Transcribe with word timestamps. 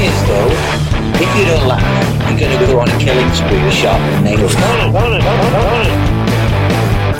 Thing 0.00 0.08
is, 0.08 0.20
though, 0.28 0.50
if 1.20 1.30
you 1.36 1.44
don't 1.44 1.66
laugh, 1.68 1.84
you're 2.30 2.40
going 2.40 2.58
to 2.58 2.66
go 2.66 2.80
on 2.80 2.88
a 2.88 2.98
killing 2.98 3.32
spree 3.34 3.62
with 3.64 3.74
sharpened 3.74 4.24
nails. 4.24 4.54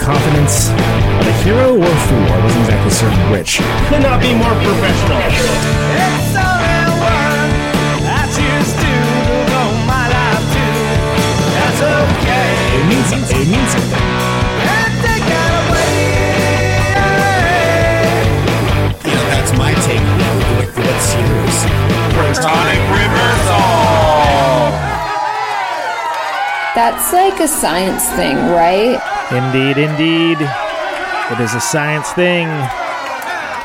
Confidence 0.00 0.70
of 1.20 1.26
a 1.26 1.32
hero 1.44 1.76
or 1.76 1.84
a 1.84 2.00
fool. 2.08 2.24
I 2.24 2.38
wasn't 2.42 2.60
exactly 2.64 2.90
certain 2.90 3.30
which. 3.30 3.60
Could 3.88 4.02
not 4.02 4.20
be 4.20 4.32
more 4.34 4.54
professional. 4.64 5.20
It 12.72 12.84
means 12.88 13.06
something. 13.06 13.40
It 13.40 13.48
means 13.48 13.70
something. 13.70 14.04
You 19.04 19.16
that's 19.28 19.52
my 19.58 19.72
take. 19.86 20.00
You 20.00 20.06
know, 20.06 20.58
like 20.58 20.72
the 20.74 20.80
what 20.80 21.89
series. 22.20 22.38
Reversal. 22.38 23.60
That's 26.74 27.12
like 27.12 27.40
a 27.40 27.48
science 27.48 28.06
thing, 28.10 28.36
right? 28.36 29.00
Indeed, 29.32 29.78
indeed. 29.78 30.38
It 31.32 31.40
is 31.40 31.54
a 31.54 31.60
science 31.60 32.12
thing. 32.12 32.48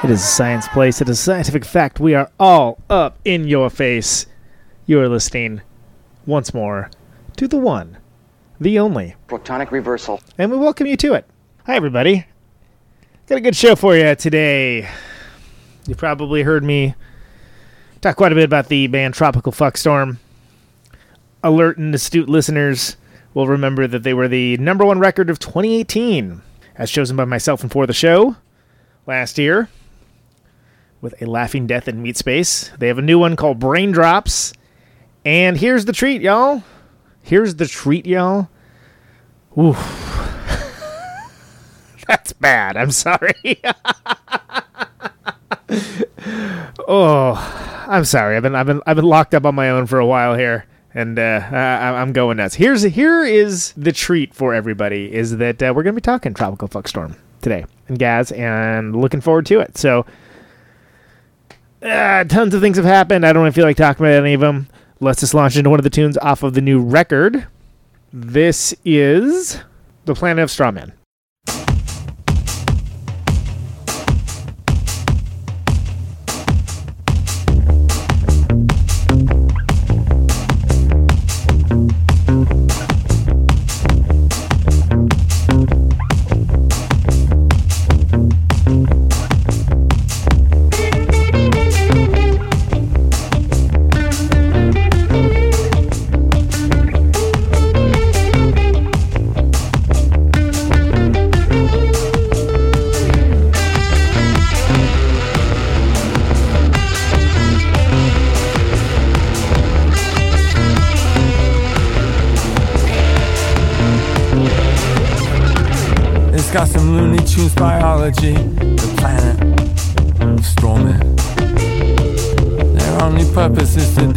It 0.03 0.09
is 0.11 0.21
a 0.21 0.25
science 0.25 0.67
place. 0.69 1.01
It 1.01 1.09
is 1.09 1.19
a 1.19 1.21
scientific 1.21 1.65
fact. 1.65 1.99
We 1.99 2.13
are 2.13 2.31
all 2.39 2.79
up 2.89 3.19
in 3.25 3.47
your 3.47 3.69
face. 3.69 4.25
You 4.85 4.99
are 5.01 5.09
listening 5.09 5.61
once 6.25 6.53
more 6.53 6.89
to 7.37 7.47
the 7.47 7.57
one, 7.57 7.97
the 8.59 8.79
only, 8.79 9.15
Protonic 9.27 9.71
reversal. 9.71 10.21
and 10.37 10.51
we 10.51 10.57
welcome 10.57 10.87
you 10.87 10.97
to 10.97 11.13
it. 11.13 11.25
Hi, 11.65 11.75
everybody. 11.75 12.25
Got 13.27 13.39
a 13.39 13.41
good 13.41 13.55
show 13.55 13.75
for 13.75 13.95
you 13.95 14.15
today. 14.15 14.89
You 15.87 15.95
probably 15.95 16.43
heard 16.43 16.63
me 16.63 16.95
talk 18.05 18.17
quite 18.17 18.31
a 18.31 18.35
bit 18.35 18.43
about 18.43 18.67
the 18.67 18.85
band 18.85 19.15
Tropical 19.15 19.51
Fuckstorm. 19.51 20.17
Alert 21.41 21.79
and 21.79 21.95
astute 21.95 22.29
listeners 22.29 22.97
will 23.33 23.47
remember 23.47 23.87
that 23.87 24.03
they 24.03 24.13
were 24.13 24.27
the 24.27 24.57
number 24.57 24.85
one 24.85 24.99
record 24.99 25.31
of 25.31 25.39
2018, 25.39 26.39
as 26.75 26.91
chosen 26.91 27.17
by 27.17 27.25
myself 27.25 27.63
and 27.63 27.71
for 27.71 27.87
the 27.87 27.93
show 27.93 28.35
last 29.07 29.39
year, 29.39 29.69
with 31.01 31.19
a 31.19 31.25
laughing 31.25 31.65
death 31.65 31.87
in 31.87 32.03
meat 32.03 32.15
space. 32.15 32.69
They 32.77 32.89
have 32.89 32.99
a 32.99 33.01
new 33.01 33.17
one 33.17 33.35
called 33.35 33.57
Brain 33.57 33.91
Drops, 33.91 34.53
and 35.25 35.57
here's 35.57 35.85
the 35.85 35.93
treat, 35.93 36.21
y'all. 36.21 36.61
Here's 37.23 37.55
the 37.55 37.65
treat, 37.65 38.05
y'all. 38.05 38.49
Oof. 39.57 39.77
That's 42.07 42.33
bad. 42.33 42.77
I'm 42.77 42.91
sorry. 42.91 43.63
oh, 46.87 47.85
I'm 47.87 48.05
sorry. 48.05 48.37
I've 48.37 48.43
been 48.43 48.55
I've 48.55 48.67
been 48.67 48.81
I've 48.85 48.95
been 48.95 49.05
locked 49.05 49.33
up 49.33 49.45
on 49.45 49.55
my 49.55 49.69
own 49.69 49.87
for 49.87 49.99
a 49.99 50.05
while 50.05 50.35
here, 50.35 50.65
and 50.93 51.17
uh, 51.17 51.41
I, 51.51 52.01
I'm 52.01 52.13
going 52.13 52.37
nuts. 52.37 52.55
Here's 52.55 52.83
here 52.83 53.23
is 53.23 53.73
the 53.75 53.91
treat 53.91 54.33
for 54.33 54.53
everybody: 54.53 55.13
is 55.13 55.37
that 55.37 55.61
uh, 55.61 55.73
we're 55.75 55.83
gonna 55.83 55.93
be 55.93 56.01
talking 56.01 56.33
tropical 56.33 56.67
fuckstorm 56.67 57.17
today 57.41 57.65
and 57.87 57.97
Gaz, 57.97 58.31
and 58.31 58.95
looking 58.95 59.21
forward 59.21 59.45
to 59.47 59.59
it. 59.59 59.77
So, 59.77 60.05
uh, 61.81 62.23
tons 62.25 62.53
of 62.53 62.61
things 62.61 62.77
have 62.77 62.85
happened. 62.85 63.25
I 63.25 63.33
don't 63.33 63.51
feel 63.51 63.65
like 63.65 63.77
talking 63.77 64.05
about 64.05 64.21
any 64.21 64.33
of 64.33 64.41
them. 64.41 64.67
Let's 64.99 65.19
just 65.19 65.33
launch 65.33 65.57
into 65.57 65.69
one 65.69 65.79
of 65.79 65.83
the 65.83 65.89
tunes 65.89 66.17
off 66.19 66.43
of 66.43 66.53
the 66.53 66.61
new 66.61 66.81
record. 66.81 67.47
This 68.13 68.73
is 68.85 69.61
the 70.05 70.15
Planet 70.15 70.43
of 70.43 70.51
Straw 70.51 70.71
Men. 70.71 70.93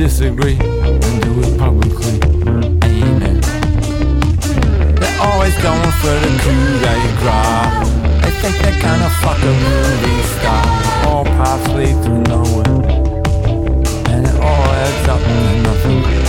Disagree 0.08 0.56
and 0.58 1.22
do 1.22 1.32
it 1.42 1.58
publicly. 1.58 2.18
Amen. 2.82 3.40
They're 4.98 5.20
always 5.20 5.54
going 5.58 5.92
for 6.00 6.14
the 6.24 6.32
coup 6.42 6.78
d'etat. 6.80 7.84
They 8.22 8.30
think 8.40 8.56
they're 8.62 8.80
gonna 8.80 9.10
fuck 9.20 9.38
a 9.42 9.54
movie 9.66 10.22
star. 10.38 10.64
All 11.06 11.24
paths 11.24 11.68
lead 11.76 12.02
to 12.04 12.12
nowhere. 12.32 12.74
And 14.08 14.26
it 14.26 14.36
all 14.36 14.64
adds 14.82 15.08
up 15.08 15.20
to 15.20 15.62
nothing. 15.62 16.27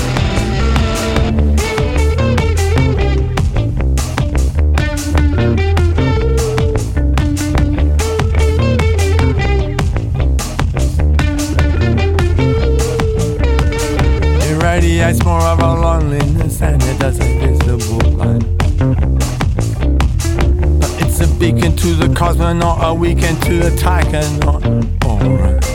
A 22.82 22.94
weekend 22.94 23.42
to 23.44 23.60
the 23.60 23.70
taikonaut. 23.72 24.64
Alright. 25.06 25.66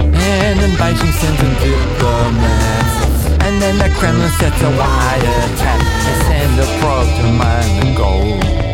And 0.00 0.58
then 0.58 0.70
Beijing 0.76 1.12
sends 1.12 1.40
in 1.42 1.52
diplomats. 1.62 3.44
And 3.44 3.60
then 3.60 3.78
the 3.78 3.94
Kremlin 3.98 4.30
sets 4.30 4.60
a 4.62 4.70
wide 4.70 5.22
attack. 5.22 5.80
They 6.04 6.16
send 6.24 6.60
a 6.60 6.66
probe 6.80 7.08
to 7.18 7.32
mine 7.32 7.80
the 7.80 7.94
gold 7.96 8.65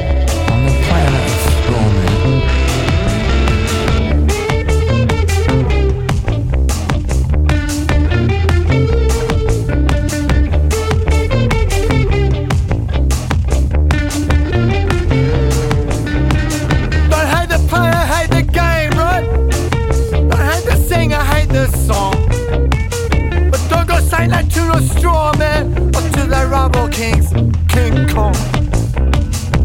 kings, 26.93 27.33
King 27.73 28.06
Kong. 28.09 28.37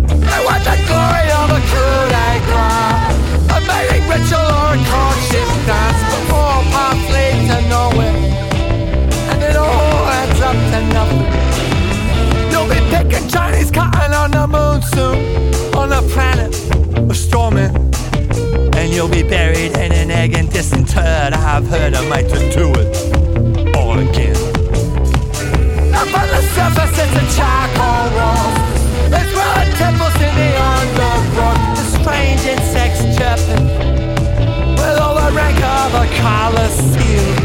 They 0.08 0.42
want 0.48 0.64
the 0.64 0.76
glory 0.88 1.28
of 1.36 1.50
a 1.52 1.62
coup 1.72 2.04
d'etat, 2.14 3.12
a 3.52 3.60
mating 3.68 4.08
ritual 4.08 4.48
or 4.60 4.74
a 4.74 4.86
courtship 4.88 5.50
dance, 5.68 6.02
paths 6.72 7.08
lead 7.14 7.38
to 7.50 7.60
nowhere, 7.70 8.18
and 9.32 9.44
it 9.44 9.56
all 9.58 10.08
adds 10.08 10.42
up 10.42 10.56
to 10.72 10.80
nothing. 10.96 11.28
You'll 12.52 12.70
be 12.70 12.80
picking 12.92 13.28
Chinese 13.28 13.72
cotton 13.72 14.14
on 14.14 14.32
the 14.32 14.48
moon 14.48 14.82
soon, 14.82 15.18
on 15.76 15.90
the 15.90 16.02
planet 16.14 16.56
of 16.98 17.18
Straw 17.18 17.52
Men. 17.52 17.76
And 18.76 18.94
you'll 18.94 19.10
be 19.10 19.24
buried 19.24 19.72
in 19.78 19.92
an 19.92 20.12
egg 20.12 20.34
and 20.34 20.50
disinterred. 20.50 21.34
I've 21.34 21.68
heard 21.68 21.94
a 21.94 22.02
mate 22.10 22.30
to 22.30 22.40
do 22.52 22.72
it 22.74 23.76
all 23.76 24.00
again 24.00 24.47
up 26.14 26.30
the 26.30 26.42
a 27.16 27.26
charcoal 27.36 28.08
wall. 28.18 28.48
Temples 29.78 30.16
in 30.16 30.34
the. 30.36 31.58
The 31.78 31.86
strange 32.00 32.44
insects 32.46 33.02
with 34.78 34.98
all 35.00 35.16
the 35.16 35.32
rank 35.36 35.58
of 35.58 35.94
a 35.94 36.06
Colosseum. 36.20 37.37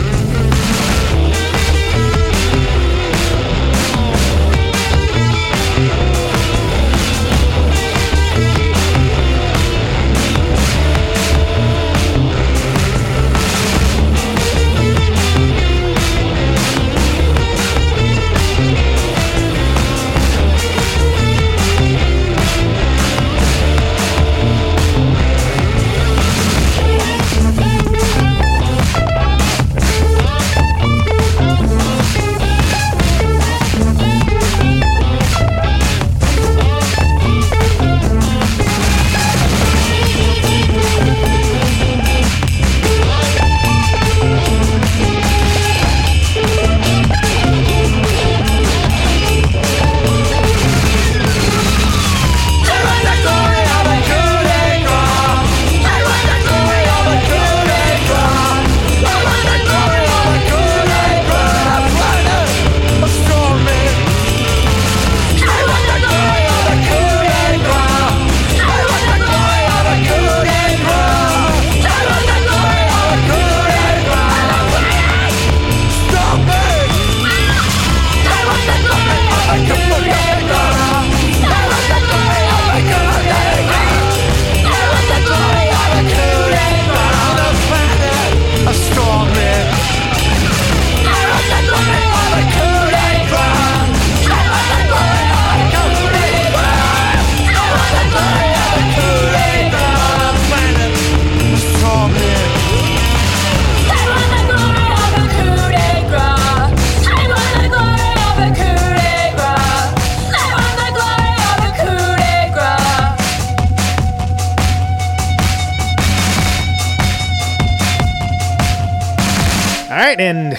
And 120.32 120.56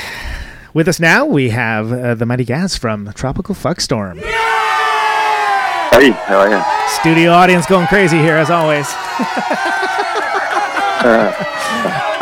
with 0.75 0.88
us 0.88 1.00
now 1.00 1.25
we 1.25 1.50
have 1.50 1.92
uh, 1.92 2.14
the 2.14 2.28
Mighty 2.28 2.46
Gaz 2.46 2.78
from 2.78 3.12
Tropical 3.14 3.56
Fuckstorm. 3.56 4.18
Hey, 4.18 6.12
how 6.12 6.42
are 6.42 6.50
you? 6.52 6.62
Studio 7.02 7.31
audience 7.31 7.66
going 7.66 7.88
crazy 7.88 8.20
here 8.20 8.36
as 8.36 8.52
always. 8.52 8.86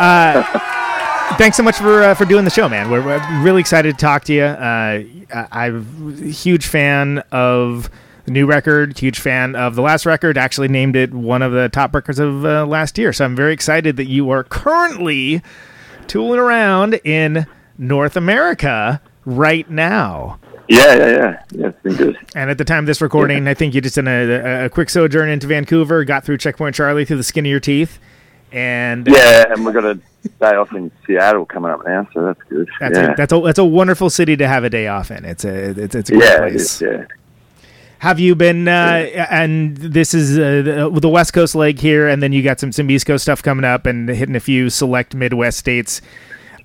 uh, 0.00 0.42
thanks 1.36 1.58
so 1.58 1.62
much 1.62 1.76
for 1.76 2.02
uh, 2.02 2.14
for 2.14 2.24
doing 2.24 2.46
the 2.46 2.50
show, 2.50 2.70
man. 2.70 2.90
We're, 2.90 3.04
we're 3.04 3.42
really 3.42 3.60
excited 3.60 3.98
to 3.98 4.00
talk 4.00 4.24
to 4.24 4.32
you. 4.32 4.44
Uh, 4.44 5.02
I'm 5.52 6.16
a 6.22 6.28
huge 6.30 6.64
fan 6.64 7.18
of 7.32 7.90
the 8.24 8.30
new 8.30 8.46
record. 8.46 8.98
Huge 8.98 9.20
fan 9.20 9.56
of 9.56 9.74
the 9.74 9.82
last 9.82 10.06
record. 10.06 10.38
Actually, 10.38 10.68
named 10.68 10.96
it 10.96 11.12
one 11.12 11.42
of 11.42 11.52
the 11.52 11.68
top 11.68 11.94
records 11.94 12.18
of 12.18 12.46
uh, 12.46 12.64
last 12.64 12.96
year. 12.96 13.12
So 13.12 13.26
I'm 13.26 13.36
very 13.36 13.52
excited 13.52 13.98
that 13.98 14.06
you 14.06 14.30
are 14.30 14.42
currently 14.42 15.42
tooling 16.06 16.38
around 16.38 16.94
in 17.04 17.46
North 17.78 18.16
America 18.16 19.00
right 19.24 19.68
now. 19.70 20.38
Yeah, 20.68 20.94
yeah, 20.94 21.08
yeah. 21.08 21.42
Yeah, 21.50 21.66
it's 21.68 21.82
been 21.82 21.96
good. 21.96 22.18
And 22.34 22.50
at 22.50 22.58
the 22.58 22.64
time 22.64 22.80
of 22.80 22.86
this 22.86 23.00
recording, 23.00 23.46
I 23.48 23.54
think 23.54 23.74
you 23.74 23.80
just 23.80 23.96
did 23.96 24.06
a, 24.06 24.66
a, 24.66 24.68
quick 24.70 24.88
sojourn 24.90 25.28
into 25.28 25.46
Vancouver, 25.46 26.04
got 26.04 26.24
through 26.24 26.38
Checkpoint 26.38 26.74
Charlie 26.74 27.04
through 27.04 27.18
the 27.18 27.24
skin 27.24 27.44
of 27.44 27.50
your 27.50 27.60
teeth, 27.60 27.98
and 28.52 29.08
uh, 29.08 29.12
Yeah, 29.12 29.52
and 29.52 29.64
we've 29.64 29.74
got 29.74 29.84
a 29.84 29.94
day 29.94 30.56
off 30.56 30.72
in 30.72 30.90
Seattle 31.06 31.44
coming 31.44 31.70
up 31.70 31.84
now, 31.84 32.08
so 32.14 32.24
that's 32.24 32.42
good. 32.48 32.70
that's 32.80 32.96
yeah. 32.96 33.12
a, 33.12 33.16
that's 33.16 33.32
a 33.32 33.40
that's 33.40 33.58
a 33.58 33.64
wonderful 33.64 34.08
city 34.10 34.36
to 34.36 34.46
have 34.46 34.64
a 34.64 34.70
day 34.70 34.86
off 34.86 35.10
in. 35.10 35.24
It's 35.24 35.44
a 35.44 35.70
it's, 35.70 35.94
it's 35.94 36.10
a 36.10 36.12
great 36.14 36.24
yeah, 36.24 36.38
place. 36.38 36.54
is, 36.54 36.82
yeah. 36.82 37.04
Have 38.02 38.18
you 38.18 38.34
been? 38.34 38.66
Uh, 38.66 39.06
and 39.30 39.76
this 39.76 40.12
is 40.12 40.36
uh, 40.36 40.88
the, 40.90 41.00
the 41.00 41.08
West 41.08 41.32
Coast 41.32 41.54
leg 41.54 41.78
here, 41.78 42.08
and 42.08 42.20
then 42.20 42.32
you 42.32 42.42
got 42.42 42.58
some 42.58 42.72
some 42.72 42.90
East 42.90 43.06
Coast 43.06 43.22
stuff 43.22 43.44
coming 43.44 43.64
up, 43.64 43.86
and 43.86 44.08
hitting 44.08 44.34
a 44.34 44.40
few 44.40 44.70
select 44.70 45.14
Midwest 45.14 45.56
states. 45.56 46.00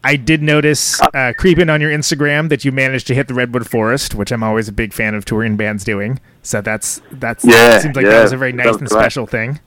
I 0.03 0.15
did 0.15 0.41
notice 0.41 0.99
uh, 0.99 1.33
creeping 1.37 1.69
on 1.69 1.79
your 1.79 1.91
Instagram 1.91 2.49
that 2.49 2.65
you 2.65 2.71
managed 2.71 3.05
to 3.07 3.13
hit 3.13 3.27
the 3.27 3.35
Redwood 3.35 3.69
Forest, 3.69 4.15
which 4.15 4.31
I'm 4.31 4.41
always 4.41 4.67
a 4.67 4.71
big 4.71 4.93
fan 4.93 5.13
of 5.13 5.25
touring 5.25 5.57
bands 5.57 5.83
doing. 5.83 6.19
So 6.41 6.59
that's 6.59 7.03
that's 7.11 7.45
Yeah, 7.45 7.77
seems 7.77 7.95
like 7.95 8.05
yeah, 8.05 8.13
that 8.13 8.23
was 8.23 8.31
a 8.31 8.37
very 8.37 8.51
nice 8.51 8.77
and 8.77 8.89
special 8.89 9.27
thing. 9.27 9.59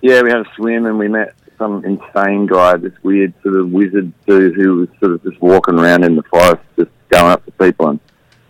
Yeah, 0.00 0.22
we 0.22 0.30
had 0.30 0.40
a 0.40 0.54
swim 0.56 0.86
and 0.86 0.98
we 0.98 1.06
met 1.06 1.36
some 1.58 1.84
insane 1.84 2.46
guy, 2.46 2.76
this 2.78 2.92
weird 3.04 3.32
sort 3.44 3.54
of 3.54 3.70
wizard 3.70 4.12
dude 4.26 4.56
who 4.56 4.78
was 4.78 4.88
sort 4.98 5.12
of 5.12 5.22
just 5.22 5.40
walking 5.40 5.78
around 5.78 6.02
in 6.02 6.16
the 6.16 6.24
forest, 6.24 6.60
just 6.76 6.90
going 7.08 7.30
up 7.30 7.44
to 7.44 7.52
people 7.52 7.88
and 7.88 8.00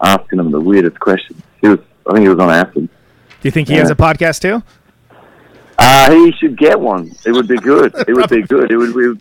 asking 0.01 0.39
them 0.39 0.51
the 0.51 0.61
weirdest 0.61 0.99
questions. 0.99 1.43
I 2.09 2.13
think 2.15 2.23
he 2.23 2.29
was 2.29 2.39
on 2.39 2.51
acid. 2.51 2.75
Do 2.75 2.89
you 3.43 3.51
think 3.51 3.69
he 3.69 3.75
Yeah. 3.75 3.81
has 3.81 3.91
a 3.91 3.95
podcast 3.95 4.41
too? 4.41 4.63
Uh, 5.79 6.11
he 6.13 6.33
should 6.33 6.57
get 6.57 6.79
one. 6.79 7.11
It 7.25 7.33
would 7.33 7.49
be 7.49 7.57
good. 7.59 7.95
It 8.07 8.15
would 8.15 8.29
be 8.31 8.43
good. 8.55 8.71
It 8.71 8.77
would 8.77 8.95
be, 8.95 9.21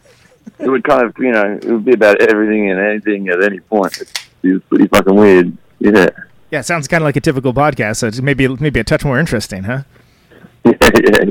it 0.60 0.70
would 0.70 0.84
kind 0.84 1.04
of, 1.06 1.14
you 1.18 1.32
know, 1.32 1.60
it 1.62 1.66
would 1.66 1.86
be 1.86 1.94
about 1.94 2.22
everything 2.22 2.70
and 2.70 2.80
anything 2.80 3.30
at 3.30 3.44
any 3.44 3.60
point. 3.60 3.98
He 4.42 4.52
was 4.54 4.62
pretty 4.70 4.88
fucking 4.88 5.16
weird. 5.16 5.58
Yeah. 5.80 6.10
Yeah, 6.52 6.60
it 6.60 6.66
sounds 6.66 6.88
kind 6.88 7.02
of 7.02 7.06
like 7.06 7.16
a 7.16 7.22
typical 7.22 7.54
podcast. 7.54 7.98
So 7.98 8.08
it's 8.08 8.22
maybe 8.22 8.48
maybe 8.48 8.80
a 8.80 8.84
touch 8.84 9.06
more 9.06 9.18
interesting, 9.20 9.64
huh? 9.64 9.84
yeah, 10.66 10.74
yeah, 10.82 11.24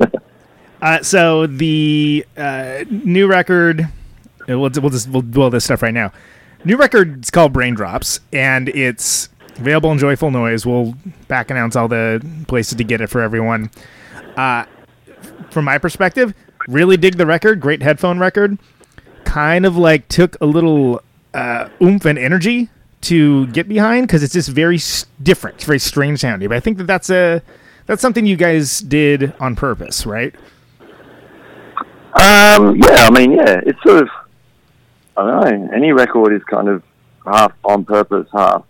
yeah. 0.00 0.06
Uh, 0.82 1.02
so 1.02 1.46
the 1.46 2.24
uh, 2.38 2.84
new 2.90 3.26
record, 3.26 3.86
we'll, 4.48 4.58
we'll 4.60 4.88
just 4.88 5.10
we'll 5.10 5.20
do 5.20 5.42
all 5.42 5.50
this 5.50 5.64
stuff 5.66 5.82
right 5.82 5.92
now. 5.92 6.10
New 6.64 6.76
record 6.78 7.22
is 7.22 7.30
called 7.30 7.52
Braindrops, 7.52 8.20
and 8.32 8.70
it's 8.70 9.28
available 9.60 9.92
in 9.92 9.98
Joyful 9.98 10.30
Noise. 10.30 10.66
We'll 10.66 10.94
back 11.28 11.50
announce 11.50 11.76
all 11.76 11.88
the 11.88 12.24
places 12.48 12.76
to 12.78 12.84
get 12.84 13.00
it 13.00 13.08
for 13.08 13.20
everyone. 13.20 13.70
Uh, 14.36 14.64
from 15.50 15.64
my 15.64 15.78
perspective, 15.78 16.34
really 16.68 16.96
dig 16.96 17.16
the 17.16 17.26
record. 17.26 17.60
Great 17.60 17.82
headphone 17.82 18.18
record. 18.18 18.58
Kind 19.24 19.66
of 19.66 19.76
like 19.76 20.08
took 20.08 20.36
a 20.40 20.46
little 20.46 21.02
uh, 21.34 21.68
oomph 21.82 22.04
and 22.04 22.18
energy 22.18 22.68
to 23.02 23.46
get 23.48 23.68
behind 23.68 24.06
because 24.06 24.22
it's 24.22 24.32
just 24.32 24.48
very 24.48 24.76
s- 24.76 25.06
different. 25.22 25.56
It's 25.56 25.64
very 25.64 25.78
strange 25.78 26.20
sounding. 26.20 26.48
But 26.48 26.56
I 26.56 26.60
think 26.60 26.78
that 26.78 26.86
that's 26.86 27.10
a 27.10 27.42
that's 27.86 28.02
something 28.02 28.26
you 28.26 28.36
guys 28.36 28.80
did 28.80 29.32
on 29.40 29.56
purpose, 29.56 30.06
right? 30.06 30.34
Um, 32.12 32.76
yeah, 32.76 33.06
I 33.06 33.10
mean, 33.12 33.32
yeah, 33.32 33.60
it's 33.64 33.80
sort 33.84 34.02
of, 34.02 34.08
I 35.16 35.26
don't 35.42 35.60
know, 35.60 35.70
any 35.72 35.92
record 35.92 36.32
is 36.32 36.42
kind 36.44 36.68
of 36.68 36.82
half 37.24 37.52
on 37.64 37.84
purpose, 37.84 38.26
half 38.32 38.64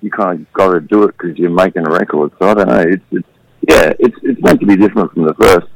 you 0.00 0.10
kind 0.10 0.40
of 0.40 0.52
got 0.52 0.72
to 0.72 0.80
do 0.80 1.04
it 1.04 1.16
because 1.18 1.38
you're 1.38 1.50
making 1.50 1.86
a 1.86 1.90
record. 1.90 2.32
So 2.38 2.48
I 2.48 2.54
don't 2.54 2.68
know, 2.68 2.80
it's, 2.80 3.04
it's 3.10 3.28
yeah, 3.68 3.92
it's 3.98 4.16
it's 4.22 4.40
meant 4.40 4.60
to 4.60 4.66
be 4.66 4.76
different 4.76 5.12
from 5.12 5.26
the 5.26 5.34
first. 5.34 5.66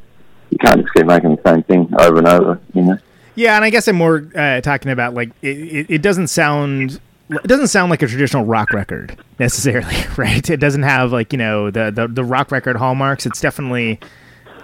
You 0.51 0.59
can't 0.59 0.81
just 0.81 0.93
keep 0.95 1.07
making 1.07 1.37
the 1.37 1.43
same 1.47 1.63
thing 1.65 1.93
over 1.99 2.19
and 2.19 2.29
over, 2.29 2.61
you 2.75 2.83
know. 2.83 2.99
Yeah, 3.35 3.57
and 3.57 3.65
I 3.65 3.71
guess 3.71 3.89
I'm 3.89 3.97
more 3.97 4.29
uh, 4.35 4.61
talking 4.61 4.91
about 4.93 5.15
like 5.15 5.31
it, 5.43 5.57
it, 5.57 5.87
it 5.91 6.03
doesn't 6.03 6.29
sound 6.29 7.01
it 7.31 7.47
doesn't 7.47 7.69
sound 7.69 7.91
like 7.91 8.03
a 8.03 8.07
traditional 8.07 8.45
rock 8.45 8.73
record 8.73 9.17
necessarily, 9.39 9.97
right? 10.17 10.49
It 10.49 10.59
doesn't 10.59 10.83
have 10.83 11.13
like 11.13 11.33
you 11.33 11.39
know 11.39 11.71
the 11.71 11.91
the, 11.91 12.09
the 12.09 12.25
rock 12.25 12.51
record 12.51 12.77
hallmarks. 12.77 13.27
It's 13.27 13.41
definitely. 13.41 14.01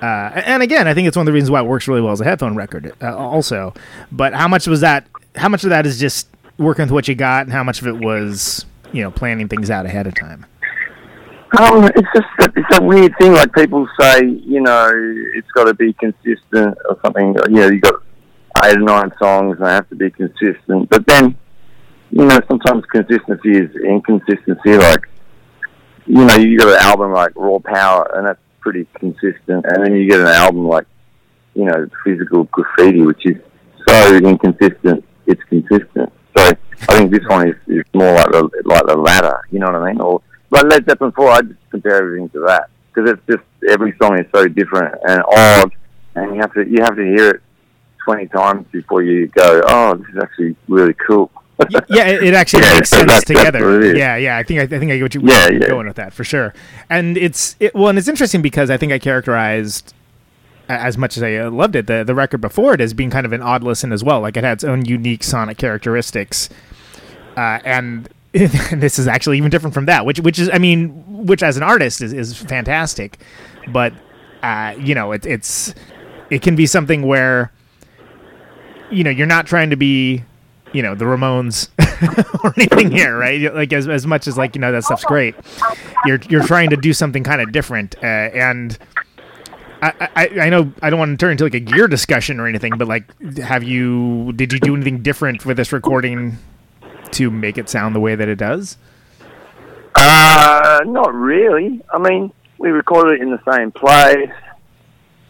Uh, 0.00 0.30
and 0.46 0.62
again, 0.62 0.86
I 0.86 0.94
think 0.94 1.08
it's 1.08 1.16
one 1.16 1.22
of 1.22 1.26
the 1.26 1.32
reasons 1.32 1.50
why 1.50 1.58
it 1.58 1.66
works 1.66 1.88
really 1.88 2.00
well 2.00 2.12
as 2.12 2.20
a 2.20 2.24
headphone 2.24 2.54
record, 2.54 2.92
uh, 3.02 3.16
also. 3.16 3.74
But 4.12 4.32
how 4.32 4.46
much 4.46 4.68
was 4.68 4.80
that? 4.82 5.08
How 5.34 5.48
much 5.48 5.64
of 5.64 5.70
that 5.70 5.86
is 5.86 5.98
just 5.98 6.28
working 6.56 6.84
with 6.84 6.92
what 6.92 7.08
you 7.08 7.16
got, 7.16 7.46
and 7.46 7.52
how 7.52 7.64
much 7.64 7.80
of 7.80 7.88
it 7.88 7.98
was, 7.98 8.64
you 8.92 9.02
know, 9.02 9.10
planning 9.10 9.48
things 9.48 9.70
out 9.70 9.86
ahead 9.86 10.06
of 10.06 10.14
time? 10.14 10.46
Um, 11.58 11.84
it's 11.84 12.08
just 12.14 12.26
that, 12.38 12.52
it's 12.56 12.78
a 12.78 12.82
weird 12.82 13.14
thing. 13.18 13.32
Like 13.32 13.52
people 13.54 13.88
say, 13.98 14.20
you 14.26 14.60
know, 14.60 14.90
it's 15.34 15.50
got 15.52 15.64
to 15.64 15.74
be 15.74 15.94
consistent 15.94 16.76
or 16.88 16.98
something. 17.02 17.34
You 17.48 17.54
know, 17.54 17.68
you 17.68 17.80
got 17.80 18.02
eight 18.64 18.76
or 18.76 18.80
nine 18.80 19.12
songs 19.18 19.56
and 19.56 19.66
they 19.66 19.70
have 19.70 19.88
to 19.88 19.96
be 19.96 20.10
consistent. 20.10 20.90
But 20.90 21.06
then, 21.06 21.36
you 22.10 22.24
know, 22.24 22.38
sometimes 22.48 22.84
consistency 22.92 23.56
is 23.56 23.70
inconsistency. 23.76 24.76
Like, 24.76 25.08
you 26.06 26.24
know, 26.24 26.36
you 26.36 26.58
got 26.58 26.68
an 26.68 26.80
album 26.80 27.12
like 27.12 27.32
Raw 27.34 27.58
Power, 27.58 28.10
and 28.14 28.26
that's 28.26 28.40
pretty 28.60 28.86
consistent. 28.98 29.64
And 29.64 29.84
then 29.84 29.94
you 29.94 30.08
get 30.08 30.20
an 30.20 30.26
album 30.26 30.66
like, 30.66 30.86
you 31.54 31.64
know, 31.64 31.88
Physical 32.04 32.44
Graffiti, 32.44 33.02
which 33.02 33.24
is 33.26 33.36
so 33.86 34.16
inconsistent. 34.16 35.04
It's 35.26 35.42
consistent. 35.44 36.12
So 36.36 36.52
I 36.88 36.96
think 36.98 37.10
this 37.10 37.24
one 37.26 37.48
is, 37.48 37.56
is 37.66 37.84
more 37.94 38.14
like 38.14 38.30
the 38.30 38.48
like 38.64 38.86
the 38.86 38.96
latter. 38.96 39.40
You 39.50 39.58
know 39.60 39.66
what 39.66 39.76
I 39.76 39.92
mean? 39.92 40.00
Or 40.00 40.22
like 40.50 40.64
Led 40.64 40.84
Zeppelin 40.86 41.12
four, 41.12 41.30
I 41.30 41.40
just 41.42 41.58
compare 41.70 41.96
everything 41.96 42.28
to 42.30 42.40
that 42.46 42.70
because 42.94 43.10
it's 43.10 43.22
just 43.26 43.44
every 43.70 43.94
song 44.00 44.18
is 44.18 44.26
so 44.34 44.46
different 44.48 44.94
and 45.08 45.22
odd, 45.28 45.72
and 46.14 46.34
you 46.34 46.40
have 46.40 46.52
to 46.54 46.66
you 46.68 46.82
have 46.82 46.96
to 46.96 47.02
hear 47.04 47.28
it 47.30 47.40
twenty 48.04 48.26
times 48.28 48.66
before 48.72 49.02
you 49.02 49.26
go, 49.28 49.60
oh, 49.66 49.94
this 49.96 50.08
is 50.14 50.22
actually 50.22 50.56
really 50.68 50.94
cool. 50.94 51.30
yeah, 51.88 52.06
it, 52.06 52.34
actually 52.34 52.62
Yeah, 52.64 52.74
makes 52.74 52.88
so 52.90 52.98
sense 52.98 53.08
that's- 53.08 53.24
that's 53.24 53.24
together. 53.50 53.80
is. 53.82 53.98
Yeah, 53.98 54.16
yeah. 54.16 54.36
I 54.36 54.44
think 54.44 54.60
I, 54.60 54.62
I 54.62 54.78
think 54.78 54.92
I 54.92 54.96
get 54.96 55.02
what 55.02 55.14
you 55.16 55.22
Yeah, 55.24 55.48
yeah. 55.50 55.58
going 55.68 55.88
with 55.88 55.96
that 55.96 56.12
for 56.12 56.22
sure. 56.22 56.54
And 56.88 57.16
it's 57.18 57.56
it, 57.58 57.74
well, 57.74 57.88
and 57.88 57.98
it's 57.98 58.06
interesting 58.06 58.42
because 58.42 58.70
I 58.70 58.76
think 58.76 58.92
I 58.92 59.00
characterized 59.00 59.92
as 60.68 60.98
much 60.98 61.16
as 61.16 61.22
I 61.22 61.36
uh, 61.36 61.50
loved 61.50 61.76
it, 61.76 61.86
the 61.86 62.04
the 62.04 62.14
record 62.14 62.40
before 62.40 62.74
it 62.74 62.80
as 62.80 62.92
being 62.92 63.10
kind 63.10 63.26
of 63.26 63.32
an 63.32 63.42
odd 63.42 63.62
listen 63.62 63.92
as 63.92 64.04
well. 64.04 64.20
Like 64.20 64.36
it 64.36 64.44
had 64.44 64.54
its 64.54 64.64
own 64.64 64.84
unique 64.84 65.24
sonic 65.24 65.58
characteristics, 65.58 66.48
uh, 67.36 67.60
and 67.64 68.08
this 68.32 68.98
is 68.98 69.08
actually 69.08 69.38
even 69.38 69.50
different 69.50 69.74
from 69.74 69.86
that. 69.86 70.04
Which 70.04 70.20
which 70.20 70.38
is 70.38 70.50
I 70.52 70.58
mean, 70.58 71.26
which 71.26 71.42
as 71.42 71.56
an 71.56 71.62
artist 71.62 72.02
is 72.02 72.12
is 72.12 72.36
fantastic, 72.36 73.18
but 73.68 73.92
uh, 74.42 74.74
you 74.78 74.94
know, 74.94 75.12
it, 75.12 75.24
it's 75.26 75.74
it 76.30 76.42
can 76.42 76.56
be 76.56 76.66
something 76.66 77.02
where 77.02 77.52
you 78.90 79.04
know 79.04 79.10
you're 79.10 79.26
not 79.26 79.46
trying 79.46 79.70
to 79.70 79.76
be 79.76 80.24
you 80.72 80.82
know 80.82 80.94
the 80.94 81.04
Ramones 81.04 81.68
or 82.44 82.52
anything 82.56 82.90
here, 82.90 83.16
right? 83.16 83.54
Like 83.54 83.72
as 83.72 83.88
as 83.88 84.06
much 84.06 84.26
as 84.26 84.36
like 84.36 84.54
you 84.54 84.60
know 84.60 84.72
that 84.72 84.84
stuff's 84.84 85.04
great, 85.04 85.34
you're 86.04 86.20
you're 86.28 86.44
trying 86.46 86.70
to 86.70 86.76
do 86.76 86.92
something 86.92 87.24
kind 87.24 87.40
of 87.40 87.52
different, 87.52 87.96
uh, 88.02 88.06
and 88.06 88.78
I, 89.80 90.08
I 90.16 90.28
I 90.40 90.50
know 90.50 90.72
I 90.82 90.90
don't 90.90 90.98
want 90.98 91.18
to 91.18 91.24
turn 91.24 91.32
into 91.32 91.44
like 91.44 91.54
a 91.54 91.60
gear 91.60 91.86
discussion 91.88 92.40
or 92.40 92.46
anything, 92.46 92.76
but 92.76 92.88
like, 92.88 93.04
have 93.38 93.62
you 93.62 94.32
did 94.32 94.52
you 94.52 94.58
do 94.58 94.74
anything 94.74 95.02
different 95.02 95.46
with 95.46 95.56
this 95.56 95.72
recording 95.72 96.38
to 97.12 97.30
make 97.30 97.58
it 97.58 97.68
sound 97.68 97.94
the 97.94 98.00
way 98.00 98.14
that 98.14 98.28
it 98.28 98.38
does? 98.38 98.76
Uh, 99.94 100.80
not 100.86 101.14
really. 101.14 101.80
I 101.92 101.98
mean, 101.98 102.32
we 102.58 102.70
recorded 102.70 103.20
it 103.20 103.22
in 103.22 103.30
the 103.30 103.52
same 103.52 103.72
place. 103.72 104.30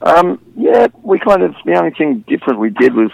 Um, 0.01 0.41
yeah, 0.57 0.87
we 1.03 1.19
kind 1.19 1.43
of 1.43 1.55
the 1.65 1.75
only 1.75 1.91
thing 1.91 2.25
different 2.27 2.61
we 2.61 2.71
did 2.71 2.95
was, 2.95 3.11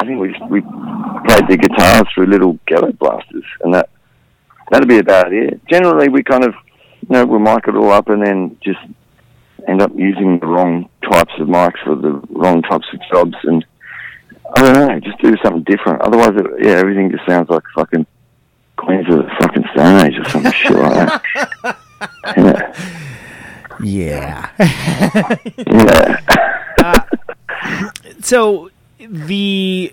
I 0.00 0.06
think 0.06 0.20
we 0.20 0.28
we 0.48 0.60
played 0.60 1.48
the 1.48 1.58
guitars 1.60 2.06
through 2.14 2.26
little 2.26 2.58
ghetto 2.66 2.92
blasters, 2.92 3.44
and 3.60 3.74
that 3.74 3.90
that'd 4.70 4.88
be 4.88 4.98
about 4.98 5.32
it. 5.32 5.60
Generally, 5.66 6.08
we 6.08 6.22
kind 6.22 6.44
of, 6.44 6.54
you 7.02 7.08
know, 7.10 7.26
we'll 7.26 7.40
mic 7.40 7.68
it 7.68 7.74
all 7.74 7.90
up 7.90 8.08
and 8.08 8.24
then 8.24 8.56
just 8.60 8.80
end 9.68 9.82
up 9.82 9.92
using 9.94 10.38
the 10.38 10.46
wrong 10.46 10.88
types 11.02 11.32
of 11.38 11.48
mics 11.48 11.82
for 11.84 11.94
the 11.94 12.12
wrong 12.30 12.62
types 12.62 12.86
of 12.92 13.00
jobs, 13.10 13.36
and 13.44 13.64
I 14.56 14.62
don't 14.62 14.88
know, 14.88 15.00
just 15.00 15.18
do 15.20 15.36
something 15.42 15.64
different. 15.64 16.00
Otherwise, 16.02 16.32
it, 16.36 16.46
yeah, 16.64 16.72
everything 16.72 17.10
just 17.10 17.26
sounds 17.26 17.50
like 17.50 17.62
fucking 17.74 18.06
Queens 18.76 19.08
of 19.08 19.16
the 19.18 19.30
fucking 19.40 19.64
Stone 19.72 20.06
Age 20.06 20.18
or 20.18 20.24
some 20.28 20.50
shit 20.52 20.72
like 20.72 20.94
that. 20.94 21.22
Yeah. 22.36 22.74
Yeah. 23.80 24.50
yeah. 25.66 26.20
Uh, 26.78 27.00
so 28.20 28.70
the 28.98 29.92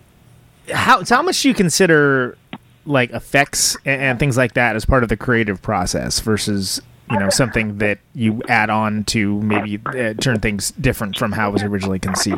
how 0.71 1.03
so 1.03 1.15
how 1.15 1.21
much 1.21 1.41
do 1.41 1.49
you 1.49 1.53
consider 1.53 2.37
like 2.85 3.11
effects 3.11 3.75
and, 3.85 4.01
and 4.01 4.19
things 4.19 4.37
like 4.37 4.53
that 4.53 4.75
as 4.75 4.85
part 4.85 5.03
of 5.03 5.09
the 5.09 5.17
creative 5.17 5.61
process 5.61 6.19
versus 6.19 6.81
you 7.11 7.19
know 7.19 7.29
something 7.29 7.77
that 7.77 7.99
you 8.13 8.41
add 8.47 8.69
on 8.69 9.03
to 9.05 9.41
maybe 9.41 9.79
uh, 9.85 10.13
turn 10.15 10.39
things 10.39 10.71
different 10.71 11.17
from 11.17 11.33
how 11.33 11.49
it 11.49 11.53
was 11.53 11.63
originally 11.63 11.99
conceived. 11.99 12.37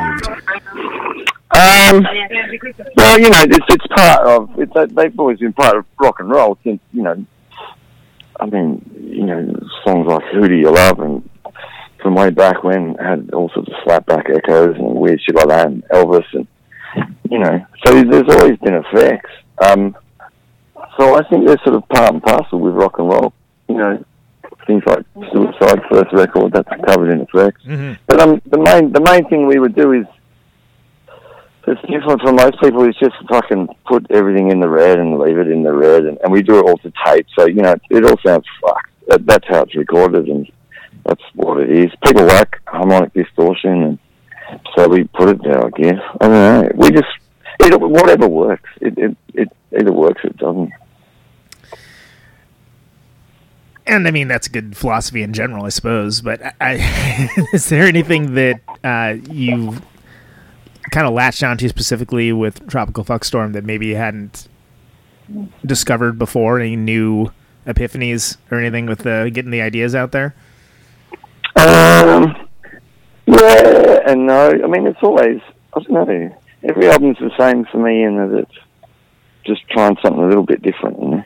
Um, 1.50 2.06
well, 2.96 3.20
you 3.20 3.30
know, 3.30 3.44
it's 3.44 3.66
it's 3.70 3.88
part 3.96 4.28
of 4.28 4.60
it's 4.60 4.94
they've 4.94 5.20
always 5.20 5.40
been 5.40 5.54
part 5.54 5.78
of 5.78 5.86
rock 6.00 6.20
and 6.20 6.30
roll 6.30 6.58
since 6.64 6.82
you 6.94 7.04
know. 7.04 7.26
I 8.40 8.46
mean, 8.46 8.82
you 9.00 9.26
know, 9.26 9.60
songs 9.86 10.06
like 10.08 10.24
"Who 10.34 10.48
Do 10.48 10.56
You 10.56 10.72
Love" 10.72 11.00
and 11.00 11.28
from 12.02 12.16
way 12.16 12.30
back 12.30 12.64
when 12.64 12.96
had 12.96 13.32
all 13.34 13.50
sorts 13.50 13.70
of 13.70 13.76
slapback 13.86 14.30
echoes 14.30 14.76
and 14.76 14.96
weird 14.96 15.22
shit 15.22 15.36
like 15.36 15.48
that, 15.48 15.68
and 15.68 15.84
Elvis, 15.86 16.26
and 16.34 16.48
you 17.30 17.40
know, 17.40 17.66
so 17.86 18.04
there's 18.04 18.36
always 18.36 18.58
been 18.60 18.76
effects. 18.76 19.32
Um, 19.64 19.98
so 21.00 21.16
I 21.16 21.28
think 21.28 21.46
they're 21.46 21.58
sort 21.64 21.76
of 21.76 21.88
part 21.90 22.14
and 22.14 22.22
parcel 22.22 22.60
with 22.60 22.76
rock 22.76 23.00
and 23.00 23.10
roll. 23.10 23.34
You 23.68 23.78
know, 23.78 24.06
things 24.68 24.84
like 24.86 25.06
Suicide, 25.32 25.82
first 25.90 26.14
record, 26.14 26.54
that's 26.54 26.70
covered 26.86 27.12
in 27.12 27.22
effects. 27.22 27.64
Mm-hmm. 27.64 27.94
But 28.06 28.22
um, 28.22 28.42
the 28.46 28.60
main 28.60 28.92
the 28.92 29.02
main 29.02 29.28
thing 29.30 29.48
we 29.48 29.60
would 29.60 29.76
do 29.76 29.94
is 29.94 30.06
it's 31.68 31.82
different 31.82 32.22
from 32.22 32.36
most 32.36 32.60
people. 32.62 32.88
Is 32.88 32.96
just 32.98 33.16
fucking 33.30 33.68
put 33.88 34.06
everything 34.12 34.52
in 34.52 34.60
the 34.60 34.70
red 34.70 35.00
and 35.00 35.18
leave 35.18 35.38
it 35.38 35.48
in 35.48 35.64
the 35.64 35.74
red, 35.74 36.06
and, 36.06 36.18
and 36.24 36.32
we 36.32 36.44
do 36.44 36.60
it 36.60 36.64
all 36.64 36.78
to 36.78 36.94
tape. 37.06 37.26
So 37.38 37.48
you 37.48 37.62
know, 37.62 37.72
it, 37.72 37.82
it 37.90 38.06
all 38.06 38.18
sounds 38.26 38.46
fucked. 38.62 38.90
That, 39.08 39.26
that's 39.26 39.48
how 39.48 39.64
it's 39.64 39.76
recorded, 39.76 40.28
and 40.28 40.50
that's 41.06 41.24
what 41.34 41.62
it 41.62 41.70
is. 41.70 41.92
People 42.06 42.26
like 42.26 42.62
harmonic 42.68 43.14
distortion, 43.14 43.84
and 43.84 44.00
so 44.76 44.88
we 44.88 45.06
put 45.06 45.30
it 45.30 45.44
there. 45.44 45.66
I 45.66 45.70
guess 45.72 46.02
I 46.22 46.28
don't 46.28 46.32
know. 46.32 46.72
We 46.76 46.92
just 46.92 47.08
it, 47.60 47.80
whatever 47.80 48.28
works. 48.28 48.70
It, 48.82 48.98
it 48.98 49.18
it 49.34 49.50
either 49.78 49.92
works 49.92 50.22
it 50.24 50.38
doesn't. 50.38 50.72
And 53.88 54.08
I 54.08 54.12
mean 54.12 54.28
that's 54.28 54.48
a 54.48 54.50
good 54.50 54.76
philosophy 54.76 55.24
in 55.24 55.34
general, 55.34 55.66
I 55.66 55.70
suppose. 55.70 56.22
But 56.22 56.42
I, 56.60 57.30
is 57.54 57.70
there 57.70 57.84
anything 57.84 58.34
that 58.36 58.62
uh, 58.84 59.16
you 59.32 59.78
kind 60.92 61.08
of 61.08 61.14
latched 61.14 61.44
onto 61.44 61.68
specifically 61.70 62.34
with 62.34 62.68
Tropical 62.68 63.04
Fuckstorm 63.04 63.54
that 63.54 63.64
maybe 63.64 63.88
you 63.88 63.96
hadn't 63.96 64.48
discovered 65.66 66.20
before? 66.20 66.60
Any 66.60 66.76
new 66.76 67.32
epiphanies 67.66 68.38
or 68.52 68.60
anything 68.60 68.86
with 68.86 69.00
the, 69.00 69.30
getting 69.34 69.52
the 69.52 69.62
ideas 69.62 69.96
out 69.96 70.12
there? 70.12 70.36
Um, 71.56 72.48
yeah 73.26 73.78
and 74.08 74.26
no. 74.26 74.50
I 74.64 74.68
mean, 74.68 74.88
it's 74.88 75.04
always 75.04 75.42
I 75.76 75.82
don't 75.82 75.92
know. 75.92 76.38
Every 76.64 76.88
album's 76.88 77.18
the 77.20 77.32
same 77.38 77.66
for 77.66 77.78
me 77.78 78.04
in 78.04 78.18
that 78.18 78.40
it's 78.40 78.58
just 79.46 79.68
trying 79.70 79.98
something 80.02 80.24
a 80.24 80.28
little 80.28 80.46
bit 80.46 80.62
different. 80.62 81.00
You 81.00 81.10
know? 81.10 81.24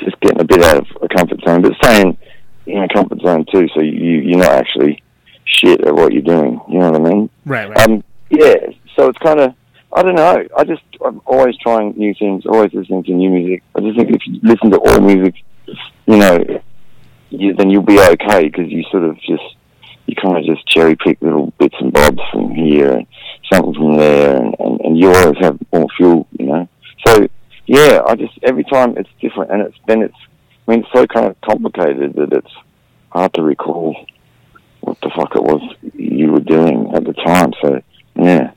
Just 0.00 0.20
getting 0.20 0.40
a 0.40 0.44
bit 0.44 0.62
out 0.62 0.78
of 0.78 0.86
a 1.02 1.08
comfort 1.08 1.40
zone, 1.44 1.62
but 1.62 1.74
staying 1.82 2.18
in 2.66 2.82
a 2.82 2.88
comfort 2.88 3.20
zone 3.20 3.46
too. 3.52 3.68
So 3.74 3.80
you 3.80 4.20
you're 4.20 4.38
not 4.38 4.52
actually 4.52 5.02
shit 5.44 5.80
at 5.82 5.94
what 5.94 6.12
you're 6.12 6.22
doing. 6.22 6.60
You 6.68 6.78
know 6.78 6.90
what 6.90 7.00
I 7.00 7.04
mean? 7.04 7.30
Right. 7.44 7.68
right. 7.68 7.78
Um, 7.88 8.04
yeah. 8.30 8.56
So 8.94 9.08
it's 9.08 9.18
kind 9.18 9.40
of 9.40 9.54
I 9.92 10.02
don't 10.02 10.14
know. 10.14 10.46
I 10.56 10.64
just 10.64 10.82
I'm 11.04 11.20
always 11.24 11.56
trying 11.58 11.94
new 11.96 12.14
things. 12.14 12.44
Always 12.44 12.72
listening 12.74 13.04
to 13.04 13.12
new 13.12 13.30
music. 13.30 13.62
I 13.74 13.80
just 13.80 13.96
think 13.96 14.10
if 14.10 14.26
you 14.26 14.40
listen 14.42 14.70
to 14.70 14.78
all 14.78 15.00
music, 15.00 15.34
you 16.06 16.16
know, 16.16 16.62
you, 17.30 17.54
then 17.54 17.70
you'll 17.70 17.82
be 17.82 18.00
okay 18.00 18.44
because 18.48 18.70
you 18.70 18.84
sort 18.90 19.04
of 19.04 19.16
just 19.20 19.56
you 20.06 20.14
kind 20.14 20.36
of 20.36 20.44
just 20.44 20.66
cherry 20.66 20.96
pick 20.96 21.20
little 21.22 21.52
bits 21.58 21.74
and 21.80 21.92
bobs 21.92 22.20
from 22.30 22.54
here 22.54 22.92
and 22.92 23.06
something 23.52 23.74
from 23.74 23.96
there, 23.96 24.36
and, 24.36 24.54
and, 24.58 24.80
and 24.80 24.98
you 24.98 25.12
always 25.12 25.38
have 25.40 25.58
more 25.72 25.86
fuel, 25.96 26.26
you 26.38 26.46
know. 26.46 26.68
So 27.06 27.28
yeah, 27.66 28.02
I 28.06 28.14
just 28.14 28.38
every 28.42 28.64
time 28.64 28.96
it's 28.96 29.10
different, 29.20 29.50
and 29.50 29.62
it's 29.62 29.76
then 29.86 30.02
it's 30.02 30.16
I 30.66 30.70
mean 30.70 30.80
it's 30.80 30.92
so 30.92 31.06
kind 31.06 31.26
of 31.26 31.40
complicated 31.40 32.14
that 32.14 32.32
it's 32.32 32.52
hard 33.10 33.34
to 33.34 33.42
recall 33.42 34.06
what 34.80 35.00
the 35.00 35.10
fuck 35.10 35.34
it 35.34 35.42
was 35.42 35.62
you 35.94 36.32
were 36.32 36.40
doing 36.40 36.92
at 36.94 37.04
the 37.04 37.12
time. 37.12 37.52
So 37.60 37.82
yeah. 38.14 38.22
yeah. 38.24 38.52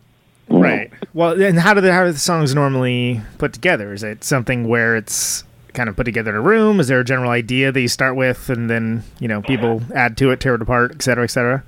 Right. 0.59 0.91
Well, 1.13 1.41
and 1.41 1.59
how 1.59 1.73
do 1.73 1.81
the 1.81 1.91
how 1.91 2.01
are 2.01 2.11
the 2.11 2.19
songs 2.19 2.55
normally 2.55 3.21
put 3.37 3.53
together? 3.53 3.93
Is 3.93 4.03
it 4.03 4.23
something 4.23 4.67
where 4.67 4.95
it's 4.95 5.43
kind 5.73 5.89
of 5.89 5.95
put 5.95 6.05
together 6.05 6.31
in 6.31 6.35
a 6.35 6.41
room? 6.41 6.79
Is 6.79 6.87
there 6.87 6.99
a 6.99 7.05
general 7.05 7.31
idea 7.31 7.71
that 7.71 7.79
you 7.79 7.87
start 7.87 8.15
with, 8.15 8.49
and 8.49 8.69
then 8.69 9.03
you 9.19 9.27
know 9.27 9.41
people 9.41 9.81
add 9.93 10.17
to 10.17 10.31
it, 10.31 10.39
tear 10.39 10.55
it 10.55 10.61
apart, 10.61 10.91
et 10.95 11.01
cetera, 11.01 11.23
et 11.23 11.31
cetera? 11.31 11.63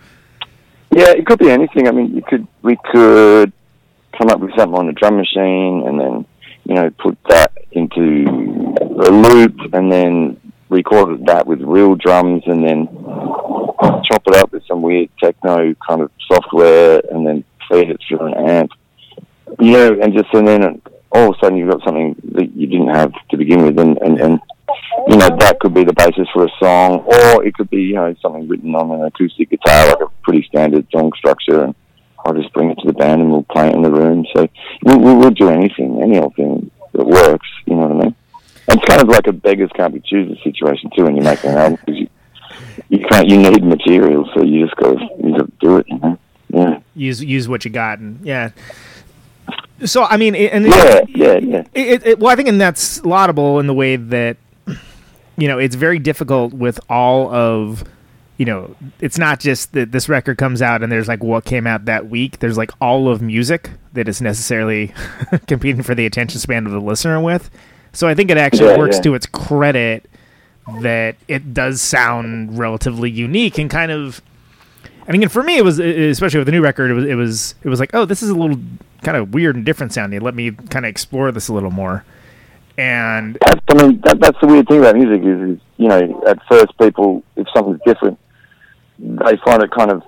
Yeah, 0.92 1.12
it 1.12 1.26
could 1.26 1.40
be 1.40 1.50
anything. 1.50 1.88
I 1.88 1.92
mean, 1.92 2.16
you 2.16 2.22
could 2.22 2.48
we 2.62 2.78
could 2.92 3.54
come 4.18 4.30
up 4.30 4.40
with 4.40 4.52
something 4.58 4.78
on 4.78 4.90
a 4.90 4.94
drum 4.94 5.18
machine, 5.18 5.84
and 5.88 6.00
then 6.00 6.26
you 6.66 6.76
know 6.76 6.90
put 6.92 7.18
that 7.30 7.52
into 7.72 8.26
a 9.00 9.12
loop, 9.12 9.56
and 9.74 9.92
then 9.92 10.40
record 10.70 11.26
that 11.26 11.46
with 11.46 11.62
real 11.62 11.96
drums, 11.96 12.44
and 12.46 12.64
then 12.64 12.88
chop 14.06 14.24
it 14.28 14.36
up 14.36 14.52
with 14.52 14.66
some 14.68 14.82
weird 14.82 15.10
techno 15.22 15.74
kind 15.88 16.02
of 16.02 16.12
software, 16.28 17.02
and 17.12 17.26
then 17.26 17.44
feed 17.70 17.90
it 17.90 18.00
through 18.08 18.26
an 18.26 18.50
amp. 18.50 18.72
You 19.60 19.72
know, 19.72 20.00
and 20.02 20.14
just 20.14 20.34
and 20.34 20.48
then 20.48 20.82
all 21.12 21.30
of 21.30 21.36
a 21.36 21.40
sudden 21.44 21.58
you've 21.58 21.70
got 21.70 21.84
something 21.84 22.16
that 22.34 22.56
you 22.56 22.68
didn't 22.68 22.96
have 22.96 23.12
to 23.30 23.38
begin 23.38 23.64
with, 23.64 23.78
and, 23.80 23.98
and, 23.98 24.20
and 24.20 24.40
you 25.08 25.18
know 25.18 25.30
that 25.40 25.58
could 25.60 25.74
be 25.74 25.84
the 25.84 25.94
basis 25.94 26.28
for 26.34 26.46
a 26.46 26.50
song, 26.60 27.00
or 27.00 27.44
it 27.46 27.54
could 27.56 27.70
be 27.70 27.82
you 27.82 27.96
know 27.96 28.16
something 28.22 28.48
written 28.48 28.76
on 28.76 28.92
an 28.92 29.06
acoustic 29.06 29.50
guitar, 29.50 29.88
like 29.88 30.02
a 30.02 30.08
pretty 30.24 30.44
standard 30.48 30.88
song 30.92 31.12
structure, 31.18 31.64
and 31.64 31.76
I'll 32.26 32.34
just 32.34 32.54
bring 32.54 32.72
it 32.72 32.78
to 32.80 32.88
the 32.88 32.94
band 32.94 33.22
and 33.22 33.32
we'll 33.32 33.44
play 33.44 33.68
it 33.70 33.76
in 33.76 33.82
the 33.82 33.92
room. 33.92 34.26
So 34.36 34.48
we, 34.84 34.96
we 34.96 35.14
will 35.14 35.32
do 35.32 35.50
anything, 35.50 36.02
any 36.02 36.20
old 36.20 36.36
thing 36.36 36.70
that 36.94 37.06
works. 37.06 37.48
You 37.66 37.76
know 37.76 37.88
what 37.88 37.92
I 37.92 38.06
mean? 38.06 38.16
It's 38.68 38.86
kind 38.86 39.02
of 39.02 39.10
like 39.10 39.28
a 39.28 39.34
beggars 39.34 39.72
can't 39.76 39.94
be 39.94 40.02
choosers 40.02 40.38
situation 40.44 40.90
too 40.96 41.04
when 41.04 41.16
you're 41.16 41.26
making 41.26 41.52
an 41.52 41.58
album 41.58 41.80
because 41.86 42.00
you 42.00 42.08
you 42.90 43.00
can't 43.00 43.28
you 43.28 43.38
need 43.38 43.64
material, 43.64 44.30
so 44.34 44.44
you 44.44 44.66
just 44.66 44.76
got 44.78 45.00
you 45.24 45.38
got 45.38 45.46
to 45.46 45.52
do 45.60 45.78
it. 45.78 45.86
You 45.88 46.00
know? 46.00 46.18
Yeah. 46.50 46.80
Use 46.96 47.24
use 47.24 47.48
what 47.48 47.66
you 47.66 47.72
got, 47.72 48.00
and 48.00 48.24
yeah. 48.26 48.52
So 49.86 50.04
I 50.04 50.18
mean, 50.18 50.36
and 50.36 50.68
yeah, 50.68 51.02
yeah, 51.08 51.38
yeah. 51.38 51.64
It, 51.74 52.06
it, 52.06 52.20
well, 52.20 52.32
I 52.32 52.36
think, 52.36 52.50
and 52.50 52.62
that's 52.62 53.04
laudable 53.04 53.60
in 53.60 53.68
the 53.68 53.74
way 53.74 53.96
that 53.96 54.38
you 55.38 55.48
know 55.48 55.58
it's 55.58 55.76
very 55.76 56.00
difficult 56.00 56.54
with 56.54 56.80
all 56.90 57.34
of 57.34 57.84
you 58.42 58.46
know 58.46 58.76
it's 59.00 59.20
not 59.20 59.40
just 59.40 59.74
that 59.74 59.92
this 59.92 60.10
record 60.10 60.36
comes 60.36 60.64
out 60.64 60.82
and 60.82 60.92
there's 60.92 61.08
like 61.08 61.22
what 61.22 61.46
came 61.46 61.68
out 61.68 61.86
that 61.86 62.10
week 62.10 62.40
there's 62.40 62.58
like 62.58 62.72
all 62.82 63.08
of 63.08 63.22
music 63.22 63.70
that 63.94 64.08
is 64.08 64.20
necessarily 64.20 64.92
competing 65.48 65.84
for 65.84 65.94
the 65.94 66.08
attention 66.08 66.40
span 66.40 66.66
of 66.66 66.72
the 66.72 66.82
listener 66.82 67.22
with 67.22 67.52
so 67.94 68.08
i 68.08 68.16
think 68.16 68.32
it 68.32 68.38
actually 68.38 68.72
Yeah, 68.72 68.80
works 68.80 68.96
yeah. 68.96 69.02
to 69.04 69.14
its 69.14 69.28
credit 69.28 70.10
that 70.80 71.18
it 71.28 71.54
does 71.54 71.84
sound 71.84 72.58
relatively 72.58 73.12
unique 73.12 73.60
and 73.60 73.70
kind 73.70 73.92
of 73.92 74.24
I 75.08 75.12
mean, 75.14 75.28
for 75.30 75.42
me, 75.44 75.58
it 75.58 75.64
was 75.66 75.80
especially 75.80 76.38
with 76.38 76.46
the 76.46 76.52
new 76.52 76.62
record. 76.62 76.92
It 76.92 76.94
was 76.94 77.06
it 77.06 77.16
was 77.16 77.56
it 77.64 77.70
was 77.70 77.80
like, 77.80 77.90
oh, 77.96 78.06
this 78.06 78.22
is 78.22 78.30
a 78.30 78.36
little 78.36 78.58
kind 79.02 79.18
of 79.18 79.34
weird 79.34 79.56
and 79.56 79.66
different 79.66 79.92
sounding. 79.94 80.22
Let 80.22 80.36
me 80.36 80.52
kind 80.52 80.86
of 80.86 80.90
explore 80.90 81.32
this 81.32 81.48
a 81.48 81.54
little 81.54 81.72
more. 81.72 82.06
And 82.78 83.36
That's, 83.46 83.62
I 83.70 83.74
mean, 83.88 84.00
that, 84.02 84.20
that's 84.20 84.40
the 84.40 84.48
weird 84.48 84.68
thing 84.68 84.80
about 84.80 84.96
music 84.96 85.22
is, 85.26 85.58
is, 85.58 85.60
you 85.78 85.88
know, 85.88 86.24
at 86.28 86.40
first 86.48 86.78
people, 86.78 87.24
if 87.36 87.48
something's 87.54 87.80
different, 87.86 88.20
they 89.02 89.38
find 89.44 89.64
it 89.64 89.72
kind 89.72 89.92
of, 89.92 90.04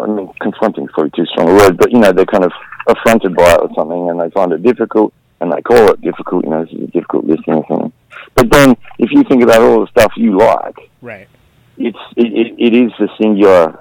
I 0.00 0.06
mean, 0.06 0.32
confronting 0.40 0.84
is 0.84 0.90
probably 0.92 1.10
too 1.10 1.26
strong 1.26 1.50
a 1.50 1.54
word, 1.54 1.76
but, 1.76 1.92
you 1.92 1.98
know, 1.98 2.12
they're 2.12 2.24
kind 2.24 2.44
of 2.44 2.52
affronted 2.88 3.36
by 3.36 3.52
it 3.52 3.60
or 3.60 3.70
something 3.74 4.08
and 4.08 4.20
they 4.20 4.30
find 4.30 4.52
it 4.52 4.62
difficult 4.62 5.12
and 5.40 5.52
they 5.52 5.60
call 5.62 5.90
it 5.90 6.00
difficult, 6.00 6.44
you 6.44 6.50
know, 6.50 6.64
this 6.64 6.72
is 6.72 6.84
a 6.84 6.86
difficult 6.86 7.24
listening 7.24 7.58
or 7.58 7.66
something. 7.68 7.92
But 8.34 8.50
then 8.50 8.76
if 8.98 9.10
you 9.10 9.24
think 9.24 9.42
about 9.42 9.60
all 9.60 9.80
the 9.80 9.86
stuff 9.88 10.12
you 10.16 10.36
like, 10.36 10.76
right, 11.02 11.28
it's, 11.76 11.98
it, 12.16 12.32
it, 12.32 12.54
it 12.58 12.74
is 12.74 12.92
the 12.98 13.08
singular 13.20 13.78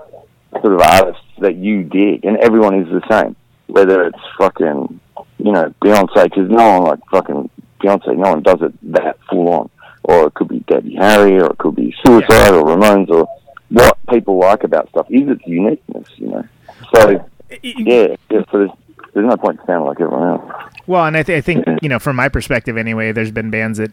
sort 0.62 0.74
of 0.74 0.82
artists 0.82 1.24
that 1.40 1.56
you 1.56 1.84
dig 1.84 2.26
and 2.26 2.38
everyone 2.38 2.76
is 2.76 2.88
the 2.88 3.02
same. 3.10 3.36
Whether 3.68 4.04
it's 4.08 4.20
fucking, 4.38 5.00
you 5.38 5.52
know, 5.52 5.74
Beyonce, 5.82 6.24
because 6.24 6.50
no 6.50 6.80
one 6.80 6.84
like 6.84 7.00
fucking 7.12 7.50
Beyonce, 7.82 8.18
no 8.18 8.32
one 8.32 8.44
does 8.44 8.62
it 8.62 8.74
that 8.94 9.18
full 9.30 9.50
on. 9.50 9.70
Or 10.04 10.28
it 10.28 10.34
could 10.34 10.48
be 10.48 10.60
Debbie 10.60 10.96
Harry, 10.96 11.40
or 11.40 11.52
it 11.52 11.58
could 11.60 11.76
be 11.76 11.94
Suicide, 12.04 12.54
or 12.54 12.64
Ramones, 12.64 13.10
or 13.10 13.28
what 13.70 13.98
people 14.10 14.40
like 14.40 14.64
about 14.64 14.90
stuff 14.90 15.08
is 15.10 15.30
its 15.30 15.46
uniqueness, 15.46 16.08
you 16.16 16.28
know. 16.28 16.48
So, 16.94 17.26
yeah, 17.64 18.16
yeah 18.32 18.42
so 18.52 18.58
there's, 18.58 18.72
there's 19.14 19.28
no 19.28 19.38
point 19.38 19.60
to 19.60 19.66
sound 19.66 19.86
like 19.86 20.00
everyone 20.00 20.28
else. 20.28 20.72
well, 20.88 21.06
and 21.06 21.16
I, 21.16 21.24
th- 21.24 21.38
I 21.38 21.42
think 21.42 21.66
you 21.82 21.90
know, 21.90 22.00
from 22.00 22.16
my 22.16 22.30
perspective, 22.30 22.78
anyway, 22.78 23.12
there's 23.12 23.32
been 23.32 23.50
bands 23.50 23.78
that 23.78 23.92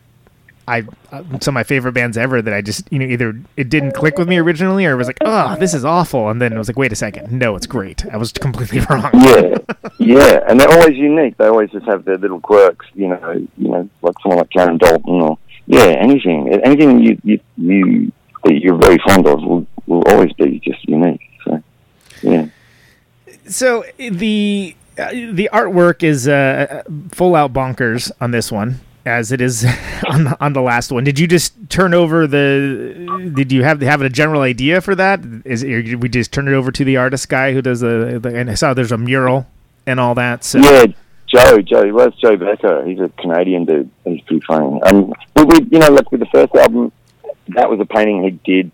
I 0.69 0.85
uh, 1.13 1.23
some 1.41 1.53
of 1.53 1.55
my 1.55 1.63
favorite 1.63 1.93
bands 1.93 2.17
ever 2.17 2.43
that 2.43 2.53
I 2.53 2.61
just 2.61 2.91
you 2.91 2.99
know 2.99 3.07
either 3.07 3.41
it 3.57 3.69
didn't 3.69 3.93
click 3.93 4.19
with 4.19 4.29
me 4.29 4.39
originally 4.39 4.85
or 4.85 4.93
it 4.93 4.97
was 4.97 5.07
like, 5.07 5.19
oh, 5.21 5.57
this 5.57 5.75
is 5.75 5.85
awful, 5.85 6.29
and 6.29 6.43
then 6.43 6.53
it 6.53 6.59
was 6.59 6.69
like, 6.69 6.77
wait 6.77 6.93
a 6.93 6.97
second, 6.97 7.31
no, 7.31 7.55
it's 7.55 7.67
great. 7.67 8.05
I 8.07 8.17
was 8.17 8.33
completely 8.33 8.81
wrong. 8.91 9.11
Yeah, 9.15 9.59
yeah, 9.99 10.41
and 10.49 10.59
they're 10.59 10.73
always 10.73 10.97
unique. 10.97 11.37
They 11.37 11.47
always 11.47 11.71
just 11.71 11.87
have 11.87 12.05
their 12.05 12.19
little 12.19 12.41
quirks, 12.41 12.87
you 12.95 13.09
know. 13.09 13.47
You 13.57 13.69
know, 13.69 13.89
like 14.03 14.15
someone 14.23 14.39
like 14.39 14.51
Karen 14.51 14.79
Dalton, 14.79 15.21
or 15.21 15.39
yeah, 15.67 15.95
anything, 16.01 16.53
anything 16.65 16.99
you 17.01 17.21
you, 17.23 17.41
you 17.57 18.13
that 18.47 18.61
you're 18.61 18.79
very 18.79 18.99
fond 19.07 19.27
of 19.27 19.43
will 19.43 19.67
will 19.87 20.03
always 20.09 20.33
be 20.35 20.61
just 20.61 20.87
unique. 20.89 21.21
So, 21.45 21.63
yeah. 22.23 22.47
So 23.49 23.85
the 23.99 24.75
uh, 24.99 25.11
the 25.11 25.51
artwork 25.53 26.03
is 26.03 26.27
uh, 26.27 26.83
full 27.13 27.35
out 27.35 27.53
bonkers 27.53 28.11
on 28.21 28.31
this 28.31 28.51
one, 28.51 28.81
as 29.05 29.31
it 29.31 29.41
is 29.41 29.65
on 30.09 30.25
the, 30.25 30.37
on 30.41 30.53
the 30.53 30.63
last 30.63 30.91
one. 30.91 31.05
Did 31.05 31.19
you 31.19 31.27
just 31.27 31.55
turn 31.69 31.95
over 31.95 32.27
the? 32.27 33.33
Did 33.35 33.53
you 33.53 33.63
have 33.63 33.81
have 33.83 34.03
a 34.03 34.09
general 34.09 34.43
idea 34.43 34.81
for 34.81 34.95
that? 34.95 35.21
Is 35.45 35.63
did 35.63 36.03
we 36.03 36.09
just 36.09 36.33
turn 36.33 36.49
it 36.49 36.55
over 36.55 36.73
to 36.73 36.85
the 36.85 36.97
artist 36.97 37.29
guy 37.29 37.53
who 37.53 37.63
does 37.63 37.81
the? 37.81 38.19
the 38.21 38.35
and 38.35 38.51
I 38.51 38.55
saw 38.55 38.75
there's 38.75 38.93
a 38.93 38.99
mural 38.99 39.47
and 39.87 40.01
all 40.01 40.15
that. 40.15 40.45
So 40.45 40.59
Yeah, 40.59 40.87
Joe, 41.27 41.61
Joe, 41.61 41.93
where's 41.93 42.15
Joe 42.17 42.37
Becker? 42.37 42.85
He's 42.85 43.01
a 43.01 43.09
Canadian 43.21 43.65
dude. 43.65 43.91
He's 44.05 44.21
pretty 44.23 44.45
funny. 44.47 44.81
Um, 44.83 45.13
we, 45.35 45.45
we, 45.45 45.59
you 45.71 45.79
know, 45.79 45.89
like 45.89 46.11
with 46.11 46.21
the 46.21 46.27
first 46.27 46.55
album, 46.55 46.93
that 47.49 47.71
was 47.71 47.81
a 47.81 47.85
painting 47.85 48.23
he 48.25 48.53
did 48.53 48.71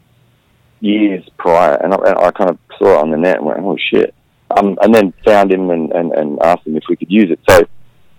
years 0.80 1.24
prior, 1.38 1.74
and 1.76 1.94
I, 1.94 1.96
and 1.96 2.18
I 2.18 2.30
kind 2.32 2.50
of 2.50 2.58
saw 2.78 2.98
it 2.98 3.02
on 3.02 3.10
the 3.10 3.16
net 3.16 3.38
and 3.38 3.46
went, 3.46 3.60
"Oh 3.60 3.76
shit!" 3.76 4.14
Um, 4.50 4.78
and 4.82 4.94
then 4.94 5.12
found 5.24 5.52
him 5.52 5.70
and, 5.70 5.92
and, 5.92 6.12
and 6.12 6.38
asked 6.42 6.66
him 6.66 6.76
if 6.76 6.84
we 6.88 6.96
could 6.96 7.10
use 7.10 7.30
it. 7.30 7.40
So, 7.48 7.62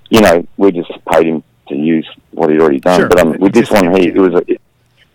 you 0.09 0.21
know, 0.21 0.47
we 0.57 0.71
just 0.71 0.91
paid 1.11 1.27
him 1.27 1.43
to 1.67 1.75
use 1.75 2.09
what 2.31 2.49
he'd 2.49 2.59
already 2.59 2.79
done. 2.79 3.01
Sure. 3.01 3.09
But 3.09 3.19
um, 3.19 3.37
with 3.39 3.53
this 3.53 3.69
one, 3.69 3.95
he 3.95 4.07
it 4.07 4.17
was 4.17 4.33
a, 4.33 4.43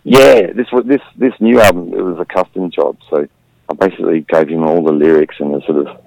yeah, 0.03 0.53
this 0.53 0.71
was 0.71 0.85
this 0.85 1.01
this 1.15 1.33
new 1.39 1.59
album. 1.59 1.93
It 1.93 2.01
was 2.01 2.19
a 2.19 2.25
custom 2.25 2.71
job, 2.71 2.97
so 3.09 3.27
I 3.69 3.73
basically 3.73 4.21
gave 4.21 4.47
him 4.47 4.63
all 4.63 4.83
the 4.83 4.91
lyrics 4.91 5.35
and 5.39 5.53
the 5.53 5.61
sort 5.65 5.87
of 5.87 6.01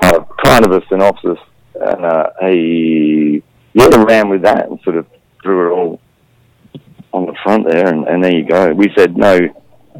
kind 0.00 0.16
of, 0.16 0.28
kind 0.44 0.64
of 0.64 0.72
a 0.72 0.86
synopsis, 0.88 1.38
and 1.74 2.04
uh, 2.04 2.30
he 2.42 3.42
yeah 3.74 3.86
ran 4.04 4.28
with 4.28 4.42
that 4.42 4.68
and 4.68 4.78
sort 4.82 4.96
of 4.96 5.06
threw 5.42 5.68
it 5.68 5.76
all 5.76 6.00
on 7.12 7.26
the 7.26 7.34
front 7.42 7.66
there, 7.68 7.86
and, 7.88 8.06
and 8.08 8.22
there 8.24 8.32
you 8.34 8.44
go. 8.44 8.72
We 8.72 8.92
said 8.96 9.16
no, 9.16 9.38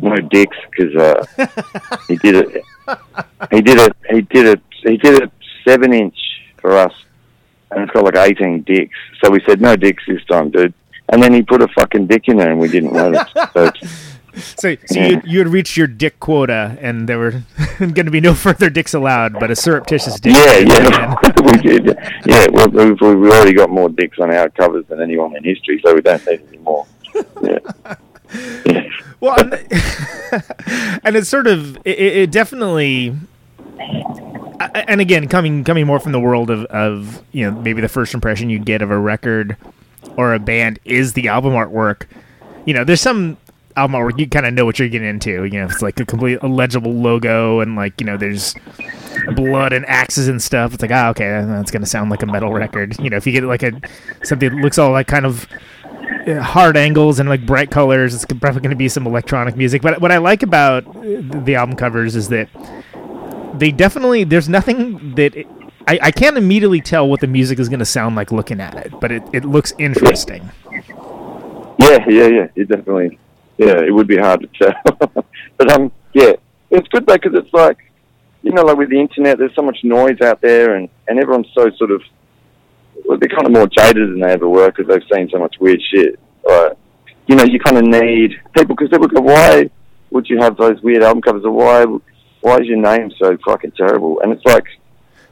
no 0.00 0.16
dicks 0.16 0.56
because 0.70 0.94
uh, 0.96 1.46
he 2.08 2.16
did 2.16 2.36
it. 2.36 2.62
He 3.50 3.60
did 3.60 3.78
it. 3.78 3.96
He 4.10 4.20
did 4.22 4.46
it. 4.46 4.60
He 4.84 4.96
did 4.96 5.22
a 5.22 5.30
seven 5.64 5.92
inch 5.92 6.16
for 6.60 6.76
us, 6.76 6.92
and 7.70 7.82
it's 7.82 7.92
got 7.92 8.04
like 8.04 8.16
eighteen 8.16 8.62
dicks. 8.62 8.96
So 9.22 9.30
we 9.30 9.40
said 9.46 9.60
no 9.60 9.76
dicks 9.76 10.02
this 10.06 10.24
time, 10.24 10.50
dude. 10.50 10.74
And 11.08 11.22
then 11.22 11.32
he 11.34 11.42
put 11.42 11.60
a 11.60 11.68
fucking 11.68 12.06
dick 12.06 12.28
in 12.28 12.38
there, 12.38 12.50
and 12.50 12.58
we 12.60 12.68
didn't 12.68 12.92
notice. 12.92 13.28
So 13.52 13.70
so, 14.40 14.76
so 14.86 14.98
Yeah. 14.98 15.08
you 15.08 15.20
you 15.26 15.38
had 15.40 15.48
reached 15.48 15.76
your 15.76 15.86
dick 15.86 16.18
quota, 16.18 16.78
and 16.80 17.06
there 17.06 17.18
were 17.18 17.42
going 17.78 18.06
to 18.06 18.10
be 18.10 18.20
no 18.20 18.32
further 18.32 18.70
dicks 18.70 18.94
allowed, 18.94 19.34
but 19.38 19.50
a 19.50 19.54
surreptitious 19.56 20.18
dick. 20.18 20.34
Yeah, 20.34 20.58
yeah, 20.60 21.14
we 21.44 21.52
did. 21.58 21.84
Yeah, 22.24 22.46
well, 22.50 22.68
we've, 22.70 22.98
we've 22.98 23.30
already 23.30 23.52
got 23.52 23.68
more 23.68 23.90
dicks 23.90 24.18
on 24.18 24.32
our 24.32 24.48
covers 24.48 24.86
than 24.86 25.02
anyone 25.02 25.36
in 25.36 25.44
history, 25.44 25.82
so 25.84 25.94
we 25.94 26.00
don't 26.00 26.24
need 26.26 26.40
any 26.48 26.56
more. 26.58 26.86
Yeah. 27.42 27.58
Well, 29.22 29.36
and, 31.04 31.14
it's 31.16 31.28
sort 31.28 31.46
of 31.46 31.76
it, 31.84 31.98
it 31.98 32.30
definitely. 32.32 33.14
And 34.74 35.00
again, 35.00 35.28
coming 35.28 35.62
coming 35.62 35.86
more 35.86 36.00
from 36.00 36.10
the 36.10 36.18
world 36.18 36.50
of, 36.50 36.64
of 36.66 37.22
you 37.30 37.48
know 37.48 37.60
maybe 37.60 37.80
the 37.80 37.88
first 37.88 38.14
impression 38.14 38.50
you 38.50 38.58
get 38.58 38.82
of 38.82 38.90
a 38.90 38.98
record 38.98 39.56
or 40.16 40.34
a 40.34 40.40
band 40.40 40.80
is 40.84 41.12
the 41.12 41.28
album 41.28 41.52
artwork. 41.52 42.06
You 42.64 42.74
know, 42.74 42.82
there's 42.82 43.00
some 43.00 43.36
album 43.76 43.94
artwork 43.94 44.18
you 44.18 44.28
kind 44.28 44.44
of 44.44 44.54
know 44.54 44.64
what 44.64 44.80
you're 44.80 44.88
getting 44.88 45.08
into. 45.08 45.44
You 45.44 45.60
know, 45.60 45.66
it's 45.66 45.82
like 45.82 46.00
a 46.00 46.04
complete 46.04 46.40
illegible 46.42 46.92
logo 46.92 47.60
and 47.60 47.76
like 47.76 48.00
you 48.00 48.06
know 48.06 48.16
there's 48.16 48.56
blood 49.36 49.72
and 49.72 49.86
axes 49.86 50.26
and 50.26 50.42
stuff. 50.42 50.74
It's 50.74 50.82
like 50.82 50.90
ah 50.90 51.10
okay, 51.10 51.28
that's 51.46 51.70
gonna 51.70 51.86
sound 51.86 52.10
like 52.10 52.24
a 52.24 52.26
metal 52.26 52.52
record. 52.52 52.98
You 52.98 53.10
know, 53.10 53.18
if 53.18 53.24
you 53.24 53.32
get 53.32 53.44
like 53.44 53.62
a 53.62 53.72
something 54.24 54.50
that 54.50 54.62
looks 54.62 54.78
all 54.78 54.90
like 54.90 55.06
kind 55.06 55.26
of 55.26 55.46
hard 56.26 56.76
angles 56.76 57.18
and 57.18 57.28
like 57.28 57.44
bright 57.46 57.70
colors. 57.70 58.14
It's 58.14 58.24
probably 58.24 58.60
going 58.60 58.70
to 58.70 58.76
be 58.76 58.88
some 58.88 59.06
electronic 59.06 59.56
music. 59.56 59.82
But 59.82 60.00
what 60.00 60.12
I 60.12 60.18
like 60.18 60.42
about 60.42 60.86
uh, 60.86 61.20
the 61.44 61.54
album 61.56 61.76
covers 61.76 62.16
is 62.16 62.28
that 62.28 62.48
they 63.54 63.70
definitely 63.70 64.24
there's 64.24 64.48
nothing 64.48 65.14
that 65.14 65.36
it, 65.36 65.46
I, 65.86 65.98
I 66.02 66.10
can't 66.10 66.36
immediately 66.36 66.80
tell 66.80 67.08
what 67.08 67.20
the 67.20 67.26
music 67.26 67.58
is 67.58 67.68
going 67.68 67.80
to 67.80 67.84
sound 67.84 68.16
like 68.16 68.30
looking 68.30 68.60
at 68.60 68.74
it, 68.74 68.92
but 69.00 69.10
it, 69.10 69.22
it 69.32 69.44
looks 69.44 69.72
interesting. 69.78 70.50
Yeah, 70.70 72.08
yeah, 72.08 72.26
yeah. 72.28 72.46
It 72.54 72.68
definitely, 72.68 73.18
yeah, 73.58 73.80
it 73.80 73.92
would 73.92 74.06
be 74.06 74.16
hard 74.16 74.40
to 74.42 74.48
tell. 74.58 75.24
but 75.56 75.72
um, 75.72 75.90
yeah, 76.12 76.34
it's 76.70 76.88
good 76.88 77.06
though 77.06 77.14
because 77.14 77.34
it's 77.34 77.52
like, 77.52 77.78
you 78.42 78.52
know, 78.52 78.62
like 78.62 78.76
with 78.76 78.90
the 78.90 79.00
internet, 79.00 79.38
there's 79.38 79.54
so 79.54 79.62
much 79.62 79.78
noise 79.82 80.20
out 80.20 80.40
there, 80.40 80.76
and 80.76 80.88
and 81.08 81.18
everyone's 81.18 81.48
so 81.54 81.70
sort 81.76 81.90
of, 81.90 82.02
they're 83.16 83.28
kind 83.28 83.46
of 83.46 83.52
more 83.52 83.66
jaded 83.66 84.08
than 84.10 84.20
they 84.20 84.32
ever 84.32 84.48
were 84.48 84.70
because 84.70 84.86
they've 84.86 85.08
seen 85.12 85.28
so 85.30 85.38
much 85.38 85.56
weird 85.60 85.80
shit. 85.92 86.18
Right? 86.46 86.72
You 87.26 87.36
know, 87.36 87.44
you 87.44 87.58
kind 87.60 87.78
of 87.78 87.84
need 87.84 88.32
people 88.56 88.74
because 88.76 88.88
people 88.90 89.08
go, 89.08 89.20
why 89.20 89.70
would 90.10 90.28
you 90.28 90.38
have 90.38 90.56
those 90.56 90.80
weird 90.82 91.02
album 91.02 91.22
covers, 91.22 91.44
or 91.44 91.52
why 91.52 91.84
why 92.40 92.58
is 92.58 92.66
your 92.66 92.78
name 92.78 93.10
so 93.18 93.36
fucking 93.44 93.72
terrible? 93.72 94.20
And 94.20 94.32
it's 94.32 94.44
like, 94.44 94.64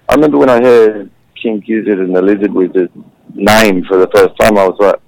I 0.09 0.15
remember 0.15 0.39
when 0.39 0.51
I 0.51 0.63
heard 0.63 1.11
King 1.41 1.61
Gizzard 1.61 1.99
and 1.99 2.15
the 2.15 2.23
Lizard 2.23 2.53
Wizard 2.53 2.91
name 3.35 3.85
for 3.85 3.99
the 3.99 4.09
first 4.15 4.37
time, 4.39 4.59
I 4.59 4.69
was 4.69 4.79
like. 4.79 5.01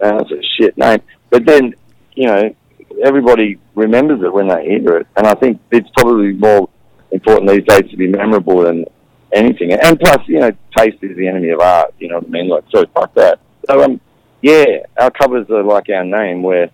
That's 0.00 0.30
a 0.30 0.40
shit 0.56 0.78
name. 0.78 1.00
But 1.28 1.44
then, 1.44 1.74
you 2.14 2.26
know, 2.28 2.54
everybody 3.02 3.58
remembers 3.74 4.22
it 4.22 4.32
when 4.32 4.46
they 4.46 4.64
hear 4.64 4.98
it. 4.98 5.08
And 5.16 5.26
I 5.26 5.34
think 5.34 5.60
it's 5.72 5.90
probably 5.96 6.34
more 6.34 6.68
important 7.10 7.50
these 7.50 7.64
days 7.64 7.90
to 7.90 7.96
be 7.96 8.06
memorable 8.06 8.62
than 8.62 8.84
anything. 9.32 9.72
And 9.72 9.98
plus, 9.98 10.26
you 10.26 10.40
know, 10.40 10.50
taste 10.76 10.98
is 11.02 11.16
the 11.16 11.28
enemy 11.28 11.50
of 11.50 11.60
art. 11.60 11.94
You 11.98 12.08
know 12.08 12.16
what 12.16 12.26
I 12.26 12.30
mean? 12.30 12.48
Like, 12.48 12.64
so 12.70 12.84
fuck 12.94 13.14
that. 13.14 13.40
So, 13.68 13.82
um, 13.82 14.00
yeah, 14.42 14.64
our 14.98 15.10
covers 15.10 15.48
are 15.50 15.62
like 15.62 15.88
our 15.88 16.04
name, 16.04 16.42
where 16.42 16.70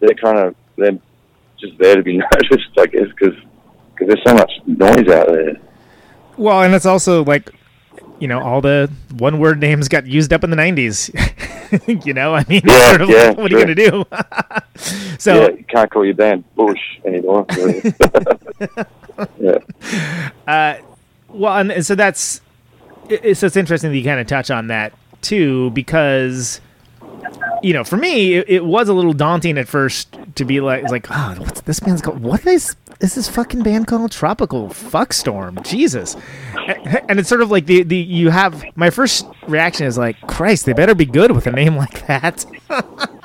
they're 0.00 0.14
kind 0.14 0.38
of 0.38 0.54
they're 0.76 0.98
just 1.60 1.76
there 1.78 1.96
to 1.96 2.02
be 2.02 2.16
noticed, 2.34 2.70
I 2.78 2.86
guess, 2.86 3.08
because 3.08 3.34
because 3.94 4.14
there's 4.14 4.24
so 4.26 4.34
much 4.34 4.52
noise 4.66 5.08
out 5.08 5.28
there. 5.28 5.56
Well, 6.36 6.62
and 6.62 6.72
it's 6.72 6.86
also 6.86 7.24
like, 7.24 7.50
you 8.20 8.28
know, 8.28 8.40
all 8.40 8.60
the 8.60 8.90
one 9.16 9.40
word 9.40 9.60
names 9.60 9.88
got 9.88 10.06
used 10.06 10.32
up 10.32 10.44
in 10.44 10.50
the 10.50 10.56
90s. 10.56 11.10
you 12.06 12.14
know, 12.14 12.32
I 12.34 12.44
mean, 12.48 12.62
Yeah, 12.64 12.90
sort 12.90 13.02
of 13.02 13.10
yeah, 13.10 13.30
what 13.30 13.52
are 13.52 13.58
you 13.58 13.64
going 13.64 13.74
to 13.76 13.90
do? 13.90 14.04
so, 15.18 15.42
yeah, 15.42 15.48
you 15.48 15.64
can't 15.64 15.90
call 15.90 16.04
your 16.04 16.14
band 16.14 16.44
Bush 16.54 16.78
anymore. 17.04 17.44
really. 17.56 17.92
yeah. 19.40 19.58
Uh, 20.46 20.76
well, 21.38 21.58
and, 21.58 21.84
so 21.84 21.94
that's 21.94 22.40
it, 23.08 23.24
it's, 23.24 23.42
it's 23.42 23.56
interesting 23.56 23.90
that 23.90 23.96
you 23.96 24.04
kind 24.04 24.20
of 24.20 24.26
touch 24.26 24.50
on 24.50 24.66
that 24.68 24.92
too, 25.22 25.70
because 25.70 26.60
you 27.62 27.72
know, 27.72 27.84
for 27.84 27.96
me, 27.96 28.34
it, 28.34 28.48
it 28.48 28.64
was 28.64 28.88
a 28.88 28.94
little 28.94 29.12
daunting 29.12 29.58
at 29.58 29.68
first 29.68 30.16
to 30.36 30.44
be 30.44 30.60
like, 30.60 30.84
like, 30.84 31.06
oh, 31.10 31.34
what's 31.38 31.60
this 31.62 31.80
band's 31.80 32.02
called? 32.02 32.22
What 32.22 32.46
is 32.46 32.76
is 33.00 33.14
this 33.14 33.28
fucking 33.28 33.62
band 33.62 33.86
called? 33.86 34.10
Tropical 34.10 34.68
Fuckstorm? 34.68 35.64
Jesus! 35.64 36.16
And, 36.56 37.02
and 37.08 37.20
it's 37.20 37.28
sort 37.28 37.42
of 37.42 37.50
like 37.50 37.66
the 37.66 37.82
the 37.82 37.96
you 37.96 38.30
have 38.30 38.64
my 38.76 38.90
first 38.90 39.26
reaction 39.46 39.86
is 39.86 39.96
like, 39.98 40.20
Christ, 40.22 40.66
they 40.66 40.72
better 40.72 40.94
be 40.94 41.06
good 41.06 41.32
with 41.32 41.46
a 41.46 41.52
name 41.52 41.76
like 41.76 42.06
that. 42.06 42.44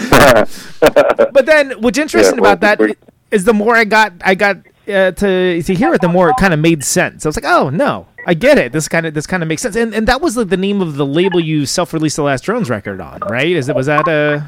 but 0.80 1.46
then, 1.46 1.72
what's 1.80 1.98
interesting 1.98 2.40
well, 2.40 2.52
about 2.52 2.78
that 2.78 2.96
is 3.30 3.44
the 3.44 3.52
more 3.52 3.76
I 3.76 3.84
got, 3.84 4.12
I 4.22 4.34
got 4.34 4.56
uh, 4.92 5.12
to 5.12 5.62
to 5.62 5.74
hear 5.74 5.92
it, 5.94 6.00
the 6.00 6.08
more 6.08 6.30
it 6.30 6.36
kind 6.38 6.54
of 6.54 6.60
made 6.60 6.84
sense. 6.84 7.24
I 7.24 7.28
was 7.28 7.36
like, 7.36 7.44
oh 7.44 7.70
no, 7.70 8.06
I 8.26 8.34
get 8.34 8.58
it. 8.58 8.72
This 8.72 8.88
kind 8.88 9.06
of 9.06 9.14
this 9.14 9.26
kind 9.26 9.42
of 9.42 9.48
makes 9.48 9.62
sense. 9.62 9.76
And 9.76 9.94
and 9.94 10.06
that 10.08 10.20
was 10.20 10.36
like 10.36 10.48
the 10.48 10.56
name 10.56 10.80
of 10.80 10.96
the 10.96 11.06
label 11.06 11.40
you 11.40 11.66
self 11.66 11.92
released 11.92 12.16
the 12.16 12.22
last 12.22 12.44
Drones 12.44 12.70
record 12.70 13.00
on, 13.00 13.20
right? 13.20 13.46
Is 13.48 13.68
it 13.68 13.76
was 13.76 13.86
that 13.86 14.08
uh, 14.08 14.40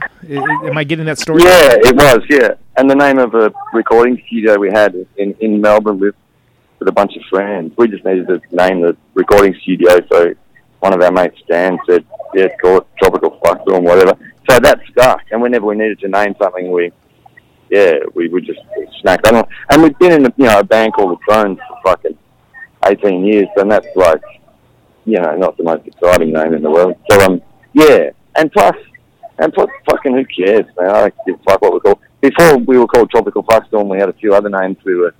am 0.66 0.76
I 0.76 0.84
getting 0.84 1.06
that 1.06 1.18
story? 1.18 1.42
Yeah, 1.42 1.76
it 1.76 1.94
was. 1.94 2.20
Yeah, 2.28 2.54
and 2.76 2.90
the 2.90 2.94
name 2.94 3.18
of 3.18 3.34
a 3.34 3.52
recording 3.72 4.22
studio 4.26 4.58
we 4.58 4.70
had 4.70 4.94
in 5.16 5.34
in 5.40 5.60
Melbourne 5.60 5.98
with 5.98 6.14
with 6.78 6.88
a 6.88 6.92
bunch 6.92 7.16
of 7.16 7.22
friends. 7.30 7.72
We 7.76 7.88
just 7.88 8.04
needed 8.04 8.26
to 8.28 8.40
name 8.50 8.80
the 8.80 8.96
recording 9.14 9.54
studio, 9.62 10.00
so 10.10 10.34
one 10.80 10.92
of 10.92 11.00
our 11.00 11.12
mates, 11.12 11.40
Dan, 11.48 11.78
said, 11.88 12.04
"Yeah, 12.34 12.48
call 12.60 12.78
it 12.78 12.86
Tropical 12.98 13.38
Fuckstorm, 13.44 13.82
whatever." 13.82 14.18
So 14.50 14.58
that 14.58 14.80
stuck, 14.90 15.22
and 15.30 15.40
whenever 15.40 15.66
we 15.66 15.76
needed 15.76 16.00
to 16.00 16.08
name 16.08 16.34
something, 16.40 16.72
we 16.72 16.92
yeah, 17.72 17.94
we 18.14 18.28
would 18.28 18.44
just 18.44 18.60
snack 19.00 19.26
on. 19.26 19.42
And 19.70 19.82
we've 19.82 19.98
been 19.98 20.12
in 20.12 20.26
a, 20.26 20.32
you 20.36 20.44
know 20.44 20.58
a 20.58 20.64
band 20.64 20.92
called 20.92 21.18
the 21.18 21.24
Drones 21.26 21.58
for 21.66 21.78
fucking 21.82 22.18
eighteen 22.84 23.24
years, 23.24 23.48
and 23.56 23.72
that's 23.72 23.86
like 23.96 24.20
you 25.06 25.18
know 25.18 25.34
not 25.36 25.56
the 25.56 25.64
most 25.64 25.86
exciting 25.86 26.34
name 26.34 26.52
in 26.52 26.62
the 26.62 26.70
world. 26.70 26.94
So 27.10 27.18
um 27.22 27.40
yeah, 27.72 28.10
and 28.36 28.52
plus 28.52 28.76
and 29.38 29.50
plus 29.54 29.70
fucking 29.88 30.14
who 30.14 30.24
cares, 30.26 30.66
man? 30.78 30.90
I 30.90 31.00
don't 31.00 31.14
give 31.26 31.40
a 31.40 31.42
fuck 31.44 31.62
what 31.62 31.72
we're 31.72 31.80
called. 31.80 31.98
Before 32.20 32.58
we 32.58 32.76
were 32.76 32.86
called 32.86 33.10
Tropical 33.10 33.42
Fuckstorm, 33.42 33.88
we 33.88 33.98
had 33.98 34.10
a 34.10 34.12
few 34.12 34.34
other 34.34 34.50
names. 34.50 34.76
We 34.84 34.94
were 34.96 35.14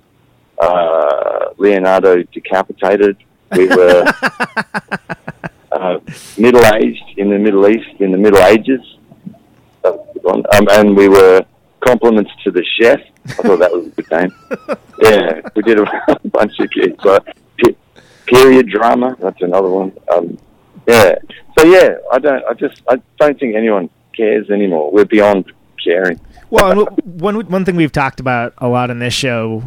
uh, 0.59 1.45
Leonardo 1.57 2.21
Decapitated. 2.21 3.17
We 3.55 3.67
were 3.67 4.05
uh, 5.71 5.99
middle 6.37 6.65
aged 6.75 7.17
in 7.17 7.31
the 7.31 7.39
Middle 7.39 7.67
East 7.67 7.99
in 7.99 8.11
the 8.11 8.17
Middle 8.17 8.43
Ages. 8.43 8.81
That 9.81 9.95
was 9.95 10.07
a 10.11 10.13
good 10.13 10.23
one. 10.23 10.43
Um, 10.53 10.67
and 10.69 10.95
we 10.95 11.09
were 11.09 11.43
compliments 11.83 12.31
to 12.43 12.51
the 12.51 12.63
chef. 12.79 12.99
I 13.25 13.31
thought 13.33 13.59
that 13.59 13.71
was 13.71 13.87
a 13.87 13.89
good 13.89 14.11
name. 14.11 14.77
Yeah, 15.01 15.41
we 15.53 15.63
did 15.63 15.79
a 15.79 16.19
bunch 16.29 16.57
of 16.59 16.69
gigs. 16.71 17.03
Pe- 17.57 17.75
period 18.25 18.69
drama. 18.69 19.17
That's 19.19 19.41
another 19.41 19.67
one. 19.67 19.91
Um, 20.09 20.37
yeah. 20.87 21.15
So 21.57 21.65
yeah, 21.65 21.95
I 22.11 22.19
don't. 22.19 22.43
I 22.45 22.53
just. 22.53 22.81
I 22.87 23.01
don't 23.19 23.37
think 23.37 23.55
anyone 23.55 23.89
cares 24.15 24.49
anymore. 24.49 24.91
We're 24.91 25.03
beyond 25.03 25.51
caring. 25.83 26.21
Well, 26.49 26.85
one 27.03 27.35
one 27.47 27.65
thing 27.65 27.75
we've 27.75 27.91
talked 27.91 28.21
about 28.21 28.53
a 28.59 28.69
lot 28.69 28.91
in 28.91 28.99
this 28.99 29.13
show 29.13 29.63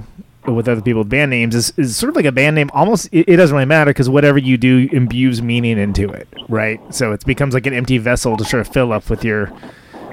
with 0.47 0.69
other 0.69 0.81
people 0.81 1.01
with 1.01 1.11
band 1.11 1.31
names 1.31 1.55
is, 1.55 1.73
is 1.77 1.97
sort 1.97 2.11
of 2.11 2.17
like 2.17 2.25
a 2.25 2.33
band 2.33 2.55
name. 2.55 2.71
Almost 2.73 3.09
it, 3.13 3.29
it 3.29 3.37
doesn't 3.37 3.55
really 3.55 3.67
matter 3.67 3.91
because 3.91 4.09
whatever 4.09 4.39
you 4.39 4.57
do 4.57 4.89
imbues 4.93 5.43
meaning 5.43 5.77
into 5.77 6.09
it, 6.09 6.29
right? 6.49 6.81
So 6.95 7.13
it 7.13 7.27
becomes 7.27 7.53
like 7.53 7.67
an 7.67 7.75
empty 7.75 7.99
vessel 7.99 8.37
to 8.37 8.45
sort 8.45 8.61
of 8.61 8.73
fill 8.73 8.93
up 8.93 9.11
with 9.11 9.25
your 9.25 9.53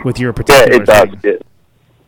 with 0.04 0.20
your 0.20 0.34
particular 0.34 0.84
Yeah, 0.86 1.04
it 1.04 1.22
does. 1.22 1.40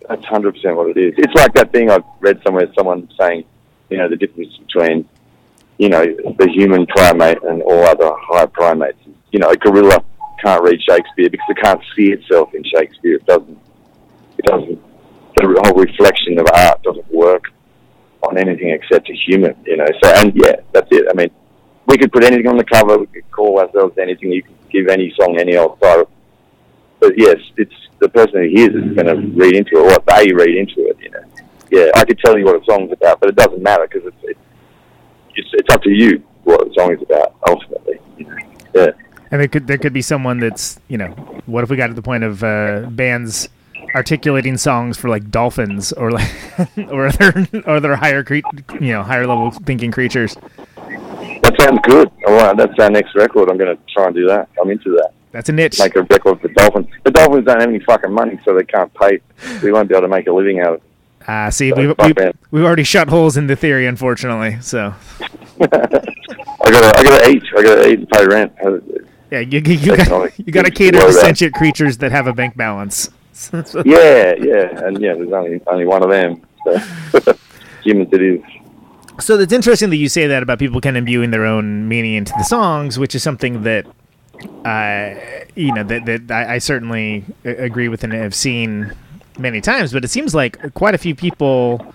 That's 0.08 0.26
hundred 0.26 0.56
percent 0.56 0.76
what 0.76 0.90
it 0.90 0.98
is. 0.98 1.14
It's 1.18 1.34
like 1.34 1.54
that 1.54 1.72
thing 1.72 1.90
I've 1.90 2.04
read 2.20 2.42
somewhere. 2.46 2.72
Someone 2.78 3.10
saying, 3.20 3.46
you 3.90 3.98
know, 3.98 4.08
the 4.08 4.16
difference 4.16 4.56
between, 4.58 5.08
you 5.78 5.90
know, 5.90 6.04
the 6.04 6.50
human 6.54 6.86
primate 6.88 7.42
and 7.44 7.62
all 7.64 7.84
other 7.86 8.12
higher 8.16 8.48
primates. 8.48 9.00
You 9.32 9.40
know, 9.40 9.50
a 9.50 9.58
gorilla 9.58 10.04
can't 10.44 10.62
read 10.64 10.80
Shakespeare 10.82 11.30
because 11.30 11.46
it 11.50 11.58
can't 11.62 11.82
see 11.96 12.12
itself 12.12 12.54
in 12.54 12.64
Shakespeare. 12.64 13.16
It 13.16 13.26
doesn't. 13.26 13.58
It 14.38 14.46
doesn't. 14.46 14.82
The 15.38 15.62
whole 15.66 15.82
reflection 15.82 16.40
of 16.40 16.48
art 16.54 16.82
doesn't 16.84 17.12
work 17.14 17.44
on 18.24 18.38
anything 18.38 18.70
except 18.70 19.10
a 19.10 19.14
human. 19.14 19.56
You 19.66 19.78
know. 19.78 19.88
So 20.04 20.10
and 20.16 20.34
yeah, 20.36 20.58
that's 20.72 20.88
it. 20.92 21.08
I 21.10 21.14
mean, 21.14 21.30
we 21.88 21.98
could 21.98 22.12
put 22.12 22.24
anything 22.24 22.48
on 22.48 22.58
the 22.58 22.64
cover. 22.64 22.98
We 22.98 23.08
could 23.08 23.30
call 23.32 23.60
ourselves 23.60 23.98
anything. 23.98 24.32
You 24.32 24.44
could 24.44 24.70
give 24.70 24.88
any 24.88 25.14
song 25.20 25.38
any 25.40 25.58
old 25.58 25.80
title 25.80 26.10
but 27.06 27.14
yes, 27.18 27.38
it's 27.58 27.74
the 28.00 28.10
person 28.10 28.42
who 28.42 28.50
hears 28.50 28.74
it 28.74 28.84
is 28.84 28.96
going 28.96 29.06
to 29.06 29.38
read 29.38 29.56
into 29.56 29.76
it, 29.76 29.80
or 29.80 29.86
what 29.86 30.06
they 30.08 30.34
read 30.34 30.56
into 30.56 30.88
it. 30.88 30.98
You 31.00 31.12
know, 31.12 31.24
yeah, 31.70 31.92
I 31.96 32.04
could 32.04 32.18
tell 32.18 32.36
you 32.38 32.46
what 32.46 32.56
a 32.56 32.66
song's 32.66 32.92
about, 32.92 33.20
but 33.20 33.30
it 33.30 33.36
doesn't 33.36 33.62
matter 33.62 33.88
because 33.88 34.12
it's, 34.24 34.40
it's 35.36 35.50
it's 35.54 35.74
up 35.74 35.84
to 35.84 35.92
you 35.92 36.24
what 36.44 36.68
the 36.68 36.74
song 36.74 36.94
is 36.94 37.02
about 37.04 37.36
ultimately. 37.48 38.00
You 38.18 38.26
know? 38.26 38.38
Yeah, 38.74 38.92
And 39.30 39.42
there 39.42 39.48
could 39.48 39.68
there 39.68 39.78
could 39.78 39.94
be 39.94 40.02
someone 40.02 40.40
that's 40.40 40.80
you 40.88 40.98
know, 40.98 41.10
what 41.46 41.64
if 41.64 41.70
we 41.70 41.78
got 41.78 41.88
to 41.88 41.94
the 41.94 42.02
point 42.02 42.24
of 42.24 42.44
uh, 42.44 42.88
bands 42.90 43.50
articulating 43.94 44.58
songs 44.58 44.98
for 44.98 45.10
like 45.10 45.30
dolphins 45.30 45.94
or 45.94 46.12
like 46.12 46.32
or 46.90 47.06
other 47.06 47.48
or 47.66 47.76
other 47.76 47.96
higher 47.96 48.24
cre- 48.24 48.42
you 48.82 48.94
know 48.94 49.04
higher 49.04 49.28
level 49.28 49.52
thinking 49.52 49.92
creatures. 49.92 50.36
that 50.76 51.56
sounds 51.60 51.80
good. 51.84 52.12
All 52.28 52.34
right, 52.34 52.58
that's 52.58 52.74
our 52.80 52.90
next 52.90 53.14
record. 53.14 53.52
I'm 53.52 53.60
going 53.60 53.78
to 53.78 53.82
try 53.94 54.08
and 54.08 54.16
do 54.16 54.26
that. 54.28 54.50
I'm 54.60 54.72
into 54.72 54.90
that. 54.96 55.12
That's 55.36 55.50
a 55.50 55.52
niche. 55.52 55.80
Make 55.80 55.98
a 55.98 56.04
record 56.04 56.40
for 56.40 56.48
Dolphins. 56.48 56.88
The 57.04 57.12
Dolphins 57.12 57.46
don't 57.46 57.60
have 57.60 57.68
any 57.68 57.80
fucking 57.80 58.10
money, 58.14 58.40
so 58.46 58.56
they 58.56 58.64
can't 58.64 58.94
pay. 58.94 59.20
We 59.62 59.74
won't 59.74 59.90
be 59.90 59.94
able 59.94 60.04
to 60.04 60.08
make 60.08 60.28
a 60.28 60.32
living 60.32 60.62
out 60.62 60.76
of 60.76 60.76
it. 60.76 60.84
Ah, 61.28 61.50
see, 61.50 61.72
So, 61.72 61.76
we've, 61.76 61.94
we've, 62.00 62.34
we've 62.52 62.64
already 62.64 62.86
shut 62.86 63.10
holes 63.10 63.36
in 63.36 63.48
the 63.48 63.56
theory, 63.58 63.86
unfortunately. 63.86 64.60
So 64.62 64.94
I 65.60 65.68
got 65.68 65.94
I 66.98 67.04
got 67.04 67.24
to 67.24 67.30
eat. 67.30 67.44
I 67.58 67.64
got 67.64 67.76
to 67.76 67.90
eat 67.90 68.00
and 68.00 68.10
pay 68.10 68.26
rent. 68.26 68.54
yeah, 69.30 69.40
you 69.40 69.60
you, 69.60 69.74
you 69.74 69.98
got 69.98 70.40
you 70.40 70.54
got 70.54 70.64
to 70.64 70.72
cater 70.72 71.00
to 71.02 71.12
sentient 71.12 71.54
creatures 71.54 71.98
that 71.98 72.14
have 72.14 72.28
a 72.28 72.34
bank 72.34 72.56
balance. 72.56 73.10
Yeah, 73.84 74.36
yeah, 74.40 74.86
and 74.86 75.02
yeah, 75.02 75.14
there's 75.16 75.34
only 75.34 75.62
only 75.68 75.84
one 75.86 76.02
of 76.02 76.10
them. 76.10 76.42
So. 76.64 77.34
Humans, 77.84 78.10
it 78.14 78.22
is. 78.22 78.42
So 79.20 79.38
it's 79.38 79.52
interesting 79.52 79.90
that 79.90 79.98
you 79.98 80.08
say 80.08 80.28
that 80.28 80.42
about 80.42 80.60
people 80.60 80.80
kind 80.80 80.96
of 80.96 81.02
imbuing 81.02 81.32
their 81.32 81.46
own 81.46 81.90
meaning 81.90 82.14
into 82.14 82.32
the 82.38 82.46
songs, 82.46 82.98
which 82.98 83.14
is 83.14 83.22
something 83.24 83.64
that, 83.64 83.86
uh, 84.66 85.16
you 85.56 85.74
know, 85.74 85.84
that 85.84 86.06
that 86.06 86.32
I, 86.32 86.56
I 86.56 86.58
certainly 86.58 87.26
agree 87.44 87.88
with 87.88 88.04
and 88.04 88.14
have 88.14 88.36
seen 88.36 88.94
many 89.38 89.62
times. 89.62 89.94
But 89.94 90.04
it 90.04 90.10
seems 90.10 90.34
like 90.34 90.74
quite 90.74 90.96
a 90.96 90.98
few 90.98 91.16
people 91.16 91.94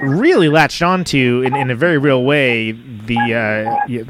really 0.00 0.48
latched 0.48 0.82
onto 0.82 1.42
in, 1.46 1.54
in 1.54 1.70
a 1.70 1.74
very 1.74 1.98
real 1.98 2.24
way 2.24 2.72
the 2.72 3.34
uh, 3.34 3.86
you, 3.86 4.06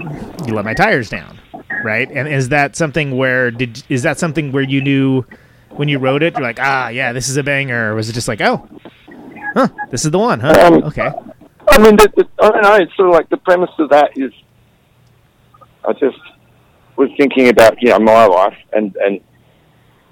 you 0.47 0.55
let 0.55 0.65
my 0.65 0.75
tires 0.75 1.09
down, 1.09 1.39
right? 1.83 2.11
And 2.11 2.29
is 2.29 2.49
that 2.49 2.77
something 2.77 3.17
where 3.17 3.51
did 3.51 3.83
is 3.89 4.03
that 4.03 4.19
something 4.19 4.53
where 4.53 4.63
you 4.63 4.81
knew 4.81 5.25
when 5.71 5.89
you 5.89 5.99
wrote 5.99 6.23
it, 6.23 6.35
you're 6.35 6.43
like, 6.43 6.61
ah, 6.61 6.89
yeah, 6.89 7.13
this 7.13 7.29
is 7.29 7.37
a 7.37 7.43
banger, 7.43 7.93
or 7.93 7.95
was 7.95 8.09
it 8.09 8.13
just 8.13 8.29
like, 8.29 8.41
oh, 8.41 8.69
huh, 9.55 9.69
this 9.91 10.05
is 10.05 10.11
the 10.11 10.19
one, 10.19 10.41
huh? 10.41 10.55
Um, 10.67 10.85
okay. 10.85 11.11
I 11.69 11.79
mean, 11.79 11.97
the, 11.97 12.13
the, 12.17 12.29
I 12.41 12.51
don't 12.51 12.63
know. 12.63 12.75
It's 12.75 12.95
sort 12.97 13.09
of 13.09 13.15
like 13.15 13.29
the 13.29 13.37
premise 13.39 13.71
of 13.79 13.89
that 13.91 14.17
is, 14.17 14.33
I 15.85 15.93
just 15.95 16.19
was 16.97 17.11
thinking 17.17 17.49
about 17.49 17.81
you 17.81 17.91
know 17.91 17.99
my 17.99 18.27
life, 18.27 18.57
and 18.73 18.95
and 18.97 19.21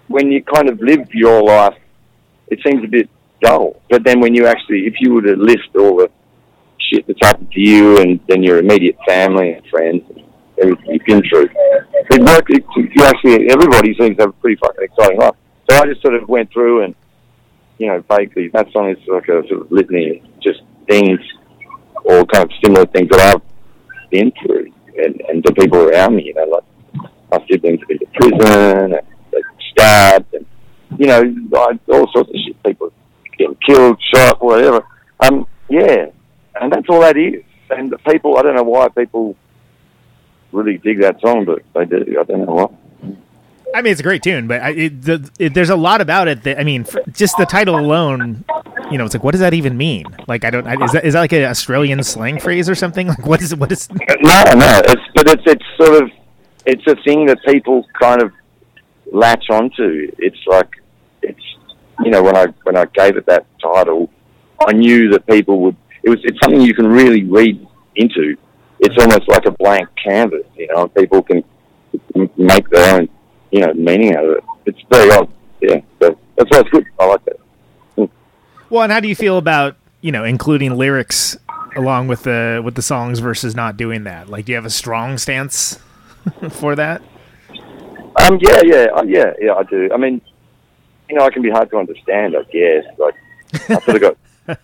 when 0.09 0.31
you 0.31 0.43
kind 0.43 0.69
of 0.69 0.81
live 0.81 1.09
your 1.13 1.43
life, 1.43 1.77
it 2.49 2.59
seems 2.67 2.85
a 2.85 2.89
bit 2.89 3.09
dull. 3.41 3.81
But 3.89 4.05
then 4.05 4.21
when 4.21 4.35
you 4.35 4.47
actually, 4.47 4.87
if 4.87 4.95
you 5.01 5.15
were 5.15 5.23
to 5.23 5.37
list 5.37 5.69
all 5.79 5.97
the 5.97 6.11
shit 6.79 7.07
that's 7.07 7.19
happened 7.23 7.51
to 7.53 7.61
you, 7.61 7.99
and 7.99 8.21
then 8.29 8.43
your 8.43 8.59
immediate 8.59 8.97
family 9.07 9.53
and 9.53 9.67
friends, 9.69 10.03
and 10.11 10.25
everything 10.61 10.87
you've 10.91 11.05
been 11.07 11.23
through, 11.29 11.49
it 11.51 12.23
work. 12.23 12.47
It, 12.51 12.65
you 12.77 13.05
actually, 13.05 13.51
everybody 13.51 13.95
seems 13.99 14.17
to 14.17 14.25
have 14.25 14.31
a 14.31 14.41
pretty 14.41 14.57
fucking 14.57 14.85
exciting 14.85 15.19
life. 15.19 15.35
So 15.71 15.77
I 15.77 15.87
just 15.87 16.03
sort 16.03 16.15
of 16.15 16.29
went 16.29 16.53
through 16.53 16.83
and 16.83 16.95
you 17.83 17.89
know, 17.89 18.05
vaguely, 18.09 18.49
that 18.49 18.71
song 18.73 18.91
is 18.91 18.99
like 19.09 19.25
a 19.25 19.47
sort 19.49 19.63
of 19.63 19.73
litany 19.73 20.21
of 20.21 20.41
just 20.41 20.63
things, 20.89 21.19
all 22.05 22.25
kind 22.27 22.45
of 22.45 22.51
similar 22.65 22.87
things 22.87 23.09
that 23.11 23.21
I've 23.21 23.43
been 24.11 24.33
through 24.41 24.73
and, 24.97 25.21
and 25.29 25.43
the 25.43 25.53
people 25.53 25.79
around 25.79 26.15
me, 26.15 26.25
you 26.27 26.35
know, 26.35 26.45
like 26.45 26.65
my 27.33 27.45
siblings 27.51 27.81
have 27.81 27.89
been 27.89 27.99
to 27.99 28.07
prison 28.15 28.93
and 28.93 29.01
they 29.31 29.43
stabbed 29.73 30.35
and, 30.35 30.47
you 30.99 31.07
know, 31.07 31.23
all 31.93 32.13
sorts 32.13 32.31
of 32.31 32.37
shit, 32.45 32.63
people 32.63 32.93
getting 33.39 33.57
killed, 33.67 34.01
shot, 34.15 34.43
whatever. 34.43 34.87
Um, 35.21 35.47
yeah, 35.69 36.07
and 36.61 36.73
that's 36.73 36.87
all 36.89 37.01
that 37.01 37.17
is. 37.17 37.43
And 37.71 37.91
the 37.91 37.99
people, 37.99 38.37
I 38.37 38.43
don't 38.43 38.55
know 38.55 38.63
why 38.63 38.89
people 38.89 39.35
really 40.53 40.77
dig 40.79 41.01
that 41.01 41.21
song, 41.21 41.47
but 41.47 41.63
they 41.75 41.87
do. 41.87 42.19
I 42.21 42.25
don't 42.25 42.45
know 42.45 42.55
why. 42.55 42.67
I 43.75 43.81
mean, 43.81 43.93
it's 43.93 44.01
a 44.01 44.05
great 44.05 44.23
tune, 44.23 44.47
but 44.47 44.61
I, 44.61 44.71
it, 44.73 45.03
the, 45.03 45.31
it, 45.39 45.55
there's 45.55 45.71
a 45.71 45.77
lot 45.77 46.03
about 46.03 46.29
it 46.29 46.43
that 46.43 46.61
I 46.61 46.65
mean, 46.65 46.85
for, 46.85 47.03
just 47.11 47.39
the 47.39 47.47
title 47.47 47.79
alone, 47.79 48.45
you 48.91 48.99
know, 48.99 49.07
it's 49.07 49.15
like, 49.15 49.25
what 49.25 49.31
does 49.31 49.41
that 49.41 49.55
even 49.55 49.79
mean? 49.79 50.05
Like, 50.29 50.45
I 50.45 50.51
don't. 50.51 50.67
I, 50.67 50.75
is 50.85 50.93
that 50.93 51.05
is 51.07 51.15
that 51.15 51.21
like 51.21 51.33
an 51.33 51.45
Australian 51.45 52.03
slang 52.03 52.39
phrase 52.39 52.69
or 52.69 52.75
something? 52.75 53.07
Like, 53.13 53.27
what 53.27 53.41
is 53.41 53.57
what 53.57 53.73
is? 53.73 53.89
No, 53.91 53.97
no. 54.55 54.81
It's 54.85 55.03
but 55.15 55.29
it's 55.29 55.43
it's 55.47 55.65
sort 55.79 56.03
of 56.03 56.11
it's 56.67 56.87
a 56.87 56.97
thing 57.03 57.27
that 57.27 57.43
people 57.45 57.85
kind 57.99 58.23
of 58.23 58.33
latch 59.11 59.45
onto. 59.51 60.11
It's 60.19 60.39
like 60.47 60.83
it's 61.23 61.43
you 62.05 62.11
know 62.11 62.23
when 62.23 62.37
I 62.37 62.47
when 62.65 62.77
I 62.77 62.87
gave 62.87 63.17
it 63.17 63.27
that 63.27 63.47
title, 63.61 64.11
I 64.67 64.73
knew 64.73 65.11
that 65.11 65.27
people 65.27 65.61
would. 65.61 65.77
It 66.03 66.11
was 66.11 66.21
it's 66.25 66.39
something 66.43 66.61
you 66.61 66.75
can 66.75 66.87
really 66.87 67.25
read 67.25 67.67
into. 67.97 68.37
It's 68.81 68.97
almost 69.01 69.29
like 69.29 69.47
a 69.47 69.53
blank 69.53 69.89
canvas, 70.03 70.45
you 70.57 70.67
know. 70.69 70.89
People 70.89 71.23
can 71.23 71.45
make 72.37 72.69
their 72.71 72.97
own 72.97 73.09
you 73.51 73.61
know 73.61 73.73
meaning 73.75 74.17
out 74.17 74.25
of 74.25 74.37
it. 74.39 74.45
It's 74.67 74.81
very 74.91 75.11
odd. 75.13 75.33
Yeah, 75.61 75.81
so 76.01 76.19
that's 76.37 76.51
why 76.51 76.61
it's 76.61 76.71
good. 76.71 76.87
I 76.99 77.07
like 77.07 77.25
that. 77.27 77.41
Hmm. 77.97 78.05
Well, 78.71 78.83
and 78.83 78.93
how 78.93 79.01
do 79.01 79.09
you 79.09 79.17
feel 79.17 79.39
about 79.39 79.77
you 80.01 80.13
know 80.13 80.25
including 80.25 80.77
lyrics 80.77 81.37
along 81.77 82.09
with 82.09 82.25
the 82.25 82.61
with 82.65 82.75
the 82.75 82.83
songs 82.83 83.21
versus 83.21 83.55
not 83.55 83.77
doing 83.77 84.05
that? 84.05 84.29
Like, 84.29 84.47
do 84.47 84.53
you 84.53 84.57
have 84.57 84.67
a 84.67 84.71
strong 84.71 85.19
stance 85.19 85.79
for 86.51 86.75
that? 86.77 87.03
Um, 88.21 88.39
yeah, 88.41 88.61
yeah, 88.65 88.87
uh, 88.95 89.03
yeah, 89.05 89.33
yeah, 89.41 89.55
I 89.55 89.63
do. 89.65 89.91
I 89.93 89.97
mean, 89.97 90.21
you 91.09 91.17
know, 91.17 91.25
I 91.25 91.31
can 91.31 91.43
be 91.43 91.51
hard 91.51 91.71
to 91.71 91.79
understand, 91.79 92.37
I 92.37 92.43
guess. 92.53 92.85
Like, 92.99 93.15
I 93.55 93.81
sort 93.81 93.97
of 93.97 94.01
got 94.01 94.17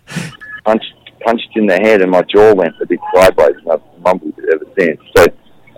punched, 0.65 0.93
punched 1.21 1.49
in 1.55 1.65
the 1.65 1.75
head 1.75 2.01
and 2.01 2.11
my 2.11 2.21
jaw 2.23 2.53
went 2.53 2.75
a 2.81 2.85
bit 2.85 2.99
sideways 3.13 3.55
and 3.57 3.71
I've 3.71 3.81
mumbled 4.03 4.33
it 4.37 4.53
ever 4.53 4.65
since. 4.77 4.99
So, 5.15 5.25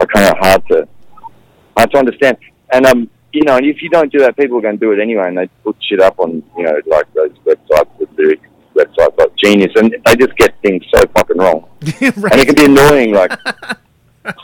I 0.02 0.06
kind 0.06 0.28
of 0.28 0.38
hard 0.38 0.68
to, 0.68 0.88
hard 1.78 1.92
to 1.92 1.98
understand. 1.98 2.38
And, 2.74 2.86
um, 2.86 3.10
you 3.34 3.44
know, 3.44 3.56
and 3.56 3.66
if 3.66 3.82
you 3.82 3.90
don't 3.90 4.12
do 4.12 4.20
that, 4.20 4.36
people 4.38 4.58
are 4.58 4.62
going 4.62 4.78
to 4.78 4.86
do 4.86 4.92
it 4.92 5.02
anyway 5.02 5.28
and 5.28 5.38
they 5.38 5.48
put 5.64 5.78
shit 5.88 6.02
up 6.02 6.20
on, 6.20 6.44
you 6.58 6.64
know, 6.64 6.80
like 6.88 7.12
those 7.14 7.32
websites, 7.46 7.90
the 8.00 8.08
lyric 8.18 8.42
websites 8.76 9.18
like 9.18 9.36
Genius, 9.38 9.72
and 9.76 9.96
they 10.06 10.16
just 10.16 10.36
get 10.38 10.54
things 10.62 10.84
so 10.94 11.02
fucking 11.16 11.38
wrong. 11.38 11.68
And 12.02 12.40
it 12.40 12.46
can 12.46 12.56
be 12.56 12.66
annoying, 12.66 13.14
like, 13.14 13.32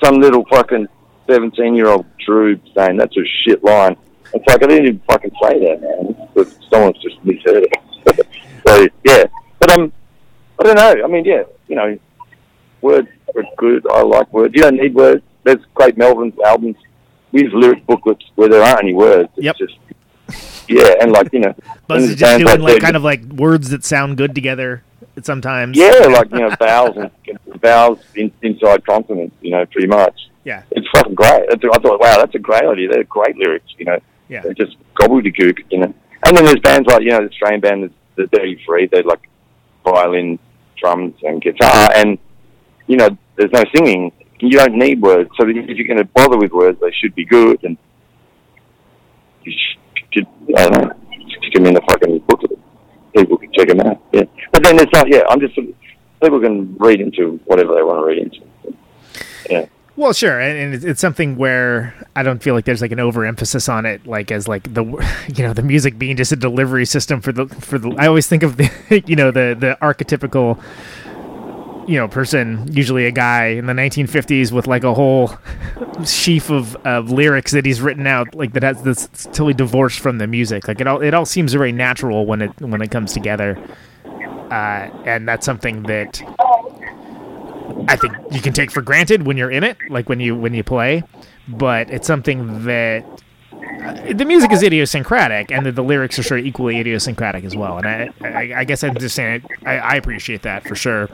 some 0.03 0.19
little 0.19 0.45
fucking 0.49 0.87
17 1.27 1.75
year 1.75 1.87
old 1.87 2.05
Drew 2.25 2.59
saying 2.75 2.97
that's 2.97 3.15
a 3.17 3.25
shit 3.43 3.63
line. 3.63 3.95
It's 4.33 4.45
like, 4.47 4.63
I 4.63 4.67
didn't 4.67 4.85
even 4.85 5.01
fucking 5.09 5.31
say 5.41 5.59
that, 5.59 5.81
man. 5.81 6.29
But 6.35 6.47
someone's 6.69 6.97
just 7.01 7.23
misheard 7.23 7.63
it. 7.63 8.27
so, 8.67 8.87
yeah. 9.05 9.25
But, 9.59 9.71
um, 9.77 9.91
I 10.59 10.63
don't 10.63 10.75
know. 10.75 11.03
I 11.03 11.07
mean, 11.07 11.23
yeah, 11.25 11.43
you 11.67 11.75
know, 11.75 11.97
words 12.81 13.07
are 13.35 13.43
good. 13.57 13.85
I 13.89 14.01
like 14.01 14.31
words. 14.33 14.53
You 14.55 14.63
don't 14.63 14.75
need 14.75 14.93
words. 14.93 15.23
There's 15.43 15.63
great 15.75 15.95
Melvins 15.97 16.37
albums 16.45 16.75
with 17.31 17.53
lyric 17.53 17.85
booklets 17.85 18.25
where 18.35 18.49
there 18.49 18.61
aren't 18.63 18.83
any 18.83 18.93
words. 18.93 19.29
It's 19.37 19.45
Yep. 19.45 19.55
just, 19.57 19.77
yeah, 20.67 20.93
and 21.01 21.11
like, 21.11 21.29
you 21.31 21.39
know, 21.39 21.53
Buzz 21.87 22.03
is 22.03 22.15
just 22.15 22.39
doing 22.39 22.59
like 22.61 22.75
that- 22.75 22.81
kind 22.81 22.95
of 22.97 23.03
like 23.03 23.23
words 23.23 23.69
that 23.69 23.85
sound 23.85 24.17
good 24.17 24.35
together 24.35 24.83
sometimes. 25.23 25.77
Yeah, 25.77 25.89
like, 26.11 26.29
you 26.31 26.39
know, 26.39 26.49
vowels 26.59 26.97
and 26.97 27.11
vowels 27.61 27.99
in, 28.15 28.31
inside 28.41 28.85
consonants, 28.85 29.35
you 29.41 29.51
know, 29.51 29.65
pretty 29.67 29.87
much. 29.87 30.19
Yeah. 30.47 30.63
It's 30.71 30.87
fucking 30.95 31.13
great. 31.13 31.43
I 31.51 31.57
thought, 31.57 31.99
wow, 31.99 32.15
that's 32.19 32.33
a 32.33 32.39
great 32.39 32.63
idea. 32.63 32.87
They're 32.87 33.03
great 33.03 33.35
lyrics, 33.35 33.67
you 33.77 33.83
know. 33.83 33.99
Yeah. 34.29 34.43
They're 34.43 34.53
just 34.53 34.77
gobbledygook, 34.95 35.59
you 35.69 35.79
know. 35.79 35.93
And 36.25 36.37
then 36.37 36.45
there's 36.45 36.61
bands 36.61 36.87
like, 36.87 37.03
you 37.03 37.09
know, 37.09 37.19
the 37.19 37.29
Australian 37.29 37.59
band, 37.59 37.93
the, 38.15 38.27
Dirty 38.27 38.57
Three, 38.65 38.87
they're 38.87 39.03
like 39.03 39.27
violin, 39.83 40.39
drums, 40.77 41.15
and 41.23 41.41
guitar, 41.41 41.89
and, 41.93 42.17
you 42.87 42.95
know, 42.95 43.09
there's 43.35 43.51
no 43.51 43.61
singing. 43.75 44.13
You 44.39 44.57
don't 44.57 44.75
need 44.75 45.01
words. 45.01 45.29
So 45.37 45.45
if 45.45 45.77
you're 45.77 45.87
going 45.87 45.97
to 45.97 46.05
bother 46.05 46.37
with 46.37 46.53
words, 46.53 46.79
they 46.79 46.93
should 46.93 47.13
be 47.13 47.25
good, 47.25 47.61
and 47.65 47.77
you 49.43 49.51
should, 50.13 50.27
I 50.55 50.69
don't 50.69 50.81
know, 50.81 50.93
stick 51.39 51.55
them 51.55 51.65
in 51.65 51.73
the 51.73 51.81
fucking 51.89 52.19
booklet. 52.19 52.57
People 53.13 53.37
can 53.37 53.51
check 53.51 53.67
them 53.67 53.81
out, 53.81 54.01
yeah. 54.13 54.23
But 54.53 54.63
then 54.63 54.79
it's 54.79 54.93
not, 54.93 55.09
yeah, 55.09 55.23
I'm 55.27 55.41
just 55.41 55.55
people 55.55 56.39
can 56.39 56.73
read 56.77 57.01
into 57.01 57.37
whatever 57.45 57.75
they 57.75 57.83
want 57.83 57.99
to 57.99 58.05
read 58.07 58.19
into. 58.19 58.47
Yeah. 59.49 59.65
Well, 59.97 60.13
sure, 60.13 60.39
and, 60.39 60.57
and 60.57 60.73
it's- 60.75 60.99
something 60.99 61.37
where 61.37 61.93
I 62.15 62.21
don't 62.21 62.41
feel 62.41 62.53
like 62.53 62.65
there's 62.65 62.81
like 62.83 62.91
an 62.91 62.99
overemphasis 62.99 63.67
on 63.67 63.87
it, 63.87 64.05
like 64.05 64.31
as 64.31 64.47
like 64.47 64.71
the 64.71 64.83
you 65.35 65.43
know 65.43 65.53
the 65.53 65.63
music 65.63 65.97
being 65.97 66.15
just 66.15 66.31
a 66.31 66.35
delivery 66.35 66.85
system 66.85 67.19
for 67.19 67.31
the 67.31 67.47
for 67.47 67.79
the. 67.79 67.89
I 67.97 68.05
always 68.07 68.27
think 68.27 68.43
of 68.43 68.57
the 68.57 68.69
you 69.07 69.15
know 69.15 69.31
the 69.31 69.57
the 69.59 69.75
archetypical 69.81 70.61
you 71.89 71.95
know 71.97 72.07
person, 72.07 72.71
usually 72.71 73.07
a 73.07 73.11
guy 73.11 73.47
in 73.47 73.65
the 73.65 73.73
1950s 73.73 74.51
with 74.51 74.67
like 74.67 74.83
a 74.83 74.93
whole 74.93 75.35
sheaf 76.05 76.51
of, 76.51 76.75
of 76.85 77.09
lyrics 77.11 77.51
that 77.53 77.65
he's 77.65 77.81
written 77.81 78.05
out, 78.05 78.35
like 78.35 78.53
that 78.53 78.61
has 78.61 78.83
this 78.83 79.07
totally 79.31 79.53
divorced 79.55 79.99
from 79.99 80.19
the 80.19 80.27
music. 80.27 80.67
Like 80.67 80.79
it 80.79 80.85
all 80.85 81.01
it 81.01 81.15
all 81.15 81.25
seems 81.25 81.53
very 81.53 81.71
natural 81.71 82.27
when 82.27 82.43
it 82.43 82.51
when 82.61 82.83
it 82.83 82.91
comes 82.91 83.13
together, 83.13 83.57
uh, 84.05 84.89
and 85.05 85.27
that's 85.27 85.43
something 85.45 85.81
that 85.83 86.21
I 87.87 87.95
think 87.95 88.13
you 88.31 88.41
can 88.41 88.53
take 88.53 88.71
for 88.71 88.81
granted 88.81 89.25
when 89.25 89.37
you're 89.37 89.51
in 89.51 89.63
it, 89.63 89.77
like 89.89 90.09
when 90.09 90.19
you 90.19 90.35
when 90.35 90.53
you 90.53 90.63
play. 90.63 91.03
But 91.47 91.89
it's 91.89 92.05
something 92.07 92.65
that 92.65 93.05
uh, 93.53 94.13
the 94.13 94.25
music 94.25 94.51
is 94.51 94.61
idiosyncratic, 94.63 95.51
and 95.51 95.65
the, 95.65 95.71
the 95.71 95.83
lyrics 95.83 96.19
are 96.19 96.37
of 96.37 96.45
equally 96.45 96.79
idiosyncratic 96.79 97.43
as 97.45 97.55
well. 97.55 97.77
And 97.77 97.87
I, 97.87 98.09
I, 98.21 98.53
I 98.59 98.63
guess 98.65 98.83
I'm 98.83 98.97
just 98.97 99.15
saying 99.15 99.43
I, 99.65 99.77
I 99.77 99.95
appreciate 99.95 100.41
that 100.43 100.67
for 100.67 100.75
sure. 100.75 101.09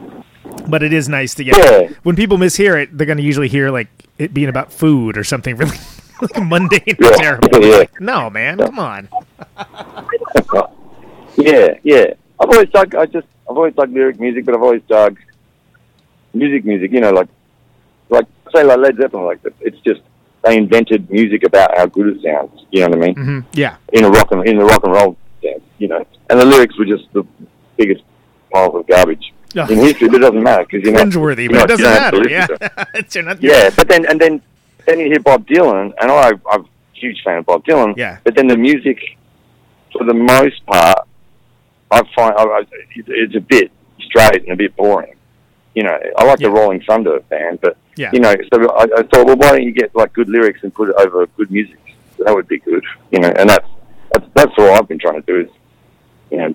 But 0.68 0.84
it 0.84 0.92
is 0.94 1.08
nice 1.10 1.34
to 1.36 1.44
get 1.44 1.58
Yeah. 1.58 1.96
when 2.04 2.16
people 2.16 2.38
mishear 2.38 2.82
it, 2.82 2.98
they're 2.98 3.08
going 3.08 3.18
to 3.18 3.24
usually 3.24 3.48
hear 3.48 3.70
like 3.70 3.88
it 4.18 4.34
being 4.34 4.50
about 4.50 4.72
food 4.72 5.18
or 5.18 5.24
something 5.24 5.56
really 5.58 5.78
like 6.22 6.36
mundane 6.44 6.82
Yeah, 7.00 7.10
terrible. 7.12 7.64
yeah. 7.66 7.78
Like, 7.78 8.02
no, 8.02 8.30
man, 8.30 8.58
come 8.58 8.80
on. 8.80 9.10
Yeah, 11.36 11.78
yeah. 11.84 12.14
I've 12.40 12.50
always 12.50 12.70
dug. 12.70 12.94
I 12.96 13.06
just 13.08 13.28
I've 13.50 13.58
always 13.58 13.74
dug 13.74 13.92
lyric 13.92 14.20
music, 14.20 14.46
but 14.46 14.54
I've 14.56 14.62
always 14.62 14.84
dug 14.84 15.18
music, 16.34 16.66
music. 16.66 16.92
You 16.92 17.02
know, 17.02 17.12
like 17.12 17.30
like 18.10 18.26
say 18.54 18.64
like 18.64 18.78
Led 18.80 18.98
Zeppelin. 18.98 19.26
Like 19.26 19.40
it's 19.62 19.80
just 19.82 20.02
they 20.44 20.58
invented 20.58 21.10
music 21.10 21.44
about 21.44 21.78
how 21.78 21.86
good 21.86 22.16
it 22.18 22.22
sounds. 22.24 22.66
You 22.72 22.82
know 22.82 22.90
what 22.90 22.98
I 22.98 23.02
mean? 23.02 23.16
hmm 23.16 23.40
Yeah, 23.54 23.76
In 23.94 24.04
a 24.04 24.10
rock 24.10 24.32
and 24.32 24.46
in 24.48 24.58
the 24.58 24.66
rock 24.66 24.84
and 24.84 24.94
roll 24.94 25.16
sense, 25.42 25.62
you 25.78 25.88
know. 25.88 26.06
And 26.30 26.40
the 26.40 26.46
lyrics 26.46 26.78
were 26.78 26.86
just 26.86 27.12
the 27.14 27.24
biggest 27.78 28.04
piles 28.52 28.76
of 28.76 28.86
garbage 28.88 29.34
Ugh. 29.58 29.72
in 29.72 29.78
history. 29.80 30.08
But 30.10 30.18
it 30.18 30.20
doesn't 30.20 30.44
matter 30.44 30.66
because 30.66 30.84
you're 30.84 30.94
not 30.94 31.14
but 31.14 31.40
it 31.40 31.52
not- 31.52 31.68
doesn't 31.70 31.84
don't 31.86 32.02
have 32.02 32.14
matter. 32.14 32.30
Yeah, 32.30 32.48
it. 32.62 32.88
it's 32.96 33.16
you're 33.16 33.24
not. 33.24 33.42
Yeah, 33.42 33.70
but 33.76 33.88
then 33.88 34.06
and 34.06 34.20
then 34.20 34.42
then 34.86 35.00
you 35.00 35.06
hear 35.08 35.20
Bob 35.22 35.48
Dylan, 35.48 35.94
and 36.02 36.12
I, 36.12 36.32
I'm 36.52 36.62
a 36.62 36.66
huge 36.94 37.22
fan 37.24 37.38
of 37.38 37.46
Bob 37.46 37.64
Dylan. 37.66 37.96
Yeah. 37.96 38.18
But 38.26 38.36
then 38.36 38.48
the 38.48 38.58
music, 38.58 39.00
for 39.94 40.04
the 40.04 40.14
most 40.14 40.66
part, 40.66 41.08
I 41.90 42.02
find 42.16 42.34
I, 42.38 42.44
I, 42.44 42.60
it- 42.96 43.06
it's 43.08 43.36
a 43.36 43.40
bit 43.40 43.72
straight 44.02 44.44
and 44.44 44.52
a 44.52 44.56
bit 44.58 44.76
boring. 44.76 45.16
You 45.76 45.84
know, 45.84 45.98
I 46.18 46.24
like 46.26 46.40
Yeah. 46.40 46.48
the 46.50 46.54
Rolling 46.54 46.82
Thunder 46.88 47.20
band, 47.30 47.60
but 47.62 47.78
Yeah. 47.96 48.12
you 48.14 48.20
know, 48.20 48.34
so 48.54 48.70
I, 48.72 48.84
I 48.84 49.04
thought, 49.04 49.26
well, 49.26 49.38
why 49.38 49.52
don't 49.52 49.64
you 49.64 49.72
get 49.72 49.96
like 49.96 50.14
good 50.14 50.30
lyrics 50.30 50.60
and 50.64 50.74
put 50.74 50.90
it 50.90 50.96
over 51.00 51.26
good 51.38 51.50
music? 51.52 51.78
That 52.20 52.34
would 52.34 52.48
be 52.48 52.60
good. 52.60 52.84
You 53.12 53.20
know, 53.20 53.30
and 53.38 53.50
that's 53.50 53.68
that's 54.14 54.26
that's 54.36 54.52
all 54.58 54.72
I've 54.76 54.88
been 54.88 55.00
trying 55.00 55.22
to 55.22 55.26
do 55.26 55.42
is, 55.42 55.50
you 56.32 56.38
know, 56.38 56.54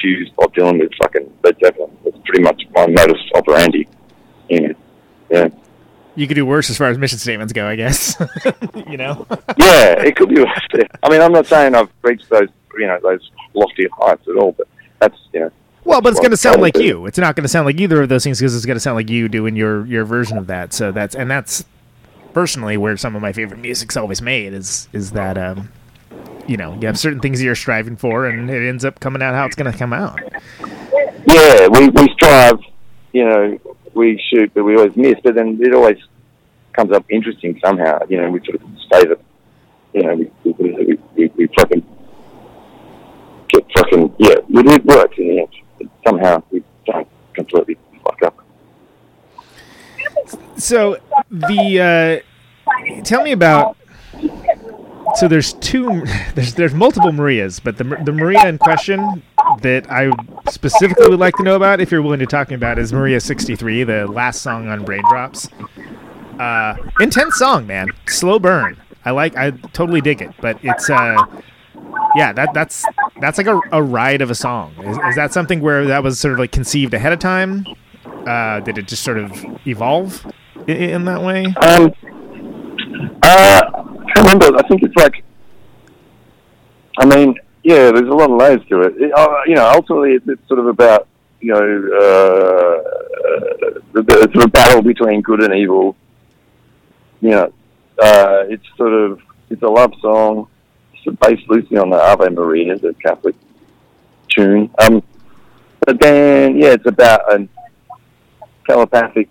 fuse 0.00 0.30
Bob 0.36 0.54
Dylan 0.54 0.78
with 0.78 0.92
fucking 1.00 1.32
Led 1.42 1.56
Zeppelin. 1.64 1.90
That's 2.04 2.16
pretty 2.24 2.42
much 2.42 2.62
my 2.74 2.86
modus 2.86 3.18
operandi. 3.34 3.88
You 4.48 4.68
know, 4.68 4.74
yeah. 5.30 5.48
You 6.14 6.26
could 6.26 6.34
do 6.34 6.44
worse 6.44 6.68
as 6.68 6.76
far 6.76 6.88
as 6.88 6.98
mission 6.98 7.18
statements 7.18 7.52
go, 7.52 7.66
I 7.66 7.76
guess. 7.76 8.16
you 8.88 8.96
know. 8.96 9.24
yeah, 9.56 9.92
it 10.02 10.16
could 10.16 10.28
be 10.28 10.40
worse. 10.40 10.66
I 11.02 11.08
mean, 11.10 11.20
I'm 11.20 11.32
not 11.32 11.46
saying 11.46 11.74
I've 11.76 11.90
reached 12.02 12.28
those, 12.28 12.48
you 12.76 12.86
know, 12.88 12.98
those 13.02 13.30
lofty 13.54 13.86
heights 13.92 14.26
at 14.28 14.34
all, 14.36 14.52
but 14.52 14.66
that's, 14.98 15.16
you 15.32 15.40
know. 15.40 15.50
Well, 15.88 16.02
but 16.02 16.10
it's 16.10 16.20
going 16.20 16.32
to 16.32 16.36
sound 16.36 16.60
like 16.60 16.76
you. 16.76 17.06
It's 17.06 17.16
not 17.16 17.34
going 17.34 17.44
to 17.44 17.48
sound 17.48 17.64
like 17.64 17.80
either 17.80 18.02
of 18.02 18.10
those 18.10 18.22
things 18.22 18.38
because 18.38 18.54
it's 18.54 18.66
going 18.66 18.76
to 18.76 18.80
sound 18.80 18.96
like 18.96 19.08
you 19.08 19.26
doing 19.26 19.56
your 19.56 19.86
your 19.86 20.04
version 20.04 20.36
of 20.36 20.46
that. 20.48 20.74
So 20.74 20.92
that's 20.92 21.14
and 21.14 21.30
that's 21.30 21.64
personally 22.34 22.76
where 22.76 22.94
some 22.98 23.16
of 23.16 23.22
my 23.22 23.32
favorite 23.32 23.58
music's 23.58 23.96
always 23.96 24.20
made 24.20 24.52
is 24.52 24.86
is 24.92 25.12
that 25.12 25.38
um 25.38 25.70
you 26.46 26.58
know 26.58 26.74
you 26.78 26.86
have 26.86 26.98
certain 26.98 27.20
things 27.20 27.42
you're 27.42 27.54
striving 27.54 27.96
for 27.96 28.26
and 28.26 28.50
it 28.50 28.68
ends 28.68 28.84
up 28.84 29.00
coming 29.00 29.22
out 29.22 29.34
how 29.34 29.46
it's 29.46 29.56
going 29.56 29.72
to 29.72 29.78
come 29.78 29.94
out. 29.94 30.20
Yeah, 31.26 31.68
we, 31.68 31.88
we 31.88 32.06
strive, 32.12 32.58
you 33.12 33.24
know, 33.24 33.58
we 33.94 34.22
shoot, 34.30 34.52
but 34.52 34.64
we 34.64 34.76
always 34.76 34.94
miss, 34.94 35.14
but 35.24 35.36
then 35.36 35.58
it 35.58 35.72
always 35.72 35.96
comes 36.74 36.92
up 36.92 37.06
interesting 37.08 37.58
somehow. 37.64 38.00
You 38.10 38.20
know, 38.20 38.30
we 38.30 38.40
sort 38.44 38.56
of 38.56 38.68
stay 38.86 39.04
the, 39.06 39.18
you 39.94 40.02
know, 40.02 40.14
we, 40.16 40.30
we, 40.44 40.52
we, 40.52 40.98
we, 41.16 41.26
we 41.28 41.46
fucking 41.58 41.82
get 43.48 43.64
fucking, 43.74 44.14
yeah, 44.18 44.32
it, 44.32 44.46
it 44.50 44.84
works 44.84 45.16
in 45.16 45.28
the 45.28 45.38
end. 45.40 45.48
Somehow 46.06 46.42
we 46.50 46.62
completely 47.34 47.76
fuck 48.04 48.22
up. 48.22 48.44
So 50.56 50.98
the 51.30 52.22
uh 52.80 53.02
tell 53.04 53.22
me 53.22 53.32
about 53.32 53.76
so 55.16 55.28
there's 55.28 55.54
two 55.54 56.04
there's 56.34 56.54
there's 56.54 56.74
multiple 56.74 57.12
Marias, 57.12 57.60
but 57.60 57.76
the 57.76 57.84
the 58.04 58.12
Maria 58.12 58.46
in 58.46 58.58
question 58.58 59.22
that 59.62 59.90
I 59.90 60.10
specifically 60.50 61.08
would 61.08 61.18
like 61.18 61.34
to 61.36 61.42
know 61.42 61.56
about, 61.56 61.80
if 61.80 61.90
you're 61.90 62.02
willing 62.02 62.20
to 62.20 62.26
talk 62.26 62.50
about, 62.50 62.78
is 62.78 62.92
Maria 62.92 63.20
63, 63.20 63.84
the 63.84 64.06
last 64.06 64.42
song 64.42 64.68
on 64.68 64.84
Braindrops. 64.84 65.50
Uh, 66.38 66.76
intense 67.00 67.36
song, 67.36 67.66
man. 67.66 67.88
Slow 68.06 68.38
burn. 68.38 68.76
I 69.04 69.10
like. 69.10 69.36
I 69.36 69.50
totally 69.50 70.00
dig 70.00 70.22
it. 70.22 70.30
But 70.40 70.58
it's 70.62 70.88
uh, 70.90 71.16
yeah. 72.14 72.32
That 72.32 72.54
that's 72.54 72.84
that's 73.20 73.38
like 73.38 73.46
a, 73.46 73.60
a 73.72 73.82
ride 73.82 74.22
of 74.22 74.30
a 74.30 74.34
song. 74.34 74.74
Is, 74.82 74.98
is 75.10 75.16
that 75.16 75.32
something 75.32 75.60
where 75.60 75.86
that 75.86 76.02
was 76.02 76.18
sort 76.20 76.34
of 76.34 76.40
like 76.40 76.52
conceived 76.52 76.94
ahead 76.94 77.12
of 77.12 77.18
time? 77.18 77.66
Uh, 78.26 78.60
did 78.60 78.78
it 78.78 78.86
just 78.86 79.02
sort 79.02 79.18
of 79.18 79.32
evolve 79.66 80.26
in, 80.66 80.76
in 80.76 81.04
that 81.04 81.22
way? 81.22 81.46
Um, 81.46 81.92
uh, 83.22 83.60
I 84.16 84.20
remember. 84.20 84.56
I 84.56 84.62
think 84.68 84.82
it's 84.82 84.96
like, 84.96 85.24
I 86.98 87.06
mean, 87.06 87.34
yeah, 87.62 87.90
there's 87.90 88.08
a 88.08 88.14
lot 88.14 88.30
of 88.30 88.36
layers 88.36 88.60
to 88.68 88.82
it. 88.82 88.94
it 88.98 89.12
uh, 89.14 89.40
you 89.46 89.54
know, 89.54 89.70
ultimately, 89.70 90.12
it's, 90.12 90.28
it's 90.28 90.46
sort 90.48 90.60
of 90.60 90.66
about, 90.66 91.06
you 91.40 91.52
know, 91.52 91.58
uh, 91.60 92.82
the, 93.92 94.02
the 94.02 94.30
sort 94.32 94.44
of 94.44 94.52
battle 94.52 94.82
between 94.82 95.20
good 95.22 95.42
and 95.42 95.54
evil. 95.54 95.96
You 97.20 97.30
know, 97.30 97.52
uh, 98.00 98.44
it's 98.48 98.64
sort 98.76 98.92
of, 98.92 99.20
it's 99.50 99.62
a 99.62 99.68
love 99.68 99.92
song. 100.00 100.48
Based 101.10 101.48
loosely 101.48 101.78
on 101.78 101.90
the 101.90 101.96
Ave 101.96 102.28
Maria, 102.30 102.78
the 102.78 102.94
Catholic 102.94 103.34
tune. 104.28 104.70
Um, 104.78 105.02
but 105.80 106.00
then, 106.00 106.58
yeah, 106.58 106.72
it's 106.72 106.86
about 106.86 107.32
a 107.32 107.48
telepathic, 108.66 109.28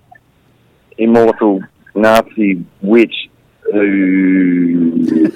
immortal 0.98 1.62
Nazi 1.94 2.66
witch 2.82 3.30
who 3.72 5.04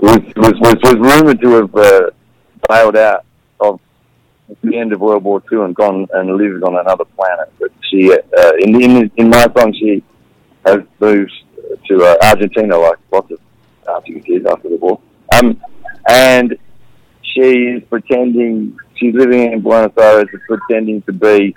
was, 0.00 0.20
was, 0.36 0.54
was, 0.60 0.76
was 0.82 0.94
rumored 0.94 1.40
to 1.40 1.50
have 1.54 1.74
uh, 1.74 2.10
bailed 2.68 2.96
out 2.96 3.24
of 3.60 3.80
the 4.62 4.76
end 4.76 4.92
of 4.92 5.00
World 5.00 5.24
War 5.24 5.42
II 5.52 5.64
and 5.64 5.74
gone 5.74 6.06
and 6.14 6.36
lived 6.36 6.62
on 6.64 6.76
another 6.76 7.04
planet. 7.04 7.52
But 7.60 7.70
she, 7.90 8.12
uh, 8.12 8.52
in, 8.60 8.80
in, 8.80 9.10
in 9.16 9.28
my 9.28 9.46
song, 9.56 9.72
she 9.74 10.02
has 10.64 10.80
moved 10.98 11.32
to 11.88 12.02
uh, 12.02 12.16
Argentina, 12.22 12.76
like 12.76 12.98
lots 13.12 13.30
of 13.30 13.40
Nazi 13.86 14.20
did 14.20 14.46
after 14.46 14.68
the 14.68 14.76
war. 14.76 15.00
Um, 15.34 15.60
and 16.08 16.56
she's 17.22 17.82
pretending, 17.88 18.76
she's 18.96 19.14
living 19.14 19.52
in 19.52 19.60
Buenos 19.60 19.92
Aires, 19.98 20.28
and 20.32 20.42
pretending 20.48 21.02
to 21.02 21.12
be 21.12 21.54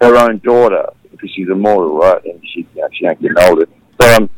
her 0.00 0.16
own 0.16 0.38
daughter 0.38 0.86
because 1.10 1.30
she's 1.34 1.48
immortal, 1.48 1.98
right? 1.98 2.24
And 2.24 2.40
she, 2.52 2.66
you 2.74 2.82
know, 2.82 2.88
she 2.92 3.06
ain't 3.06 3.20
getting 3.20 3.38
older. 3.40 3.66
So, 4.00 4.16
um, 4.16 4.30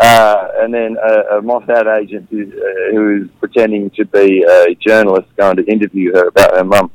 uh, 0.00 0.48
and 0.58 0.72
then 0.72 0.96
a, 1.02 1.38
a 1.38 1.42
Mossad 1.42 2.00
agent 2.00 2.28
who, 2.30 2.42
uh, 2.42 2.92
who 2.92 3.24
is 3.24 3.30
pretending 3.40 3.90
to 3.90 4.04
be 4.04 4.42
a 4.42 4.74
journalist 4.74 5.28
going 5.36 5.56
to 5.56 5.64
interview 5.64 6.12
her 6.12 6.28
about 6.28 6.56
her 6.56 6.64
mum 6.64 6.90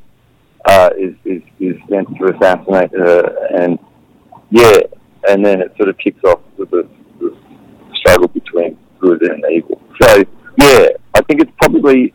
uh, 0.64 0.90
is, 0.96 1.14
is, 1.24 1.42
is 1.60 1.76
sent 1.90 2.08
to 2.16 2.34
assassinate 2.34 2.92
her. 2.92 3.48
And 3.54 3.78
yeah, 4.50 4.78
and 5.28 5.44
then 5.44 5.60
it 5.60 5.74
sort 5.76 5.88
of 5.88 5.98
kicks 5.98 6.22
off 6.24 6.40
with 6.56 6.70
the, 6.70 6.88
struggle 8.04 8.28
between 8.28 8.76
good 8.98 9.22
and 9.22 9.42
evil. 9.50 9.80
So 10.00 10.24
yeah, 10.58 10.88
think 11.24 11.40
it's 11.42 11.52
probably, 11.58 12.14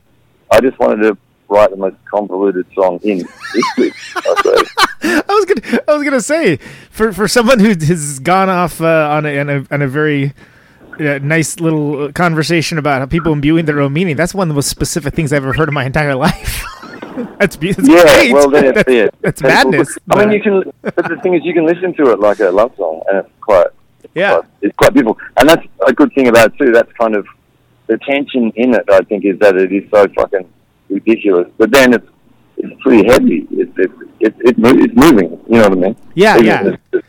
I 0.51 0.61
just 0.61 0.79
wanted 0.79 1.03
to 1.03 1.17
write 1.49 1.71
the 1.71 1.77
most 1.77 1.97
convoluted 2.05 2.65
song 2.75 2.99
in 3.03 3.25
history, 3.53 3.91
I. 4.15 4.63
I 5.01 5.23
was 5.33 5.45
gonna, 5.45 5.79
I 5.87 5.93
was 5.93 6.03
gonna 6.03 6.21
say 6.21 6.57
for 6.91 7.13
for 7.13 7.27
someone 7.27 7.59
who 7.59 7.69
has 7.69 8.19
gone 8.19 8.49
off 8.49 8.81
uh, 8.81 9.09
on 9.11 9.25
a, 9.25 9.39
on 9.39 9.49
a 9.49 9.65
on 9.71 9.81
a 9.81 9.87
very 9.87 10.33
uh, 10.99 11.19
nice 11.23 11.59
little 11.61 12.11
conversation 12.11 12.77
about 12.77 12.99
how 12.99 13.05
people 13.05 13.31
imbuing 13.31 13.65
their 13.65 13.79
own 13.79 13.93
meaning. 13.93 14.17
That's 14.17 14.33
one 14.33 14.49
of 14.49 14.49
the 14.49 14.55
most 14.55 14.67
specific 14.67 15.13
things 15.13 15.31
I've 15.31 15.43
ever 15.43 15.53
heard 15.53 15.69
in 15.69 15.73
my 15.73 15.85
entire 15.85 16.15
life. 16.15 16.63
that's 17.39 17.55
be- 17.55 17.71
that's 17.71 17.87
yeah, 17.87 18.03
great. 18.03 18.33
well 18.33 18.49
then 18.49 18.65
it's 18.65 18.75
that's, 18.75 18.91
yeah, 18.91 19.07
that's 19.21 19.41
People- 19.41 19.55
madness. 19.71 19.97
I 20.11 20.25
mean, 20.25 20.31
you 20.33 20.41
can. 20.41 20.63
But 20.81 20.95
the 21.07 21.17
thing 21.23 21.33
is, 21.35 21.41
you 21.45 21.53
can 21.53 21.65
listen 21.65 21.93
to 21.95 22.11
it 22.11 22.19
like 22.19 22.39
a 22.41 22.49
love 22.49 22.75
song, 22.75 23.01
and 23.07 23.19
it's 23.19 23.29
quite. 23.39 23.67
yeah, 24.13 24.33
quite- 24.39 24.49
it's 24.61 24.75
quite 24.75 24.93
beautiful, 24.93 25.17
and 25.39 25.47
that's 25.49 25.65
a 25.87 25.93
good 25.93 26.13
thing 26.13 26.27
about 26.27 26.53
it 26.53 26.57
too. 26.57 26.71
That's 26.73 26.91
kind 26.99 27.15
of 27.15 27.25
the 27.89 27.97
tension 28.07 28.53
in 28.55 28.73
it. 28.73 28.85
I 28.89 29.01
think 29.01 29.25
is 29.25 29.37
that 29.39 29.57
it 29.57 29.73
is 29.73 29.83
so 29.91 30.07
fucking 30.15 30.47
ridiculous, 30.89 31.51
but 31.57 31.71
then 31.71 31.93
it's 31.93 32.07
it's 32.57 32.81
pretty 32.81 33.07
heavy. 33.07 33.47
It's, 33.51 33.71
it's 33.77 33.93
it, 34.19 34.35
it 34.39 34.57
mo- 34.57 34.77
it's 34.77 34.95
moving. 34.95 35.31
You 35.47 35.57
know 35.57 35.69
what 35.69 35.77
I 35.77 35.81
mean? 35.81 35.95
Yeah, 36.13 36.35
Even 36.35 36.45
yeah. 36.45 36.61
As, 36.61 36.73
as 36.93 37.01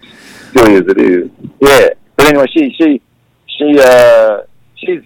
silly 0.53 0.75
as 0.77 0.85
it 0.89 0.99
is. 0.99 1.31
Yeah. 1.61 1.89
But 2.17 2.27
anyway, 2.27 2.47
she 2.53 2.75
she 2.79 3.03
she 3.47 3.79
uh 3.79 4.39
she's 4.77 5.03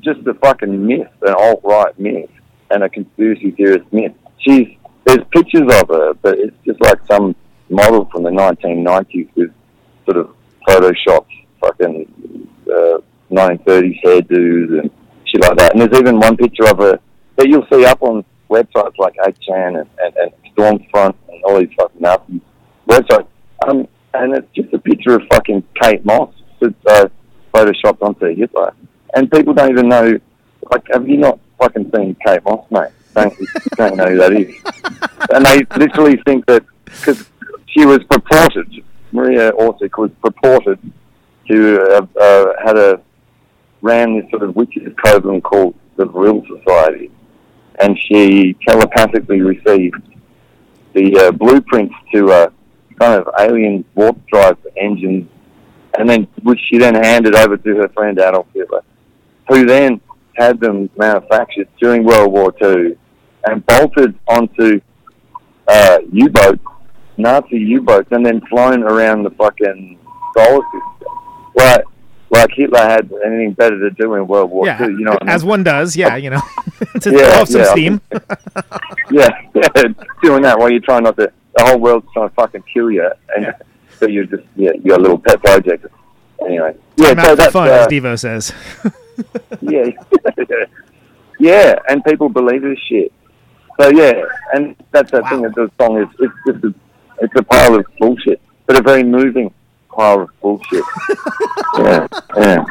just 0.00 0.26
a 0.26 0.34
fucking 0.34 0.86
myth, 0.86 1.08
an 1.22 1.34
alt 1.36 1.60
right 1.64 1.98
myth, 1.98 2.30
and 2.70 2.84
a 2.84 2.88
conspiracy 2.88 3.50
theorist 3.50 3.92
myth. 3.92 4.12
She's 4.38 4.68
there's 5.04 5.24
pictures 5.32 5.62
of 5.80 5.88
her, 5.88 6.14
but 6.14 6.38
it's 6.38 6.56
just 6.64 6.80
like 6.80 6.98
some 7.06 7.34
model 7.68 8.04
from 8.12 8.22
the 8.22 8.30
1990s 8.30 9.28
with 9.34 9.50
sort 10.04 10.16
of 10.18 10.34
photoshopped 10.68 11.26
fucking 11.60 12.48
uh, 12.72 12.98
1930s 13.36 14.00
hairdos 14.04 14.80
and 14.80 14.90
shit 15.24 15.40
like 15.42 15.56
that. 15.58 15.72
And 15.72 15.80
there's 15.80 16.00
even 16.00 16.18
one 16.18 16.36
picture 16.36 16.66
of 16.66 16.78
her 16.78 16.98
that 17.36 17.48
you'll 17.48 17.66
see 17.72 17.84
up 17.84 18.02
on 18.02 18.24
websites 18.50 18.96
like 18.98 19.14
8chan 19.16 19.80
and, 19.80 19.90
and, 19.98 20.16
and 20.16 20.32
Stormfront 20.56 21.14
and 21.28 21.44
all 21.44 21.58
these 21.58 21.72
fucking 21.76 22.00
Nazi 22.00 22.40
websites. 22.88 23.26
Um, 23.66 23.88
and 24.14 24.34
it's 24.34 24.48
just 24.54 24.72
a 24.72 24.78
picture 24.78 25.16
of 25.16 25.22
fucking 25.32 25.64
Kate 25.80 26.04
Moss 26.04 26.32
that's 26.60 26.74
uh, 26.86 27.08
photoshopped 27.52 28.02
onto 28.02 28.34
Hitler. 28.34 28.72
And 29.14 29.30
people 29.30 29.54
don't 29.54 29.70
even 29.70 29.88
know, 29.88 30.18
like, 30.70 30.86
have 30.92 31.08
you 31.08 31.18
not 31.18 31.38
fucking 31.58 31.90
seen 31.94 32.16
Kate 32.24 32.42
Moss, 32.44 32.66
mate? 32.70 32.90
Don't, 33.14 33.34
don't 33.76 33.96
know 33.96 34.06
who 34.08 34.16
that 34.18 34.32
is. 34.32 34.54
And 35.32 35.46
they 35.46 35.64
literally 35.78 36.20
think 36.26 36.46
that, 36.46 36.64
because 36.84 37.28
she 37.66 37.86
was 37.86 38.00
purported, 38.10 38.84
Maria 39.12 39.52
Orsic 39.52 39.98
was 39.98 40.10
purported 40.22 40.78
to 41.48 41.78
have 41.92 42.16
uh, 42.16 42.52
had 42.64 42.76
a, 42.76 43.00
ran 43.82 44.18
this 44.18 44.30
sort 44.30 44.42
of 44.42 44.56
witches 44.56 44.92
coven 45.04 45.40
called 45.40 45.74
the 45.96 46.04
Vril 46.04 46.42
Society. 46.46 47.10
And 47.78 47.98
she 47.98 48.56
telepathically 48.66 49.40
received 49.42 50.02
the 50.94 51.16
uh, 51.18 51.30
blueprints 51.32 51.94
to 52.14 52.30
a 52.30 52.52
kind 52.98 53.20
of 53.20 53.28
alien 53.38 53.84
warp 53.94 54.16
drive 54.26 54.56
engines, 54.78 55.28
and 55.98 56.08
then 56.08 56.26
which 56.42 56.60
she 56.68 56.78
then 56.78 56.94
handed 56.94 57.34
over 57.34 57.58
to 57.58 57.76
her 57.76 57.88
friend 57.90 58.18
Adolf 58.18 58.46
Hitler, 58.54 58.82
who 59.48 59.66
then 59.66 60.00
had 60.36 60.58
them 60.60 60.88
manufactured 60.96 61.68
during 61.78 62.04
World 62.04 62.32
War 62.32 62.52
Two 62.52 62.96
and 63.44 63.64
bolted 63.66 64.18
onto 64.26 64.80
uh, 65.68 65.98
U-boats, 66.12 66.64
Nazi 67.16 67.58
U-boats, 67.58 68.08
and 68.10 68.24
then 68.24 68.40
flown 68.48 68.82
around 68.82 69.22
the 69.22 69.30
fucking 69.30 69.98
solar 70.36 70.62
system. 70.72 71.12
Like, 71.54 71.84
like 72.30 72.50
Hitler 72.54 72.78
had 72.80 73.10
anything 73.24 73.52
better 73.52 73.78
to 73.78 73.90
do 73.90 74.14
in 74.14 74.26
World 74.26 74.50
War 74.50 74.66
Yeah, 74.66 74.78
Two. 74.78 74.90
You 74.92 75.04
know, 75.04 75.12
what 75.12 75.22
I 75.22 75.26
mean? 75.26 75.34
as 75.34 75.44
one 75.44 75.62
does. 75.62 75.96
Yeah, 75.96 76.16
you 76.16 76.30
know, 76.30 76.40
to 77.00 77.10
Yeah, 77.12 77.18
throw 77.18 77.40
off 77.42 77.48
some 77.48 77.60
yeah, 77.60 77.70
steam. 77.72 78.00
yeah, 79.10 79.28
yeah, 79.54 79.82
doing 80.22 80.42
that 80.42 80.58
while 80.58 80.70
you're 80.70 80.80
trying 80.80 81.04
not 81.04 81.16
to. 81.16 81.30
The 81.56 81.64
whole 81.64 81.78
world's 81.78 82.06
trying 82.12 82.28
to 82.28 82.34
fucking 82.34 82.64
kill 82.72 82.90
you, 82.90 83.10
and 83.36 83.54
so 83.98 84.06
you're 84.06 84.24
just 84.26 84.42
yeah, 84.56 84.72
you're 84.84 84.96
a 84.96 85.00
little 85.00 85.18
pet 85.18 85.42
project. 85.42 85.86
Anyway, 86.44 86.76
yeah, 86.96 87.14
Time 87.14 87.24
so 87.24 87.34
that's 87.36 87.52
fun, 87.52 87.68
uh, 87.68 87.72
as 87.72 87.86
Devo 87.86 88.18
says. 88.18 88.52
yeah, 89.62 89.86
yeah, 91.38 91.74
and 91.88 92.04
people 92.04 92.28
believe 92.28 92.62
this 92.62 92.78
shit. 92.88 93.12
So 93.80 93.88
yeah, 93.90 94.22
and 94.52 94.74
that's 94.90 95.10
the 95.10 95.22
thing 95.28 95.42
that 95.42 95.54
the 95.54 95.70
song 95.80 95.98
is. 96.02 96.08
It's 96.18 96.34
just 96.46 96.64
a, 96.64 96.74
it's 97.22 97.34
a 97.36 97.42
pile 97.42 97.74
of 97.76 97.86
bullshit, 97.98 98.40
but 98.66 98.78
a 98.78 98.82
very 98.82 99.02
moving 99.02 99.52
pile 99.96 100.22
of 100.22 100.40
bullshit. 100.40 100.84
yeah, 101.78 102.06
yeah. 102.36 102.64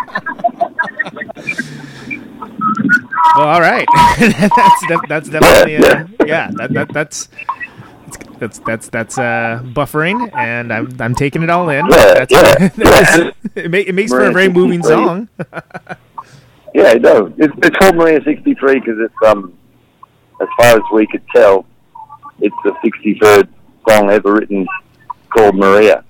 Well, 3.36 3.48
all 3.48 3.62
right. 3.62 3.88
that's 4.20 4.88
def- 4.88 5.10
that's 5.10 5.30
definitely 5.30 5.78
uh, 5.78 6.06
yeah. 6.26 6.52
That, 6.54 6.74
that 6.74 6.94
that's 6.94 7.30
that's 8.40 8.60
that's 8.60 8.90
that's 8.90 9.18
uh, 9.18 9.62
buffering, 9.64 10.34
and 10.36 10.72
I'm 10.72 10.96
I'm 11.02 11.16
taking 11.16 11.42
it 11.44 11.50
all 11.50 11.68
in. 11.70 11.86
Yeah, 11.88 12.14
that's, 12.14 12.32
yeah, 12.32 12.42
that's- 12.70 13.18
yeah. 13.18 13.64
it, 13.64 13.72
ma- 13.72 13.78
it 13.78 13.96
makes 13.96 14.12
for 14.12 14.26
a 14.26 14.32
very 14.32 14.50
moving 14.50 14.84
song. 14.84 15.28
Yeah, 16.74 16.92
it 16.92 17.02
does. 17.02 17.32
It's, 17.38 17.54
it's 17.64 17.78
called 17.78 17.96
Maria 17.96 18.22
63 18.22 18.80
because 18.82 19.00
it's, 19.00 19.14
um, 19.26 19.58
as 20.42 20.48
far 20.58 20.76
as 20.76 20.82
we 20.92 21.08
could 21.08 21.24
tell, 21.34 21.66
it's 22.42 22.56
the 22.66 22.72
63rd 22.84 23.48
song 23.88 24.10
ever 24.10 24.34
written 24.34 24.68
called 25.30 25.56
Maria. 25.56 26.04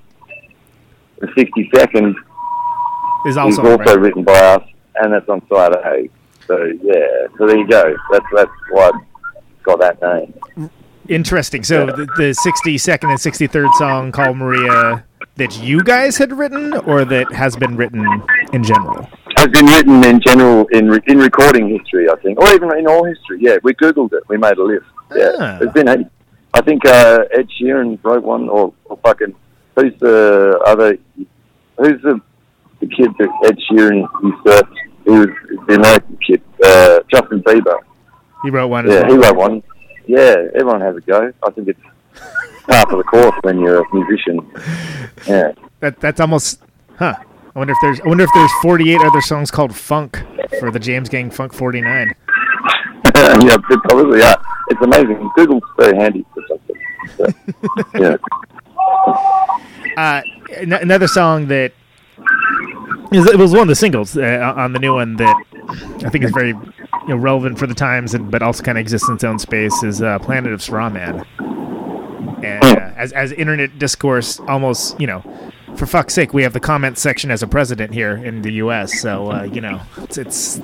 The 1.25 1.43
62nd 1.43 2.15
Is 3.27 3.37
also 3.37 3.61
is 3.61 3.79
also 3.79 3.97
written 3.97 4.23
by 4.23 4.33
us, 4.37 4.63
and 4.95 5.13
that's 5.13 5.27
on 5.29 5.41
side 5.47 5.73
A. 5.73 6.09
So, 6.47 6.57
yeah, 6.83 7.27
so 7.37 7.47
there 7.47 7.57
you 7.57 7.67
go. 7.67 7.95
That's, 8.11 8.25
that's 8.35 8.51
why 8.69 8.91
it's 9.35 9.63
got 9.63 9.79
that 9.79 9.99
name. 10.01 10.69
Interesting. 11.07 11.63
So 11.63 11.85
the, 11.87 12.05
the 12.17 12.35
62nd 12.45 13.09
and 13.09 13.19
63rd 13.19 13.73
song 13.77 14.11
called 14.11 14.37
Maria 14.37 15.03
that 15.35 15.59
you 15.61 15.83
guys 15.83 16.17
had 16.17 16.31
written, 16.37 16.73
or 16.73 17.03
that 17.05 17.31
has 17.33 17.55
been 17.55 17.75
written 17.75 18.05
in 18.53 18.63
general. 18.63 19.07
Has 19.37 19.47
been 19.47 19.65
written 19.65 20.03
in 20.05 20.19
general 20.21 20.65
in 20.71 20.89
re- 20.89 21.01
in 21.07 21.17
recording 21.19 21.67
history, 21.69 22.09
I 22.09 22.15
think, 22.17 22.39
or 22.39 22.47
even 22.53 22.75
in 22.77 22.87
all 22.87 23.03
history. 23.03 23.39
Yeah, 23.41 23.57
we 23.63 23.73
googled 23.73 24.13
it. 24.13 24.23
We 24.29 24.37
made 24.37 24.57
a 24.57 24.63
list. 24.63 24.85
Yeah, 25.15 25.31
Ah. 25.39 25.57
there's 25.59 25.73
been. 25.73 26.09
I 26.53 26.61
think 26.61 26.85
uh, 26.85 27.25
Ed 27.33 27.49
Sheeran 27.59 27.99
wrote 28.03 28.23
one, 28.23 28.47
or, 28.49 28.73
or 28.85 28.97
fucking 29.03 29.35
who's 29.75 29.93
the 29.99 30.59
other? 30.65 30.97
Who's 31.77 32.01
the 32.01 32.21
the 32.79 32.87
kid 32.87 33.11
that 33.19 33.29
Ed 33.45 33.57
Sheeran 33.69 34.07
usurped? 34.23 34.77
He 35.05 35.11
was 35.11 35.27
the 35.67 35.75
American 35.75 36.17
kid, 36.25 36.41
uh, 36.63 36.99
Justin 37.13 37.41
Bieber. 37.43 37.77
He 38.43 38.49
wrote 38.49 38.67
one. 38.67 38.87
as 38.87 38.93
Yeah, 38.93 39.01
well. 39.01 39.11
he 39.11 39.17
wrote 39.17 39.35
one. 39.35 39.63
Yeah, 40.07 40.35
everyone 40.55 40.81
has 40.81 40.95
a 40.95 41.01
go. 41.01 41.31
I 41.43 41.49
think 41.51 41.67
it's 41.67 41.79
part 42.67 42.91
of 42.91 42.97
the 42.97 43.03
course 43.03 43.35
when 43.43 43.59
you're 43.59 43.81
a 43.81 43.85
musician. 43.93 44.39
Yeah. 45.27 45.53
That 45.79 45.99
that's 46.01 46.19
almost 46.19 46.61
huh. 46.99 47.15
I 47.55 47.59
wonder 47.59 47.71
if 47.71 47.77
there's 47.81 48.01
I 48.01 48.07
wonder 48.07 48.25
if 48.25 48.29
there's 48.35 48.51
48 48.61 48.99
other 49.01 49.21
songs 49.21 49.49
called 49.49 49.73
Funk 49.75 50.21
for 50.59 50.69
the 50.71 50.77
James 50.79 51.07
Gang 51.09 51.31
Funk 51.31 51.53
49. 51.53 52.13
yeah, 53.15 53.57
probably 53.85 54.21
are. 54.21 54.39
It's 54.69 54.81
amazing. 54.81 55.29
Google's 55.35 55.63
very 55.79 55.95
handy 55.97 56.25
for 56.33 56.43
something. 56.47 56.75
So, 57.17 57.25
yeah. 57.99 58.17
Uh, 59.97 60.21
an- 60.57 60.73
another 60.73 61.07
song 61.07 61.47
that 61.47 61.71
is, 63.11 63.25
it 63.27 63.37
was 63.37 63.51
one 63.51 63.61
of 63.61 63.67
the 63.67 63.75
singles 63.75 64.17
uh, 64.17 64.53
on 64.55 64.73
the 64.73 64.79
new 64.79 64.93
one 64.93 65.15
that 65.17 65.43
I 66.03 66.09
think 66.09 66.23
is 66.23 66.31
very 66.31 66.49
you 66.49 67.07
know, 67.07 67.15
relevant 67.15 67.57
for 67.57 67.67
the 67.67 67.73
times, 67.73 68.13
and, 68.13 68.29
but 68.29 68.41
also 68.41 68.63
kind 68.63 68.77
of 68.77 68.81
exists 68.81 69.07
in 69.07 69.15
its 69.15 69.23
own 69.23 69.39
space 69.39 69.83
is 69.83 70.01
uh, 70.01 70.19
"Planet 70.19 70.51
of 70.51 70.61
Straw 70.61 70.89
Men." 70.89 71.23
And 72.43 72.63
uh, 72.63 72.91
as 72.97 73.11
as 73.13 73.31
internet 73.31 73.79
discourse, 73.79 74.39
almost 74.41 74.99
you 74.99 75.07
know, 75.07 75.23
for 75.75 75.85
fuck's 75.85 76.13
sake, 76.13 76.33
we 76.33 76.43
have 76.43 76.53
the 76.53 76.59
comment 76.59 76.97
section 76.97 77.31
as 77.31 77.41
a 77.41 77.47
president 77.47 77.93
here 77.93 78.15
in 78.15 78.41
the 78.41 78.53
U.S. 78.53 78.99
So 78.99 79.31
uh, 79.31 79.43
you 79.43 79.61
know, 79.61 79.81
it's 79.97 80.17
it's 80.17 80.59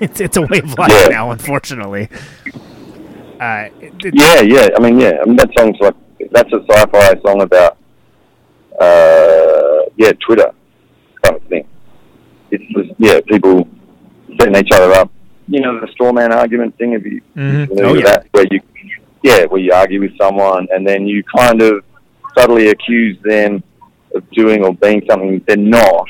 it's, 0.00 0.20
it's 0.20 0.36
a 0.36 0.42
way 0.42 0.58
of 0.58 0.78
life 0.78 1.10
now, 1.10 1.30
unfortunately. 1.30 2.08
Uh, 3.40 3.68
yeah, 4.04 4.40
yeah. 4.40 4.68
I 4.76 4.78
mean, 4.78 5.00
yeah. 5.00 5.18
I 5.20 5.24
mean, 5.24 5.36
that 5.36 5.50
song's 5.58 5.76
like 5.80 5.96
that's 6.32 6.52
a 6.52 6.60
sci-fi 6.70 7.14
song 7.24 7.42
about, 7.42 7.76
uh, 8.80 9.82
yeah, 9.96 10.12
Twitter 10.26 10.50
kind 11.22 11.36
of 11.36 11.42
thing. 11.44 11.66
It's 12.50 12.64
just 12.74 12.90
yeah, 12.98 13.20
people 13.26 13.66
setting 14.38 14.56
each 14.56 14.72
other 14.72 14.92
up. 14.92 15.10
You 15.48 15.60
know, 15.60 15.80
the 15.80 15.88
straw 15.92 16.12
man 16.12 16.32
argument 16.32 16.76
thing. 16.78 16.92
Have 16.92 17.04
you 17.06 17.20
Mhm. 17.36 17.68
familiar 17.68 17.88
Oh, 17.90 17.94
yeah. 17.94 18.04
that? 18.04 18.26
Where 18.32 18.46
you, 18.50 18.60
yeah, 19.22 19.44
where 19.46 19.60
you 19.60 19.72
argue 19.72 20.00
with 20.00 20.16
someone 20.18 20.66
and 20.72 20.86
then 20.86 21.06
you 21.06 21.22
kind 21.36 21.60
of 21.62 21.84
subtly 22.36 22.68
accuse 22.68 23.16
them 23.24 23.62
of 24.14 24.28
doing 24.30 24.64
or 24.64 24.74
being 24.74 25.02
something 25.08 25.42
they're 25.46 25.56
not, 25.56 26.06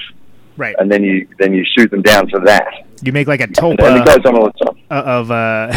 right. 0.57 0.75
and 0.79 0.91
then 0.91 1.03
you 1.05 1.27
then 1.39 1.53
you 1.55 1.65
shoot 1.77 1.91
them 1.91 2.03
down 2.03 2.29
for 2.29 2.41
that. 2.41 2.67
You 3.03 3.13
make 3.13 3.27
like 3.27 3.41
a 3.41 3.45
And, 3.45 3.57
tulpa. 3.57 3.83
and 3.83 3.97
it 3.99 4.07
goes 4.07 4.25
on 4.25 4.37
all 4.37 4.47
the 4.57 4.65
time. 4.65 4.77
uh, 4.91 4.95
of 4.95 5.31
uh, 5.31 5.73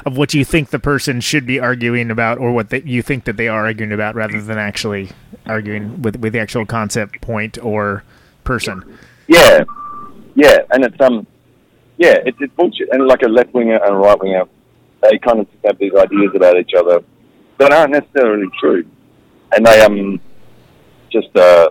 of 0.06 0.16
what 0.16 0.34
you 0.34 0.44
think 0.44 0.70
the 0.70 0.78
person 0.78 1.20
should 1.20 1.44
be 1.46 1.58
arguing 1.58 2.10
about, 2.10 2.38
or 2.38 2.52
what 2.52 2.70
they, 2.70 2.82
you 2.82 3.02
think 3.02 3.24
that 3.24 3.36
they 3.36 3.48
are 3.48 3.64
arguing 3.66 3.92
about, 3.92 4.14
rather 4.14 4.40
than 4.40 4.56
actually 4.58 5.10
arguing 5.46 6.00
with 6.02 6.16
with 6.16 6.32
the 6.32 6.38
actual 6.38 6.64
concept, 6.64 7.20
point, 7.20 7.58
or 7.62 8.04
person. 8.44 8.84
Yeah, 9.26 9.64
yeah, 10.34 10.58
and 10.70 10.84
it's 10.84 11.00
um, 11.00 11.26
yeah, 11.98 12.16
it's, 12.24 12.38
it's 12.40 12.52
bullshit. 12.54 12.88
And 12.92 13.06
like 13.06 13.22
a 13.22 13.28
left 13.28 13.52
winger 13.52 13.76
and 13.82 13.94
a 13.94 13.98
right 13.98 14.18
winger, 14.20 14.44
they 15.02 15.18
kind 15.18 15.40
of 15.40 15.48
have 15.64 15.76
these 15.78 15.92
ideas 15.94 16.30
about 16.34 16.56
each 16.56 16.72
other 16.78 17.02
that 17.58 17.72
aren't 17.72 17.92
necessarily 17.92 18.46
true, 18.60 18.84
and 19.52 19.66
they 19.66 19.80
um, 19.80 20.20
just 21.10 21.34
uh, 21.36 21.70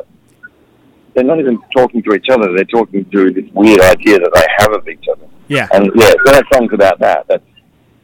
they're 1.13 1.23
not 1.23 1.39
even 1.39 1.59
talking 1.75 2.01
to 2.03 2.13
each 2.13 2.27
other. 2.29 2.53
They're 2.55 2.65
talking 2.65 3.05
through 3.05 3.33
this 3.33 3.45
weird 3.53 3.81
idea 3.81 4.19
that 4.19 4.31
they 4.33 4.45
have 4.57 4.73
of 4.73 4.87
each 4.87 5.05
other. 5.11 5.25
Yeah, 5.47 5.67
And 5.73 5.91
yeah, 5.95 6.11
so 6.25 6.31
that 6.33 6.43
song's 6.53 6.73
about 6.73 6.99
that. 6.99 7.25
That's 7.27 7.43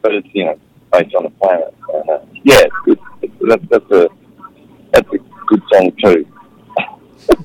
but 0.02 0.14
it's 0.14 0.28
you 0.32 0.44
know 0.46 0.58
based 0.92 1.14
on 1.14 1.24
the 1.24 1.30
planet. 1.30 1.74
Uh, 1.92 2.18
yeah, 2.44 2.60
it's 2.62 2.74
good. 2.84 2.98
It's, 3.22 3.34
that's 3.48 3.64
that's 3.70 3.90
a 3.92 4.08
that's 4.92 5.08
a 5.12 5.18
good 5.46 5.62
song 5.72 5.92
too. 6.02 6.26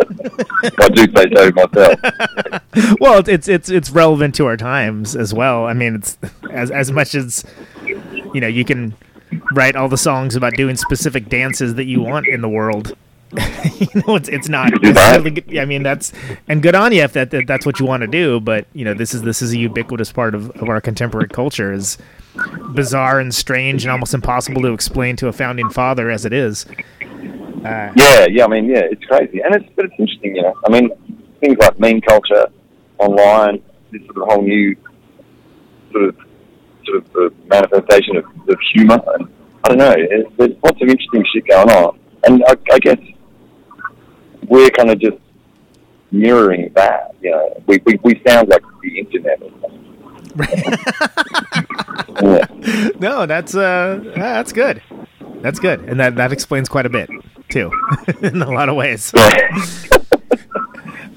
I 0.80 0.90
do 0.90 1.06
say 1.16 1.26
so 1.36 1.52
myself. 1.56 2.00
well, 3.00 3.20
it's- 3.20 3.28
it's 3.28 3.48
it's 3.48 3.70
it's 3.70 3.90
relevant 3.92 4.36
to 4.36 4.46
our 4.46 4.58
times 4.58 5.16
as 5.16 5.34
well. 5.34 5.66
I 5.66 5.74
mean, 5.74 5.96
it's 5.96 6.18
as 6.52 6.70
as 6.72 6.92
much 6.92 7.16
as 7.16 7.44
you 8.34 8.42
know, 8.42 8.48
you 8.48 8.64
can 8.66 8.96
write 9.54 9.76
all 9.76 9.88
the 9.88 9.98
songs 9.98 10.36
about 10.36 10.54
doing 10.56 10.76
specific 10.76 11.30
dances 11.30 11.76
that 11.76 11.86
you 11.86 12.02
want 12.02 12.28
in 12.28 12.42
the 12.42 12.50
world. 12.50 12.96
you 13.80 13.88
know, 14.08 14.16
it's 14.16 14.28
it's 14.30 14.50
not. 14.50 14.72
do 14.82 14.94
that. 14.94 15.24
good- 15.24 15.58
I 15.58 15.66
mean, 15.66 15.84
that's 15.84 16.12
and 16.48 16.62
good 16.62 16.76
on 16.76 16.92
you 16.92 17.02
if 17.04 17.14
that, 17.14 17.32
that 17.32 17.48
that's 17.48 17.66
what 17.66 17.80
you 17.80 17.86
want 17.86 18.02
to 18.02 18.08
do. 18.08 18.40
But 18.40 18.66
you 18.74 18.84
know, 18.86 18.94
this 18.94 19.14
is 19.14 19.22
this 19.22 19.42
is 19.42 19.54
a 19.54 19.58
ubiquitous 19.58 20.12
part 20.12 20.36
of, 20.36 20.52
of 20.52 20.70
our 20.70 20.82
contemporary 20.82 21.30
culture. 21.30 21.72
Is 21.72 21.98
bizarre 22.74 23.20
and 23.20 23.34
strange 23.34 23.84
and 23.84 23.92
almost 23.92 24.14
impossible 24.14 24.62
to 24.62 24.74
explain 24.74 25.16
to 25.18 25.28
a 25.28 25.34
founding 25.34 25.70
father 25.70 26.10
as 26.10 26.26
it 26.26 26.34
is. 26.34 26.66
Uh, 27.64 27.92
Yeah, 27.96 28.26
yeah. 28.30 28.46
I 28.46 28.48
mean, 28.48 28.66
yeah, 28.66 28.82
it's 28.84 29.04
crazy, 29.06 29.42
and 29.42 29.56
it's 29.56 29.66
but 29.76 29.86
it's 29.86 29.96
interesting, 30.00 30.36
you 30.36 30.42
know. 30.42 30.54
I 30.66 30.70
mean, 30.72 30.90
things 31.40 31.58
like 31.60 31.80
meme 31.80 32.02
culture, 32.02 32.48
online, 32.98 33.62
this 33.92 34.02
sort 34.06 34.18
of 34.18 34.24
whole 34.30 34.42
new 34.42 34.76
sort 35.92 36.06
of 36.06 36.16
sort 36.86 36.98
of 36.98 37.16
uh, 37.16 37.30
manifestation 37.48 38.18
of, 38.18 38.26
of 38.50 38.58
humour, 38.74 39.00
and 39.16 39.28
I 39.64 39.70
don't 39.70 39.78
know. 39.78 39.94
There's, 39.94 40.26
there's 40.38 40.52
lots 40.64 40.82
of 40.82 40.88
interesting 40.90 41.24
shit 41.34 41.46
going 41.48 41.70
on, 41.70 42.00
and 42.26 42.44
I, 42.48 42.56
I 42.74 42.80
guess 42.80 42.98
we're 44.52 44.70
kind 44.70 44.90
of 44.90 45.00
just 45.00 45.18
mirroring 46.12 46.72
that. 46.76 47.16
You 47.22 47.32
know, 47.32 47.64
we 47.66 47.80
we, 47.86 47.98
we 48.04 48.22
sound 48.28 48.50
like 48.50 48.62
the 48.84 49.00
internet. 49.00 49.42
Yeah. 52.22 52.90
no, 53.00 53.26
that's 53.26 53.56
uh, 53.56 54.00
that's 54.16 54.52
good. 54.52 54.84
That's 55.42 55.60
good, 55.60 55.80
and 55.82 56.00
that 56.00 56.16
that 56.18 56.34
explains 56.34 56.68
quite 56.68 56.86
a 56.86 56.90
bit 56.90 57.10
too, 57.50 57.72
in 58.22 58.42
a 58.42 58.52
lot 58.52 58.68
of 58.68 58.76
ways. 58.76 59.12
Yeah. 59.16 59.24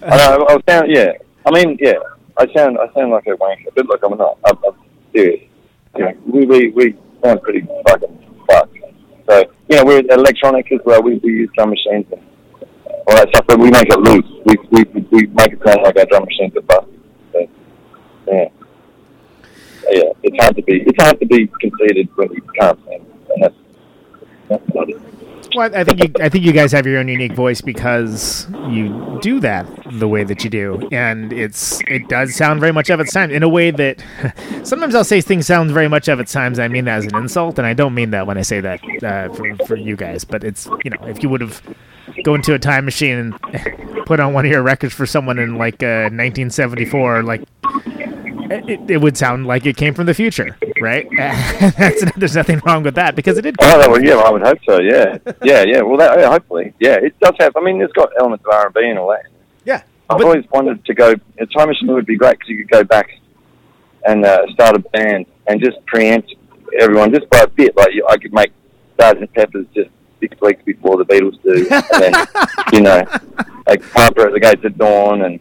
I 0.03 0.16
know. 0.16 0.47
I 0.49 0.59
sound. 0.68 0.91
Yeah. 0.91 1.12
I 1.45 1.51
mean, 1.51 1.76
yeah. 1.80 1.95
I 2.37 2.47
sound. 2.55 2.78
I 2.78 2.93
sound 2.95 3.11
like 3.11 3.26
a 3.26 3.30
wanker, 3.30 3.74
but 3.74 3.87
look, 3.87 4.01
I'm 4.05 4.16
not. 4.16 4.39
I'm, 4.45 4.57
I'm 4.64 4.76
serious. 5.12 5.43
You 5.97 6.05
know, 6.05 6.12
we 6.26 6.47
we 6.47 6.68
we 6.70 6.97
sound 7.22 7.43
pretty 7.43 7.66
fucking 7.89 8.45
fucked. 8.49 8.78
So 9.28 9.45
you 9.68 9.76
know, 9.76 9.85
we're 9.85 10.03
electronic 10.11 10.70
as 10.70 10.80
well. 10.85 11.03
We 11.03 11.16
we 11.18 11.30
use 11.30 11.51
drum 11.57 11.70
machines 11.70 12.07
and 12.12 12.20
all 13.07 13.17
that 13.17 13.29
stuff, 13.29 13.45
but 13.47 13.59
we 13.59 13.71
make 13.71 13.89
it 13.89 13.99
loose. 13.99 14.27
We 14.45 14.57
we 14.71 14.85
we 15.11 15.27
make 15.27 15.53
it 15.53 15.61
sound 15.65 15.83
like 15.83 15.97
our 15.99 16.07
drum 16.07 16.25
machines 16.25 16.57
are 16.57 16.63
busted. 16.63 17.01
So, 17.33 17.49
yeah. 18.29 18.49
Yeah. 19.91 20.13
It's 20.23 20.43
hard 20.43 20.57
to 20.57 20.63
be. 20.63 20.83
It's 20.83 21.03
hard 21.03 21.21
to 21.21 21.27
be 21.27 21.47
conceited 21.61 22.09
when 22.17 22.33
you 22.33 22.43
can't 22.59 22.79
sing. 22.87 23.07
Well, 25.55 25.71
I 25.73 25.85
think 25.85 26.03
you, 26.03 26.11
I 26.21 26.29
think 26.29 26.45
you 26.45 26.53
guys 26.53 26.73
have 26.73 26.85
your 26.85 26.99
own 26.99 27.07
unique 27.07 27.33
voice 27.33 27.61
because 27.61 28.49
you 28.69 29.19
do 29.23 29.39
that 29.41 29.67
the 29.93 30.09
way 30.09 30.25
that 30.25 30.43
you 30.43 30.51
do, 30.51 30.89
and 30.91 31.33
it's 31.33 31.81
it 31.87 32.09
does 32.09 32.35
sound 32.35 32.59
very 32.59 32.73
much 32.73 32.91
of 32.91 32.99
its 32.99 33.13
time 33.13 33.31
in 33.31 33.45
a 33.45 33.49
way 33.49 33.71
that 33.71 34.03
sometimes 34.65 34.97
I'll 34.97 35.05
say 35.05 35.21
things 35.21 35.47
sound 35.47 35.71
very 35.71 35.87
much 35.87 36.09
of 36.09 36.19
its 36.19 36.33
times. 36.33 36.59
I 36.59 36.67
mean 36.67 36.87
that 36.87 36.99
as 36.99 37.05
an 37.07 37.17
insult, 37.17 37.59
and 37.59 37.67
I 37.67 37.73
don't 37.73 37.95
mean 37.95 38.11
that 38.11 38.27
when 38.27 38.37
I 38.37 38.43
say 38.43 38.61
that 38.61 38.81
uh, 39.05 39.33
for 39.33 39.55
for 39.67 39.77
you 39.77 39.95
guys. 39.95 40.25
But 40.25 40.43
it's 40.43 40.67
you 40.83 40.91
know 40.91 41.07
if 41.07 41.23
you 41.23 41.29
would 41.29 41.41
have 41.41 41.63
go 42.25 42.35
into 42.35 42.55
a 42.55 42.59
time 42.59 42.85
machine 42.85 43.17
and 43.17 43.43
put 44.07 44.21
on 44.21 44.33
one 44.33 44.45
of 44.45 44.51
your 44.51 44.63
records 44.63 44.95
for 44.95 45.07
someone 45.07 45.39
in 45.39 45.57
like 45.57 45.83
uh, 45.83 46.11
1974, 46.13 47.23
like 47.23 47.43
it, 48.51 48.91
it 48.91 49.01
would 49.01 49.17
sound 49.17 49.47
like 49.47 49.67
it 49.67 49.77
came 49.77 49.95
from 49.95 50.07
the 50.07 50.15
future, 50.15 50.57
right? 50.81 51.09
That's, 51.17 52.05
there's 52.17 52.37
nothing 52.37 52.61
wrong 52.65 52.83
with 52.83 52.95
that 52.97 53.17
because 53.17 53.39
it 53.39 53.43
did. 53.43 53.57
Oh, 53.61 53.81
no, 53.81 53.91
well, 53.91 54.03
yeah, 54.03 54.15
I 54.17 54.31
would 54.31 54.43
hope 54.43 54.59
so. 54.67 54.81
Yeah, 54.81 55.19
yeah, 55.43 55.63
yeah. 55.63 55.83
Well, 55.83 55.97
that, 55.99 56.19
yeah, 56.19 56.29
hopefully, 56.29 56.75
yeah, 56.81 56.97
it 56.97 57.19
does 57.21 57.35
have. 57.41 57.57
I 57.57 57.61
mean, 57.61 57.81
it's 57.81 57.93
got 57.93 58.11
elements 58.19 58.45
of 58.47 58.53
R 58.53 58.67
and 58.67 58.75
B 58.75 58.81
and 58.85 58.99
all 58.99 59.11
that. 59.11 59.27
Yeah, 59.65 59.83
I've 60.11 60.19
but- 60.19 60.25
always 60.25 60.45
wanted 60.53 60.85
to 60.85 60.95
go. 60.95 61.15
A 61.39 61.47
time 61.47 61.69
machine 61.69 61.93
would 61.93 62.07
be 62.07 62.17
great 62.17 62.39
because 62.39 62.49
you 62.49 62.59
could 62.59 62.71
go 62.71 62.85
back 62.85 63.11
and 64.07 64.25
uh, 64.25 64.47
start 64.53 64.77
a 64.77 64.79
band 64.79 65.27
and 65.47 65.61
just 65.63 65.85
preempt 65.87 66.35
everyone 66.79 67.13
just 67.13 67.29
by 67.31 67.41
a 67.41 67.47
bit. 67.47 67.77
Like 67.77 67.95
you, 67.95 68.07
I 68.09 68.19
could 68.19 68.33
make 68.33 68.53
Sergeant 69.01 69.33
Pepper's 69.33 69.67
just 69.75 69.91
six 70.29 70.41
weeks 70.41 70.62
before 70.64 70.97
the 70.97 71.05
Beatles 71.05 71.41
do, 71.43 71.66
and 71.93 72.03
then 72.03 72.27
you 72.72 72.81
know, 72.81 73.03
like 73.66 73.83
Harper 73.93 74.27
at 74.27 74.33
the 74.33 74.41
Gates 74.41 74.64
of 74.64 74.77
Dawn 74.79 75.22
and 75.22 75.39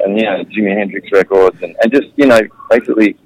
and 0.00 0.18
you 0.18 0.24
know 0.24 0.44
Jimi 0.44 0.76
Hendrix 0.76 1.10
records 1.12 1.56
and, 1.62 1.74
and 1.82 1.92
just 1.92 2.08
you 2.16 2.26
know 2.26 2.40
basically 2.70 3.16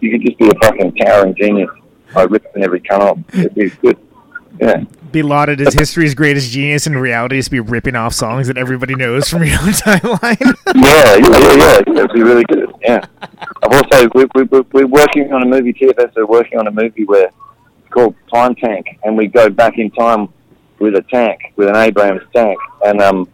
you 0.00 0.10
could 0.10 0.22
just 0.26 0.38
be 0.38 0.48
a 0.48 0.54
fucking 0.62 0.94
towering 0.96 1.34
genius 1.36 1.70
by 2.14 2.22
ripping 2.24 2.62
every 2.62 2.80
cunt 2.80 3.00
off. 3.00 3.18
It'd 3.34 3.54
be 3.54 3.70
good. 3.70 3.96
Yeah. 4.60 4.82
be 5.12 5.22
lauded 5.22 5.60
as 5.60 5.72
history's 5.74 6.14
greatest 6.16 6.50
genius 6.50 6.86
in 6.88 6.96
reality 6.98 7.36
just 7.36 7.50
be 7.52 7.60
ripping 7.60 7.94
off 7.94 8.12
songs 8.12 8.48
that 8.48 8.58
everybody 8.58 8.96
knows 8.96 9.28
from 9.28 9.44
your 9.44 9.54
own 9.60 9.68
timeline. 9.86 10.40
Yeah, 10.74 11.14
yeah, 11.14 11.38
yeah, 11.38 11.80
yeah. 11.86 12.02
It'd 12.02 12.12
be 12.12 12.22
really 12.24 12.42
good. 12.48 12.72
Yeah. 12.82 13.00
I've 13.62 13.72
also 13.72 14.08
we, 14.16 14.26
we, 14.34 14.42
we- 14.44 14.60
we're 14.72 14.86
working 14.88 15.32
on 15.32 15.42
a 15.42 15.46
movie. 15.46 15.72
TFS 15.72 16.16
are 16.16 16.26
working 16.26 16.58
on 16.58 16.66
a 16.66 16.72
movie 16.72 17.04
where 17.04 17.26
it's 17.26 17.88
called 17.90 18.16
Time 18.34 18.56
Tank, 18.56 18.86
and 19.04 19.16
we 19.16 19.28
go 19.28 19.48
back 19.48 19.78
in 19.78 19.90
time 19.92 20.28
with 20.78 20.94
a 20.94 21.02
tank, 21.02 21.52
with 21.56 21.68
an 21.68 21.76
Abrams 21.76 22.22
tank, 22.34 22.58
and 22.84 23.00
um, 23.00 23.28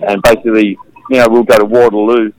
and 0.00 0.22
basically, 0.22 0.78
you 1.10 1.16
know, 1.16 1.28
we'll 1.28 1.42
go 1.42 1.58
to 1.58 1.64
Waterloo 1.64 2.32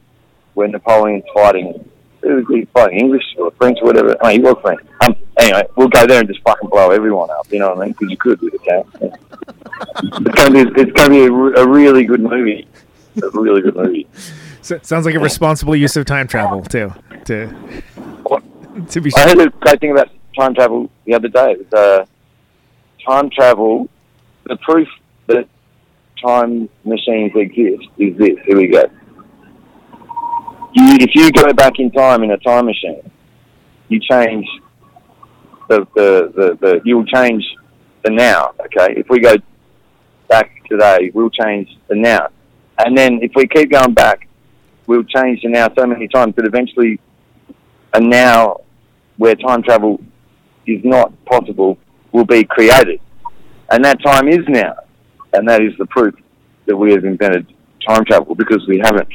where 0.54 0.68
Napoleon's 0.68 1.24
fighting. 1.34 1.88
Who 2.22 2.36
was 2.36 2.68
fighting? 2.74 3.00
English 3.00 3.24
or 3.40 3.52
French 3.52 3.80
or 3.82 3.88
whatever? 3.88 4.16
Oh, 4.22 4.30
he 4.30 4.40
was 4.40 4.56
French. 4.62 4.82
Um, 5.02 5.16
anyway, 5.40 5.64
we'll 5.76 5.88
go 5.88 6.06
there 6.06 6.20
and 6.20 6.28
just 6.28 6.42
fucking 6.42 6.70
blow 6.70 6.92
everyone 6.92 7.32
up. 7.32 7.52
You 7.52 7.60
know 7.60 7.70
what 7.70 7.80
I 7.80 7.86
mean? 7.86 7.92
Because 7.94 8.12
you 8.12 8.18
could 8.18 8.42
with 8.42 8.54
a 8.54 8.58
tank. 8.60 8.88
It's 10.04 10.36
gonna 10.36 10.66
be 10.66 10.82
it's 10.82 10.92
gonna 10.92 11.10
be 11.10 11.26
a, 11.26 11.32
re- 11.32 11.54
a 11.58 11.68
really 11.68 12.04
good 12.04 12.22
movie. 12.22 12.68
A 13.22 13.30
really 13.32 13.62
good 13.62 13.76
movie. 13.76 14.08
so, 14.62 14.80
sounds 14.84 15.06
like 15.06 15.16
a 15.16 15.20
responsible 15.20 15.76
use 15.76 15.98
of 15.98 16.06
time 16.06 16.28
travel 16.28 16.62
too. 16.62 16.94
To 17.26 17.82
to 18.90 19.02
be 19.02 19.12
I 19.16 19.22
heard 19.22 19.40
a 19.40 19.50
great 19.50 19.80
thing 19.80 19.92
about 19.92 20.10
time 20.38 20.54
travel 20.54 20.90
the 21.06 21.14
other 21.14 21.28
day. 21.28 21.54
It 21.54 21.72
was, 21.72 21.74
uh, 21.74 22.06
time 23.06 23.30
travel, 23.30 23.90
the 24.52 24.58
proof 24.58 24.88
that 25.28 25.48
time 26.22 26.70
machines 26.84 27.32
exist 27.36 27.90
is 27.98 28.18
this. 28.18 28.38
Here 28.46 28.58
we 28.58 28.68
go. 28.68 28.84
You, 30.74 30.98
if 31.00 31.16
you 31.16 31.32
go 31.32 31.54
back 31.54 31.80
in 31.80 31.90
time 31.90 32.22
in 32.24 32.32
a 32.32 32.38
time 32.38 32.66
machine, 32.66 33.10
you 33.88 34.00
change 34.02 34.46
the, 35.70 35.88
the, 35.96 36.32
the, 36.36 36.58
the 36.60 36.82
you'll 36.84 37.06
change 37.06 37.46
the 38.04 38.12
now, 38.12 38.54
okay? 38.60 38.94
If 38.98 39.08
we 39.10 39.22
go 39.22 39.36
back 40.28 40.52
today, 40.70 41.12
we'll 41.14 41.30
change 41.30 41.70
the 41.88 41.96
now. 41.96 42.28
And 42.78 42.98
then 42.98 43.20
if 43.22 43.32
we 43.34 43.48
keep 43.48 43.72
going 43.72 43.94
back, 43.94 44.28
we'll 44.86 45.04
change 45.04 45.44
the 45.44 45.50
now 45.50 45.70
so 45.78 45.88
many 45.88 46.10
times 46.10 46.36
that 46.36 46.46
eventually 46.46 47.00
a 47.94 48.02
now 48.02 48.58
where 49.16 49.36
time 49.36 49.64
travel 49.64 50.02
is 50.66 50.84
not 50.84 51.14
possible 51.24 51.78
will 52.12 52.26
be 52.26 52.44
created. 52.44 53.00
And 53.72 53.84
that 53.86 54.02
time 54.04 54.28
is 54.28 54.46
now. 54.48 54.76
And 55.34 55.48
that 55.48 55.62
is 55.62 55.74
the 55.78 55.86
proof 55.88 56.14
that 56.66 56.76
we 56.76 56.92
have 56.92 57.06
invented 57.06 57.48
time 57.88 58.06
travel 58.06 58.36
because 58.36 58.66
we 58.68 58.80
haven't. 58.80 59.10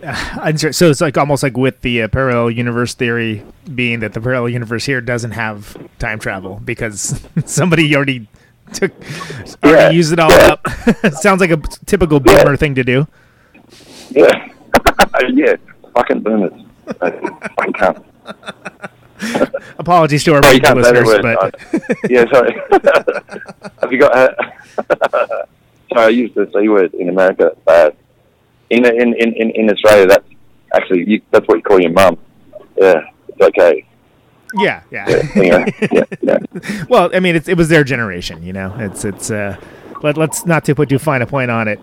So 0.72 0.90
it's 0.90 1.00
like 1.00 1.18
almost 1.18 1.42
like 1.42 1.56
with 1.56 1.80
the 1.80 2.02
uh, 2.02 2.08
parallel 2.08 2.50
universe 2.52 2.94
theory 2.94 3.44
being 3.74 3.98
that 4.00 4.12
the 4.12 4.20
parallel 4.20 4.48
universe 4.48 4.84
here 4.86 5.00
doesn't 5.00 5.32
have 5.32 5.76
time 5.98 6.20
travel 6.20 6.60
because 6.64 7.20
somebody 7.44 7.94
already 7.96 8.28
took 8.72 8.92
already 9.64 9.82
Yeah, 9.82 9.90
used 9.90 10.12
it 10.12 10.20
all 10.20 10.30
yeah. 10.30 10.54
up. 11.04 11.14
Sounds 11.14 11.40
like 11.40 11.50
a 11.50 11.56
typical 11.86 12.20
boomer 12.20 12.56
thing 12.56 12.76
to 12.76 12.84
do. 12.84 13.08
Yeah. 14.10 14.48
yeah. 15.32 15.56
Fucking 15.94 16.20
boomers. 16.20 16.52
Fucking 17.00 17.72
cunt. 17.74 18.04
Apologies 19.78 20.24
to 20.24 20.34
our 20.34 20.40
Oh, 20.44 20.50
you 20.50 20.60
radio 20.60 20.74
can't 20.74 20.84
say 20.84 20.92
that 20.92 21.06
listeners, 21.06 21.36
but 22.00 22.10
yeah, 22.10 22.24
sorry. 22.32 23.70
Have 23.80 23.92
you 23.92 23.98
got? 23.98 24.12
Uh, 24.12 24.34
sorry, 25.92 26.04
I 26.04 26.08
used 26.08 26.34
the 26.34 26.50
c 26.52 26.68
word 26.68 26.94
in 26.94 27.08
America. 27.08 27.56
Bad. 27.64 27.96
In 28.70 28.84
in 28.84 29.14
in 29.14 29.50
in, 29.50 29.70
Australia, 29.70 30.06
that's 30.06 30.28
actually 30.74 31.04
you, 31.08 31.22
that's 31.30 31.46
what 31.48 31.56
you 31.56 31.62
call 31.62 31.80
your 31.80 31.92
mum. 31.92 32.18
Yeah, 32.76 33.00
it's 33.28 33.40
okay. 33.40 33.84
yeah, 34.54 34.82
yeah. 34.90 35.06
Anyway, 35.34 35.74
yeah, 35.92 36.04
yeah. 36.22 36.38
well, 36.88 37.10
I 37.14 37.20
mean, 37.20 37.36
it's, 37.36 37.48
it 37.48 37.56
was 37.56 37.68
their 37.68 37.84
generation, 37.84 38.42
you 38.42 38.52
know. 38.52 38.74
It's 38.78 39.04
it's 39.04 39.30
uh, 39.30 39.56
let 40.02 40.16
let's 40.16 40.46
not 40.46 40.64
to 40.66 40.74
put 40.74 40.88
too 40.88 40.98
fine 40.98 41.22
a 41.22 41.26
point 41.26 41.50
on 41.50 41.68
it. 41.68 41.80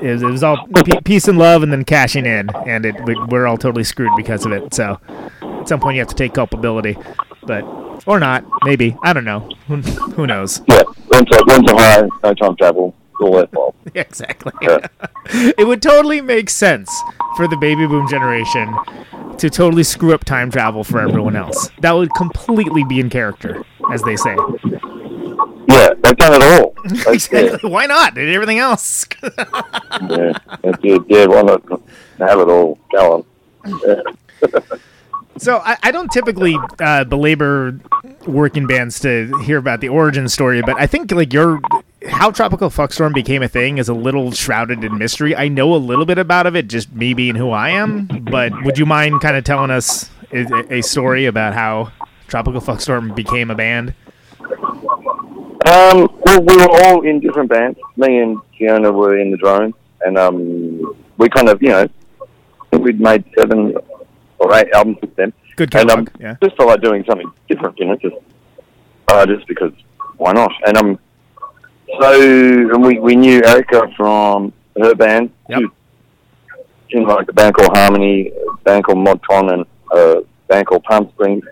It 0.00 0.12
was, 0.12 0.22
it 0.22 0.26
was 0.26 0.42
all 0.42 0.66
pe- 0.66 1.00
peace 1.02 1.28
and 1.28 1.38
love, 1.38 1.62
and 1.62 1.72
then 1.72 1.84
cashing 1.84 2.26
in, 2.26 2.50
and 2.66 2.86
it 2.86 3.04
we, 3.04 3.14
we're 3.28 3.46
all 3.46 3.58
totally 3.58 3.84
screwed 3.84 4.12
because 4.16 4.46
of 4.46 4.52
it. 4.52 4.74
So, 4.74 4.98
at 5.42 5.68
some 5.68 5.80
point, 5.80 5.96
you 5.96 6.00
have 6.00 6.08
to 6.08 6.14
take 6.14 6.34
culpability, 6.34 6.96
but 7.42 7.62
or 8.06 8.18
not, 8.18 8.44
maybe 8.64 8.96
I 9.02 9.12
don't 9.12 9.24
know. 9.24 9.48
Who, 9.68 9.76
who 9.76 10.26
knows? 10.26 10.62
Yeah, 10.68 10.82
went 11.08 11.28
to 11.28 11.74
high, 11.76 12.08
no 12.22 12.34
time 12.34 12.56
travel, 12.56 12.94
exactly. 13.94 14.52
Yeah. 14.62 14.86
it 15.58 15.66
would 15.66 15.82
totally 15.82 16.20
make 16.20 16.48
sense 16.48 16.90
for 17.36 17.46
the 17.46 17.56
baby 17.56 17.86
boom 17.86 18.08
generation 18.08 18.74
to 19.38 19.50
totally 19.50 19.82
screw 19.82 20.14
up 20.14 20.24
time 20.24 20.50
travel 20.50 20.84
for 20.84 21.00
everyone 21.00 21.36
else. 21.36 21.70
That 21.80 21.92
would 21.92 22.12
completely 22.14 22.84
be 22.84 23.00
in 23.00 23.10
character, 23.10 23.62
as 23.92 24.02
they 24.02 24.16
say. 24.16 24.36
They've 26.10 26.16
done 26.16 26.42
it 26.42 26.60
all. 26.60 26.74
Exactly. 27.12 27.70
Why 27.70 27.86
not? 27.86 28.14
Did 28.14 28.34
everything 28.34 28.58
else? 28.58 29.06
yeah, 29.22 30.32
that's 30.62 30.78
it. 30.82 31.02
yeah, 31.08 31.26
why 31.26 31.42
not 31.42 31.62
have 32.18 32.40
it 32.40 32.48
all? 32.48 32.78
Go 32.92 33.24
on. 33.64 34.02
So 35.38 35.62
I, 35.64 35.78
I 35.82 35.90
don't 35.90 36.10
typically 36.12 36.58
uh, 36.80 37.04
belabor 37.04 37.80
working 38.26 38.66
bands 38.66 39.00
to 39.00 39.34
hear 39.38 39.56
about 39.56 39.80
the 39.80 39.88
origin 39.88 40.28
story, 40.28 40.60
but 40.60 40.78
I 40.78 40.86
think 40.86 41.10
like 41.12 41.32
your 41.32 41.60
how 42.06 42.30
Tropical 42.30 42.68
Fuckstorm 42.68 43.14
became 43.14 43.42
a 43.42 43.48
thing 43.48 43.78
is 43.78 43.88
a 43.88 43.94
little 43.94 44.32
shrouded 44.32 44.84
in 44.84 44.98
mystery. 44.98 45.34
I 45.34 45.48
know 45.48 45.74
a 45.74 45.78
little 45.78 46.04
bit 46.04 46.18
about 46.18 46.46
of 46.46 46.56
it, 46.56 46.68
just 46.68 46.92
me 46.92 47.14
being 47.14 47.36
who 47.36 47.52
I 47.52 47.70
am. 47.70 48.06
But 48.30 48.52
would 48.64 48.76
you 48.76 48.84
mind 48.84 49.22
kind 49.22 49.34
of 49.34 49.44
telling 49.44 49.70
us 49.70 50.10
a, 50.30 50.74
a 50.74 50.82
story 50.82 51.24
about 51.24 51.54
how 51.54 51.90
Tropical 52.28 52.60
Fuckstorm 52.60 53.14
became 53.14 53.50
a 53.50 53.54
band? 53.54 53.94
Um, 55.66 56.08
well, 56.24 56.42
we 56.42 56.56
were 56.56 56.68
all 56.84 57.02
in 57.02 57.20
different 57.20 57.50
bands. 57.50 57.78
Me 57.96 58.18
and 58.18 58.38
Fiona 58.56 58.90
were 58.90 59.18
in 59.18 59.30
the 59.30 59.36
drone, 59.36 59.74
and 60.02 60.16
um, 60.16 60.96
we 61.18 61.28
kind 61.28 61.48
of, 61.48 61.60
you 61.62 61.68
know, 61.68 61.88
we'd 62.72 63.00
made 63.00 63.24
seven 63.38 63.74
or 64.38 64.54
eight 64.54 64.68
albums 64.72 64.98
with 65.02 65.14
them. 65.16 65.32
Good 65.56 65.74
and 65.74 65.88
catalog, 65.88 66.08
um, 66.08 66.14
yeah. 66.18 66.36
just 66.42 66.56
felt 66.56 66.70
like 66.70 66.80
doing 66.80 67.04
something 67.06 67.30
different, 67.48 67.78
you 67.78 67.86
know, 67.86 67.96
just 67.96 68.16
uh, 69.08 69.26
just 69.26 69.46
because 69.46 69.72
why 70.16 70.32
not? 70.32 70.52
And 70.66 70.76
um, 70.78 70.98
so 72.00 72.20
and 72.20 72.82
we 72.82 72.98
we 72.98 73.16
knew 73.16 73.42
Erica 73.44 73.82
from 73.96 74.52
her 74.80 74.94
band. 74.94 75.30
Yep. 75.48 75.60
She 76.88 76.96
in 76.96 77.04
like 77.04 77.28
a 77.28 77.32
band 77.32 77.54
called 77.54 77.76
Harmony, 77.76 78.28
a 78.28 78.56
band 78.64 78.84
called 78.84 78.98
Modcon, 78.98 79.52
and 79.52 79.66
a 79.92 80.22
band 80.48 80.66
called 80.66 80.82
Palm 80.84 81.08
Springs. 81.10 81.44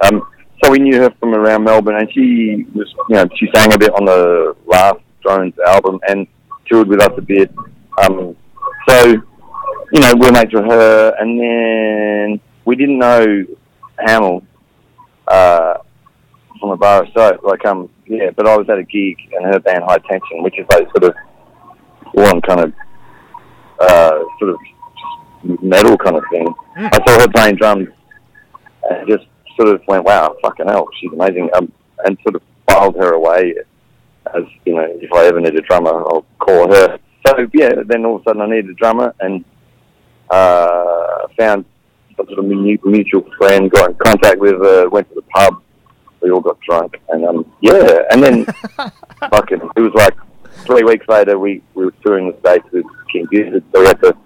Um, 0.00 0.26
so 0.66 0.72
we 0.72 0.78
knew 0.78 1.00
her 1.00 1.10
from 1.20 1.34
around 1.34 1.64
Melbourne, 1.64 1.96
and 1.96 2.12
she 2.12 2.66
was, 2.74 2.92
you 3.08 3.14
know, 3.14 3.28
she 3.36 3.48
sang 3.54 3.72
a 3.72 3.78
bit 3.78 3.92
on 3.94 4.04
the 4.04 4.56
last 4.66 4.98
Drones 5.22 5.54
album 5.66 6.00
and 6.08 6.26
toured 6.66 6.88
with 6.88 7.00
us 7.00 7.12
a 7.16 7.22
bit. 7.22 7.52
Um, 8.02 8.36
so, 8.88 9.06
you 9.92 10.00
know, 10.00 10.12
we're 10.16 10.32
mates 10.32 10.52
with 10.52 10.64
her, 10.64 11.14
and 11.18 11.40
then 11.40 12.40
we 12.64 12.74
didn't 12.74 12.98
know 12.98 13.44
Hammel 14.04 14.42
uh, 15.28 15.74
from 16.60 16.70
a 16.70 16.76
bar. 16.76 17.06
So, 17.14 17.38
like, 17.44 17.64
um, 17.64 17.88
yeah, 18.06 18.30
but 18.36 18.46
I 18.46 18.56
was 18.56 18.68
at 18.68 18.78
a 18.78 18.82
gig, 18.82 19.16
and 19.32 19.46
her 19.46 19.60
band 19.60 19.84
High 19.84 19.98
Tension, 19.98 20.42
which 20.42 20.58
is 20.58 20.66
like 20.72 20.88
sort 20.90 21.04
of 21.04 21.14
one 22.12 22.40
kind 22.40 22.60
of 22.60 22.72
uh, 23.80 24.18
sort 24.40 24.50
of 24.50 25.62
metal 25.62 25.96
kind 25.96 26.16
of 26.16 26.24
thing. 26.30 26.52
I 26.76 26.98
saw 27.06 27.20
her 27.20 27.28
playing 27.28 27.56
drums, 27.56 27.88
and 28.90 29.08
just 29.08 29.26
sort 29.56 29.68
of 29.68 29.82
went, 29.88 30.04
"Wow, 30.04 30.36
fucking 30.42 30.66
hell, 30.68 30.88
she's 31.00 31.12
amazing," 31.12 31.50
um, 31.54 31.72
and 32.04 32.16
sort 32.22 32.36
of 32.36 32.42
filed 32.66 32.96
her 32.96 33.12
away 33.12 33.54
as 34.34 34.44
you 34.64 34.74
know, 34.74 34.86
if 35.00 35.12
I 35.12 35.26
ever 35.26 35.40
need 35.40 35.54
a 35.54 35.62
drummer, 35.62 35.90
I'll 35.90 36.26
call 36.38 36.72
her. 36.72 36.98
So 37.26 37.46
yeah, 37.52 37.70
then 37.86 38.04
all 38.04 38.16
of 38.16 38.22
a 38.22 38.24
sudden 38.24 38.42
I 38.42 38.46
needed 38.46 38.70
a 38.70 38.74
drummer, 38.74 39.14
and 39.20 39.44
uh, 40.30 41.28
found 41.38 41.64
some 42.16 42.26
sort 42.26 42.38
of 42.38 42.44
mutual 42.46 43.28
friend, 43.36 43.70
got 43.70 43.90
in 43.90 43.96
contact 43.96 44.38
with, 44.38 44.60
uh, 44.62 44.88
went 44.90 45.08
to 45.08 45.14
the 45.14 45.22
pub, 45.22 45.62
we 46.20 46.30
all 46.30 46.40
got 46.40 46.58
drunk, 46.60 47.00
and 47.10 47.24
um, 47.24 47.52
yeah, 47.60 48.02
and 48.10 48.22
then 48.22 48.44
fucking, 49.30 49.60
it 49.76 49.80
was 49.80 49.92
like 49.94 50.16
three 50.64 50.82
weeks 50.82 51.06
later, 51.08 51.38
we, 51.38 51.62
we 51.74 51.84
were 51.84 51.94
touring 52.04 52.30
the 52.30 52.38
states 52.40 52.66
with 52.72 52.86
King 53.12 53.26
Gizzard, 53.30 53.64
so 53.72 53.80
we 53.80 53.86
had 53.86 54.00
to 54.02 54.16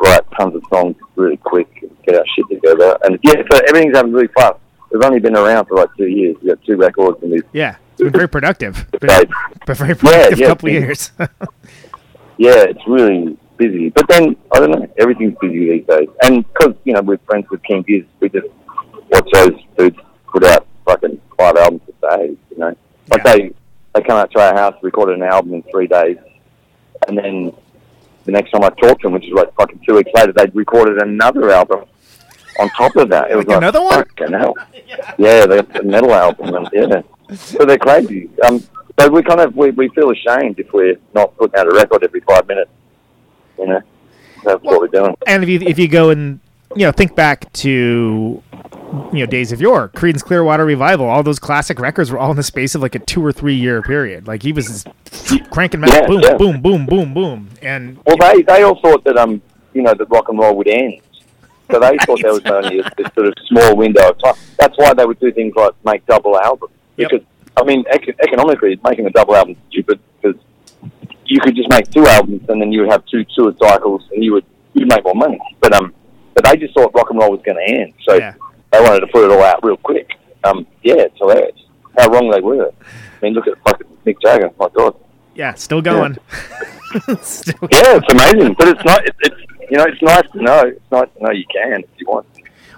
write 0.00 0.20
tons 0.38 0.54
of 0.54 0.62
songs 0.72 0.96
really 1.16 1.36
quick 1.36 1.68
and 1.82 1.90
get 2.04 2.16
our 2.16 2.24
shit 2.34 2.46
together. 2.50 2.96
And 3.04 3.18
yeah, 3.22 3.34
so 3.50 3.60
everything's 3.68 3.96
happened 3.96 4.14
really 4.14 4.28
fast. 4.28 4.56
We've 4.92 5.02
only 5.02 5.18
been 5.20 5.36
around 5.36 5.66
for 5.66 5.76
like 5.76 5.90
two 5.96 6.06
years. 6.06 6.36
We've 6.42 6.54
got 6.56 6.64
two 6.64 6.76
records 6.76 7.22
and 7.22 7.32
we've 7.32 7.44
Yeah, 7.52 7.76
it's 7.92 8.02
been 8.02 8.10
very 8.12 8.28
productive. 8.28 8.86
Been, 9.00 9.08
Right. 9.08 9.28
been 9.66 9.74
very 9.76 9.94
productive 9.94 10.38
yeah, 10.38 10.46
couple 10.48 10.68
it's 10.70 10.74
years. 10.74 11.12
yeah, 12.38 12.64
it's 12.64 12.86
really 12.86 13.36
busy. 13.56 13.90
But 13.90 14.08
then 14.08 14.36
I 14.52 14.60
don't 14.60 14.70
know, 14.70 14.86
everything's 14.98 15.36
busy 15.40 15.70
these 15.70 15.86
days. 15.86 16.08
And 16.22 16.46
because 16.52 16.74
you 16.84 16.94
know 16.94 17.02
we're 17.02 17.18
friends 17.26 17.46
with 17.50 17.62
King 17.64 17.82
Giz, 17.86 18.04
we 18.20 18.28
just 18.30 18.46
watch 19.10 19.28
those 19.32 19.52
dudes 19.76 19.98
put 20.32 20.44
out 20.44 20.66
fucking 20.86 21.20
five 21.36 21.56
albums 21.56 21.82
a 21.88 22.16
day. 22.16 22.36
You 22.50 22.58
know, 22.58 22.76
like 23.10 23.24
Yeah. 23.26 23.32
they 23.36 23.50
they 23.94 24.02
come 24.02 24.16
out 24.16 24.30
to 24.32 24.40
our 24.40 24.54
house, 24.54 24.74
record 24.82 25.10
an 25.10 25.22
album 25.22 25.54
in 25.54 25.62
three 25.64 25.86
days, 25.86 26.18
and 27.08 27.18
then 27.18 27.52
the 28.28 28.32
next 28.32 28.50
time 28.50 28.62
I 28.62 28.68
talked 28.68 29.00
to 29.00 29.06
them, 29.06 29.12
which 29.14 29.24
is 29.24 29.32
like 29.32 29.54
fucking 29.54 29.80
two 29.88 29.94
weeks 29.94 30.10
later, 30.14 30.32
they'd 30.32 30.54
recorded 30.54 30.98
another 31.00 31.50
album 31.50 31.86
on 32.60 32.68
top 32.76 32.94
of 32.96 33.08
that. 33.08 33.30
It 33.30 33.36
was 33.36 33.46
Like 33.46 33.56
another 33.56 33.80
one? 33.82 34.04
Fucking 34.04 34.34
hell. 34.34 34.54
Yeah, 35.16 35.46
they 35.46 35.56
got 35.62 35.72
the 35.72 35.82
metal 35.82 36.12
album, 36.12 36.54
and 36.54 36.68
yeah, 36.74 37.00
so 37.34 37.64
they're 37.64 37.78
crazy. 37.78 38.28
Um, 38.46 38.62
so 39.00 39.08
we 39.08 39.22
kind 39.22 39.40
of 39.40 39.56
we, 39.56 39.70
we 39.70 39.88
feel 39.90 40.10
ashamed 40.10 40.58
if 40.60 40.70
we're 40.74 40.96
not 41.14 41.34
putting 41.38 41.58
out 41.58 41.68
a 41.68 41.74
record 41.74 42.04
every 42.04 42.20
five 42.20 42.46
minutes. 42.46 42.70
You 43.58 43.66
know, 43.68 43.80
that's 44.44 44.62
what 44.62 44.78
we're 44.78 44.88
doing. 44.88 45.16
and 45.26 45.42
if 45.42 45.48
you 45.48 45.60
if 45.62 45.78
you 45.78 45.88
go 45.88 46.10
and 46.10 46.38
you 46.76 46.84
know 46.84 46.92
think 46.92 47.16
back 47.16 47.50
to 47.54 48.42
you 49.12 49.20
know 49.20 49.26
days 49.26 49.52
of 49.52 49.60
yore, 49.60 49.88
Creedence 49.90 50.22
Clearwater 50.22 50.64
Revival, 50.64 51.06
all 51.06 51.22
those 51.22 51.38
classic 51.38 51.78
records 51.78 52.10
were 52.10 52.18
all 52.18 52.30
in 52.30 52.36
the 52.36 52.42
space 52.42 52.74
of 52.74 52.82
like 52.82 52.94
a 52.94 52.98
two 52.98 53.24
or 53.24 53.32
three 53.32 53.54
year 53.54 53.82
period. 53.82 54.26
Like 54.26 54.42
he 54.42 54.52
was 54.52 54.84
cranking 55.50 55.82
out, 55.84 55.90
Yeah, 55.92 56.06
boom, 56.06 56.20
yeah. 56.22 56.36
boom, 56.36 56.60
boom, 56.62 56.86
boom, 56.86 57.14
boom, 57.14 57.48
and 57.62 57.98
Well, 58.06 58.16
they 58.16 58.42
they 58.42 58.62
all 58.62 58.80
thought 58.80 59.04
that 59.04 59.16
um, 59.16 59.42
you 59.74 59.82
know, 59.82 59.94
that 59.94 60.06
rock 60.10 60.28
and 60.28 60.38
roll 60.38 60.56
would 60.56 60.68
end. 60.68 61.00
So 61.70 61.78
they 61.80 61.96
thought 62.06 62.20
there 62.22 62.32
was 62.32 62.44
only 62.46 62.78
a, 62.80 62.82
this 62.96 63.12
sort 63.14 63.26
of 63.26 63.34
small 63.46 63.76
window 63.76 64.08
of 64.08 64.18
time. 64.22 64.34
That's 64.58 64.76
why 64.78 64.94
they 64.94 65.04
would 65.04 65.20
do 65.20 65.30
things 65.32 65.54
like 65.54 65.72
make 65.84 66.06
double 66.06 66.38
albums. 66.38 66.72
Yep. 66.96 67.10
Because 67.10 67.26
I 67.56 67.64
mean, 67.64 67.84
ec- 67.90 68.16
economically, 68.20 68.78
making 68.84 69.06
a 69.06 69.10
double 69.10 69.36
album 69.36 69.52
is 69.52 69.58
stupid 69.70 70.00
because 70.22 70.40
you 71.26 71.40
could 71.40 71.54
just 71.54 71.68
make 71.68 71.90
two 71.90 72.06
albums 72.06 72.48
and 72.48 72.60
then 72.60 72.72
you 72.72 72.80
would 72.82 72.90
have 72.90 73.04
two 73.06 73.24
tour 73.36 73.52
cycles 73.60 74.02
and 74.12 74.24
you 74.24 74.32
would 74.32 74.44
you'd 74.72 74.88
make 74.88 75.04
more 75.04 75.14
money. 75.14 75.38
But 75.60 75.74
um, 75.74 75.92
but 76.34 76.44
they 76.44 76.56
just 76.56 76.72
thought 76.74 76.94
rock 76.94 77.10
and 77.10 77.18
roll 77.18 77.32
was 77.32 77.42
going 77.42 77.56
to 77.58 77.72
end, 77.74 77.92
so 78.06 78.14
Yeah. 78.14 78.34
They 78.70 78.80
wanted 78.80 79.00
to 79.00 79.06
put 79.08 79.24
it 79.24 79.30
all 79.30 79.42
out 79.42 79.64
real 79.64 79.76
quick. 79.76 80.10
Um, 80.44 80.66
yeah, 80.82 80.94
it's 80.98 81.18
hilarious 81.18 81.56
how 81.98 82.08
wrong 82.10 82.30
they 82.30 82.40
were. 82.40 82.70
I 82.70 83.24
mean, 83.24 83.34
look 83.34 83.46
at 83.48 83.58
fucking 83.64 83.86
Mick 84.06 84.16
Jagger. 84.22 84.50
My 84.58 84.68
God. 84.74 84.94
yeah, 85.34 85.54
still 85.54 85.82
going. 85.82 86.16
still 87.22 87.54
Yeah, 87.70 87.98
it's 87.98 88.12
amazing, 88.12 88.54
but 88.58 88.68
it's 88.68 88.84
not. 88.84 89.04
It, 89.06 89.14
it's 89.20 89.36
you 89.70 89.76
know, 89.76 89.84
it's 89.84 90.00
nice 90.02 90.30
to 90.32 90.42
know. 90.42 90.60
It's 90.66 90.90
nice 90.92 91.08
to 91.16 91.22
know 91.24 91.30
you 91.32 91.44
can 91.52 91.80
if 91.82 91.88
you 91.98 92.06
want. 92.08 92.26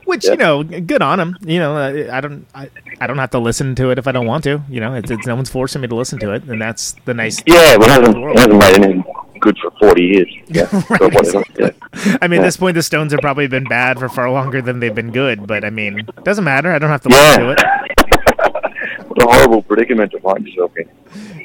Which 0.07 0.25
Yeah. 0.25 0.31
you 0.33 0.37
know, 0.39 0.63
good 0.65 1.03
on 1.03 1.21
him. 1.21 1.37
You 1.43 1.59
know, 1.61 1.77
uh, 1.77 2.09
I 2.11 2.21
don't, 2.21 2.47
I, 2.55 2.69
I 3.01 3.07
don't 3.07 3.19
have 3.19 3.31
to 3.31 3.39
listen 3.39 3.75
to 3.77 3.91
it 3.91 3.99
if 3.99 4.09
I 4.09 4.13
don't 4.13 4.27
want 4.27 4.43
to. 4.45 4.63
You 4.69 4.81
know, 4.81 4.95
it's, 4.95 5.11
it's 5.11 5.27
no 5.27 5.37
one's 5.37 5.51
forcing 5.51 5.83
me 5.83 5.89
to 5.89 5.95
listen 5.95 6.19
to 6.21 6.33
it, 6.33 6.45
and 6.45 6.61
that's 6.61 6.93
the 7.05 7.15
nice. 7.15 7.41
Yeah, 7.47 7.77
well, 7.77 7.83
it 7.83 8.07
hasn't, 8.07 8.17
it 8.17 8.37
hasn't 8.39 8.59
made 8.59 8.75
anything 8.79 9.05
good 9.41 9.57
for 9.59 9.71
forty 9.79 10.03
years. 10.07 10.29
Yeah, 10.49 10.63
Right. 10.73 10.99
so 10.99 11.09
whatever. 11.09 11.45
Yeah. 11.59 11.71
I 11.93 12.29
mean, 12.29 12.41
at 12.41 12.45
this 12.45 12.57
point, 12.57 12.75
the 12.75 12.83
Stones 12.83 13.13
have 13.13 13.21
probably 13.21 13.47
been 13.49 13.65
bad 13.65 13.99
for 13.99 14.09
far 14.09 14.31
longer 14.31 14.63
than 14.63 14.81
they've 14.81 14.95
been 14.95 15.11
good. 15.11 15.47
But 15.47 15.65
I 15.65 15.71
mean, 15.71 15.99
it 16.01 16.25
doesn't 16.25 16.45
matter. 16.45 16.73
I 16.73 16.79
don't 16.79 16.91
have 16.91 17.03
to 17.03 17.09
Yeah. 17.11 17.17
listen 17.29 17.43
to 17.43 17.51
it. 17.53 19.07
what 19.09 19.23
a 19.23 19.27
horrible 19.27 19.63
predicament 19.63 20.13
to 20.13 20.21
find 20.21 20.47
yourself 20.47 20.73
in. 20.77 20.89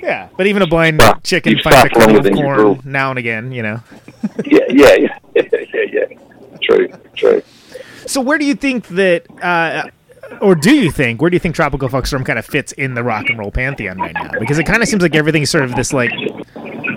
Yeah, 0.01 0.29
but 0.37 0.45
even 0.45 0.61
a 0.61 0.67
blind 0.67 1.01
chicken 1.23 1.57
finds 1.63 1.85
a 1.85 1.89
kernel 1.89 2.17
of 2.25 2.33
corn 2.33 2.79
now 2.85 3.09
and 3.09 3.17
again. 3.19 3.51
You 3.51 3.63
know. 3.63 3.79
Yeah, 4.45 4.59
yeah, 4.69 4.95
yeah, 5.35 5.43
yeah, 5.51 5.81
yeah. 5.91 6.05
True, 6.61 6.89
true. 7.15 7.43
So 8.07 8.21
where 8.21 8.37
do 8.39 8.45
you 8.45 8.55
think 8.55 8.87
that, 8.89 9.25
uh, 9.41 9.87
or 10.41 10.55
do 10.55 10.73
you 10.75 10.91
think, 10.91 11.21
where 11.21 11.29
do 11.29 11.35
you 11.35 11.39
think 11.39 11.53
Tropical 11.55 11.87
Fuckstorm 11.89 12.25
kind 12.25 12.39
of 12.39 12.45
fits 12.45 12.71
in 12.73 12.95
the 12.95 13.03
rock 13.03 13.25
and 13.29 13.37
roll 13.37 13.51
pantheon 13.51 13.97
right 13.99 14.13
now? 14.13 14.31
Because 14.39 14.57
it 14.57 14.65
kind 14.65 14.81
of 14.81 14.89
seems 14.89 15.01
like 15.03 15.15
everything's 15.15 15.49
sort 15.51 15.63
of 15.63 15.75
this 15.75 15.93
like 15.93 16.11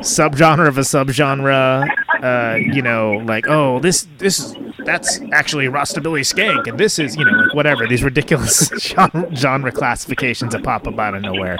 subgenre 0.01 0.67
of 0.69 0.79
a 0.79 0.83
subgenre. 0.83 1.89
Uh, 2.23 2.57
you 2.57 2.83
know, 2.83 3.13
like 3.25 3.47
oh, 3.49 3.79
this 3.81 4.07
this 4.19 4.41
is 4.41 4.57
that's 4.85 5.21
actually 5.33 5.67
Rostabilly 5.67 6.23
Skank, 6.23 6.67
and 6.67 6.79
this 6.79 6.99
is 6.99 7.17
you 7.17 7.25
know 7.25 7.31
like 7.31 7.55
whatever 7.55 7.87
these 7.87 8.03
ridiculous 8.03 8.69
genre, 8.79 9.35
genre 9.37 9.73
classifications 9.73 10.53
that 10.53 10.63
pop 10.63 10.87
up 10.87 10.99
out 10.99 11.15
of 11.15 11.23
nowhere. 11.23 11.57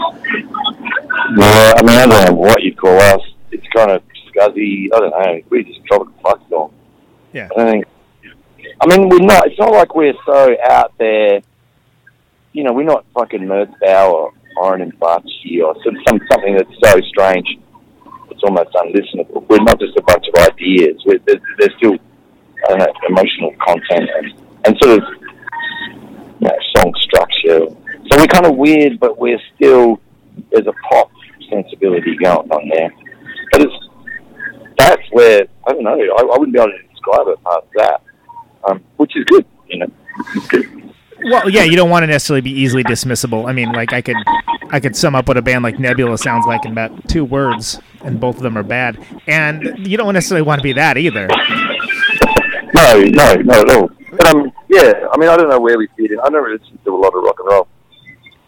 Yeah, 1.37 1.73
I 1.77 1.83
mean, 1.83 1.99
I 1.99 2.07
don't 2.07 2.27
know 2.27 2.35
what 2.35 2.63
you'd 2.63 2.77
call 2.77 2.99
us. 2.99 3.21
It's 3.51 3.67
kind 3.75 3.91
of 3.91 4.03
scuzzy. 4.29 4.89
I 4.95 4.99
don't 4.99 5.11
know. 5.11 5.43
We 5.51 5.65
just 5.65 5.85
tropical 5.87 6.15
fuck 6.23 6.41
song. 6.49 6.73
Yeah. 7.33 7.49
I 7.57 7.71
think. 7.71 7.85
I 8.81 8.87
mean, 8.87 9.09
we're 9.09 9.19
not. 9.19 9.47
It's 9.47 9.59
not 9.59 9.73
like 9.73 9.95
we're 9.95 10.15
so 10.25 10.57
out 10.69 10.93
there. 10.99 11.41
You 12.53 12.65
know, 12.65 12.73
we're 12.73 12.85
not 12.85 13.05
fucking 13.15 13.41
Merzbow 13.41 14.11
or 14.11 14.33
Iron 14.65 14.83
and 14.83 14.99
Butchie 14.99 15.63
or 15.63 15.77
some, 15.85 15.97
some 16.09 16.21
something 16.31 16.57
that's 16.57 16.75
so 16.83 17.01
strange. 17.09 17.59
It's 18.39 18.45
almost 18.45 18.73
unlistenable. 18.75 19.49
We're 19.49 19.65
not 19.65 19.81
just 19.81 19.97
a 19.97 20.03
bunch 20.03 20.25
of 20.29 20.45
ideas. 20.45 21.03
We're, 21.05 21.19
there's, 21.27 21.75
still, 21.77 21.95
know, 21.95 22.87
emotional 23.09 23.53
content 23.67 24.09
and, 24.17 24.33
and 24.65 24.79
sort 24.81 24.99
of 24.99 25.05
you 26.39 26.47
know, 26.47 26.55
song 26.77 26.93
structure. 27.01 27.67
So 27.67 28.17
we're 28.17 28.27
kind 28.29 28.47
of 28.47 28.55
weird, 28.55 29.01
but 29.01 29.19
we're 29.19 29.41
still 29.57 30.01
there's 30.53 30.69
a 30.69 30.73
pop 30.89 31.11
sensibility 31.51 32.17
going 32.23 32.49
on 32.49 32.69
there. 32.69 32.93
But 33.51 33.63
it's 33.63 33.75
that's 34.79 35.03
where 35.11 35.43
I 35.67 35.73
don't 35.73 35.83
know. 35.83 35.99
I, 35.99 36.23
I 36.23 36.39
wouldn't 36.39 36.53
be 36.53 36.61
able 36.61 36.71
to 36.71 36.89
describe 36.93 37.27
it 37.27 37.43
past 37.43 37.67
that, 37.75 38.03
um, 38.71 38.85
which 38.99 39.17
is 39.17 39.25
good. 39.25 39.45
You 39.67 39.79
know. 39.81 40.88
Well, 41.25 41.49
yeah, 41.49 41.65
you 41.65 41.77
don't 41.77 41.91
want 41.91 42.05
to 42.05 42.07
necessarily 42.07 42.41
be 42.43 42.53
easily 42.53 42.85
dismissible. 42.85 43.49
I 43.49 43.53
mean, 43.53 43.73
like 43.73 43.93
I 43.93 44.01
could, 44.03 44.17
I 44.71 44.81
could 44.81 44.97
sum 44.97 45.15
up 45.15 45.27
what 45.29 45.37
a 45.37 45.43
band 45.43 45.65
like 45.65 45.79
Nebula 45.79 46.17
sounds 46.19 46.47
like 46.47 46.65
in 46.65 46.73
about 46.73 47.09
two 47.09 47.25
words, 47.25 47.81
and 48.03 48.21
both 48.21 48.37
of 48.37 48.43
them 48.43 48.57
are 48.57 48.63
bad. 48.63 48.99
And 49.27 49.87
you 49.87 49.97
don't 49.97 50.15
necessarily 50.15 50.43
want 50.47 50.61
to 50.61 50.63
be 50.63 50.73
that 50.75 50.97
either. 50.97 51.27
No, 52.75 53.03
no, 53.03 53.33
at 53.61 53.71
all. 53.71 53.91
But 54.11 54.27
um, 54.27 54.53
yeah. 54.69 55.07
I 55.13 55.17
mean, 55.19 55.29
I 55.29 55.37
don't 55.37 55.49
know 55.51 55.61
where 55.61 55.79
we 55.79 55.89
fit 55.97 56.11
in. 56.13 56.21
I 56.21 56.29
never 56.29 56.51
listen 56.51 56.79
to 56.85 56.95
a 56.95 56.97
lot 56.97 57.15
of 57.15 57.23
rock 57.23 57.37
and 57.41 57.49
roll. 57.49 57.69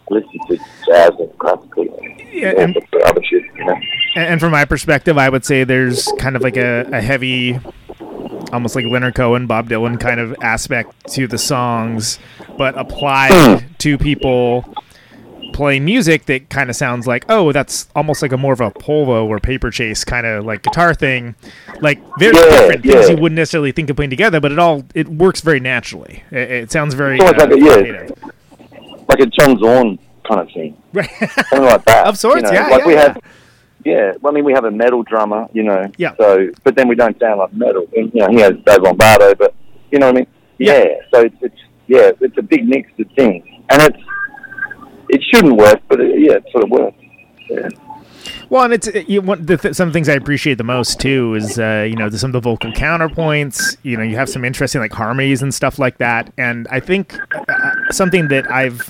listen 0.09 0.39
to 0.47 0.57
jazz 0.85 1.11
and 1.19 1.37
classical 1.39 1.85
Yeah, 2.31 2.53
and- 2.57 2.77
other 3.05 3.21
shit. 3.23 3.43
You 3.55 3.65
know. 3.65 3.75
And, 4.15 4.25
and 4.33 4.39
from 4.39 4.51
my 4.51 4.65
perspective, 4.65 5.17
I 5.17 5.29
would 5.29 5.45
say 5.45 5.63
there's 5.63 6.07
kind 6.19 6.35
of 6.35 6.41
like 6.41 6.57
a, 6.57 6.87
a 6.91 7.01
heavy, 7.01 7.59
almost 8.51 8.75
like 8.75 8.85
Leonard 8.85 9.15
Cohen, 9.15 9.47
Bob 9.47 9.69
Dylan 9.69 9.99
kind 9.99 10.19
of 10.19 10.35
aspect 10.41 11.07
to 11.13 11.27
the 11.27 11.37
songs, 11.37 12.19
but 12.57 12.77
applied 12.77 13.65
to 13.79 13.97
people 13.97 14.65
playing 15.53 15.83
music 15.85 16.25
that 16.25 16.49
kind 16.49 16.69
of 16.69 16.75
sounds 16.75 17.05
like, 17.07 17.25
oh, 17.29 17.51
that's 17.51 17.87
almost 17.95 18.21
like 18.21 18.31
a 18.31 18.37
more 18.37 18.53
of 18.53 18.61
a 18.61 18.71
Polvo 18.71 19.25
or 19.27 19.39
paper 19.39 19.69
chase 19.69 20.03
kind 20.03 20.25
of 20.25 20.45
like 20.45 20.63
guitar 20.63 20.93
thing. 20.93 21.35
Like 21.81 21.99
very 22.19 22.35
Yeah, 22.35 22.43
different 22.49 22.83
things 22.83 23.09
you 23.09 23.17
wouldn't 23.17 23.37
necessarily 23.37 23.71
think 23.71 23.89
of 23.89 23.95
putting 23.95 24.09
together, 24.09 24.39
but 24.39 24.51
it 24.51 24.59
all 24.59 24.83
it 24.95 25.07
works 25.07 25.41
very 25.41 25.59
naturally. 25.59 26.23
It, 26.31 26.51
it 26.51 26.71
sounds 26.71 26.93
very 26.93 27.19
uh, 27.19 27.25
like 27.25 27.37
a, 27.51 27.59
yeah, 27.59 27.73
creative. 27.73 28.23
like 29.09 29.19
a 29.19 29.25
John 29.25 29.59
Zorn 29.59 29.99
kind 30.27 30.41
of 30.41 30.51
thing. 30.51 30.77
Right. 30.93 31.09
Something 31.09 31.63
like 31.63 31.85
that. 31.85 32.07
Of 32.11 32.17
sorts, 32.17 32.37
you 32.37 32.41
know, 32.43 32.51
yeah, 32.51 32.67
Like 32.67 32.79
yeah, 32.81 32.87
we 32.87 32.93
yeah. 32.93 33.01
have, 33.01 33.17
yeah. 33.83 34.13
Well, 34.21 34.31
I 34.31 34.35
mean, 34.35 34.45
we 34.45 34.53
have 34.53 34.65
a 34.65 34.71
metal 34.71 35.03
drummer, 35.03 35.47
you 35.53 35.63
know. 35.63 35.91
Yeah. 35.97 36.15
So, 36.17 36.49
but 36.63 36.75
then 36.75 36.87
we 36.87 36.95
don't 36.95 37.17
sound 37.19 37.39
like 37.39 37.53
metal. 37.53 37.87
And, 37.95 38.11
you 38.13 38.21
know, 38.21 38.29
he 38.29 38.39
has 38.39 38.53
Dave 38.65 38.81
Lombardo, 38.81 39.35
but 39.35 39.55
you 39.91 39.99
know 39.99 40.07
what 40.07 40.15
I 40.15 40.19
mean. 40.19 40.27
Yeah. 40.57 40.83
Yeah. 40.83 40.95
So 41.13 41.21
it's, 41.21 41.35
it's 41.41 41.55
yeah, 41.87 42.11
it's 42.21 42.37
a 42.37 42.41
big 42.41 42.67
mix 42.67 42.89
of 42.99 43.07
things, 43.15 43.45
and 43.69 43.81
it's 43.81 44.03
it 45.09 45.21
shouldn't 45.31 45.57
work, 45.57 45.81
but 45.89 45.99
it, 45.99 46.19
yeah, 46.19 46.37
it 46.37 46.45
sort 46.51 46.63
of 46.63 46.69
works. 46.69 46.97
Yeah. 47.49 47.69
Well, 48.49 48.63
and 48.63 48.73
it's 48.73 48.87
uh, 48.87 49.03
you, 49.07 49.21
one, 49.21 49.45
the 49.45 49.57
th- 49.57 49.75
some 49.75 49.87
of 49.87 49.93
the 49.93 49.97
things 49.97 50.07
I 50.07 50.13
appreciate 50.13 50.57
the 50.57 50.63
most 50.63 50.99
too 50.99 51.35
is 51.35 51.59
uh, 51.59 51.85
you 51.89 51.95
know 51.95 52.09
the, 52.09 52.17
some 52.17 52.29
of 52.29 52.33
the 52.33 52.39
vocal 52.39 52.71
counterpoints. 52.71 53.77
You 53.83 53.97
know, 53.97 54.03
you 54.03 54.15
have 54.15 54.29
some 54.29 54.45
interesting 54.45 54.79
like 54.79 54.93
harmonies 54.93 55.41
and 55.41 55.53
stuff 55.53 55.79
like 55.79 55.97
that. 55.97 56.31
And 56.37 56.67
I 56.69 56.79
think 56.79 57.17
uh, 57.33 57.71
something 57.91 58.27
that 58.29 58.49
I've 58.49 58.89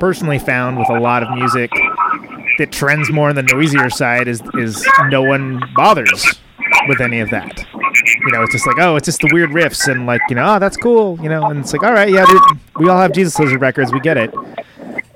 personally 0.00 0.38
found 0.38 0.78
with 0.78 0.90
a 0.90 0.98
lot 0.98 1.22
of 1.22 1.30
music 1.36 1.70
that 2.58 2.72
trends 2.72 3.10
more 3.10 3.28
on 3.28 3.34
the 3.34 3.42
noisier 3.42 3.90
side 3.90 4.28
is 4.28 4.42
is 4.54 4.86
no 5.08 5.22
one 5.22 5.60
bothers 5.74 6.40
with 6.88 7.00
any 7.00 7.20
of 7.20 7.30
that. 7.30 7.64
You 8.24 8.32
know, 8.32 8.42
it's 8.42 8.52
just 8.52 8.66
like, 8.66 8.78
oh, 8.78 8.96
it's 8.96 9.06
just 9.06 9.20
the 9.20 9.30
weird 9.32 9.50
riffs 9.50 9.90
and 9.90 10.06
like, 10.06 10.20
you 10.28 10.34
know, 10.36 10.54
oh, 10.56 10.58
that's 10.58 10.76
cool, 10.76 11.18
you 11.22 11.28
know, 11.28 11.44
and 11.50 11.60
it's 11.60 11.72
like, 11.72 11.82
all 11.82 11.92
right, 11.92 12.08
yeah, 12.10 12.24
dude, 12.24 12.40
we 12.76 12.88
all 12.88 12.98
have 12.98 13.12
Jesus 13.12 13.38
Lizard 13.38 13.60
records, 13.60 13.92
we 13.92 14.00
get 14.00 14.16
it. 14.16 14.34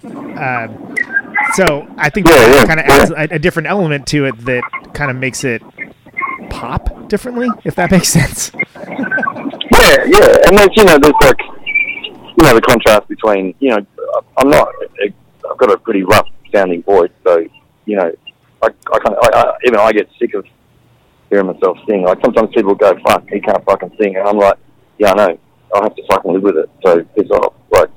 Uh, 0.04 0.68
so 1.54 1.86
I 1.96 2.10
think 2.10 2.28
Yeah, 2.28 2.34
that 2.36 2.54
yeah, 2.54 2.66
kind 2.66 2.80
of 2.80 2.86
adds 2.86 3.10
a, 3.10 3.34
a 3.36 3.38
different 3.38 3.68
element 3.68 4.06
to 4.08 4.26
it 4.26 4.36
that 4.44 4.62
kind 4.92 5.10
of 5.10 5.16
makes 5.16 5.44
it 5.44 5.62
pop 6.50 7.08
differently, 7.08 7.48
if 7.64 7.74
that 7.76 7.90
makes 7.90 8.08
sense. 8.18 8.50
Yeah, 8.54 10.04
yeah, 10.06 10.36
and 10.46 10.58
there's 10.58 10.76
you 10.76 10.84
know 10.84 10.98
there's 10.98 11.14
like 11.22 11.40
you 11.66 12.42
know 12.44 12.54
the 12.54 12.60
contrast 12.62 13.08
between 13.08 13.54
you 13.60 13.70
know 13.70 13.86
I'm 14.36 14.48
not 14.50 14.68
I've 15.50 15.58
got 15.58 15.70
a 15.72 15.78
pretty 15.78 16.02
rough 16.02 16.28
sounding 16.56 16.82
voice, 16.82 17.10
so 17.24 17.38
you 17.84 17.96
know 17.96 18.10
I 18.62 18.66
I 18.66 18.98
kind 18.98 19.16
of 19.16 19.18
I, 19.22 19.40
I, 19.40 19.56
even 19.66 19.78
I 19.78 19.92
get 19.92 20.08
sick 20.18 20.34
of 20.34 20.44
hearing 21.30 21.46
myself 21.46 21.78
sing. 21.88 22.02
Like 22.02 22.18
sometimes 22.24 22.50
people 22.54 22.74
go, 22.74 22.92
"Fuck, 23.06 23.28
he 23.30 23.40
can't 23.40 23.64
fucking 23.64 23.92
sing," 24.00 24.16
and 24.16 24.26
I'm 24.26 24.38
like, 24.38 24.58
"Yeah, 24.98 25.12
I 25.12 25.14
know. 25.14 25.38
I'll 25.74 25.82
have 25.82 25.96
to 25.96 26.02
fucking 26.10 26.32
live 26.32 26.42
with 26.42 26.56
it." 26.56 26.70
So 26.84 27.02
piss 27.16 27.30
off. 27.30 27.54
Like, 27.70 27.90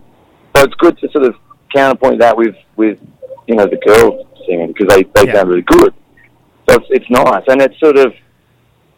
so 0.55 0.63
it's 0.63 0.73
good 0.75 0.97
to 0.99 1.09
sort 1.11 1.25
of 1.25 1.35
counterpoint 1.73 2.19
that 2.19 2.35
with 2.35 2.55
with 2.75 2.99
you 3.47 3.55
know 3.55 3.65
the 3.65 3.77
girls 3.85 4.25
singing 4.47 4.73
because 4.73 4.87
they 4.95 5.03
they 5.15 5.27
Yeah. 5.27 5.35
sound 5.37 5.49
really 5.49 5.61
good. 5.63 5.93
So 6.67 6.75
it's, 6.75 6.85
it's 6.89 7.09
nice, 7.09 7.43
and 7.47 7.61
it's 7.61 7.79
sort 7.79 7.97
of 7.97 8.13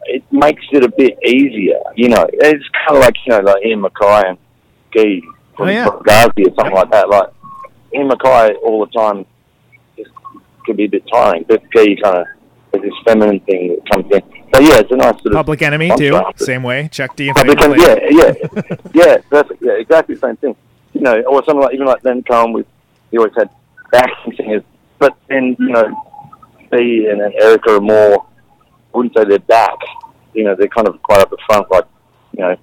it 0.04 0.24
makes 0.32 0.64
it 0.72 0.84
a 0.84 0.88
bit 0.90 1.16
easier. 1.24 1.80
You 1.94 2.08
know, 2.08 2.26
it's 2.32 2.64
kind 2.86 2.96
of 2.96 3.02
like 3.04 3.14
you 3.26 3.32
know, 3.32 3.40
like 3.40 3.64
Ian 3.64 3.82
MacKaye 3.82 4.30
and 4.30 4.38
Guy 4.94 5.20
from 5.56 5.68
Oh, 5.68 5.70
yeah. 5.70 5.86
Gazi 5.86 6.46
or 6.50 6.54
something 6.56 6.74
like 6.74 6.90
that. 6.90 7.08
Like 7.08 7.28
Ian 7.94 8.08
MacKaye 8.08 8.54
all 8.64 8.84
the 8.84 8.90
time 8.92 9.24
can 10.64 10.76
be 10.76 10.84
a 10.84 10.88
bit 10.88 11.04
tiring, 11.12 11.44
but 11.48 11.62
Guy 11.70 11.96
kind 12.02 12.18
of 12.18 12.26
has 12.74 12.82
this 12.82 12.92
feminine 13.04 13.40
thing 13.40 13.68
that 13.68 13.90
comes 13.90 14.12
in. 14.12 14.22
So 14.54 14.60
yeah, 14.60 14.80
it's 14.80 14.90
a 14.90 14.96
nice 14.96 15.14
sort 15.22 15.26
of 15.26 15.32
Public 15.32 15.62
Enemy 15.62 15.92
too, 15.96 16.20
same 16.36 16.62
way. 16.62 16.88
Chuck 16.92 17.16
D. 17.16 17.32
Public 17.32 17.60
Enemy, 17.60 17.82
yeah, 17.82 17.96
yeah, 18.10 18.32
yeah, 18.94 19.16
perfect. 19.30 19.62
Yeah, 19.62 19.72
exactly 19.72 20.14
the 20.14 20.20
same 20.20 20.36
thing. 20.36 20.56
You 20.92 21.00
know, 21.00 21.22
or 21.22 21.42
something 21.44 21.62
like 21.62 21.74
even 21.74 21.86
like 21.86 22.04
Len 22.04 22.22
Cohen 22.22 22.52
with 22.52 22.66
he 23.10 23.18
always 23.18 23.32
had 23.36 23.48
backing 23.90 24.34
singers, 24.36 24.62
but 24.98 25.16
then 25.28 25.56
you 25.58 25.68
know, 25.68 25.88
he 26.72 27.06
and 27.06 27.20
then 27.20 27.32
Erica 27.40 27.76
are 27.76 27.80
more. 27.80 28.26
I 28.94 28.98
wouldn't 28.98 29.16
say 29.16 29.24
they're 29.24 29.38
back. 29.38 29.78
You 30.34 30.44
know, 30.44 30.54
they're 30.54 30.68
kind 30.68 30.86
of 30.86 31.00
quite 31.02 31.20
up 31.20 31.30
the 31.30 31.38
front, 31.46 31.70
like 31.70 31.86
you 32.32 32.42
know, 32.42 32.56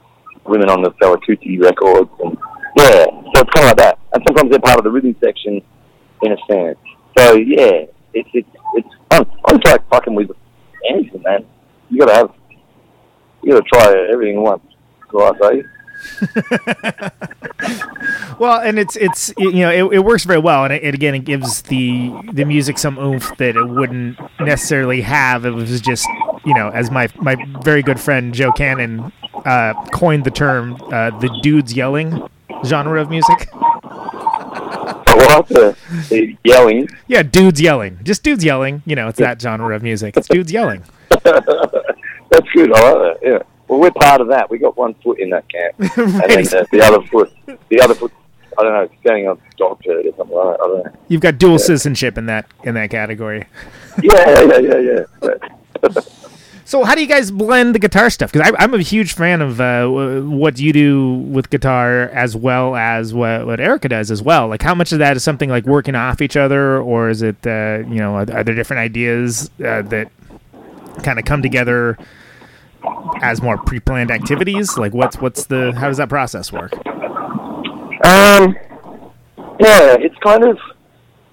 women 0.46 0.70
on 0.70 0.82
the 0.82 0.92
Fela 0.92 1.18
Kuti 1.28 1.60
records, 1.62 2.10
and 2.24 2.38
yeah, 2.76 3.06
so 3.06 3.42
it's 3.42 3.50
kind 3.52 3.66
of 3.66 3.66
like 3.66 3.78
that. 3.78 4.00
And 4.14 4.24
sometimes 4.28 4.52
they're 4.52 4.60
part 4.60 4.78
of 4.78 4.84
the 4.84 4.92
rhythm 4.92 5.16
section, 5.20 5.62
in 6.22 6.32
a 6.32 6.38
sense. 6.48 6.78
So 7.18 7.36
yeah, 7.36 7.86
it's 8.14 8.30
it's 8.34 8.50
it's 8.76 8.90
fun. 9.12 9.26
I 9.46 9.54
just 9.54 9.66
like 9.66 9.90
fucking 9.90 10.16
with 10.16 10.32
anything, 10.90 11.22
man. 11.22 11.46
You 11.90 12.00
gotta 12.00 12.14
have, 12.14 12.34
you 13.44 13.54
gotta 13.54 13.66
try 13.72 14.08
everything 14.12 14.42
once. 14.42 14.64
I 15.14 15.32
say. 15.42 15.64
Well, 18.40 18.62
and 18.62 18.80
it's 18.80 18.96
it's 18.96 19.34
you 19.38 19.52
know 19.52 19.70
it, 19.70 19.96
it 19.98 20.00
works 20.00 20.24
very 20.24 20.40
well, 20.40 20.64
and 20.64 20.74
it, 20.74 20.82
it 20.82 20.94
again 20.94 21.14
it 21.14 21.26
gives 21.26 21.62
the 21.64 22.14
the 22.32 22.46
music 22.46 22.78
some 22.78 22.98
oomph 22.98 23.36
that 23.38 23.58
it 23.58 23.66
wouldn't 23.66 24.18
necessarily 24.40 25.02
have. 25.02 25.46
It 25.46 25.52
was 25.52 25.82
just 25.82 26.08
you 26.46 26.54
know 26.54 26.70
as 26.70 26.90
my 26.90 27.10
my 27.18 27.36
very 27.62 27.84
good 27.84 28.00
friend 28.00 28.34
Joe 28.34 28.54
Cannon 28.54 29.12
uh, 29.46 29.74
coined 29.92 30.24
the 30.24 30.32
term 30.32 30.78
uh, 30.94 31.12
the 31.20 31.38
dudes 31.44 31.74
yelling 31.74 32.30
genre 32.64 33.02
of 33.02 33.10
music. 33.10 33.50
What 35.30 35.48
the, 35.48 35.76
the 36.10 36.38
yelling? 36.44 36.88
Yeah, 37.08 37.24
dudes 37.24 37.60
yelling, 37.60 38.00
just 38.04 38.24
dudes 38.24 38.44
yelling. 38.44 38.84
You 38.86 38.96
know, 38.96 39.10
it's 39.10 39.20
that 39.20 39.42
genre 39.42 39.76
of 39.76 39.84
music. 39.84 40.16
It's 40.18 40.28
dudes 40.28 40.52
yelling. 40.52 40.84
That's 41.10 42.48
good. 42.54 42.74
I 42.74 42.92
like 42.92 42.94
that. 42.94 43.18
Yeah. 43.22 43.40
Well, 43.68 43.80
we're 43.80 43.92
part 43.92 44.22
of 44.22 44.28
that. 44.30 44.50
We 44.50 44.58
got 44.58 44.78
one 44.78 44.94
foot 44.96 45.20
in 45.20 45.30
that 45.32 45.46
camp, 45.50 45.76
and 45.98 46.32
then 46.32 46.48
uh, 46.48 46.66
the 46.72 46.82
other 46.82 47.06
foot, 47.08 47.32
the 47.70 47.82
other 47.82 47.94
foot. 47.94 48.12
I 48.58 48.64
don't 48.64 48.74
know, 48.74 48.90
standing 49.02 49.28
on 49.28 49.40
dog 49.58 49.82
turd 49.86 50.06
or 50.06 50.16
something 50.18 50.36
like 50.36 50.58
that. 50.58 50.64
I 50.64 50.68
don't 50.68 50.86
know. 50.86 50.92
You've 51.08 51.22
got 51.22 51.38
dual 51.38 51.60
citizenship 51.60 52.18
in 52.18 52.26
that 52.26 52.48
in 52.64 52.74
that 52.76 52.90
category. 52.90 53.46
Yeah, 54.02 54.42
yeah, 54.42 54.58
yeah, 54.58 54.78
yeah. 54.80 56.02
So 56.70 56.84
how 56.84 56.94
do 56.94 57.02
you 57.02 57.08
guys 57.08 57.32
blend 57.32 57.74
the 57.74 57.80
guitar 57.80 58.12
stuff? 58.12 58.32
Because 58.32 58.54
I'm 58.60 58.76
a 58.76 58.82
huge 58.84 59.14
fan 59.14 59.42
of 59.42 59.60
uh, 59.60 59.88
what 59.88 60.60
you 60.60 60.72
do 60.72 61.14
with 61.16 61.50
guitar 61.50 62.10
as 62.10 62.36
well 62.36 62.76
as 62.76 63.12
what, 63.12 63.48
what 63.48 63.60
Erica 63.60 63.90
does 63.90 64.12
as 64.12 64.22
well. 64.22 64.48
Like 64.48 64.62
how 64.62 64.76
much 64.76 64.92
of 64.92 65.00
that 65.00 65.18
is 65.18 65.24
something 65.24 65.50
like 65.50 65.66
working 65.66 65.96
off 65.96 66.22
each 66.22 66.38
other, 66.38 66.80
or 66.80 67.10
is 67.10 67.24
it 67.24 67.38
uh, 67.48 67.80
you 67.88 67.96
know 67.96 68.18
are, 68.18 68.26
there 68.26 68.54
different 68.54 68.82
ideas 68.82 69.50
uh, 69.66 69.82
that 69.82 70.12
kind 71.02 71.18
of 71.18 71.26
come 71.26 71.42
together 71.42 71.98
as 73.24 73.42
more 73.42 73.58
pre-planned 73.58 74.12
activities? 74.12 74.78
Like 74.78 74.94
what's 74.94 75.18
what's 75.18 75.48
the 75.48 75.74
how 75.76 75.88
does 75.88 75.98
that 75.98 76.10
process 76.10 76.54
work? 76.54 76.76
Um, 78.06 78.56
yeah, 79.60 79.98
it's 79.98 80.18
kind 80.24 80.44
of, 80.44 80.60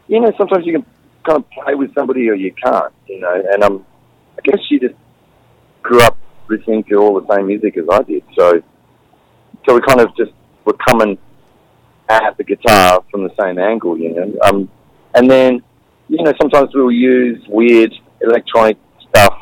you 0.09 0.19
know, 0.19 0.33
sometimes 0.39 0.65
you 0.65 0.73
can 0.73 0.87
kind 1.25 1.45
of 1.45 1.51
play 1.51 1.75
with 1.75 1.93
somebody 1.93 2.27
or 2.31 2.35
you 2.35 2.55
can't, 2.55 2.91
you 3.07 3.21
know, 3.21 3.43
and 3.53 3.63
um, 3.63 3.85
I 4.39 4.41
guess 4.41 4.61
she 4.67 4.79
just 4.79 4.95
grew 5.87 6.03
up 6.03 6.17
listening 6.49 6.83
to 6.85 6.97
all 6.97 7.21
the 7.21 7.35
same 7.35 7.47
music 7.47 7.77
as 7.77 7.85
I 7.91 8.03
did, 8.03 8.23
so, 8.37 8.63
so 9.67 9.75
we 9.75 9.81
kind 9.87 10.01
of 10.01 10.09
just 10.17 10.33
were 10.65 10.77
coming 10.89 11.17
at 12.09 12.37
the 12.37 12.45
guitar 12.45 13.05
from 13.11 13.25
the 13.25 13.35
same 13.41 13.59
angle, 13.59 13.97
you 13.99 14.15
know, 14.15 14.33
um, 14.45 14.69
and 15.15 15.31
then, 15.31 15.63
you 16.09 16.23
know, 16.23 16.33
sometimes 16.41 16.71
we'll 16.75 16.91
use 16.91 17.43
weird 17.49 17.93
electronic 18.21 18.77
stuff 19.09 19.35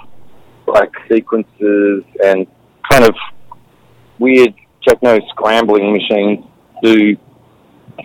like 0.67 0.93
sequences 1.11 2.05
and 2.23 2.47
kind 2.91 3.05
of 3.05 3.15
weird 4.19 4.55
techno 4.87 5.19
scrambling 5.31 5.93
machines 5.93 6.45
to 6.83 7.17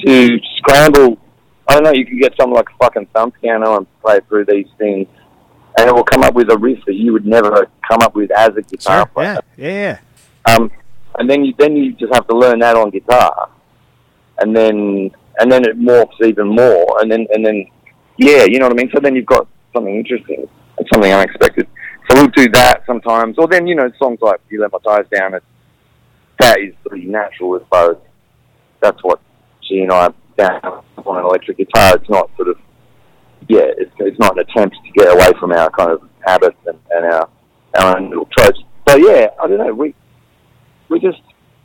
to 0.06 0.40
scramble. 0.58 1.18
I 1.68 1.76
don't 1.76 1.84
know. 1.84 1.92
You 1.92 2.06
could 2.06 2.20
get 2.20 2.34
something 2.40 2.56
like 2.56 2.70
a 2.70 2.78
fucking 2.84 3.08
thumb 3.14 3.32
piano 3.32 3.78
and 3.78 4.02
play 4.02 4.20
through 4.28 4.46
these 4.46 4.68
things, 4.78 5.08
and 5.80 5.90
it 5.90 5.96
will 5.96 6.04
come 6.04 6.24
up 6.24 6.34
with 6.34 6.52
a 6.52 6.58
riff 6.58 6.80
that 6.86 6.96
you 6.96 7.14
would 7.14 7.26
never 7.26 7.68
come 7.88 8.02
up 8.02 8.14
with 8.14 8.32
as 8.32 8.50
a 8.58 8.62
guitar 8.62 9.06
player. 9.06 9.40
Yeah, 9.56 9.68
yeah, 9.68 10.00
yeah. 10.46 10.54
Um, 10.54 10.72
and 11.18 11.30
then 11.30 11.46
you 11.46 11.54
then 11.58 11.76
you 11.76 11.94
just 11.94 12.14
have 12.14 12.28
to 12.28 12.36
learn 12.36 12.60
that 12.60 12.76
on 12.76 12.90
guitar, 12.90 13.50
and 14.40 14.56
then 14.56 15.12
and 15.40 15.52
then 15.52 15.64
it 15.64 15.80
morphs 15.80 16.22
even 16.22 16.48
more, 16.48 17.02
and 17.02 17.10
then 17.10 17.26
and 17.32 17.46
then 17.46 17.66
yeah, 18.18 18.44
you 18.44 18.60
know 18.60 18.66
what 18.66 18.74
I 18.74 18.76
mean. 18.76 18.92
So 18.94 19.00
then 19.00 19.16
you've 19.16 19.26
got 19.26 19.48
something 19.74 19.96
interesting 19.96 20.48
and 20.78 20.88
something 20.92 21.12
unexpected. 21.12 21.68
So 22.10 22.18
we'll 22.18 22.28
do 22.28 22.50
that 22.50 22.84
sometimes, 22.86 23.38
or 23.38 23.48
then 23.48 23.66
you 23.66 23.76
know 23.76 23.90
songs 23.98 24.20
like 24.22 24.42
"You 24.50 24.62
Let 24.62 24.72
My 24.74 24.80
Tires 24.84 25.08
Down." 25.16 25.34
It's, 25.36 25.46
that 26.40 26.60
is 26.60 26.74
pretty 26.86 27.06
natural 27.06 27.56
as 27.56 27.62
far 27.70 27.92
as 27.92 27.98
that's 28.82 29.02
what 29.04 29.20
she 29.62 29.80
and 29.80 29.92
I 29.92 30.10
down 30.38 30.84
on 31.06 31.18
an 31.18 31.26
electric 31.26 31.58
guitar. 31.58 31.96
It's 31.96 32.10
not 32.10 32.30
sort 32.38 32.48
of 32.50 32.58
yeah, 33.50 33.66
it's 33.78 33.92
it's 33.98 34.20
not 34.20 34.38
an 34.38 34.46
attempt 34.48 34.78
to 34.86 34.92
get 34.92 35.12
away 35.12 35.32
from 35.40 35.52
our 35.52 35.72
kind 35.72 35.92
of 35.92 36.08
habits 36.26 36.58
and, 36.68 36.78
and 36.92 37.06
our 37.06 37.30
our 37.80 37.98
own 37.98 38.10
little 38.10 38.30
tropes. 38.38 38.60
So 38.88 38.96
yeah, 38.96 39.28
I 39.42 39.48
don't 39.48 39.58
know. 39.58 39.74
We 39.74 39.96
we 40.88 41.00
just 41.00 41.22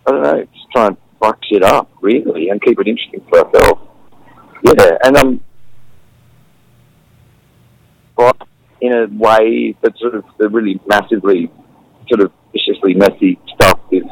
I 0.06 0.10
don't 0.10 0.22
know, 0.22 0.42
just 0.42 0.70
try 0.72 0.86
and 0.86 0.96
fuck 1.20 1.38
shit 1.44 1.62
up 1.62 1.90
really 2.00 2.48
and 2.48 2.60
keep 2.62 2.80
it 2.80 2.88
interesting 2.88 3.20
for 3.28 3.44
ourselves. 3.44 3.80
yeah, 4.62 4.96
and 5.04 5.16
um, 5.18 5.40
but 8.16 8.36
in 8.80 8.92
a 8.94 9.06
way 9.18 9.76
that 9.82 9.92
sort 9.98 10.14
of 10.14 10.24
the 10.38 10.48
really 10.48 10.80
massively, 10.86 11.50
sort 12.08 12.22
of 12.22 12.32
viciously 12.52 12.94
messy 12.94 13.38
stuff 13.54 13.78
is 13.90 14.04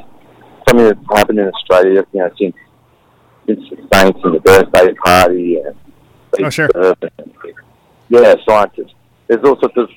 something 0.68 0.86
that's 0.86 1.00
happened 1.16 1.38
in 1.38 1.48
Australia, 1.48 2.04
you 2.12 2.20
know, 2.20 2.30
since 2.38 2.56
since 3.46 3.60
the 3.70 3.76
Saints 3.94 4.20
and 4.22 4.34
the 4.34 4.40
birthday 4.40 4.92
party 5.04 5.56
and 5.56 5.74
Oh, 6.40 6.50
sure. 6.50 6.68
yeah, 8.08 8.34
scientists. 8.48 8.94
There's 9.26 9.42
all 9.44 9.58
sorts 9.60 9.76
of 9.76 9.88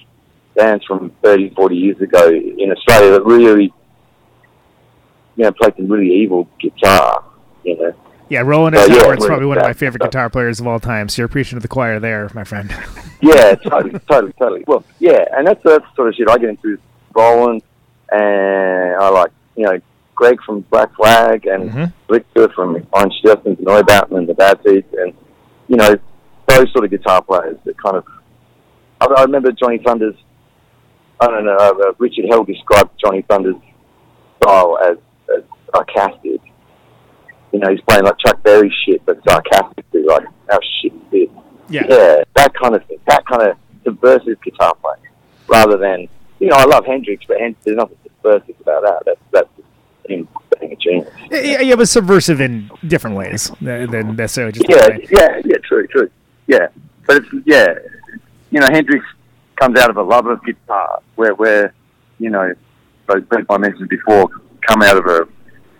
bands 0.55 0.85
from 0.85 1.11
30, 1.23 1.49
40 1.51 1.75
years 1.75 1.99
ago 2.01 2.29
in 2.29 2.71
Australia 2.71 3.11
that 3.11 3.25
really, 3.25 3.73
you 5.35 5.43
know, 5.43 5.51
play 5.51 5.69
some 5.75 5.87
really 5.87 6.13
evil 6.13 6.47
guitar, 6.59 7.23
you 7.63 7.77
know. 7.77 7.93
Yeah, 8.29 8.41
Roland 8.41 8.75
S. 8.75 8.89
yeah, 8.89 9.01
Howard's 9.03 9.25
probably 9.25 9.45
one 9.45 9.57
of 9.57 9.63
my 9.63 9.73
favorite 9.73 10.01
so- 10.01 10.07
guitar 10.07 10.29
players 10.29 10.59
of 10.59 10.65
all 10.67 10.79
time. 10.79 11.09
So 11.09 11.21
you're 11.21 11.27
preaching 11.27 11.57
to 11.57 11.61
the 11.61 11.67
choir 11.67 11.99
there, 11.99 12.29
my 12.33 12.43
friend. 12.43 12.73
Yeah, 13.21 13.55
totally, 13.55 13.97
totally, 14.07 14.33
totally. 14.33 14.63
Well, 14.67 14.83
yeah, 14.99 15.23
and 15.31 15.47
that's 15.47 15.63
the 15.63 15.81
sort 15.95 16.09
of 16.09 16.15
shit 16.15 16.29
I 16.29 16.37
get 16.37 16.49
into 16.49 16.77
Roland, 17.15 17.63
and 18.11 18.93
I 18.97 19.09
like, 19.09 19.31
you 19.55 19.63
know, 19.65 19.79
Greg 20.13 20.37
from 20.45 20.59
Black 20.69 20.93
Flag 20.95 21.47
and 21.47 21.71
Mhm. 21.71 21.93
Victor 22.09 22.49
from 22.49 22.75
Einstürzende 22.93 23.57
Neubauten 23.63 24.17
and 24.17 24.27
the 24.27 24.33
Bad 24.35 24.59
Seeds, 24.63 24.93
and, 24.99 25.13
you 25.69 25.77
know, 25.77 25.95
those 26.55 26.71
sort 26.71 26.85
of 26.85 26.91
guitar 26.91 27.21
players 27.21 27.57
that 27.65 27.77
kind 27.81 27.97
of. 27.97 28.05
I, 29.01 29.05
I 29.05 29.21
remember 29.23 29.51
Johnny 29.51 29.79
Thunders, 29.79 30.15
I 31.19 31.27
don't 31.27 31.45
know, 31.45 31.55
uh, 31.57 31.93
Richard 31.97 32.25
Hell 32.29 32.43
described 32.43 32.91
Johnny 33.03 33.23
Thunders' 33.23 33.55
style 34.41 34.77
as, 34.83 34.97
as 35.35 35.43
sarcastic. 35.73 36.41
You 37.51 37.59
know, 37.59 37.69
he's 37.69 37.81
playing 37.87 38.03
like 38.03 38.17
Chuck 38.25 38.41
Berry 38.43 38.73
shit, 38.85 39.05
but 39.05 39.19
sarcastically, 39.27 40.03
like, 40.03 40.25
how 40.49 40.59
shit 40.81 40.93
is 40.93 41.01
this? 41.11 41.29
Yeah. 41.67 41.83
yeah, 41.89 42.23
that 42.35 42.53
kind 42.53 42.75
of 42.75 42.85
thing, 42.85 42.99
that 43.07 43.25
kind 43.25 43.41
of 43.41 43.57
subversive 43.83 44.41
guitar 44.43 44.75
playing, 44.75 45.07
rather 45.47 45.77
than 45.77 46.07
you 46.39 46.47
know 46.47 46.57
I 46.57 46.65
love 46.65 46.85
Hendrix, 46.85 47.25
but 47.27 47.39
Hen- 47.39 47.55
there's 47.63 47.77
nothing 47.77 47.97
subversive 48.03 48.55
about 48.61 48.83
that. 48.83 49.03
That's 49.05 49.19
that's 49.31 49.49
him 50.07 50.27
being 50.59 50.73
a 50.73 50.75
genius. 50.75 51.09
Yeah, 51.31 51.39
yeah, 51.39 51.61
yeah, 51.61 51.75
but 51.75 51.89
subversive 51.89 52.39
in 52.39 52.69
different 52.85 53.15
ways 53.15 53.51
than 53.61 53.89
than 53.89 54.15
necessarily 54.15 54.51
just. 54.51 54.69
Yeah, 54.69 54.97
yeah, 55.09 55.41
yeah, 55.43 55.57
true, 55.63 55.87
true, 55.87 56.11
yeah. 56.47 56.67
But 57.05 57.17
it's 57.17 57.27
yeah, 57.45 57.73
you 58.51 58.59
know 58.59 58.67
Hendrix 58.71 59.05
comes 59.57 59.79
out 59.79 59.89
of 59.89 59.97
a 59.97 60.03
love 60.03 60.25
of 60.27 60.43
guitar, 60.43 61.01
where 61.15 61.33
where 61.35 61.73
you 62.19 62.29
know 62.29 62.53
those 63.07 63.23
people 63.23 63.55
I 63.55 63.57
mentioned 63.59 63.89
before 63.89 64.29
come 64.67 64.81
out 64.81 64.97
of 64.97 65.05
a 65.05 65.27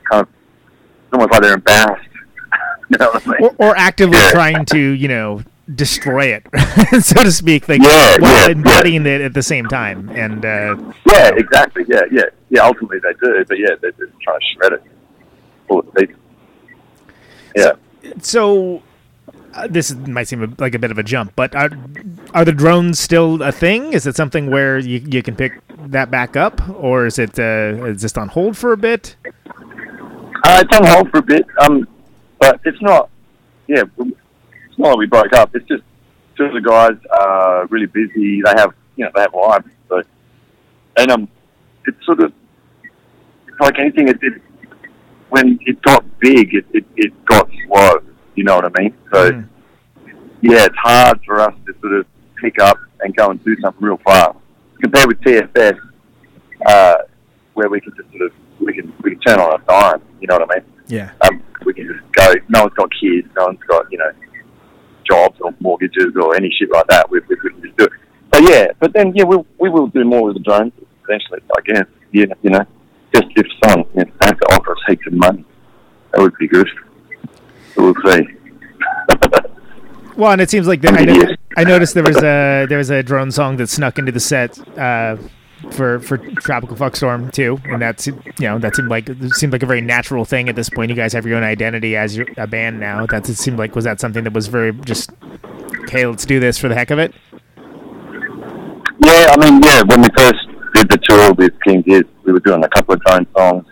kind 0.10 0.22
of 0.22 0.28
almost 1.12 1.32
like 1.32 1.42
they're 1.42 1.54
embarrassed. 1.54 2.10
you 2.90 2.98
know 3.00 3.12
I 3.14 3.28
mean? 3.28 3.38
Or, 3.42 3.56
or 3.70 3.76
actively 3.78 4.18
Yeah. 4.18 4.32
trying 4.32 4.66
to, 4.66 4.78
you 4.78 5.08
know, 5.08 5.42
destroy 5.74 6.26
it, 6.28 6.46
so 7.04 7.24
to 7.24 7.32
speak, 7.32 7.68
like, 7.68 7.82
Yeah, 7.82 8.18
while 8.20 8.32
yeah, 8.46 8.50
embodying 8.52 9.06
it 9.08 9.22
at 9.22 9.34
the 9.34 9.42
same 9.42 9.66
time. 9.66 10.12
And 10.14 10.46
uh, 10.46 10.76
Yeah, 11.12 11.32
exactly. 11.36 11.86
Yeah, 11.88 12.02
yeah, 12.12 12.24
yeah. 12.50 12.62
Ultimately, 12.62 13.00
they 13.00 13.14
do, 13.20 13.44
but 13.48 13.58
yeah, 13.58 13.70
they're 13.82 13.92
just 13.92 14.14
trying 14.22 14.40
to 14.40 14.46
shred 14.56 14.74
it. 14.74 14.84
Pull 15.68 15.82
it 15.82 15.96
deep. 15.96 16.16
Yeah. 17.56 17.72
so, 18.22 18.84
uh, 19.56 19.68
this 19.68 19.94
might 19.96 20.28
seem 20.28 20.44
a, 20.44 20.50
like 20.60 20.76
a 20.76 20.80
bit 20.80 20.92
of 20.92 20.98
a 20.98 21.04
jump, 21.04 21.34
but 21.36 21.56
are 21.56 21.70
are 22.34 22.46
the 22.46 22.52
drones 22.52 23.00
still 23.00 23.42
a 23.42 23.52
thing? 23.52 23.94
Is 23.94 24.06
it 24.06 24.16
something 24.16 24.52
where 24.52 24.78
you 24.78 25.00
you 25.00 25.24
can 25.24 25.36
pick 25.36 25.62
that 25.88 26.12
back 26.12 26.36
up, 26.36 26.62
or 26.70 27.06
is 27.06 27.18
it 27.18 27.40
uh, 27.40 27.86
is 27.86 28.02
this 28.02 28.18
on 28.18 28.28
hold 28.30 28.58
for 28.58 28.74
a 28.74 28.78
bit? 28.78 29.16
Uh, 30.44 30.62
it's 30.64 30.78
on 30.78 30.86
hold 30.86 31.10
for 31.10 31.20
a 31.20 31.24
bit, 31.24 31.46
um, 31.62 31.88
but 32.40 32.60
it's 32.66 32.82
not. 32.82 33.10
Yeah, 33.68 33.84
it's 33.98 34.78
not 34.78 34.90
like 34.90 34.98
we 34.98 35.06
broke 35.08 35.34
up. 35.34 35.56
It's 35.56 35.68
just 35.68 35.84
two 36.38 36.46
of 36.46 36.54
the 36.54 36.62
guys 36.62 36.98
are 37.20 37.66
really 37.68 37.88
busy. 37.88 38.42
They 38.42 38.54
have, 38.58 38.74
you 38.96 39.06
know, 39.06 39.12
they 39.16 39.22
have 39.22 39.34
lives. 39.34 39.68
So, 39.90 40.04
and 40.98 41.12
um, 41.12 41.28
it's 41.86 42.06
sort 42.06 42.20
of 42.22 42.34
it's 43.48 43.60
like 43.60 43.80
anything. 43.80 44.10
It, 44.10 44.20
it 44.22 44.42
when 45.30 45.58
it 45.62 45.82
got 45.82 46.04
big, 46.20 46.54
it, 46.54 46.66
it 46.74 46.86
it 46.96 47.26
got 47.26 47.50
slow. 47.68 48.02
You 48.36 48.44
know 48.44 48.56
what 48.58 48.66
I 48.66 48.82
mean? 48.82 48.94
So, 49.14 49.32
Mm. 49.32 49.48
yeah, 50.42 50.66
it's 50.66 50.76
hard 50.78 51.20
for 51.26 51.40
us 51.40 51.54
to 51.66 51.74
sort 51.82 51.94
of 51.94 52.06
pick 52.42 52.60
up 52.60 52.78
and 53.02 53.16
go 53.16 53.30
and 53.32 53.44
do 53.44 53.56
something 53.62 53.82
real 53.86 54.00
fast 54.06 54.38
compared 54.82 55.08
with 55.08 55.20
TFS, 55.22 55.78
uh, 56.66 56.96
where 57.54 57.70
we 57.70 57.80
can 57.82 57.94
just 57.96 58.10
sort 58.12 58.24
of 58.24 58.32
we 58.60 58.74
can 58.74 58.92
we 59.02 59.12
can 59.12 59.20
turn 59.22 59.40
on 59.40 59.60
a 59.60 59.64
dime. 59.66 60.02
You 60.20 60.28
know 60.28 60.38
what 60.40 60.52
I 60.52 60.56
mean? 60.60 60.66
Yeah. 60.88 61.12
um, 61.22 61.42
we 61.66 61.74
can 61.74 61.88
just 61.88 62.00
go. 62.14 62.34
No 62.50 62.62
one's 62.64 62.74
got 62.76 62.90
kids. 63.00 63.28
No 63.38 63.46
one's 63.46 63.60
got 63.68 63.92
you 63.92 63.98
know 63.98 64.12
jobs 65.10 65.38
or 65.42 65.54
mortgages 65.60 66.14
or 66.20 66.36
any 66.36 66.50
shit 66.58 66.70
like 66.72 66.88
that. 66.88 67.10
We, 67.10 67.20
we, 67.30 67.36
we 67.44 67.50
can 67.52 67.62
just 67.62 67.78
do 67.78 67.86
it. 67.86 67.92
So 68.34 68.40
yeah, 68.50 68.68
but 68.80 68.94
then 68.94 69.14
yeah, 69.16 69.24
we 69.24 69.38
we 69.60 69.70
will 69.70 69.88
do 69.88 70.04
more 70.04 70.26
with 70.26 70.36
the 70.38 70.44
drones 70.44 70.74
eventually. 71.08 71.40
I 71.58 71.62
guess. 71.66 71.86
Yeah, 72.12 72.26
you 72.44 72.50
know, 72.52 72.66
just 73.14 73.28
if 73.36 73.46
some 73.64 73.86
you 73.96 74.06
know, 74.06 74.12
have 74.22 74.38
to 74.40 74.46
offer 74.54 74.72
us 74.74 74.78
heaps 74.88 75.08
of 75.08 75.14
money, 75.14 75.46
that 76.12 76.22
would 76.22 76.36
be 76.38 76.48
good. 76.48 76.68
We'll 77.78 77.94
see. 78.06 78.28
Well, 80.18 80.32
and 80.32 80.42
it 80.42 80.50
seems 80.50 80.68
like 80.68 80.82
the, 80.82 80.90
I, 80.90 81.04
know, 81.04 81.36
I 81.58 81.64
noticed 81.66 81.94
there 81.94 82.04
was 82.04 82.18
a 82.18 82.66
there 82.70 82.78
was 82.78 82.90
a 82.90 83.04
drone 83.04 83.32
song 83.32 83.58
that 83.58 83.68
snuck 83.68 84.00
into 84.00 84.14
the 84.14 84.20
set 84.20 84.58
uh, 84.78 85.18
for 85.72 86.00
for 86.00 86.18
Tropical 86.18 86.78
Fuckstorm 86.78 87.34
too, 87.34 87.60
and 87.66 87.82
that's 87.82 88.08
you 88.08 88.16
know 88.40 88.58
that 88.60 88.76
seemed 88.76 88.90
like 88.90 89.10
it 89.10 89.34
seemed 89.34 89.52
like 89.52 89.64
a 89.64 89.66
very 89.66 89.82
natural 89.82 90.24
thing 90.24 90.48
at 90.48 90.56
this 90.56 90.70
point. 90.70 90.90
You 90.90 90.96
guys 90.96 91.12
have 91.14 91.26
your 91.26 91.38
own 91.38 91.44
identity 91.44 91.98
as 91.98 92.16
your, 92.16 92.28
a 92.38 92.48
band 92.48 92.80
now. 92.80 93.06
That 93.06 93.28
it 93.28 93.36
seemed 93.36 93.60
like 93.60 93.76
was 93.76 93.84
that 93.84 94.00
something 94.00 94.24
that 94.24 94.32
was 94.32 94.48
very 94.48 94.72
just 94.72 95.12
okay. 95.84 96.06
Let's 96.06 96.26
do 96.26 96.40
this 96.40 96.58
for 96.58 96.70
the 96.70 96.76
heck 96.76 96.92
of 96.92 97.00
it. 97.00 97.14
Yeah, 99.04 99.28
I 99.32 99.36
mean, 99.38 99.62
yeah, 99.62 99.82
when 99.84 100.02
we 100.02 100.08
first 100.16 100.48
did 100.76 100.90
the 100.90 100.98
tour 101.10 101.34
with 101.34 101.54
King 101.64 101.82
Giz, 101.82 102.04
we 102.24 102.32
were 102.32 102.40
doing 102.40 102.64
a 102.64 102.70
couple 102.70 102.94
of 102.94 103.02
drone 103.02 103.28
songs. 103.36 103.66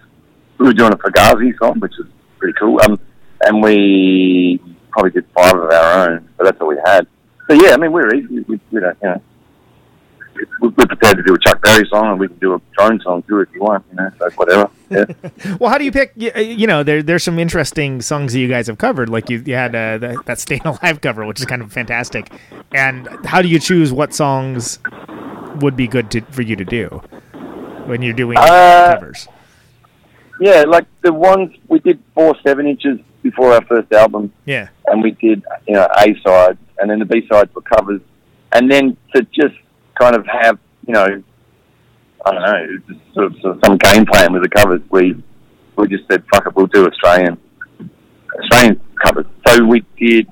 We 0.57 0.65
were 0.65 0.73
doing 0.73 0.91
a 0.91 0.97
Fugazi 0.97 1.57
song, 1.57 1.79
which 1.79 1.93
was 1.97 2.07
pretty 2.37 2.53
cool. 2.59 2.79
Um, 2.83 2.99
and 3.47 3.61
we 3.61 4.59
probably 4.91 5.11
did 5.11 5.25
five 5.35 5.53
of 5.55 5.69
our 5.71 6.09
own, 6.09 6.29
but 6.37 6.45
that's 6.45 6.61
all 6.61 6.67
we 6.67 6.77
had. 6.85 7.07
So 7.49 7.53
yeah, 7.53 7.73
I 7.73 7.77
mean, 7.77 7.91
we're 7.91 8.13
easy. 8.13 8.39
We, 8.41 8.59
we 8.71 8.79
don't, 8.79 8.97
you 9.01 9.09
know, 9.09 9.21
we're 10.61 10.71
prepared 10.71 11.17
to 11.17 11.23
do 11.23 11.35
a 11.35 11.39
Chuck 11.39 11.61
Berry 11.61 11.87
song, 11.89 12.11
and 12.11 12.19
we 12.19 12.27
can 12.27 12.37
do 12.37 12.55
a 12.55 12.61
drone 12.77 12.99
song 13.01 13.21
too 13.23 13.39
if 13.41 13.49
you 13.53 13.61
want, 13.61 13.85
you 13.91 13.97
know, 13.97 14.09
so 14.19 14.29
whatever. 14.31 14.69
Yeah. 14.93 15.05
Well, 15.59 15.71
how 15.71 15.79
do 15.79 15.85
you 15.85 15.91
pick? 15.91 16.11
You, 16.15 16.67
know, 16.67 16.83
there 16.83 17.01
there's 17.01 17.23
some 17.23 17.39
interesting 17.39 17.99
songs 18.03 18.33
that 18.33 18.39
you 18.39 18.47
guys 18.47 18.67
have 18.67 18.77
covered. 18.77 19.09
Like 19.09 19.27
you, 19.27 19.41
you 19.43 19.55
had 19.55 19.73
uh, 19.73 19.97
that, 19.97 20.25
that 20.27 20.39
"Staying 20.39 20.61
Alive" 20.65 21.01
cover, 21.01 21.25
which 21.25 21.39
is 21.39 21.47
kind 21.47 21.63
of 21.63 21.73
fantastic. 21.73 22.31
And 22.75 23.07
how 23.25 23.41
do 23.41 23.47
you 23.47 23.57
choose 23.57 23.91
what 23.91 24.13
songs 24.13 24.77
would 25.61 25.75
be 25.75 25.87
good 25.87 26.11
to, 26.11 26.21
for 26.21 26.43
you 26.43 26.55
to 26.55 26.65
do 26.65 27.01
when 27.85 28.03
you're 28.03 28.13
doing 28.13 28.37
Uh, 28.37 28.93
covers? 28.93 29.27
yeah, 30.39 30.63
like 30.67 30.85
the 31.01 31.11
ones 31.11 31.55
we 31.67 31.79
did 31.79 31.99
four 32.13 32.35
seven 32.43 32.67
inches 32.67 32.99
before 33.23 33.53
our 33.53 33.65
first 33.65 33.91
album, 33.93 34.31
Yeah. 34.45 34.67
and 34.87 35.01
we 35.01 35.11
did 35.11 35.43
you 35.67 35.73
know 35.75 35.87
A 35.97 36.13
sides, 36.25 36.59
and 36.79 36.89
then 36.89 36.99
the 36.99 37.05
B 37.05 37.25
sides 37.31 37.49
were 37.55 37.61
covers, 37.61 38.01
and 38.51 38.69
then 38.71 38.95
to 39.15 39.23
just 39.33 39.55
kind 39.99 40.15
of 40.15 40.25
have 40.27 40.59
you 40.85 40.93
know 40.93 41.07
I 42.25 42.31
don't 42.31 42.41
know 42.41 42.77
just 42.87 43.13
sort 43.13 43.25
of, 43.27 43.33
sort 43.41 43.55
of 43.57 43.61
some 43.65 43.77
game 43.77 44.05
plan 44.05 44.31
with 44.33 44.43
the 44.43 44.49
covers. 44.49 44.81
We 44.91 45.21
we 45.77 45.87
just 45.87 46.03
said 46.11 46.23
fuck 46.31 46.45
it, 46.45 46.55
we'll 46.55 46.67
do 46.67 46.85
Australian 46.87 47.37
Australian 48.41 48.79
covers. 49.03 49.25
So 49.47 49.63
we 49.65 49.83
did. 49.97 50.27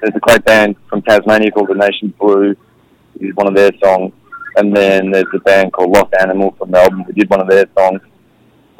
There's 0.00 0.14
a 0.14 0.20
great 0.20 0.44
band 0.44 0.76
from 0.88 1.02
Tasmania 1.02 1.50
called 1.50 1.68
The 1.70 1.74
Nation 1.74 2.14
Blue. 2.20 2.54
We 3.18 3.26
did 3.26 3.36
one 3.36 3.48
of 3.48 3.54
their 3.56 3.72
songs, 3.82 4.12
and 4.56 4.74
then 4.76 5.10
there's 5.10 5.26
a 5.34 5.40
band 5.40 5.72
called 5.72 5.90
Lost 5.90 6.14
Animal 6.20 6.54
from 6.56 6.70
Melbourne. 6.70 7.04
We 7.08 7.14
did 7.14 7.28
one 7.28 7.40
of 7.40 7.48
their 7.48 7.66
songs. 7.76 8.00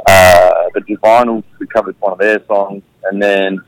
Uh, 0.07 0.53
the 0.75 0.81
Divinyls, 0.83 1.43
we 1.59 1.67
covered 1.67 1.97
one 1.99 2.13
of 2.13 2.19
their 2.21 2.39
songs, 2.47 2.83
and 3.11 3.23
then 3.23 3.61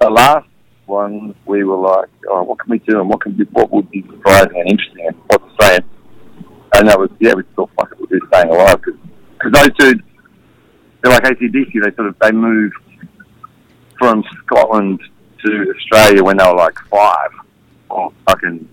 the 0.00 0.10
last 0.10 0.48
one, 0.86 1.34
we 1.44 1.64
were 1.64 1.76
like, 1.76 2.08
oh, 2.30 2.42
what 2.44 2.58
can 2.58 2.70
we 2.70 2.78
do, 2.78 3.00
and 3.00 3.08
what 3.08 3.20
can 3.20 3.32
be, 3.32 3.44
what 3.44 3.70
would 3.70 3.90
be 3.90 4.02
surprising 4.02 4.60
and 4.60 4.70
interesting, 4.70 5.06
and 5.06 5.16
what's 5.26 5.44
Australian? 5.44 5.84
And 6.74 6.88
that 6.88 6.98
was, 6.98 7.10
yeah, 7.18 7.34
we 7.34 7.42
thought, 7.54 7.70
fuck 7.76 7.92
it, 7.92 7.98
we'll 7.98 8.06
do 8.06 8.20
Staying 8.28 8.48
Alive, 8.48 8.80
because 8.80 9.52
those 9.52 9.70
dudes, 9.78 10.02
they're 11.02 11.12
like 11.12 11.22
ACDC, 11.24 11.72
they 11.72 11.94
sort 11.94 12.08
of, 12.08 12.18
they 12.20 12.32
moved 12.32 12.74
from 13.98 14.24
Scotland 14.44 15.00
to 15.44 15.74
Australia 15.76 16.22
when 16.24 16.36
they 16.36 16.44
were 16.44 16.56
like 16.56 16.78
five, 16.90 17.30
or 17.90 18.12
fucking, 18.26 18.68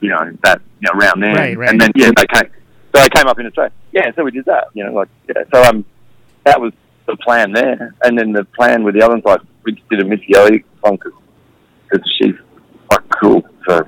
you 0.00 0.08
know, 0.08 0.30
that, 0.44 0.60
you 0.80 0.88
know, 0.92 0.98
around 0.98 1.20
there. 1.20 1.34
Right, 1.34 1.58
right. 1.58 1.70
And 1.70 1.80
then, 1.80 1.90
yeah, 1.94 2.10
they 2.16 2.26
came, 2.26 2.50
so 2.94 3.02
they 3.02 3.08
came 3.08 3.26
up 3.26 3.38
in 3.38 3.46
Australia. 3.46 3.72
Yeah, 3.92 4.10
so 4.14 4.24
we 4.24 4.30
did 4.30 4.44
that, 4.46 4.68
you 4.74 4.84
know, 4.84 4.92
like, 4.92 5.08
yeah, 5.28 5.42
so, 5.52 5.62
um, 5.64 5.84
that 6.44 6.60
was 6.60 6.72
the 7.10 7.16
plan 7.18 7.52
there. 7.52 7.94
And 8.02 8.18
then 8.18 8.32
the 8.32 8.44
plan 8.44 8.84
with 8.84 8.94
the 8.94 9.02
other 9.02 9.14
ones, 9.14 9.24
like, 9.24 9.40
we 9.64 9.72
just 9.72 9.88
did 9.88 10.00
a 10.00 10.04
Missy 10.04 10.34
Elliott 10.34 10.64
song 10.84 10.98
because 10.98 12.10
she's 12.18 12.34
quite 12.88 13.08
cool. 13.20 13.42
So, 13.68 13.86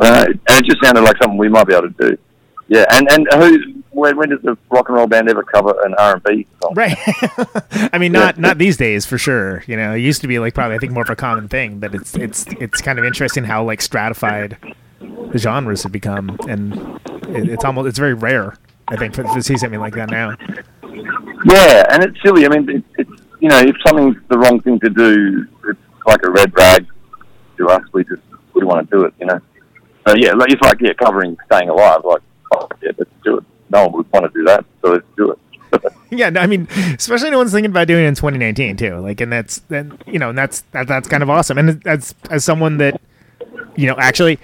know. 0.00 0.24
And 0.24 0.40
it 0.48 0.64
just 0.64 0.82
sounded 0.82 1.02
like 1.02 1.16
something 1.20 1.38
we 1.38 1.48
might 1.48 1.66
be 1.66 1.74
able 1.74 1.90
to 1.90 2.08
do. 2.08 2.18
Yeah, 2.68 2.84
and, 2.92 3.10
and 3.10 3.26
who 3.34 3.80
when, 3.90 4.16
when 4.16 4.28
does 4.28 4.40
the 4.42 4.56
rock 4.70 4.88
and 4.88 4.96
roll 4.96 5.08
band 5.08 5.28
ever 5.28 5.42
cover 5.42 5.74
an 5.84 5.94
R 5.94 6.14
and 6.14 6.22
B 6.22 6.46
song? 6.62 6.74
Right. 6.74 6.96
I 7.92 7.98
mean, 7.98 8.12
not 8.12 8.38
not 8.38 8.58
these 8.58 8.76
days 8.76 9.06
for 9.06 9.18
sure. 9.18 9.64
You 9.66 9.76
know, 9.76 9.92
it 9.92 9.98
used 9.98 10.20
to 10.20 10.28
be 10.28 10.38
like 10.38 10.54
probably 10.54 10.76
I 10.76 10.78
think 10.78 10.92
more 10.92 11.02
of 11.02 11.10
a 11.10 11.16
common 11.16 11.48
thing, 11.48 11.80
but 11.80 11.94
it's 11.94 12.14
it's 12.14 12.46
it's 12.60 12.80
kind 12.80 12.98
of 12.98 13.04
interesting 13.04 13.42
how 13.42 13.64
like 13.64 13.80
stratified 13.80 14.56
the 15.00 15.38
genres 15.38 15.82
have 15.82 15.90
become, 15.90 16.38
and 16.48 16.74
it, 17.28 17.48
it's 17.48 17.64
almost 17.64 17.88
it's 17.88 17.98
very 17.98 18.14
rare. 18.14 18.54
I 18.86 18.96
think 18.96 19.14
for, 19.14 19.24
to 19.24 19.42
see 19.42 19.56
something 19.56 19.80
like 19.80 19.94
that 19.94 20.10
now. 20.10 20.36
Yeah, 21.44 21.84
and 21.90 22.02
it's 22.04 22.20
silly. 22.22 22.44
I 22.46 22.48
mean, 22.48 22.68
it, 22.68 22.84
it's 22.98 23.22
you 23.40 23.48
know, 23.48 23.58
if 23.58 23.76
something's 23.86 24.16
the 24.28 24.38
wrong 24.38 24.60
thing 24.60 24.78
to 24.80 24.90
do, 24.90 25.46
it's 25.68 25.78
like 26.06 26.22
a 26.24 26.30
red 26.30 26.52
rag 26.56 26.86
to 27.58 27.68
us. 27.68 27.82
We 27.92 28.04
just 28.04 28.22
we 28.54 28.64
want 28.64 28.88
to 28.88 28.96
do 28.96 29.04
it, 29.04 29.14
you 29.18 29.26
know. 29.26 29.40
So 30.06 30.14
yeah, 30.16 30.32
it's 30.36 30.62
like 30.62 30.80
yeah, 30.80 30.92
covering 30.94 31.36
"Staying 31.46 31.68
Alive." 31.68 32.00
Like, 32.04 32.22
oh, 32.52 32.68
yeah, 32.82 32.92
let's 32.98 33.10
do 33.24 33.38
it. 33.38 33.44
No 33.70 33.86
one 33.86 33.92
would 33.92 34.12
want 34.12 34.32
to 34.32 34.38
do 34.38 34.44
that, 34.44 34.64
so 34.82 34.92
let's 34.92 35.06
do 35.16 35.30
it. 35.32 35.38
yeah, 36.10 36.30
I 36.36 36.46
mean, 36.46 36.66
especially 36.98 37.30
no 37.30 37.38
one's 37.38 37.52
thinking 37.52 37.70
about 37.70 37.86
doing 37.86 38.04
it 38.04 38.08
in 38.08 38.14
2019 38.14 38.76
too. 38.76 38.96
Like, 38.96 39.20
and 39.20 39.32
that's 39.32 39.60
then 39.68 39.98
you 40.06 40.18
know, 40.18 40.30
and 40.30 40.38
that's 40.38 40.62
that, 40.72 40.88
that's 40.88 41.08
kind 41.08 41.22
of 41.22 41.30
awesome. 41.30 41.58
And 41.58 41.80
that's 41.82 42.14
as 42.28 42.44
someone 42.44 42.78
that 42.78 43.00
you 43.76 43.86
know, 43.86 43.96
actually, 43.98 44.38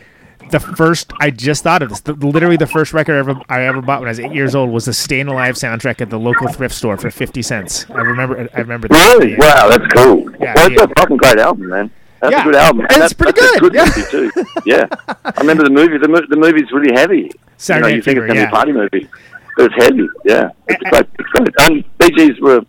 the 0.50 0.60
first 0.60 1.12
I 1.20 1.30
just 1.30 1.62
thought 1.62 1.82
of 1.82 1.88
this. 1.90 2.00
The, 2.00 2.12
literally, 2.14 2.56
the 2.56 2.66
first 2.66 2.92
record 2.92 3.14
I 3.14 3.18
ever 3.18 3.40
I 3.48 3.62
ever 3.64 3.82
bought 3.82 4.00
when 4.00 4.08
I 4.08 4.10
was 4.10 4.20
eight 4.20 4.32
years 4.32 4.54
old 4.54 4.70
was 4.70 4.84
the 4.84 4.92
"Staying 4.92 5.28
Alive" 5.28 5.54
soundtrack 5.54 6.00
at 6.00 6.10
the 6.10 6.18
local 6.18 6.48
thrift 6.48 6.74
store 6.74 6.96
for 6.96 7.10
50 7.10 7.42
cents. 7.42 7.86
I 7.90 8.00
remember. 8.00 8.48
I 8.54 8.60
remember. 8.60 8.88
That. 8.88 9.16
Really? 9.18 9.36
Wow, 9.36 9.68
that's 9.68 9.86
cool. 9.92 10.30
Yeah, 10.40 10.54
well, 10.54 10.66
it's 10.66 10.76
yeah. 10.80 10.84
a 10.84 11.00
fucking 11.00 11.16
great 11.16 11.38
album, 11.38 11.68
man. 11.68 11.90
That's 12.20 12.32
Yeah, 12.32 12.40
a 12.40 12.44
good 12.44 12.56
album. 12.56 12.80
and 12.80 12.90
it's 12.90 12.98
that's, 12.98 13.12
pretty 13.12 13.40
that's 13.40 13.60
good, 13.60 13.64
A 13.64 13.70
good 13.70 13.74
yeah. 13.74 13.84
movie 13.84 14.30
too. 14.34 14.44
Yeah, 14.64 14.86
I 15.24 15.40
remember 15.40 15.64
the 15.64 15.70
movie. 15.70 15.98
The, 15.98 16.08
mo- 16.08 16.26
the 16.28 16.36
movie's 16.36 16.70
really 16.72 16.92
heavy. 16.94 17.30
Saturday 17.58 17.88
you 17.88 17.92
know, 17.92 17.96
you 17.96 18.02
think 18.02 18.16
Fever, 18.16 18.26
it's 18.26 18.34
to 18.34 18.38
yeah. 18.40 18.46
be 18.46 18.48
a 18.48 18.54
party 18.54 18.72
movie, 18.72 19.08
but 19.56 19.72
it's 19.72 19.84
heavy. 19.84 20.08
Yeah, 20.24 20.50
it's 20.68 20.82
great. 20.90 21.06
It's 21.18 21.28
great. 21.30 21.54
And 21.60 22.16
Gees 22.16 22.40
were 22.40 22.62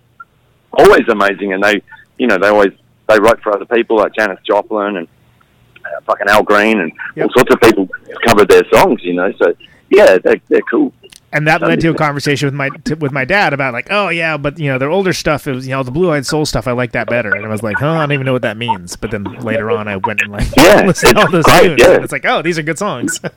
always 0.73 1.07
amazing, 1.07 1.53
and 1.53 1.63
they, 1.63 1.81
you 2.17 2.27
know, 2.27 2.37
they 2.37 2.47
always 2.49 2.73
they 3.07 3.19
wrote 3.19 3.41
for 3.41 3.55
other 3.55 3.65
people 3.65 3.97
like 3.97 4.13
Janis 4.13 4.39
Joplin 4.45 4.97
and 4.97 5.07
fucking 6.05 6.27
Al 6.29 6.43
Green 6.43 6.79
and 6.79 6.91
all 7.21 7.29
sorts 7.35 7.53
of 7.53 7.59
people 7.61 7.87
covered 8.25 8.49
their 8.49 8.63
songs. 8.73 9.03
You 9.03 9.13
know, 9.13 9.31
so 9.41 9.53
yeah, 9.89 10.17
they're, 10.17 10.35
they're 10.49 10.61
cool. 10.69 10.93
and 11.33 11.47
that 11.47 11.61
led 11.61 11.79
to 11.81 11.89
a 11.89 11.93
conversation 11.93 12.47
with 12.47 12.53
my 12.53 12.69
t- 12.83 12.93
with 12.95 13.11
my 13.11 13.25
dad 13.25 13.53
about 13.53 13.73
like, 13.73 13.87
oh 13.91 14.09
yeah, 14.09 14.37
but 14.37 14.57
you 14.59 14.69
know 14.71 14.77
their 14.77 14.89
older 14.89 15.13
stuff. 15.13 15.47
It 15.47 15.53
was 15.53 15.65
you 15.67 15.71
know 15.73 15.83
the 15.83 15.91
Blue 15.91 16.11
Eyed 16.11 16.25
Soul 16.25 16.45
stuff. 16.45 16.67
I 16.67 16.71
like 16.73 16.91
that 16.93 17.07
better. 17.07 17.35
And 17.35 17.45
I 17.45 17.49
was 17.49 17.63
like, 17.63 17.77
huh, 17.77 17.89
I 17.91 17.99
don't 17.99 18.11
even 18.13 18.25
know 18.25 18.33
what 18.33 18.41
that 18.43 18.57
means. 18.57 18.95
But 18.95 19.11
then 19.11 19.23
later 19.41 19.71
on, 19.71 19.87
I 19.87 19.97
went 19.97 20.21
and 20.21 20.31
like 20.31 20.47
Yeah, 20.57 20.81
listened 20.87 21.15
to 21.15 21.21
all 21.21 21.31
those 21.31 21.45
great, 21.45 21.67
tunes. 21.77 21.81
yeah. 21.81 22.01
it's 22.03 22.11
like, 22.11 22.25
oh, 22.25 22.41
these 22.41 22.57
are 22.57 22.63
good 22.63 22.77
songs. 22.79 23.19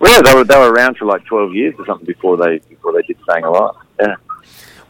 Well, 0.00 0.12
yeah, 0.12 0.22
they 0.22 0.32
were 0.32 0.44
they 0.44 0.56
were 0.56 0.72
around 0.72 0.96
for 0.96 1.06
like 1.06 1.24
twelve 1.24 1.52
years 1.54 1.74
or 1.76 1.84
something 1.84 2.06
before 2.06 2.36
they 2.36 2.58
before 2.68 2.92
they 2.92 3.02
did 3.02 3.16
Staying 3.28 3.42
Alive. 3.42 3.74
Yeah. 4.00 4.14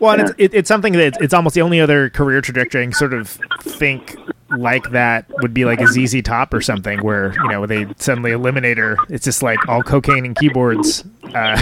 Well, 0.01 0.13
and 0.13 0.23
it's, 0.23 0.35
it, 0.39 0.55
it's 0.55 0.69
something 0.69 0.93
that 0.93 1.07
it's, 1.07 1.19
it's 1.21 1.35
almost 1.35 1.55
the 1.55 1.63
only 1.63 1.81
other 1.81 2.11
career 2.11 2.41
trajectory 2.41 2.83
I 2.83 2.85
can 2.87 2.93
sort 2.93 3.13
of 3.15 3.29
think 3.61 4.17
like 4.51 4.91
that 4.91 5.27
would 5.43 5.53
be 5.53 5.65
like 5.65 5.81
a 5.81 5.87
ZZ 5.87 6.23
Top 6.23 6.55
or 6.55 6.61
something, 6.61 7.01
where 7.01 7.33
you 7.35 7.49
know 7.49 7.67
they 7.67 7.87
suddenly 7.99 8.33
eliminate 8.33 8.79
her. 8.79 8.97
It's 9.09 9.25
just 9.25 9.43
like 9.43 9.69
all 9.69 9.83
cocaine 9.83 10.25
and 10.25 10.37
keyboards. 10.37 11.05
Uh, 11.35 11.61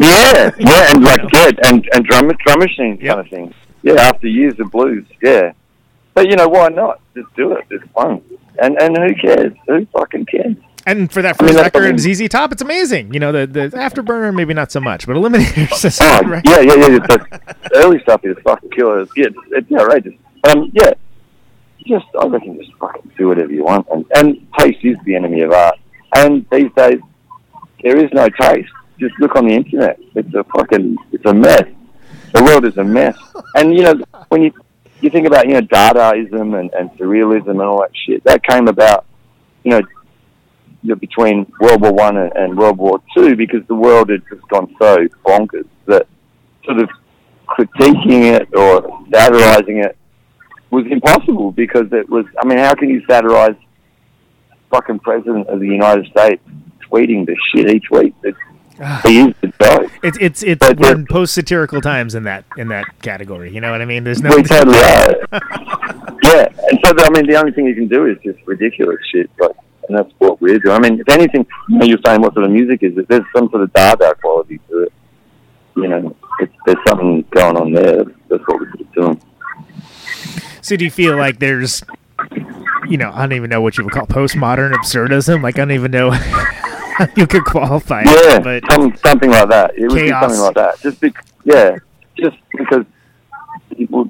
Yeah, 0.00 0.50
yeah, 0.58 0.92
and 0.94 1.04
like 1.04 1.20
yeah, 1.30 1.50
and 1.64 1.86
and 1.92 2.04
drum 2.06 2.30
drum 2.46 2.58
machine 2.58 2.96
kind 2.96 3.20
of 3.20 3.28
thing. 3.28 3.52
Yeah, 3.82 3.94
after 3.94 4.28
years 4.28 4.58
of 4.58 4.70
blues, 4.70 5.06
yeah. 5.22 5.52
But 6.14 6.30
you 6.30 6.36
know 6.36 6.48
why 6.48 6.68
not? 6.68 7.00
Just 7.14 7.34
do 7.36 7.52
it. 7.52 7.66
It's 7.70 7.84
fun. 7.92 8.22
And 8.62 8.80
and 8.80 8.96
who 8.96 9.14
cares? 9.14 9.52
Who 9.66 9.84
fucking 9.86 10.24
cares? 10.24 10.56
And 10.86 11.10
for 11.12 11.22
that 11.22 11.36
I 11.40 11.44
mean, 11.44 11.54
first 11.54 11.74
record, 11.74 12.00
ZZ 12.00 12.28
Top, 12.28 12.52
it's 12.52 12.62
amazing. 12.62 13.12
You 13.14 13.20
know 13.20 13.32
the 13.32 13.46
the 13.46 13.68
Afterburner 13.76 14.34
maybe 14.34 14.54
not 14.54 14.70
so 14.72 14.80
much, 14.80 15.06
but 15.06 15.16
Eliminator's 15.16 15.80
just 15.82 16.00
Oh, 16.02 16.20
right. 16.22 16.42
yeah, 16.46 16.60
yeah, 16.60 16.74
yeah. 16.74 16.98
The 16.98 17.70
early 17.74 18.00
stuff 18.00 18.24
is 18.24 18.36
fucking 18.44 18.70
killer. 18.70 19.00
It's, 19.00 19.12
yeah, 19.16 19.26
it's, 19.26 19.36
it's 19.50 19.72
outrageous. 19.72 20.14
Um, 20.48 20.70
yeah, 20.74 20.92
just 21.86 22.06
I 22.20 22.26
reckon 22.26 22.58
just 22.58 22.72
fucking 22.78 23.10
do 23.18 23.28
whatever 23.28 23.52
you 23.52 23.64
want, 23.64 23.86
and 23.92 24.04
and 24.16 24.46
taste 24.58 24.78
is 24.84 24.96
the 25.04 25.14
enemy 25.16 25.42
of 25.42 25.52
art. 25.52 25.78
And 26.16 26.44
these 26.50 26.70
days, 26.76 27.00
there 27.82 27.96
is 27.96 28.10
no 28.12 28.28
taste. 28.40 28.70
Just 28.98 29.14
look 29.20 29.36
on 29.36 29.46
the 29.46 29.54
internet. 29.54 29.98
It's 30.14 30.34
a 30.34 30.44
fucking, 30.44 30.96
it's 31.12 31.24
a 31.24 31.32
mess. 31.32 31.62
The 32.34 32.42
world 32.44 32.66
is 32.66 32.76
a 32.76 32.84
mess. 32.84 33.16
And 33.54 33.74
you 33.74 33.82
know, 33.82 33.94
when 34.28 34.42
you 34.42 34.52
you 35.00 35.08
think 35.10 35.26
about 35.26 35.46
you 35.46 35.54
know 35.54 35.60
Dadaism 35.62 36.58
and, 36.58 36.70
and 36.74 36.90
surrealism 36.98 37.50
and 37.50 37.62
all 37.62 37.80
that 37.80 37.90
shit, 37.96 38.22
that 38.24 38.42
came 38.44 38.68
about, 38.68 39.06
you 39.64 39.70
know, 39.70 39.80
between 40.82 41.50
World 41.60 41.82
War 41.82 41.92
One 41.92 42.16
and, 42.16 42.56
World 42.56 42.78
War 42.78 43.00
Two 43.14 43.36
because 43.36 43.66
the 43.68 43.74
world 43.74 44.10
had 44.10 44.22
just 44.30 44.46
gone 44.48 44.74
so 44.80 45.06
bonkers 45.24 45.66
that 45.86 46.06
sort 46.64 46.78
of 46.78 46.88
critiquing 47.46 48.34
it 48.34 48.48
or 48.54 49.04
satirizing 49.12 49.78
it 49.78 49.96
was 50.70 50.86
impossible 50.90 51.52
because 51.52 51.86
it 51.92 52.08
was. 52.08 52.24
I 52.42 52.46
mean, 52.46 52.58
how 52.58 52.74
can 52.74 52.88
you 52.88 53.02
satirize 53.08 53.56
fucking 54.70 55.00
president 55.00 55.48
of 55.48 55.60
the 55.60 55.66
United 55.66 56.06
States 56.06 56.42
tweeting 56.90 57.26
the 57.26 57.36
shit 57.52 57.68
each 57.68 57.90
week? 57.90 58.14
It's, 58.22 58.38
ah. 58.80 59.00
he 59.04 59.20
is 59.20 59.34
the 59.40 59.52
joke. 59.60 59.90
It's 60.02 60.18
it's 60.20 60.42
it's 60.42 60.66
But 60.66 60.78
we're 60.78 60.94
in 60.94 61.06
post 61.06 61.34
satirical 61.34 61.80
times 61.80 62.14
in 62.14 62.24
that 62.24 62.44
in 62.56 62.68
that 62.68 62.86
category. 63.02 63.52
You 63.52 63.60
know 63.60 63.72
what 63.72 63.82
I 63.82 63.84
mean? 63.84 64.04
There's 64.04 64.22
no 64.22 64.34
We 64.34 64.42
totally 64.44 64.78
are. 64.78 65.16
yeah, 66.22 66.48
and 66.70 66.78
so 66.84 66.94
I 66.98 67.10
mean, 67.10 67.26
the 67.26 67.36
only 67.38 67.52
thing 67.52 67.66
you 67.66 67.74
can 67.74 67.88
do 67.88 68.06
is 68.06 68.16
just 68.24 68.38
ridiculous 68.46 68.98
shit, 69.12 69.28
like, 69.40 69.56
and 69.90 69.98
that's 69.98 70.12
what 70.18 70.40
we're 70.40 70.58
doing. 70.60 70.76
I 70.76 70.78
mean, 70.78 71.00
if 71.00 71.08
anything, 71.08 71.44
you 71.68 71.98
saying 72.06 72.20
what 72.22 72.32
sort 72.34 72.46
of 72.46 72.52
music 72.52 72.82
is 72.84 72.96
it? 72.96 73.08
There's 73.08 73.24
some 73.34 73.50
sort 73.50 73.62
of 73.62 73.72
Dada 73.72 74.14
quality 74.14 74.60
to 74.68 74.84
it. 74.84 74.92
You 75.74 75.88
know, 75.88 76.16
it's, 76.38 76.52
there's 76.64 76.78
something 76.88 77.24
going 77.30 77.56
on 77.56 77.72
there. 77.72 78.04
That's 78.28 78.42
what 78.46 78.60
we're 78.60 78.72
doing. 78.94 79.20
So 80.60 80.76
do 80.76 80.84
you 80.84 80.90
feel 80.92 81.16
like 81.16 81.40
there's, 81.40 81.82
you 82.88 82.98
know, 82.98 83.10
I 83.12 83.22
don't 83.22 83.32
even 83.32 83.50
know 83.50 83.60
what 83.60 83.78
you 83.78 83.84
would 83.84 83.92
call 83.92 84.06
postmodern 84.06 84.72
absurdism. 84.74 85.42
Like 85.42 85.56
I 85.56 85.62
don't 85.62 85.72
even 85.72 85.90
know 85.90 86.10
how 86.12 87.08
you 87.16 87.26
could 87.26 87.44
qualify 87.44 88.02
Yeah, 88.04 88.36
it. 88.36 88.44
But 88.44 88.62
some, 88.70 88.94
something 88.96 89.30
like 89.30 89.48
that. 89.48 89.76
It 89.76 89.88
would 89.88 89.94
be 89.96 90.08
Chaos. 90.08 90.22
something 90.22 90.40
like 90.40 90.54
that. 90.54 90.80
Just 90.80 91.00
be, 91.00 91.12
yeah, 91.44 91.78
just 92.16 92.36
because 92.56 92.84
people, 93.76 94.08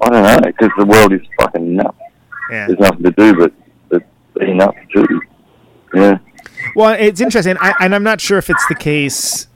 I 0.00 0.08
don't 0.08 0.22
know, 0.24 0.40
because 0.50 0.70
the 0.76 0.86
world 0.86 1.12
is 1.12 1.20
fucking 1.38 1.76
nuts. 1.76 1.96
Yeah. 2.50 2.66
There's 2.66 2.80
nothing 2.80 3.04
to 3.04 3.10
do 3.12 3.34
but, 3.36 3.52
but 4.40 4.46
be 4.46 4.54
nuts 4.54 4.78
too. 4.92 5.20
Yeah. 5.94 6.18
well, 6.74 6.96
it's 6.98 7.20
interesting, 7.20 7.56
I, 7.60 7.74
and 7.80 7.94
I'm 7.94 8.04
not 8.04 8.20
sure 8.20 8.38
if 8.38 8.48
it's 8.48 8.66
the 8.68 8.74
case 8.74 9.48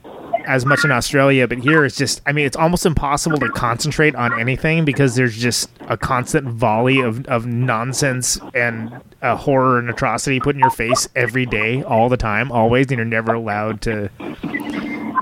as 0.45 0.65
much 0.65 0.83
in 0.83 0.91
Australia, 0.91 1.47
but 1.47 1.59
here 1.59 1.85
it's 1.85 1.95
just, 1.97 2.21
I 2.25 2.31
mean, 2.31 2.45
it's 2.45 2.57
almost 2.57 2.85
impossible 2.85 3.39
to 3.39 3.49
concentrate 3.49 4.15
on 4.15 4.39
anything 4.39 4.85
because 4.85 5.15
there's 5.15 5.35
just 5.35 5.69
a 5.87 5.97
constant 5.97 6.47
volley 6.47 6.99
of, 6.99 7.25
of 7.27 7.45
nonsense 7.45 8.39
and 8.53 9.01
uh, 9.21 9.35
horror 9.35 9.79
and 9.79 9.89
atrocity 9.89 10.39
put 10.39 10.55
in 10.55 10.59
your 10.59 10.69
face 10.69 11.07
every 11.15 11.45
day, 11.45 11.81
all 11.83 12.09
the 12.09 12.17
time, 12.17 12.51
always, 12.51 12.87
and 12.87 12.97
you're 12.97 13.05
never 13.05 13.33
allowed 13.33 13.81
to 13.81 14.09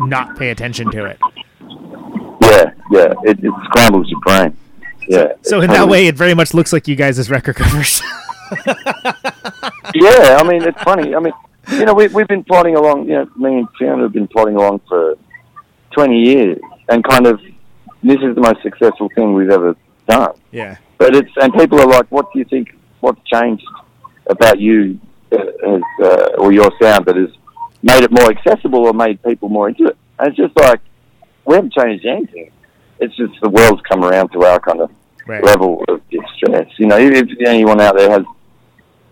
not 0.01 0.37
pay 0.37 0.49
attention 0.49 0.91
to 0.91 1.05
it. 1.05 1.19
Yeah, 2.41 2.73
yeah. 2.91 3.13
It, 3.23 3.43
it 3.43 3.53
scrambles 3.65 4.09
your 4.09 4.19
brain. 4.21 4.57
Yeah. 5.07 5.33
So 5.41 5.61
in 5.61 5.69
that 5.69 5.87
way, 5.87 6.07
it 6.07 6.15
very 6.15 6.33
much 6.33 6.53
looks 6.53 6.73
like 6.73 6.87
you 6.87 6.95
guys 6.95 7.19
as 7.19 7.29
record 7.29 7.55
covers. 7.55 8.01
yeah, 9.95 10.37
I 10.39 10.43
mean, 10.47 10.63
it's 10.63 10.81
funny. 10.83 11.15
I 11.15 11.19
mean, 11.19 11.33
you 11.71 11.85
know, 11.85 11.93
we, 11.93 12.07
we've 12.07 12.27
been 12.27 12.43
plodding 12.43 12.75
along, 12.75 13.07
you 13.07 13.13
know, 13.15 13.29
me 13.35 13.59
and 13.59 13.67
Fiona 13.77 14.03
have 14.03 14.13
been 14.13 14.27
plodding 14.27 14.55
along 14.55 14.81
for 14.87 15.15
20 15.91 16.19
years, 16.19 16.59
and 16.89 17.03
kind 17.03 17.27
of, 17.27 17.39
this 18.03 18.17
is 18.21 18.35
the 18.35 18.41
most 18.41 18.61
successful 18.61 19.09
thing 19.15 19.33
we've 19.33 19.49
ever 19.49 19.75
done. 20.07 20.33
yeah. 20.51 20.77
But 20.97 21.15
it's, 21.15 21.31
and 21.41 21.53
people 21.53 21.81
are 21.81 21.87
like, 21.87 22.05
what 22.11 22.31
do 22.31 22.39
you 22.39 22.45
think, 22.45 22.75
what's 23.01 23.19
changed 23.25 23.65
about 24.27 24.59
you 24.59 24.99
uh, 25.31 25.79
uh, 26.01 26.27
or 26.37 26.53
your 26.53 26.71
sound 26.81 27.05
that 27.07 27.15
has 27.17 27.29
made 27.81 28.03
it 28.03 28.11
more 28.11 28.29
accessible 28.31 28.79
or 28.85 28.93
made 28.93 29.21
people 29.23 29.49
more 29.49 29.67
into 29.69 29.85
it? 29.87 29.97
And 30.19 30.29
it's 30.29 30.37
just 30.37 30.55
like, 30.57 30.79
we 31.45 31.55
haven't 31.55 31.73
changed 31.73 32.05
anything. 32.05 32.51
It's 32.99 33.13
just 33.17 33.33
the 33.41 33.49
world's 33.49 33.81
come 33.91 34.03
around 34.05 34.29
to 34.29 34.43
our 34.43 34.59
kind 34.59 34.81
of 34.81 34.91
Right. 35.25 35.41
level 35.41 35.81
of 35.87 36.01
distress. 36.09 36.67
You 36.77 36.87
know, 36.87 36.97
if 36.97 37.13
if 37.13 37.47
anyone 37.47 37.79
out 37.79 37.95
there 37.95 38.09
has, 38.11 38.23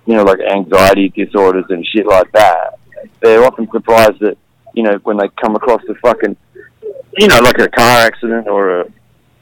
you 0.05 0.15
know, 0.15 0.23
like 0.23 0.39
anxiety 0.39 1.09
disorders 1.09 1.65
and 1.69 1.85
shit 1.85 2.05
like 2.05 2.31
that, 2.31 2.79
they're 3.21 3.43
often 3.43 3.69
surprised 3.71 4.19
that, 4.19 4.37
you 4.73 4.83
know, 4.83 4.99
when 5.03 5.17
they 5.17 5.27
come 5.41 5.55
across 5.55 5.81
a 5.89 5.95
fucking, 5.95 6.35
you 7.17 7.27
know, 7.27 7.39
like 7.39 7.59
a 7.59 7.67
car 7.69 8.01
accident 8.01 8.47
or 8.47 8.81
a, 8.81 8.85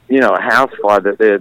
you 0.08 0.18
know, 0.18 0.30
a 0.30 0.40
house 0.40 0.72
fire, 0.82 1.00
that 1.00 1.18
they're 1.18 1.40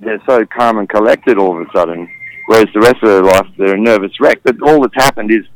they're 0.00 0.22
so 0.26 0.44
calm 0.46 0.78
and 0.78 0.88
collected 0.88 1.38
all 1.38 1.60
of 1.60 1.66
a 1.66 1.72
sudden, 1.72 2.08
whereas 2.46 2.68
the 2.74 2.80
rest 2.80 2.96
of 3.02 3.08
their 3.08 3.22
life 3.22 3.46
they're 3.56 3.74
a 3.74 3.80
nervous 3.80 4.20
wreck. 4.20 4.40
But 4.42 4.60
all 4.62 4.80
that's 4.82 4.94
happened 4.94 5.30
is 5.30 5.46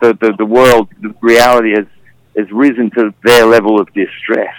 the 0.00 0.12
the, 0.20 0.34
the 0.38 0.44
world, 0.44 0.88
the 1.00 1.14
reality 1.20 1.74
has 1.74 1.86
has 2.36 2.50
risen 2.52 2.90
to 2.90 3.14
their 3.24 3.46
level 3.46 3.80
of 3.80 3.92
distress. 3.94 4.54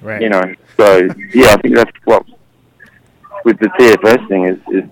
Right. 0.00 0.20
You 0.20 0.28
know, 0.30 0.54
so 0.76 1.08
yeah, 1.32 1.52
I 1.52 1.56
think 1.62 1.76
that's 1.76 1.90
what 2.04 2.24
with 3.44 3.58
the 3.58 3.68
TFS 3.68 4.28
thing 4.28 4.44
is, 4.44 4.58
is 4.68 4.90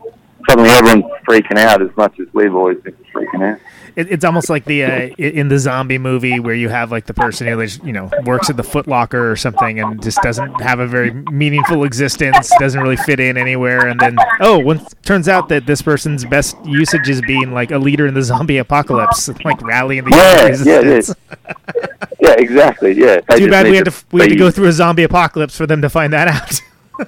suddenly 0.51 0.71
everyone's 0.71 1.05
freaking 1.27 1.59
out 1.59 1.83
as 1.83 1.95
much 1.97 2.19
as 2.21 2.27
we've 2.33 2.55
always 2.55 2.79
been 2.79 2.97
freaking 3.15 3.55
out. 3.55 3.61
It, 3.97 4.11
it's 4.13 4.25
almost 4.25 4.49
like 4.49 4.65
the 4.67 4.85
uh, 4.85 4.91
in 5.19 5.49
the 5.49 5.59
zombie 5.59 5.99
movie 5.99 6.39
where 6.39 6.55
you 6.55 6.69
have 6.69 6.93
like 6.93 7.07
the 7.07 7.15
person 7.15 7.47
who 7.49 7.61
you 7.85 7.93
know 7.93 8.09
works 8.25 8.49
at 8.49 8.57
the 8.57 8.63
Foot 8.63 8.87
Locker 8.87 9.31
or 9.31 9.35
something 9.37 9.81
and 9.81 10.01
just 10.03 10.23
doesn't 10.23 10.61
have 10.61 10.79
a 10.79 10.87
very 10.87 11.11
meaningful 11.11 11.83
existence, 11.85 12.51
doesn't 12.59 12.81
really 12.81 12.97
fit 12.97 13.19
in 13.19 13.37
anywhere, 13.37 13.89
and 13.89 13.99
then 13.99 14.17
oh, 14.41 14.59
when 14.61 14.79
turns 15.05 15.29
out 15.29 15.49
that 15.49 15.67
this 15.67 15.83
person's 15.83 16.25
best 16.25 16.57
usage 16.65 17.09
is 17.09 17.21
being 17.23 17.53
like 17.53 17.73
a 17.73 17.79
leader 17.79 18.07
in 18.07 18.15
the 18.15 18.23
zombie 18.23 18.59
apocalypse, 18.59 19.29
like 19.45 19.61
rallying 19.63 20.05
the 20.05 20.11
Yeah, 20.11 20.47
resistance. 20.47 21.17
yeah, 21.45 21.55
Yeah, 22.21 22.35
exactly. 22.39 22.93
Yeah. 22.93 23.21
They 23.29 23.39
Too 23.41 23.51
bad 23.51 23.67
we 23.67 23.77
had 23.77 23.87
to 23.87 24.05
we 24.13 24.21
had 24.21 24.31
to 24.31 24.37
go 24.37 24.51
through 24.51 24.67
a 24.69 24.73
zombie 24.73 25.03
apocalypse 25.03 25.57
for 25.57 25.67
them 25.67 25.83
to 25.83 25.89
find 25.89 26.13
that 26.13 26.29
out. 26.29 26.61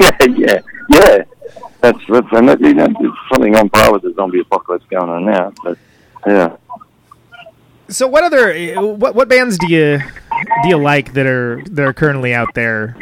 yeah, 0.00 0.26
yeah, 0.36 0.58
yeah. 0.90 1.24
That's 1.80 1.98
that's 2.08 2.26
and 2.32 2.48
that, 2.48 2.60
you 2.60 2.74
know, 2.74 2.88
there's 3.00 3.12
something 3.32 3.54
on 3.56 3.68
par 3.68 3.92
with 3.92 4.02
the 4.02 4.12
zombie 4.14 4.40
apocalypse 4.40 4.84
going 4.90 5.08
on 5.08 5.24
now. 5.24 5.52
But 5.62 5.78
yeah. 6.26 6.56
So 7.88 8.06
what 8.08 8.24
other 8.24 8.74
what 8.80 9.14
what 9.14 9.28
bands 9.28 9.58
do 9.58 9.72
you 9.72 9.98
do 10.62 10.68
you 10.68 10.76
like 10.76 11.12
that 11.12 11.26
are 11.26 11.62
that 11.70 11.84
are 11.84 11.92
currently 11.92 12.34
out 12.34 12.54
there 12.54 12.96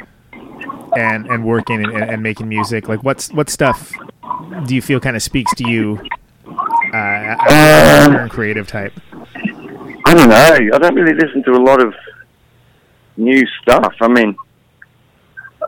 and 0.97 1.27
and 1.27 1.45
working 1.45 1.85
and, 1.85 1.95
and 1.95 2.23
making 2.23 2.49
music? 2.49 2.89
Like 2.89 3.03
what's 3.03 3.33
what 3.33 3.49
stuff 3.49 3.93
do 4.67 4.75
you 4.75 4.83
feel 4.83 5.01
kind 5.01 5.17
of 5.17 5.23
speaks 5.23 5.55
to 5.55 5.69
you 5.69 6.01
uh, 6.93 7.37
a 7.49 8.29
creative 8.31 8.69
type? 8.69 8.93
I 10.07 10.15
don't 10.15 10.29
know. 10.29 10.75
I 10.75 10.79
don't 10.79 10.95
really 10.95 11.15
listen 11.15 11.43
to 11.45 11.53
a 11.53 11.63
lot 11.63 11.83
of 11.83 11.95
new 13.17 13.47
stuff. 13.63 13.95
I 14.01 14.09
mean, 14.09 14.37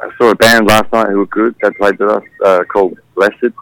I 0.02 0.10
saw 0.18 0.30
a 0.30 0.34
band 0.34 0.66
last 0.68 0.92
night 0.92 1.08
who 1.08 1.18
were 1.18 1.26
good. 1.26 1.54
They 1.62 1.70
played 1.70 1.98
with 1.98 2.10
us 2.10 2.22
uh, 2.44 2.64
called 2.64 2.98
Blessed. 3.14 3.52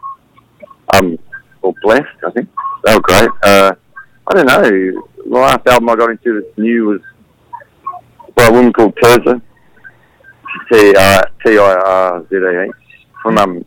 Um, 0.93 1.17
or 1.61 1.73
Blessed, 1.81 2.05
I 2.25 2.31
think. 2.31 2.49
They 2.83 2.93
were 2.93 3.01
great. 3.01 3.29
Uh, 3.43 3.73
I 4.27 4.33
don't 4.33 4.45
know. 4.47 4.61
The 4.61 5.01
last 5.29 5.65
album 5.67 5.89
I 5.89 5.95
got 5.95 6.09
into 6.11 6.41
that's 6.41 6.57
new 6.57 6.85
was 6.87 7.01
by 8.35 8.47
a 8.47 8.51
woman 8.51 8.71
called 8.73 8.95
Tirzah. 8.95 9.41
T 10.71 10.93
I 10.97 11.23
T 11.45 11.57
I 11.57 11.73
R 11.73 12.25
Z 12.29 12.35
A 12.35 12.63
H 12.63 12.71
from 13.21 13.37
um, 13.37 13.65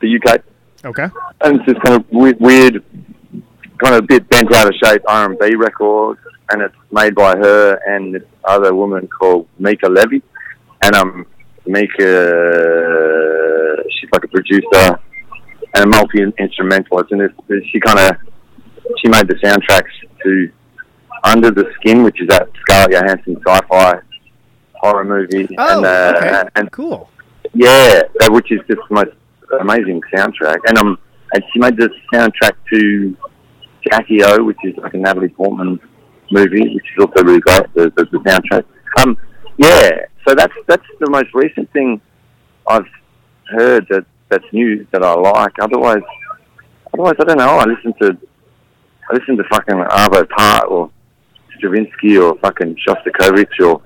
the 0.00 0.16
UK 0.16 0.40
Okay. 0.84 1.08
and 1.42 1.56
it's 1.56 1.66
just 1.66 1.80
kind 1.82 2.00
of 2.00 2.10
weird, 2.10 2.40
weird, 2.40 2.82
kind 3.78 3.94
of 3.94 3.98
a 4.04 4.06
bit 4.06 4.28
bent 4.30 4.52
out 4.54 4.66
of 4.66 4.74
shape 4.82 5.02
R 5.06 5.28
and 5.30 5.38
B 5.38 5.54
record, 5.56 6.18
and 6.50 6.62
it's 6.62 6.74
made 6.90 7.14
by 7.14 7.36
her 7.36 7.78
and 7.86 8.14
this 8.14 8.22
other 8.44 8.74
woman 8.74 9.06
called 9.08 9.46
Mica 9.58 9.88
Levi, 9.88 10.20
and 10.82 10.94
um 10.94 11.26
Mica, 11.70 13.76
she's 13.98 14.10
like 14.12 14.24
a 14.24 14.28
producer 14.28 14.98
and 15.74 15.84
a 15.84 15.86
multi 15.86 16.22
instrumentalist, 16.38 17.12
and 17.12 17.30
she 17.70 17.80
kind 17.80 17.98
of 18.00 18.16
she 18.98 19.08
made 19.08 19.28
the 19.28 19.34
soundtracks 19.36 19.90
to 20.24 20.50
Under 21.24 21.50
the 21.50 21.70
Skin, 21.80 22.02
which 22.02 22.20
is 22.20 22.28
that 22.28 22.48
Scarlett 22.62 22.92
Johansson 22.92 23.36
sci-fi 23.46 24.00
horror 24.74 25.04
movie, 25.04 25.46
Oh, 25.58 25.76
and 25.78 25.86
uh, 25.86 26.14
okay. 26.16 26.42
and 26.56 26.72
Cool. 26.72 27.08
yeah, 27.54 28.02
that, 28.18 28.32
which 28.32 28.50
is 28.50 28.60
just 28.68 28.80
the 28.88 28.94
most 28.94 29.10
amazing 29.60 30.00
soundtrack. 30.12 30.58
And 30.66 30.78
um, 30.78 30.98
and 31.34 31.44
she 31.52 31.60
made 31.60 31.76
the 31.76 31.90
soundtrack 32.12 32.52
to 32.72 33.16
Jackie 33.90 34.24
O, 34.24 34.42
which 34.44 34.58
is 34.64 34.74
like 34.78 34.94
a 34.94 34.98
Natalie 34.98 35.28
Portman 35.28 35.78
movie, 36.32 36.74
which 36.74 36.84
is 36.96 37.04
also 37.04 37.22
really 37.24 37.40
great. 37.40 37.62
The, 37.74 37.92
the, 37.96 38.04
the 38.10 38.18
soundtrack. 38.18 38.64
Um, 38.98 39.16
yeah. 39.60 39.90
So 40.26 40.34
that's 40.34 40.54
that's 40.66 40.84
the 40.98 41.10
most 41.10 41.28
recent 41.34 41.70
thing 41.72 42.00
I've 42.66 42.86
heard 43.48 43.86
that 43.90 44.04
that's 44.28 44.44
new 44.52 44.86
that 44.92 45.02
I 45.02 45.14
like. 45.14 45.52
Otherwise, 45.60 46.02
otherwise 46.94 47.14
I 47.20 47.24
don't 47.24 47.38
know. 47.38 47.58
I 47.58 47.64
listen 47.64 47.92
to 48.00 48.16
I 49.10 49.14
listen 49.14 49.36
to 49.36 49.44
fucking 49.50 49.74
Arvo 49.74 50.28
Pärt 50.28 50.64
or 50.68 50.90
Stravinsky 51.56 52.16
or 52.16 52.36
fucking 52.38 52.76
Shostakovich 52.86 53.60
or 53.64 53.82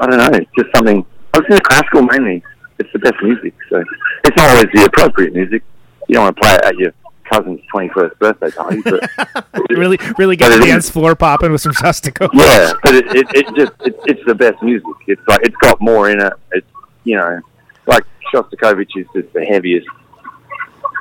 I 0.00 0.06
don't 0.06 0.18
know, 0.18 0.38
just 0.56 0.74
something. 0.74 1.04
I 1.34 1.38
listen 1.38 1.56
to 1.56 1.62
classical 1.62 2.02
mainly. 2.02 2.42
It's 2.78 2.90
the 2.92 3.00
best 3.00 3.16
music, 3.22 3.54
so 3.68 3.82
it's 4.24 4.36
not 4.36 4.50
always 4.50 4.66
the 4.72 4.84
appropriate 4.84 5.34
music. 5.34 5.64
You 6.06 6.14
don't 6.14 6.24
want 6.24 6.36
to 6.36 6.42
play 6.42 6.54
it 6.54 6.64
at 6.64 6.76
your 6.76 6.92
cousin's 7.30 7.60
twenty-first 7.70 8.18
birthday 8.18 8.50
party, 8.50 8.80
but 8.82 9.08
Really 9.70 9.98
really 10.18 10.36
get 10.36 10.48
the 10.48 10.64
dance 10.64 10.90
floor 10.90 11.14
popping 11.14 11.52
with 11.52 11.60
some 11.60 11.72
Shostakovich. 11.72 12.30
yeah, 12.34 12.72
but 12.82 12.94
it, 12.94 13.06
it, 13.14 13.26
it 13.34 13.46
just 13.54 13.72
it, 13.84 13.96
it's 14.06 14.24
the 14.26 14.34
best 14.34 14.62
music. 14.62 14.86
It's 15.06 15.22
like 15.28 15.40
it's 15.42 15.56
got 15.56 15.80
more 15.80 16.10
in 16.10 16.20
it. 16.20 16.32
It's 16.52 16.66
you 17.04 17.16
know, 17.16 17.40
like 17.86 18.04
Shostakovich 18.32 18.96
is 18.96 19.06
just 19.14 19.32
the 19.32 19.44
heaviest 19.44 19.86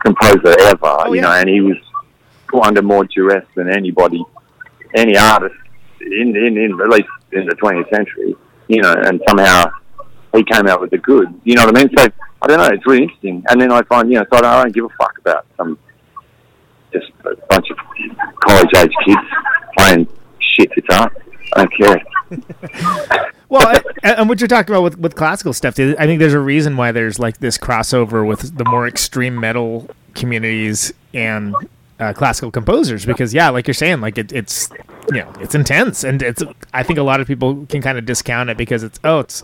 composer 0.03 0.55
ever. 0.61 0.77
Oh, 0.83 1.07
you 1.09 1.15
yeah. 1.15 1.21
know, 1.21 1.31
and 1.31 1.49
he 1.49 1.61
was 1.61 1.77
under 2.61 2.81
more 2.81 3.05
duress 3.05 3.45
than 3.55 3.69
anybody, 3.69 4.23
any 4.95 5.17
artist 5.17 5.55
in 6.01 6.35
in, 6.35 6.57
in 6.57 6.79
at 6.81 6.89
least 6.89 7.09
in 7.31 7.45
the 7.45 7.55
twentieth 7.55 7.89
century. 7.89 8.35
You 8.67 8.81
know, 8.81 8.93
and 8.93 9.21
somehow 9.27 9.71
he 10.35 10.43
came 10.43 10.67
out 10.67 10.81
with 10.81 10.91
the 10.91 10.97
good. 10.97 11.27
You 11.43 11.55
know 11.55 11.65
what 11.65 11.77
I 11.77 11.83
mean? 11.83 11.89
So 11.97 12.07
I 12.41 12.47
don't 12.47 12.57
know. 12.57 12.67
It's 12.73 12.85
really 12.85 13.03
interesting. 13.03 13.43
And 13.49 13.59
then 13.59 13.71
I 13.71 13.81
find 13.83 14.09
you 14.11 14.19
know, 14.19 14.25
so 14.29 14.37
I 14.37 14.41
don't, 14.41 14.45
I 14.51 14.63
don't 14.63 14.73
give 14.73 14.85
a 14.85 14.89
fuck 14.99 15.17
about 15.19 15.45
some 15.55 15.79
just 16.99 17.11
a 17.25 17.35
bunch 17.47 17.67
of 17.69 17.77
college 18.41 18.69
age 18.77 18.93
kids 19.05 19.21
playing 19.77 20.07
shit 20.39 20.71
guitar. 20.73 21.11
I 21.55 21.65
don't 21.65 21.73
care. 21.77 23.23
Well, 23.49 23.81
and 24.03 24.27
what 24.27 24.41
you're 24.41 24.49
talking 24.49 24.75
about 24.75 24.83
with, 24.83 24.99
with 24.99 25.15
classical 25.15 25.53
stuff, 25.53 25.79
I 25.79 25.93
think 25.95 26.19
there's 26.19 26.33
a 26.33 26.39
reason 26.39 26.75
why 26.75 26.91
there's 26.91 27.17
like 27.17 27.37
this 27.37 27.57
crossover 27.57 28.27
with 28.27 28.57
the 28.57 28.65
more 28.65 28.85
extreme 28.85 29.39
metal 29.39 29.89
communities 30.15 30.93
and 31.13 31.55
uh, 31.99 32.13
classical 32.13 32.51
composers 32.51 33.05
because 33.05 33.33
yeah, 33.33 33.49
like 33.49 33.67
you're 33.67 33.73
saying, 33.73 34.01
like 34.01 34.17
it, 34.17 34.33
it's 34.33 34.69
you 35.11 35.19
know 35.19 35.31
it's 35.39 35.55
intense 35.55 36.03
and 36.03 36.21
it's 36.21 36.43
I 36.73 36.83
think 36.83 36.99
a 36.99 37.03
lot 37.03 37.21
of 37.21 37.27
people 37.27 37.65
can 37.67 37.81
kind 37.81 37.97
of 37.97 38.05
discount 38.05 38.49
it 38.49 38.57
because 38.57 38.83
it's 38.83 38.99
oh 39.05 39.19
it's 39.19 39.43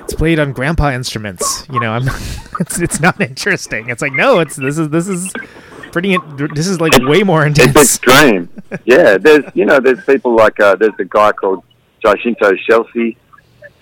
it's 0.00 0.14
played 0.14 0.38
on 0.38 0.52
grandpa 0.52 0.90
instruments, 0.90 1.66
you 1.72 1.80
know. 1.80 1.92
I'm 1.92 2.02
it's 2.60 2.78
it's 2.78 3.00
not 3.00 3.20
interesting. 3.20 3.88
It's 3.88 4.02
like 4.02 4.12
no, 4.12 4.40
it's 4.40 4.56
this 4.56 4.76
is 4.76 4.90
this 4.90 5.08
is 5.08 5.32
pretty 5.94 6.12
in- 6.14 6.50
this 6.54 6.66
is 6.66 6.80
like 6.80 6.92
way 6.98 7.22
more 7.22 7.46
intense. 7.46 7.70
It's 7.70 7.94
extreme. 8.04 8.50
Yeah, 8.84 9.16
there's 9.16 9.44
you 9.54 9.64
know 9.64 9.78
there's 9.80 10.04
people 10.04 10.34
like 10.34 10.58
uh, 10.60 10.74
there's 10.74 10.98
a 10.98 11.04
guy 11.04 11.30
called 11.32 11.62
Giacinto 12.04 12.52
Scelsi, 12.68 13.16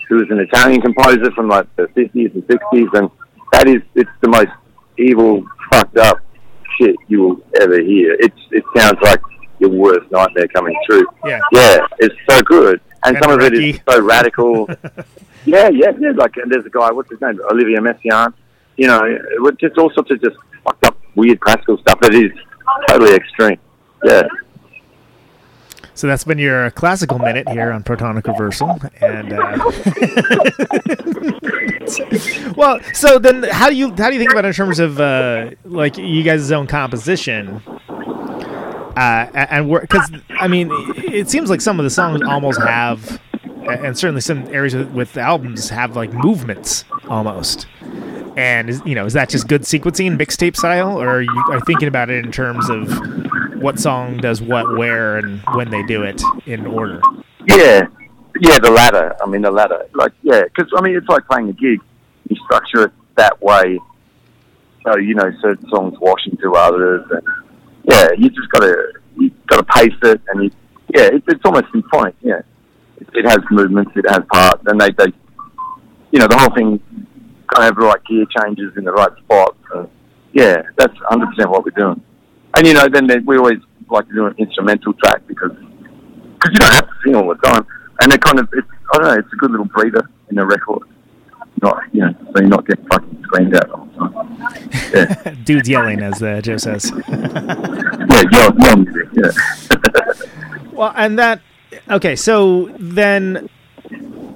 who 0.07 0.15
was 0.17 0.29
an 0.29 0.39
Italian 0.39 0.79
composer 0.79 1.31
from 1.31 1.49
like 1.49 1.67
the 1.75 1.87
50s 1.87 2.33
and 2.35 2.43
60s, 2.47 2.93
and 2.99 3.09
that 3.51 3.67
is 3.67 3.81
it's 3.95 4.15
the 4.21 4.29
most 4.29 4.51
evil, 4.97 5.43
fucked 5.71 5.97
up 5.97 6.19
shit 6.77 6.95
you 7.07 7.21
will 7.23 7.43
ever 7.59 7.81
hear. 7.81 8.13
It's 8.19 8.39
it 8.51 8.63
sounds 8.77 8.99
like 9.01 9.21
your 9.59 9.71
worst 9.71 10.11
nightmare 10.11 10.47
coming 10.49 10.75
true. 10.87 11.05
Yeah. 11.25 11.39
Yeah, 11.51 11.79
it's 11.97 12.15
so 12.29 12.41
good, 12.43 12.79
and, 13.05 13.15
And 13.15 13.23
some 13.23 13.33
of 13.33 13.41
it 13.41 13.53
is 13.55 13.79
so 13.89 13.99
radical. 14.01 14.67
yeah, 15.45 15.69
yeah, 15.69 15.91
yeah. 15.99 16.11
Like 16.15 16.37
and 16.37 16.51
there's 16.51 16.65
a 16.65 16.69
guy, 16.69 16.91
what's 16.91 17.09
his 17.09 17.21
name, 17.21 17.39
Olivier 17.49 17.77
Messiaen. 17.77 18.33
You 18.77 18.87
know, 18.87 19.01
just 19.59 19.77
all 19.79 19.91
sorts 19.93 20.11
of 20.11 20.21
just 20.21 20.37
fucked 20.63 20.85
up, 20.85 20.97
weird 21.15 21.39
classical 21.39 21.77
stuff. 21.77 21.99
It 22.03 22.15
is 22.15 22.31
totally 22.87 23.15
extreme. 23.15 23.59
Yeah. 24.03 24.23
So 25.95 26.07
that's 26.07 26.23
been 26.23 26.39
your 26.39 26.71
classical 26.71 27.19
minute 27.19 27.47
here 27.49 27.71
on 27.71 27.83
Protonic 27.83 28.25
Reversal, 28.27 28.79
and 28.99 29.33
uh, 29.33 29.59
well, 32.57 32.79
so 32.93 33.19
then 33.19 33.43
how 33.43 33.69
do 33.69 33.75
you 33.75 33.89
how 33.95 34.09
do 34.09 34.13
you 34.13 34.19
think 34.19 34.31
about 34.31 34.43
it 34.43 34.47
in 34.47 34.53
terms 34.55 34.79
of 34.79 34.99
uh, 34.99 35.51
like 35.63 35.97
you 35.97 36.23
guys' 36.23 36.51
own 36.51 36.65
composition? 36.65 37.61
Uh, 38.95 39.27
and 39.35 39.69
because 39.69 40.11
I 40.39 40.47
mean, 40.47 40.69
it 40.97 41.29
seems 41.29 41.51
like 41.51 41.61
some 41.61 41.79
of 41.79 41.83
the 41.83 41.91
songs 41.91 42.23
almost 42.23 42.59
have, 42.61 43.21
and 43.67 43.97
certainly 43.97 44.21
some 44.21 44.47
areas 44.47 44.75
with, 44.75 45.17
albums 45.17 45.69
have 45.69 45.95
like 45.95 46.11
movements 46.13 46.85
almost. 47.07 47.67
And 48.35 48.69
is, 48.69 48.81
you 48.85 48.95
know, 48.95 49.05
is 49.05 49.13
that 49.13 49.29
just 49.29 49.47
good 49.47 49.61
sequencing, 49.61 50.17
mixtape 50.17 50.55
style, 50.55 50.99
or 50.99 51.07
are 51.07 51.21
you 51.21 51.43
are 51.51 51.61
thinking 51.61 51.87
about 51.87 52.09
it 52.09 52.25
in 52.25 52.31
terms 52.31 52.67
of 52.69 53.61
what 53.61 53.79
song 53.79 54.17
does 54.17 54.41
what, 54.41 54.77
where, 54.77 55.17
and 55.17 55.39
when 55.53 55.69
they 55.69 55.83
do 55.83 56.03
it 56.03 56.21
in 56.47 56.65
order? 56.65 56.99
Yeah, 57.47 57.87
yeah, 58.39 58.57
the 58.59 58.71
latter. 58.71 59.15
I 59.21 59.27
mean, 59.27 59.43
the 59.43 59.51
latter. 59.51 59.87
Like, 59.93 60.13
yeah, 60.23 60.43
because 60.43 60.71
I 60.75 60.81
mean, 60.81 60.95
it's 60.95 61.07
like 61.07 61.25
playing 61.27 61.49
a 61.49 61.53
gig. 61.53 61.79
You 62.29 62.35
structure 62.45 62.85
it 62.85 62.91
that 63.15 63.39
way, 63.41 63.79
so 64.83 64.97
you 64.97 65.13
know 65.13 65.31
certain 65.41 65.69
songs 65.69 65.97
wash 65.99 66.25
into 66.25 66.53
others, 66.53 67.05
and 67.11 67.27
yeah, 67.83 68.07
you 68.17 68.29
just 68.29 68.49
gotta 68.49 68.93
you 69.17 69.31
gotta 69.47 69.63
pace 69.63 69.93
it, 70.03 70.21
and 70.29 70.45
you, 70.45 70.51
yeah, 70.93 71.03
it, 71.03 71.23
it's 71.27 71.45
almost 71.45 71.65
symphonic. 71.71 72.15
Yeah, 72.21 72.41
it, 73.03 73.25
it 73.25 73.25
has 73.29 73.39
movements, 73.51 73.91
it 73.95 74.05
has 74.09 74.21
parts, 74.31 74.63
and 74.67 74.79
they, 74.79 74.91
they, 74.91 75.11
you 76.11 76.19
know, 76.19 76.27
the 76.27 76.37
whole 76.37 76.53
thing 76.55 76.79
kind 77.53 77.59
of 77.59 77.63
have 77.63 77.75
the 77.75 77.85
right 77.85 78.03
gear 78.05 78.25
changes 78.39 78.73
in 78.77 78.83
the 78.83 78.91
right 78.91 79.11
spots. 79.23 79.57
And 79.73 79.89
yeah, 80.33 80.61
that's 80.77 80.93
100 80.93 81.27
percent 81.27 81.49
what 81.49 81.65
we're 81.65 81.71
doing. 81.71 82.01
And 82.55 82.67
you 82.67 82.73
know, 82.73 82.87
then 82.87 83.07
then 83.07 83.25
we 83.25 83.37
always 83.37 83.59
like 83.89 84.07
to 84.07 84.13
do 84.13 84.25
an 84.25 84.35
instrumental 84.37 84.93
track 84.93 85.25
because 85.27 85.51
because 85.51 86.51
you 86.51 86.59
don't 86.59 86.73
have 86.73 86.87
to 86.87 86.93
sing 87.03 87.15
all 87.15 87.27
the 87.27 87.35
time. 87.35 87.65
And 88.01 88.11
it 88.11 88.21
kind 88.21 88.39
of, 88.39 88.49
it's, 88.53 88.67
I 88.93 88.97
don't 88.97 89.07
know, 89.07 89.13
it's 89.13 89.33
a 89.33 89.35
good 89.37 89.51
little 89.51 89.65
breather 89.65 90.03
in 90.29 90.35
the 90.35 90.45
record. 90.45 90.83
Not, 91.61 91.83
you 91.93 92.01
know, 92.01 92.13
so 92.33 92.41
you're 92.41 92.49
not 92.49 92.67
getting 92.67 92.85
fucking 92.87 93.23
screamed 93.23 93.55
at 93.55 93.69
all 93.69 93.85
the 93.85 94.09
time. 94.09 94.83
Yeah. 94.93 95.35
dudes 95.45 95.69
yelling, 95.69 96.01
as 96.01 96.21
uh, 96.21 96.41
Joe 96.41 96.57
says. 96.57 96.91
Yeah, 97.07 98.23
yell, 98.31 98.53
yell 98.59 98.77
music. 98.77 99.07
Yeah. 99.13 99.31
Well, 100.73 100.91
and 100.95 101.19
that 101.19 101.39
okay. 101.89 102.15
So 102.15 102.69
then, 102.79 103.49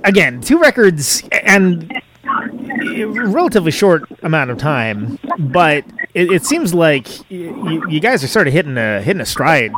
again, 0.04 0.42
two 0.42 0.60
records 0.60 1.24
and 1.32 2.02
relatively 3.06 3.72
short 3.72 4.04
amount 4.24 4.52
of 4.52 4.58
time, 4.58 5.20
but 5.38 5.86
it, 6.14 6.32
it 6.32 6.46
seems 6.46 6.74
like 6.74 7.30
you, 7.30 7.84
you 7.90 8.00
guys 8.00 8.24
are 8.24 8.28
sort 8.28 8.48
of 8.48 8.54
hitting 8.54 8.78
a 8.78 9.02
hitting 9.02 9.22
a 9.22 9.26
stride 9.26 9.72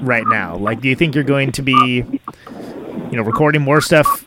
right 0.00 0.26
now. 0.26 0.56
Like, 0.56 0.80
do 0.80 0.88
you 0.88 0.96
think 0.96 1.14
you're 1.14 1.24
going 1.24 1.52
to 1.52 1.62
be, 1.62 1.72
you 1.72 2.20
know, 3.12 3.22
recording 3.22 3.62
more 3.62 3.80
stuff? 3.80 4.24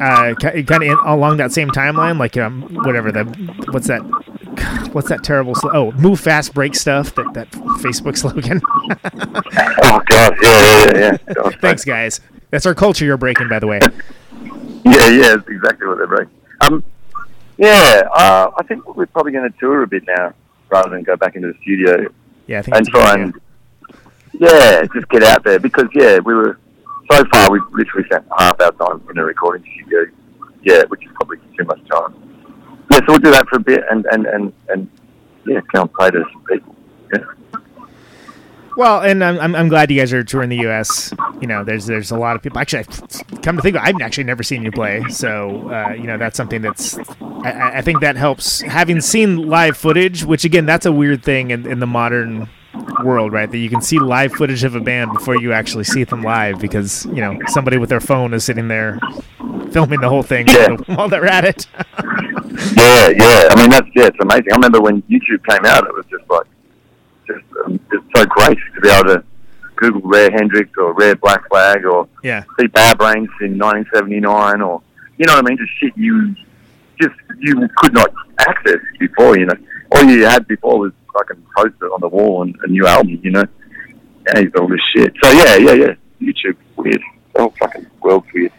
Uh, 0.00 0.34
kind 0.40 0.82
of 0.82 0.98
along 1.04 1.36
that 1.36 1.52
same 1.52 1.68
timeline, 1.68 2.18
like 2.18 2.36
um, 2.38 2.62
whatever 2.84 3.12
the 3.12 3.24
what's 3.70 3.86
that 3.86 4.00
what's 4.92 5.08
that 5.08 5.22
terrible 5.22 5.54
sl- 5.54 5.70
oh 5.72 5.92
move 5.92 6.20
fast 6.20 6.54
break 6.54 6.74
stuff 6.74 7.14
that 7.14 7.32
that 7.34 7.50
Facebook 7.50 8.16
slogan. 8.18 8.60
Oh 9.82 10.02
God, 10.08 10.36
yeah, 10.42 10.60
yeah, 10.60 10.92
yeah. 10.94 11.16
yeah. 11.28 11.50
Thanks, 11.60 11.84
guys. 11.84 12.20
That's 12.50 12.66
our 12.66 12.74
culture 12.74 13.04
you're 13.04 13.16
breaking, 13.16 13.48
by 13.48 13.58
the 13.58 13.66
way. 13.66 13.80
Yeah, 14.84 15.08
yeah, 15.08 15.36
that's 15.36 15.48
exactly 15.48 15.86
what 15.86 15.98
they're 15.98 16.06
breaking. 16.06 16.34
Um, 16.62 16.84
yeah, 17.58 18.02
uh, 18.14 18.50
I 18.56 18.62
think 18.64 18.96
we're 18.96 19.06
probably 19.06 19.32
going 19.32 19.50
to 19.50 19.58
tour 19.58 19.82
a 19.82 19.86
bit 19.86 20.04
now 20.06 20.34
rather 20.70 20.90
than 20.90 21.02
go 21.02 21.16
back 21.16 21.36
into 21.36 21.48
the 21.52 21.58
studio 21.62 22.08
Yeah, 22.46 22.60
I 22.60 22.62
think 22.62 22.76
and 22.76 22.86
that's 22.86 22.88
a 22.88 22.92
good 22.92 23.02
try 23.02 23.18
and 23.18 23.34
yeah, 24.32 24.82
just 24.94 25.08
get 25.08 25.22
out 25.22 25.44
there 25.44 25.58
because 25.58 25.88
yeah, 25.94 26.18
we 26.24 26.34
were 26.34 26.58
so 27.10 27.24
far 27.32 27.50
we've 27.50 27.62
literally 27.72 28.06
spent 28.06 28.24
half 28.38 28.60
our 28.60 28.72
time 28.72 29.02
in 29.10 29.18
a 29.18 29.24
recording 29.24 29.66
studio. 29.74 30.06
Yeah, 30.62 30.84
which 30.88 31.04
is 31.04 31.12
probably 31.14 31.38
too 31.58 31.64
much 31.64 31.80
time. 31.88 32.29
Yeah, 32.90 32.98
so 32.98 33.04
we'll 33.08 33.18
do 33.18 33.30
that 33.30 33.46
for 33.48 33.56
a 33.56 33.60
bit 33.60 33.84
and 33.90 34.04
and 34.10 34.26
and 34.26 34.52
and 34.68 34.90
yeah, 35.46 35.60
go 35.72 35.82
and 35.82 35.92
play 35.92 36.10
to 36.10 36.24
some 36.32 36.44
people. 36.44 36.76
Yeah. 37.12 37.24
Well, 38.76 39.00
and 39.02 39.22
I'm, 39.22 39.54
I'm 39.56 39.68
glad 39.68 39.90
you 39.90 39.98
guys 40.00 40.12
are 40.12 40.22
touring 40.22 40.48
the 40.48 40.56
U.S. 40.58 41.12
You 41.40 41.46
know, 41.48 41.64
there's 41.64 41.86
there's 41.86 42.10
a 42.12 42.16
lot 42.16 42.36
of 42.36 42.42
people. 42.42 42.58
Actually, 42.60 42.80
I've, 42.80 43.42
come 43.42 43.56
to 43.56 43.62
think 43.62 43.76
of 43.76 43.82
it, 43.82 43.88
I've 43.88 44.00
actually 44.00 44.24
never 44.24 44.42
seen 44.42 44.62
you 44.62 44.70
play. 44.72 45.02
So 45.08 45.68
uh, 45.70 45.92
you 45.92 46.04
know, 46.04 46.16
that's 46.18 46.36
something 46.36 46.62
that's 46.62 46.96
I- 46.98 47.50
I, 47.50 47.78
I 47.78 47.82
think 47.82 48.00
that 48.00 48.16
helps. 48.16 48.60
Having 48.60 49.00
seen 49.02 49.48
live 49.48 49.76
footage, 49.76 50.24
which 50.24 50.44
again, 50.44 50.66
that's 50.66 50.86
a 50.86 50.92
weird 50.92 51.22
thing 51.22 51.50
in, 51.50 51.66
in 51.66 51.80
the 51.80 51.86
modern 51.86 52.48
world, 53.02 53.32
right? 53.32 53.50
That 53.50 53.58
you 53.58 53.68
can 53.70 53.80
see 53.82 53.98
live 53.98 54.32
footage 54.32 54.64
of 54.64 54.74
a 54.74 54.80
band 54.80 55.12
before 55.12 55.36
you 55.36 55.52
actually 55.52 55.84
see 55.84 56.04
them 56.04 56.22
live 56.22 56.60
because 56.60 57.04
you 57.06 57.20
know 57.20 57.38
somebody 57.46 57.78
with 57.78 57.88
their 57.88 58.00
phone 58.00 58.32
is 58.34 58.44
sitting 58.44 58.68
there 58.68 58.98
filming 59.72 60.00
the 60.00 60.08
whole 60.08 60.22
thing 60.22 60.46
Yeah. 60.48 60.76
while 60.86 61.08
they're 61.08 61.26
at 61.26 61.44
it. 61.44 61.66
Yeah, 62.76 63.08
yeah. 63.08 63.48
I 63.50 63.54
mean, 63.56 63.70
that's 63.70 63.88
yeah, 63.94 64.06
it's 64.06 64.18
amazing. 64.20 64.52
I 64.52 64.56
remember 64.56 64.80
when 64.82 65.00
YouTube 65.02 65.44
came 65.46 65.64
out, 65.64 65.86
it 65.86 65.94
was 65.94 66.04
just 66.10 66.28
like, 66.28 66.46
just 67.26 67.44
um, 67.64 67.80
it's 67.92 68.04
so 68.14 68.26
great 68.26 68.58
to 68.74 68.80
be 68.82 68.88
able 68.90 69.04
to 69.14 69.24
Google 69.76 70.02
Rare 70.02 70.30
Hendrix 70.30 70.70
or 70.76 70.92
Rare 70.92 71.14
Black 71.16 71.48
Flag 71.48 71.84
or 71.86 72.06
yeah, 72.22 72.44
see 72.58 72.66
Bad 72.66 72.98
Brains 72.98 73.28
in 73.40 73.56
1979 73.56 74.60
or 74.60 74.82
you 75.16 75.26
know 75.26 75.34
what 75.36 75.44
I 75.46 75.48
mean? 75.48 75.58
Just 75.58 75.70
shit 75.78 75.96
you 75.96 76.34
just 77.00 77.14
you 77.38 77.66
could 77.78 77.94
not 77.94 78.12
access 78.40 78.78
before. 78.98 79.38
You 79.38 79.46
know, 79.46 79.54
all 79.92 80.04
you 80.04 80.24
had 80.26 80.46
before 80.46 80.78
was 80.80 80.92
fucking 81.12 81.44
poster 81.56 81.86
on 81.86 82.00
the 82.00 82.08
wall 82.08 82.42
and 82.42 82.56
a 82.62 82.68
new 82.68 82.86
album. 82.86 83.20
You 83.22 83.30
know, 83.30 83.44
now 84.32 84.40
you've 84.40 84.54
all 84.56 84.68
this 84.68 84.80
shit. 84.94 85.12
So 85.22 85.30
yeah, 85.30 85.56
yeah, 85.56 85.72
yeah. 85.72 85.94
YouTube 86.20 86.56
weird. 86.76 87.00
The 87.34 87.42
whole 87.42 87.54
fucking 87.58 87.86
world's 88.02 88.26
weird. 88.34 88.52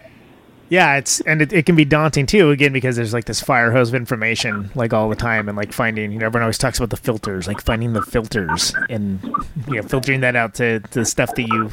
Yeah, 0.72 0.96
it's 0.96 1.20
and 1.22 1.42
it, 1.42 1.52
it 1.52 1.66
can 1.66 1.76
be 1.76 1.84
daunting 1.84 2.26
too. 2.26 2.50
Again, 2.50 2.72
because 2.72 2.96
there's 2.96 3.14
like 3.14 3.26
this 3.26 3.42
fire 3.42 3.72
hose 3.72 3.90
of 3.90 3.96
information 3.96 4.72
like 4.74 4.94
all 4.94 5.10
the 5.10 5.18
time, 5.18 5.50
and 5.50 5.58
like 5.58 5.74
finding 5.74 6.14
you 6.14 6.20
know 6.20 6.28
everyone 6.28 6.44
always 6.44 6.58
talks 6.58 6.78
about 6.78 6.92
the 6.92 6.98
filters, 6.98 7.46
like 7.46 7.62
finding 7.62 7.92
the 7.92 8.02
filters 8.02 8.74
and 8.90 9.22
you 9.68 9.76
know 9.76 9.82
filtering 9.82 10.22
that 10.22 10.38
out 10.38 10.54
to, 10.56 10.80
to 10.80 11.00
the 11.00 11.06
stuff 11.06 11.36
that 11.36 11.46
you 11.46 11.70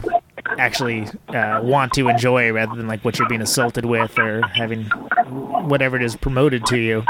actually 0.58 1.06
uh, 1.28 1.60
want 1.62 1.92
to 1.92 2.08
enjoy 2.08 2.50
rather 2.50 2.74
than 2.74 2.88
like 2.88 3.04
what 3.04 3.20
you're 3.20 3.28
being 3.28 3.40
assaulted 3.40 3.84
with 3.84 4.18
or 4.18 4.44
having 4.48 4.82
whatever 5.26 5.96
it 5.96 6.02
is 6.02 6.16
promoted 6.16 6.66
to 6.66 6.76
you. 6.76 7.04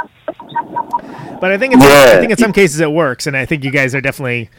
But 1.40 1.52
I 1.52 1.58
think 1.58 1.74
it's, 1.74 1.84
I 1.84 2.18
think 2.18 2.32
in 2.32 2.36
some 2.36 2.52
cases 2.52 2.80
it 2.80 2.90
works, 2.90 3.26
and 3.26 3.36
I 3.36 3.46
think 3.46 3.64
you 3.64 3.70
guys 3.70 3.94
are 3.94 4.00
definitely 4.00 4.50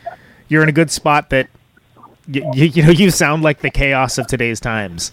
you're 0.47 0.63
in 0.63 0.69
a 0.69 0.73
good 0.73 0.89
spot 0.91 1.29
that 1.29 1.49
you, 2.27 2.49
you, 2.53 2.65
you 2.65 2.83
know 2.83 2.89
you 3.03 3.11
sound 3.11 3.43
like 3.43 3.59
the 3.59 3.69
chaos 3.69 4.17
of 4.17 4.27
today's 4.27 4.59
times 4.59 5.11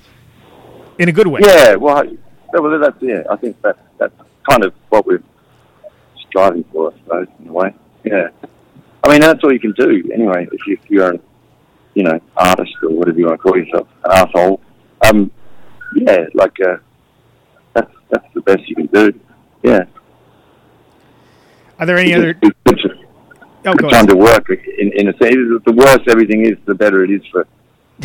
in 0.99 1.09
a 1.09 1.13
good 1.13 1.27
way. 1.27 1.41
Yeah, 1.45 1.75
well, 1.77 1.99
I- 1.99 2.17
well, 2.59 2.79
that's 2.79 2.97
yeah. 3.03 3.23
I 3.29 3.37
think 3.37 3.61
that 3.63 3.77
that's 3.99 4.15
kind 4.49 4.65
of 4.65 4.73
what 4.89 5.05
we're 5.07 5.23
striving 6.29 6.65
for, 6.73 6.93
I 6.93 6.97
suppose, 6.99 7.27
in 7.41 7.49
a 7.49 7.53
way. 7.53 7.75
Yeah. 8.05 8.29
I 9.05 9.11
mean, 9.11 9.21
that's 9.21 9.43
all 9.45 9.53
you 9.53 9.61
can 9.61 9.73
do 9.73 10.11
anyway. 10.13 10.49
If, 10.51 10.67
you, 10.67 10.79
if 10.83 10.91
you're 10.91 11.11
an, 11.11 11.21
you 11.95 12.03
know, 12.05 12.19
artist 12.37 12.73
or 12.83 12.91
whatever 12.91 13.19
you 13.19 13.27
want 13.27 13.39
to 13.41 13.43
call 13.43 13.57
yourself, 13.59 13.89
an 14.05 14.13
asshole. 14.13 14.61
Um, 15.05 15.31
yeah, 15.97 16.27
like 16.35 16.57
uh, 16.61 16.77
that's 17.75 17.93
that's 18.11 18.27
the 18.35 18.41
best 18.43 18.69
you 18.69 18.77
can 18.77 18.87
do. 18.87 19.21
Yeah. 19.63 19.85
Are 21.79 21.87
there 21.87 21.99
any 21.99 22.15
other? 22.15 22.37
It's 22.43 22.83
to- 22.83 22.95
Oh, 23.69 23.75
go 23.75 23.91
time 23.91 24.07
to 24.07 24.15
work 24.15 24.49
in, 24.49 24.93
in 24.93 25.09
a 25.09 25.13
sense. 25.17 25.35
The 25.65 25.73
worse 25.73 25.99
everything 26.09 26.47
is, 26.47 26.57
the 26.67 26.75
better 26.75 27.03
it 27.03 27.11
is 27.11 27.21
for 27.33 27.49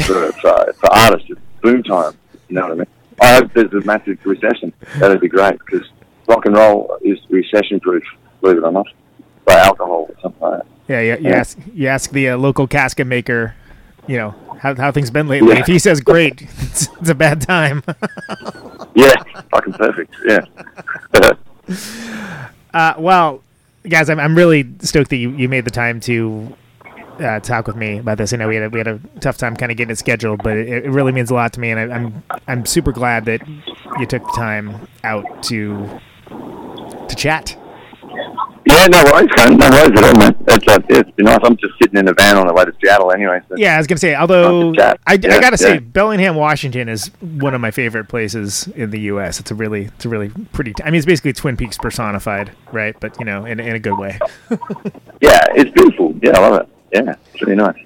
for, 0.08 0.32
for, 0.42 0.74
for 0.74 0.92
artists. 0.92 1.30
It's 1.30 1.40
boom 1.62 1.84
time. 1.84 2.14
You 2.50 2.56
know 2.56 2.62
what 2.64 2.72
I 2.72 2.76
mean? 2.76 2.88
I 3.22 3.34
hope 3.36 3.54
there's 3.54 3.72
a 3.74 3.82
massive 3.86 4.18
recession. 4.26 4.74
That'd 4.98 5.22
be 5.22 5.28
great 5.28 5.60
because 5.60 5.88
rock 6.28 6.48
and 6.48 6.56
roll 6.56 6.98
is 7.04 7.20
recession 7.30 7.80
proof, 7.80 8.04
believe 8.42 8.58
it 8.58 8.64
or 8.64 8.72
not, 8.72 8.88
by 9.46 9.54
alcohol 9.60 10.08
or 10.10 10.16
something 10.20 10.42
like 10.42 10.62
that. 10.62 10.68
Yeah, 10.88 11.02
you, 11.02 11.12
you 11.24 11.30
Yeah. 11.30 11.38
ask 11.38 11.58
you 11.76 11.88
ask 11.90 12.10
the 12.12 12.30
uh, 12.30 12.38
local 12.38 12.66
casket 12.66 13.06
maker, 13.06 13.54
you 14.08 14.18
know 14.18 14.34
how 14.62 14.74
how 14.74 14.92
things 14.92 15.12
been 15.12 15.28
lately. 15.28 15.50
Yeah. 15.54 15.60
If 15.60 15.68
he 15.68 15.78
says 15.78 16.02
great, 16.02 16.42
it's, 16.58 16.88
it's 17.00 17.10
a 17.10 17.16
bad 17.16 17.40
time. 17.42 17.84
Yeah, 18.94 19.14
fucking 19.52 19.72
perfect. 19.74 20.14
Yeah. 20.26 20.42
Uh, 22.74 22.94
well, 22.98 23.42
guys, 23.88 24.10
I'm 24.10 24.20
I'm 24.20 24.36
really 24.36 24.70
stoked 24.80 25.10
that 25.10 25.18
you, 25.18 25.32
you 25.32 25.50
made 25.50 25.66
the 25.66 25.72
time 25.72 26.00
to 26.02 26.56
uh, 27.20 27.40
talk 27.40 27.68
with 27.68 27.76
me 27.76 28.00
about 28.00 28.18
this. 28.18 28.34
I 28.34 28.38
know 28.38 28.48
we 28.48 28.56
had 28.56 28.66
a, 28.66 28.70
we 28.70 28.80
had 28.80 28.88
a 28.88 29.00
tough 29.20 29.38
time 29.38 29.56
kind 29.56 29.72
of 29.72 29.78
getting 29.78 29.92
it 29.92 29.98
scheduled, 29.98 30.44
but 30.44 30.58
it, 30.58 30.86
it 30.86 30.90
really 30.90 31.12
means 31.12 31.32
a 31.32 31.34
lot 31.34 31.54
to 31.54 31.60
me, 31.60 31.72
and 31.72 31.80
I, 31.80 31.96
I'm 31.96 32.24
I'm 32.48 32.66
super 32.66 32.92
glad 32.92 33.26
that 33.26 33.48
you 34.00 34.06
took 34.06 34.24
the 34.24 34.34
time 34.34 34.88
out 35.04 35.44
to 35.44 36.00
to 37.08 37.16
chat. 37.16 37.58
Yeah, 38.72 38.88
no 38.88 39.04
worries. 39.12 39.30
No 39.38 39.70
worries 39.70 39.92
at 39.98 40.04
all, 40.04 40.14
man. 40.20 40.36
It's, 40.48 40.68
uh, 40.68 40.80
it's 40.90 41.12
been 41.12 41.26
nice. 41.26 41.40
I'm 41.44 41.58
just 41.58 41.74
sitting 41.82 41.98
in 42.00 42.06
the 42.06 42.14
van 42.14 42.38
on 42.38 42.48
the 42.48 42.54
way 42.54 42.66
to 42.66 42.74
Seattle 42.82 43.12
anyway. 43.12 43.40
So. 43.50 43.56
Yeah, 43.58 43.76
I 43.76 43.78
was 43.78 43.88
gonna 43.88 44.00
say, 44.00 44.16
although 44.16 44.74
to. 44.74 44.86
I, 44.86 44.96
I 45.08 45.14
Yeah, 45.22 45.40
gotta 45.42 45.58
say, 45.58 45.76
yeah. 45.76 45.80
Bellingham, 45.80 46.36
Washington 46.36 46.90
is 46.90 47.08
one 47.22 47.54
of 47.54 47.62
my 47.62 47.72
favorite 47.72 48.08
places 48.08 48.68
in 48.76 48.90
the 48.92 49.00
U.S. 49.02 49.40
It's 49.40 49.52
a 49.52 49.56
really, 49.56 49.86
it's 49.86 50.06
a 50.06 50.10
really 50.10 50.30
pretty. 50.54 50.74
I 50.84 50.86
mean, 50.92 50.96
it's 50.96 51.06
basically 51.06 51.34
Twin 51.34 51.58
Peaks 51.58 51.78
personified, 51.78 52.52
right? 52.72 52.96
But 53.00 53.18
you 53.20 53.26
know, 53.26 53.46
in, 53.46 53.60
in 53.60 53.76
a 53.76 53.80
good 53.80 53.98
way. 53.98 54.20
Yeah, 55.22 55.46
it's 55.56 55.70
beautiful. 55.72 56.16
Yeah, 56.24 56.32
I 56.36 56.40
love 56.50 56.62
it. 56.62 56.70
Yeah, 56.94 57.16
it's 57.32 57.42
really 57.44 57.56
nice. 57.56 57.78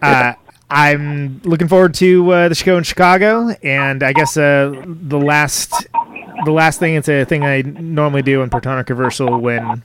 Uh, 0.00 0.34
I'm 0.70 1.40
looking 1.42 1.66
forward 1.66 1.94
to 1.94 2.30
uh, 2.30 2.48
the 2.48 2.54
show 2.54 2.76
in 2.76 2.84
Chicago, 2.84 3.48
and 3.62 4.02
I 4.04 4.12
guess 4.12 4.36
uh, 4.36 4.72
the 4.86 5.18
last, 5.18 5.72
the 6.44 6.52
last 6.52 6.78
thing, 6.78 6.94
it's 6.94 7.08
a 7.08 7.24
thing 7.24 7.44
I 7.44 7.62
normally 7.62 8.22
do 8.22 8.42
in 8.42 8.50
Protonic 8.50 8.88
Reversal 8.88 9.40
when 9.40 9.82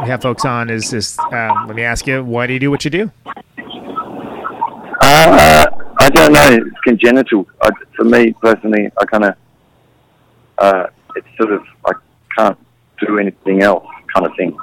we 0.00 0.08
have 0.08 0.22
folks 0.22 0.44
on 0.44 0.70
is 0.70 0.90
just 0.90 1.18
um, 1.18 1.66
let 1.66 1.76
me 1.76 1.82
ask 1.82 2.06
you, 2.06 2.22
why 2.22 2.46
do 2.46 2.52
you 2.52 2.58
do 2.58 2.70
what 2.70 2.84
you 2.84 2.90
do? 2.90 3.10
Uh, 5.00 5.66
I 6.00 6.08
don't 6.10 6.32
know. 6.32 6.48
It's 6.52 6.80
congenital. 6.84 7.46
I, 7.62 7.70
for 7.96 8.04
me 8.04 8.32
personally, 8.40 8.90
I 9.00 9.04
kind 9.06 9.24
of, 9.24 9.34
uh, 10.58 10.86
it's 11.16 11.26
sort 11.36 11.52
of 11.52 11.62
I 11.86 11.92
can't 12.36 12.58
do 13.00 13.18
anything 13.18 13.62
else 13.62 13.86
kind 14.14 14.26
of 14.26 14.32
thing. 14.36 14.56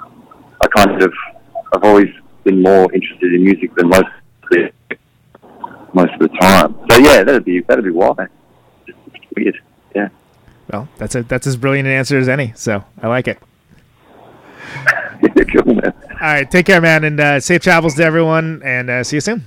I 0.62 0.68
kind 0.68 1.02
of, 1.02 1.14
I've 1.74 1.84
always 1.84 2.10
been 2.44 2.62
more 2.62 2.92
interested 2.94 3.34
in 3.34 3.44
music 3.44 3.76
than 3.76 3.90
most 3.90 4.04
of 4.04 4.50
the, 4.52 4.72
most 5.94 6.14
of 6.14 6.20
the 6.20 6.30
time. 6.40 6.76
So 6.92 6.98
yeah, 7.00 7.24
that'd 7.24 7.44
be 7.44 7.62
that'd 7.62 7.84
be 7.84 7.92
why. 7.92 8.28
It's 8.88 8.98
weird. 9.36 9.60
Yeah. 9.94 10.10
Well, 10.72 10.88
that's 10.98 11.16
a 11.16 11.24
that's 11.24 11.48
as 11.48 11.58
brilliant 11.58 11.88
an 11.88 11.94
answer 11.94 12.18
as 12.18 12.30
any. 12.30 12.54
So 12.56 12.84
I 13.02 13.08
like 13.08 13.28
it. 13.28 13.40
man. 15.22 15.94
All 16.10 16.18
right, 16.20 16.50
take 16.50 16.66
care, 16.66 16.82
man, 16.82 17.04
and 17.04 17.20
uh, 17.20 17.40
safe 17.40 17.62
travels 17.62 17.96
to 17.96 18.04
everyone, 18.04 18.62
and 18.64 18.90
uh, 18.90 19.04
see 19.04 19.18
you 19.18 19.22
soon. 19.22 19.44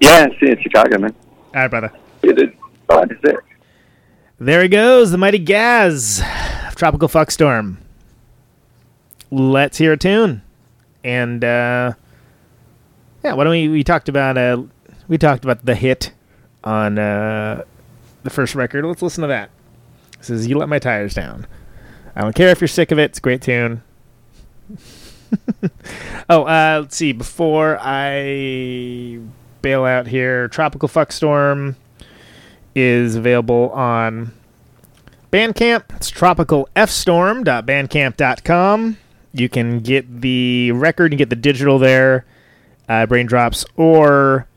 Yeah, 0.00 0.26
see 0.26 0.46
you 0.46 0.52
in 0.52 0.62
Chicago, 0.62 0.98
man. 0.98 1.14
All 1.54 1.62
right, 1.62 1.68
brother. 1.68 1.92
Bye. 2.86 3.06
There 4.38 4.62
he 4.62 4.68
goes, 4.68 5.10
the 5.10 5.18
mighty 5.18 5.38
Gaz, 5.38 6.22
of 6.66 6.76
Tropical 6.76 7.08
Fuck 7.08 7.30
Storm. 7.30 7.78
Let's 9.30 9.78
hear 9.78 9.92
a 9.92 9.96
tune, 9.96 10.42
and 11.02 11.42
uh, 11.42 11.94
yeah, 13.24 13.32
why 13.32 13.44
don't 13.44 13.50
we? 13.50 13.68
We 13.68 13.82
talked 13.82 14.08
about 14.08 14.38
uh, 14.38 14.62
we 15.08 15.18
talked 15.18 15.44
about 15.44 15.64
the 15.64 15.74
hit 15.74 16.12
on 16.62 16.98
uh, 16.98 17.64
the 18.22 18.30
first 18.30 18.54
record. 18.54 18.84
Let's 18.84 19.02
listen 19.02 19.22
to 19.22 19.28
that. 19.28 19.50
This 20.18 20.30
is 20.30 20.46
"You 20.46 20.58
Let 20.58 20.68
My 20.68 20.78
Tires 20.78 21.14
Down." 21.14 21.46
I 22.14 22.20
don't 22.20 22.34
care 22.34 22.50
if 22.50 22.60
you're 22.60 22.68
sick 22.68 22.92
of 22.92 22.98
it. 22.98 23.04
It's 23.04 23.18
a 23.18 23.22
great 23.22 23.42
tune. 23.42 23.82
oh, 26.28 26.44
uh, 26.44 26.80
let's 26.82 26.96
see. 26.96 27.12
Before 27.12 27.78
I 27.80 29.20
bail 29.62 29.84
out 29.84 30.06
here, 30.06 30.48
Tropical 30.48 30.88
Fuck 30.88 31.12
Storm 31.12 31.76
is 32.74 33.14
available 33.16 33.70
on 33.70 34.32
Bandcamp. 35.32 35.84
It's 35.96 36.10
tropicalfstorm.bandcamp.com. 36.10 38.98
You 39.32 39.48
can 39.48 39.80
get 39.80 40.20
the 40.22 40.72
record, 40.72 41.12
you 41.12 41.18
get 41.18 41.30
the 41.30 41.36
digital 41.36 41.78
there, 41.78 42.26
uh, 42.88 43.06
Braindrops, 43.06 43.64
or 43.76 44.48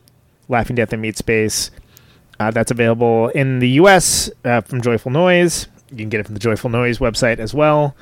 Laughing 0.47 0.75
Death 0.75 0.93
in 0.93 1.01
Meatspace. 1.01 1.69
Uh, 2.39 2.51
that's 2.51 2.71
available 2.71 3.27
in 3.29 3.59
the 3.59 3.69
U.S. 3.71 4.29
Uh, 4.45 4.61
from 4.61 4.81
Joyful 4.81 5.11
Noise. 5.11 5.67
You 5.91 5.97
can 5.97 6.07
get 6.07 6.21
it 6.21 6.25
from 6.25 6.35
the 6.35 6.39
Joyful 6.39 6.69
Noise 6.69 6.99
website 6.99 7.39
as 7.39 7.53
well. 7.53 7.93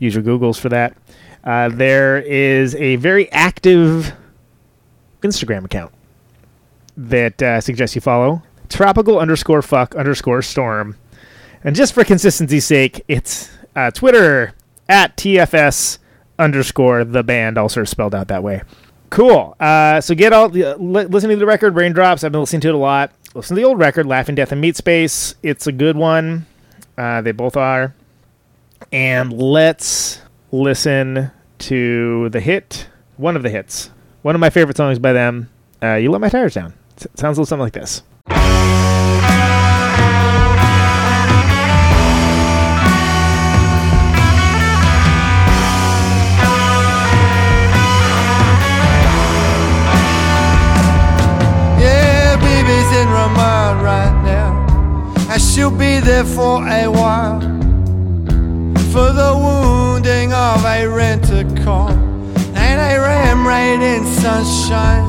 Use 0.00 0.14
your 0.14 0.24
Googles 0.24 0.58
for 0.58 0.68
that. 0.70 0.96
Uh, 1.48 1.70
there 1.70 2.18
is 2.18 2.74
a 2.74 2.96
very 2.96 3.32
active 3.32 4.12
Instagram 5.22 5.64
account 5.64 5.90
that 6.94 7.42
uh, 7.42 7.52
I 7.52 7.60
suggest 7.60 7.94
you 7.94 8.02
follow. 8.02 8.42
Tropical 8.68 9.18
underscore 9.18 9.62
fuck 9.62 9.94
underscore 9.94 10.42
storm. 10.42 10.98
And 11.64 11.74
just 11.74 11.94
for 11.94 12.04
consistency's 12.04 12.66
sake, 12.66 13.02
it's 13.08 13.48
uh, 13.74 13.90
Twitter 13.92 14.52
at 14.90 15.16
TFS 15.16 15.96
underscore 16.38 17.04
the 17.04 17.22
band, 17.22 17.56
also 17.56 17.82
spelled 17.84 18.14
out 18.14 18.28
that 18.28 18.42
way. 18.42 18.60
Cool. 19.08 19.56
Uh, 19.58 20.02
so 20.02 20.14
get 20.14 20.34
all 20.34 20.50
the, 20.50 20.76
li- 20.76 21.06
listening 21.06 21.36
to 21.36 21.40
the 21.40 21.46
record, 21.46 21.72
Braindrops. 21.74 22.24
I've 22.24 22.32
been 22.32 22.42
listening 22.42 22.60
to 22.60 22.68
it 22.68 22.74
a 22.74 22.76
lot. 22.76 23.10
Listen 23.34 23.56
to 23.56 23.62
the 23.62 23.66
old 23.66 23.78
record, 23.78 24.04
Laughing 24.04 24.34
Death 24.34 24.52
and 24.52 24.62
Meatspace. 24.62 25.34
It's 25.42 25.66
a 25.66 25.72
good 25.72 25.96
one. 25.96 26.44
Uh, 26.98 27.22
they 27.22 27.32
both 27.32 27.56
are. 27.56 27.94
And 28.92 29.32
let's 29.32 30.20
listen 30.52 31.30
to 31.60 32.28
the 32.30 32.40
hit, 32.40 32.88
one 33.16 33.36
of 33.36 33.42
the 33.42 33.50
hits, 33.50 33.90
one 34.22 34.34
of 34.34 34.40
my 34.40 34.50
favorite 34.50 34.76
songs 34.76 34.98
by 34.98 35.12
them. 35.12 35.50
Uh, 35.82 35.94
you 35.94 36.10
let 36.10 36.20
my 36.20 36.28
tires 36.28 36.54
down. 36.54 36.74
S- 36.96 37.06
sounds 37.14 37.38
a 37.38 37.40
little 37.40 37.46
something 37.46 37.62
like 37.62 37.72
this. 37.72 38.02
In 52.90 53.06
remand 53.10 53.82
right 53.82 54.22
now. 54.24 55.14
And 55.30 55.40
she'll 55.40 55.70
be 55.70 56.00
there 56.00 56.24
for 56.24 56.66
a 56.66 56.88
while. 56.88 57.38
For 58.92 59.12
the 59.12 59.32
wounding 59.36 60.32
of 60.32 60.64
a 60.64 60.86
renter 61.42 61.64
car. 61.64 61.90
And 62.54 62.80
a 62.80 63.00
ram 63.00 63.46
raid 63.46 63.80
in 63.80 64.04
sunshine. 64.04 65.06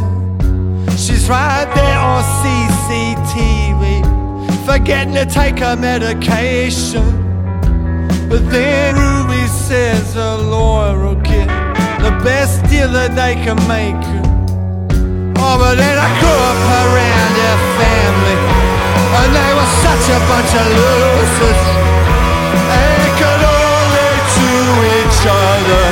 She's 0.97 1.30
right 1.30 1.65
there 1.73 1.99
on 1.99 2.23
CCTV. 2.39 3.81
Forgetting 4.65 5.14
to 5.15 5.26
take 5.26 5.60
her 5.60 5.76
medication. 5.76 7.03
But 8.30 8.49
then 8.51 8.95
Ruby 8.95 9.47
says 9.47 10.15
a 10.15 10.38
lawyer 10.38 10.99
will 10.99 11.15
get 11.15 11.47
the 11.99 12.11
best 12.23 12.64
deal 12.69 12.89
that 12.89 13.15
they 13.15 13.34
can 13.35 13.57
make. 13.68 14.06
Oh, 15.41 15.57
but 15.57 15.76
then 15.76 15.97
I 15.97 16.10
grew 16.19 16.39
up 16.51 16.61
around 16.84 17.31
their 17.41 17.60
family, 17.80 18.38
and 19.18 19.31
they 19.34 19.51
were 19.57 19.72
such 19.81 20.06
a 20.14 20.19
bunch 20.30 20.51
of 20.61 20.68
losers. 20.77 21.61
They 22.69 23.10
could 23.18 23.41
only 23.41 24.10
to 24.35 25.09
each 25.19 25.27
other. 25.27 25.85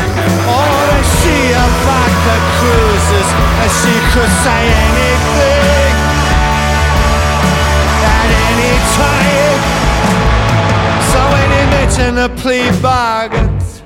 Oh, 0.48 0.88
they 0.92 1.04
see 1.04 1.52
her 1.52 1.72
vodka 1.84 2.36
cruises, 2.58 3.30
and 3.62 3.72
she 3.80 3.96
could 4.14 4.32
say 4.44 4.64
anything 4.88 5.96
at 8.08 8.30
any 8.48 8.74
time. 8.96 9.62
So 11.12 11.20
he 11.36 11.62
mentioned 11.76 12.18
the 12.18 12.30
plea 12.42 12.72
bargains, 12.82 13.84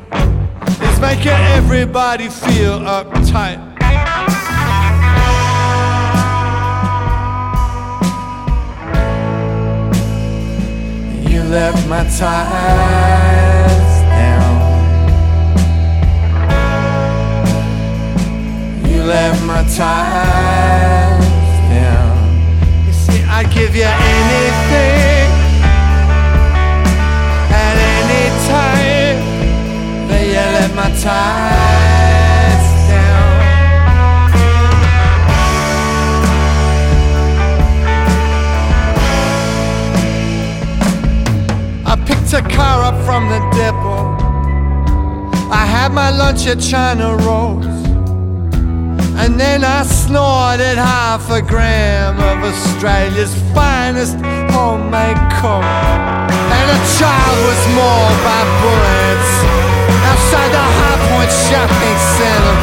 is 0.81 0.99
making 0.99 1.39
everybody 1.57 2.29
feel 2.29 2.79
uptight. 2.79 3.59
You 11.27 11.41
left 11.43 11.87
my 11.87 12.03
ties 12.19 13.90
You 19.01 19.07
left 19.07 19.41
my 19.45 19.63
ties 19.63 21.25
down. 21.73 22.85
You 22.85 22.93
see, 22.93 23.23
I'd 23.23 23.49
give 23.51 23.75
you 23.75 23.81
anything 23.81 25.31
at 27.49 27.77
any 27.97 28.29
time. 28.47 29.17
But 30.07 30.21
you 30.21 30.45
left 30.55 30.75
my 30.75 30.89
ties 31.01 32.67
down. 32.91 33.29
I 41.87 41.95
picked 42.05 42.33
a 42.33 42.41
car 42.55 42.83
up 42.83 42.97
from 43.03 43.29
the 43.29 43.39
depot. 43.57 44.13
I 45.51 45.65
had 45.65 45.91
my 45.91 46.11
lunch 46.11 46.45
at 46.45 46.59
China 46.59 47.15
Rose. 47.15 47.70
And 49.21 49.39
then 49.39 49.63
I 49.63 49.83
snorted 49.85 50.81
half 50.81 51.29
a 51.29 51.43
gram 51.43 52.17
of 52.17 52.41
Australia's 52.41 53.29
finest 53.53 54.17
homemade 54.49 55.21
coke. 55.37 55.61
And 56.57 56.67
a 56.73 56.79
child 56.97 57.37
was 57.45 57.61
mauled 57.77 58.19
by 58.25 58.41
bullets 58.65 59.31
outside 60.09 60.49
the 60.49 60.65
High 60.65 60.99
Point 61.13 61.29
Shopping 61.29 61.99
Center. 62.17 62.57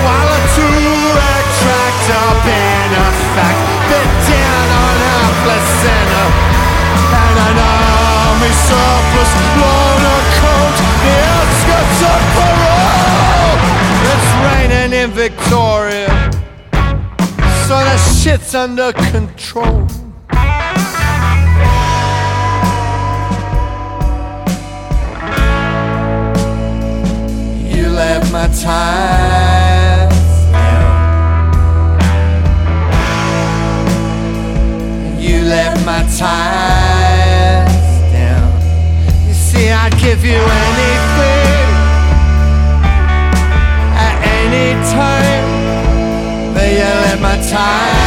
While 0.00 0.28
a 0.32 0.40
two-rack 0.56 1.44
tractor 1.60 2.28
in 2.48 2.88
effect 3.04 3.60
bit 3.92 4.10
down 4.32 4.68
on 4.80 4.96
her 5.12 5.28
placenta. 5.44 6.24
And 7.20 7.36
an 7.36 7.58
army 7.60 8.52
surplus 8.64 9.32
loader 9.60 10.20
coat 10.40 10.76
the 11.04 11.14
outskirts 11.36 12.00
of 12.08 12.20
parole. 12.32 12.79
Raining 14.42 14.92
in 14.92 15.10
Victoria, 15.10 16.08
so 17.66 17.76
the 17.88 17.96
shit's 17.98 18.54
under 18.54 18.92
control. 18.92 19.86
You 27.68 27.88
left 27.90 28.32
my 28.32 28.46
ties 28.48 30.10
down. 30.52 30.90
You 35.20 35.42
left 35.42 35.84
my 35.84 36.02
ties 36.16 37.68
down. 38.12 38.48
You 39.28 39.34
see, 39.34 39.68
I'd 39.70 39.96
give 39.98 40.24
you 40.24 40.40
anything 40.40 41.39
any 44.52 44.74
time. 44.90 46.54
But 46.54 46.68
you 46.70 46.78
let 46.78 47.20
my 47.20 47.36
ties 47.48 47.99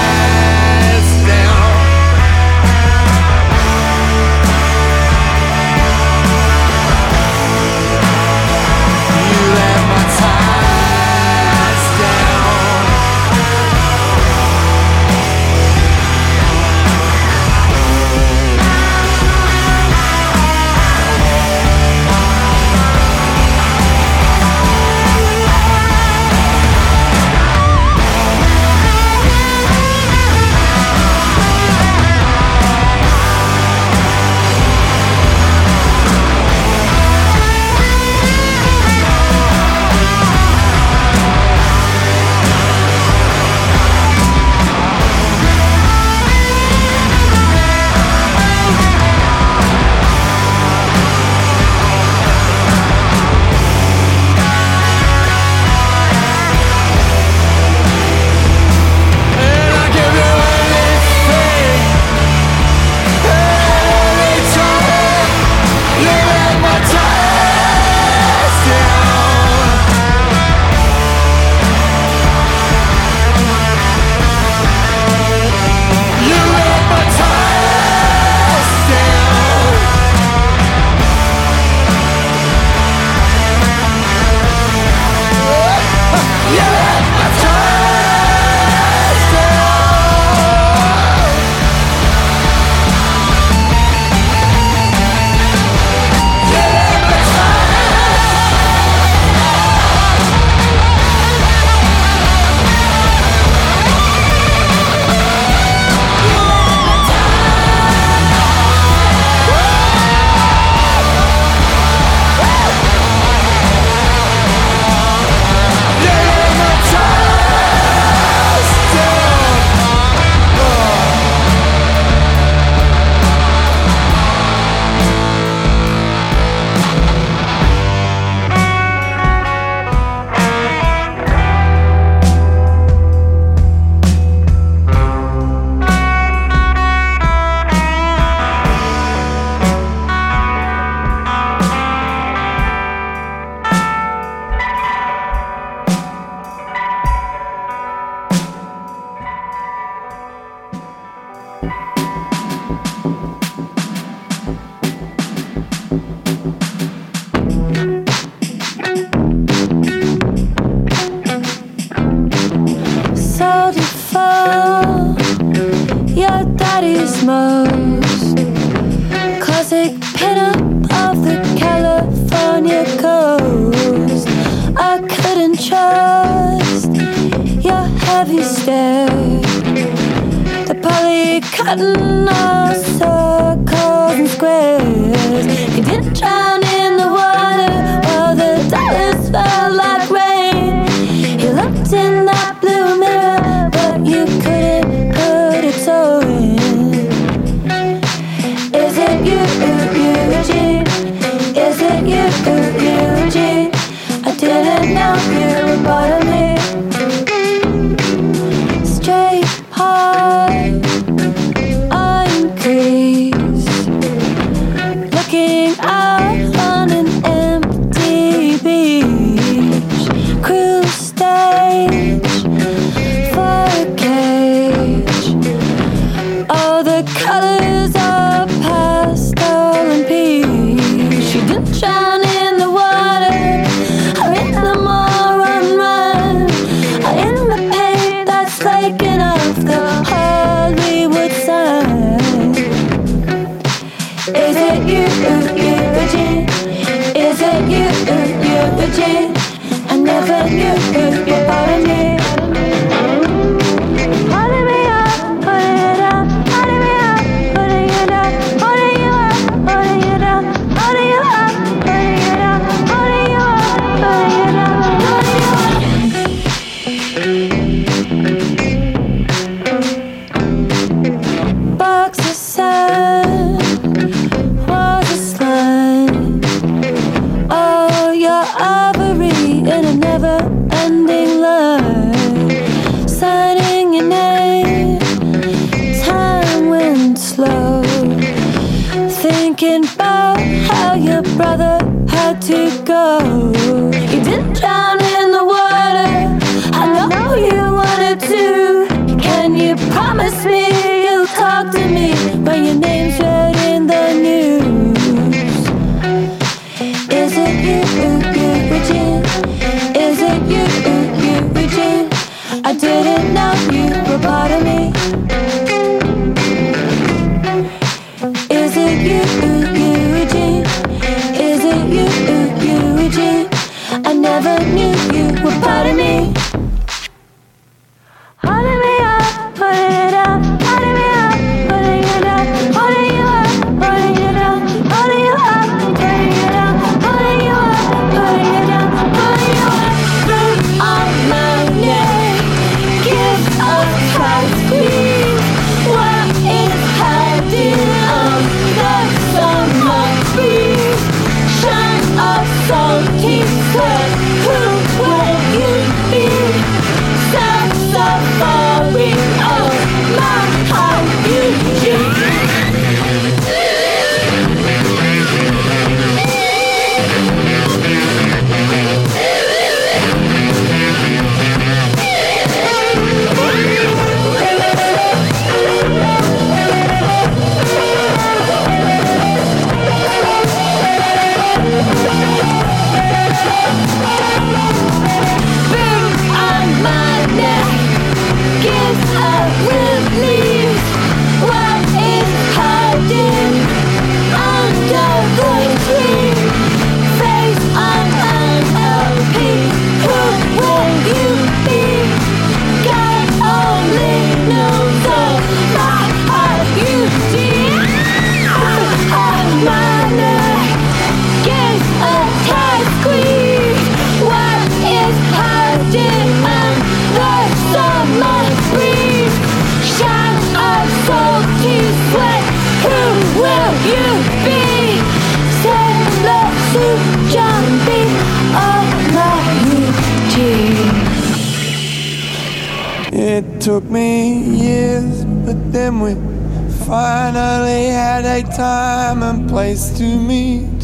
place 439.73 439.97
to 439.97 440.03
meet. 440.03 440.81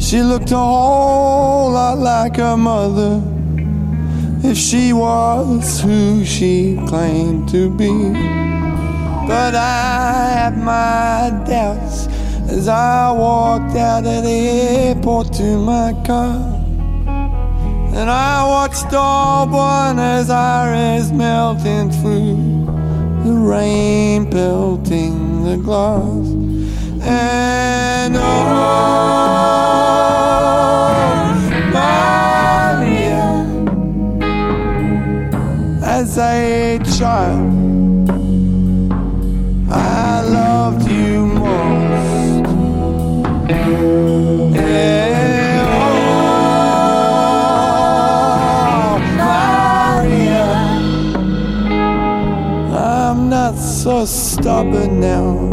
She 0.00 0.22
looked 0.22 0.50
a 0.50 0.56
whole 0.56 1.72
lot 1.72 1.98
like 1.98 2.36
her 2.36 2.56
mother, 2.56 3.22
if 4.42 4.56
she 4.56 4.92
was 4.92 5.80
who 5.80 6.24
she 6.24 6.78
claimed 6.88 7.48
to 7.50 7.70
be. 7.76 7.92
But 9.28 9.54
I 9.54 10.30
had 10.38 10.56
my 10.56 11.44
doubts 11.44 12.06
as 12.50 12.68
I 12.68 13.10
walked 13.10 13.76
out 13.76 14.06
of 14.06 14.22
the 14.24 14.40
airport 14.88 15.34
to 15.34 15.58
my 15.58 15.92
car. 16.06 16.36
And 17.98 18.08
I 18.10 18.46
watched 18.46 18.92
all 18.94 19.46
Buenos 19.46 20.30
Aires 20.30 21.12
melting 21.12 21.90
through 21.90 22.36
the 23.24 23.34
rain 23.34 24.30
pelting 24.30 25.44
the 25.44 25.56
glass. 25.58 26.26
And 27.02 27.45
as 35.98 36.18
a 36.18 36.78
child, 36.98 38.10
I 39.70 40.20
loved 40.22 40.88
you 40.88 41.26
most. 41.26 42.46
Oh, 48.08 48.98
Maria, 49.18 50.46
I'm 52.72 53.28
not 53.28 53.56
so 53.56 54.04
stubborn 54.04 55.00
now, 55.00 55.45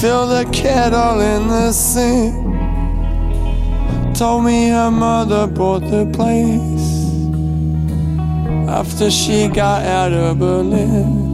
Filled 0.00 0.30
the 0.30 0.44
kettle 0.52 1.20
in 1.20 1.48
the 1.48 1.72
sink. 1.72 2.32
Told 4.16 4.44
me 4.44 4.68
her 4.68 4.92
mother 4.92 5.48
bought 5.48 5.80
the 5.80 6.06
place 6.14 7.08
after 8.68 9.10
she 9.10 9.48
got 9.48 9.82
out 9.84 10.12
of 10.12 10.38
Berlin. 10.38 11.26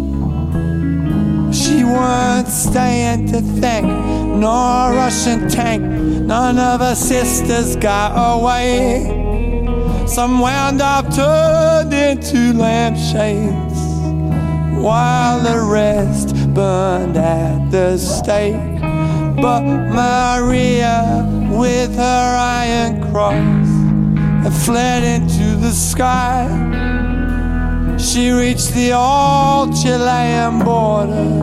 She 1.52 1.84
weren't 1.84 2.48
staying 2.48 3.26
to 3.32 3.42
thank, 3.60 3.86
nor 3.86 4.92
a 4.92 4.94
Russian 4.96 5.46
tank. 5.46 5.82
None 5.82 6.58
of 6.58 6.80
her 6.80 6.94
sisters 6.94 7.76
got 7.76 8.12
away. 8.16 9.04
Some 10.06 10.40
wound 10.40 10.80
up 10.80 11.14
turned 11.14 11.92
into 11.92 12.54
lampshades 12.54 13.78
while 14.82 15.40
the 15.40 15.60
rest 15.70 16.34
burned 16.54 17.18
at 17.18 17.63
the 17.74 17.98
stake. 17.98 18.80
But 19.42 19.62
Maria, 19.62 21.26
with 21.50 21.96
her 21.96 22.36
iron 22.62 23.02
cross, 23.10 23.68
had 24.44 24.52
fled 24.64 25.02
into 25.02 25.56
the 25.56 25.72
sky. 25.72 26.46
She 27.98 28.30
reached 28.30 28.74
the 28.74 28.92
old 28.92 29.74
Chilean 29.74 30.60
border, 30.60 31.40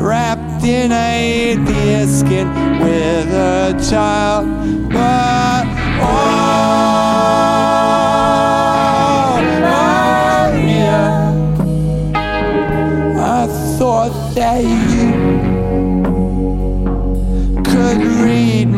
wrapped 0.00 0.62
in 0.62 0.92
a 0.92 1.56
deer 1.66 2.06
skin 2.06 2.48
with 2.78 3.28
her 3.28 3.72
child. 3.90 4.46
But 4.92 5.64
oh, 6.06 7.67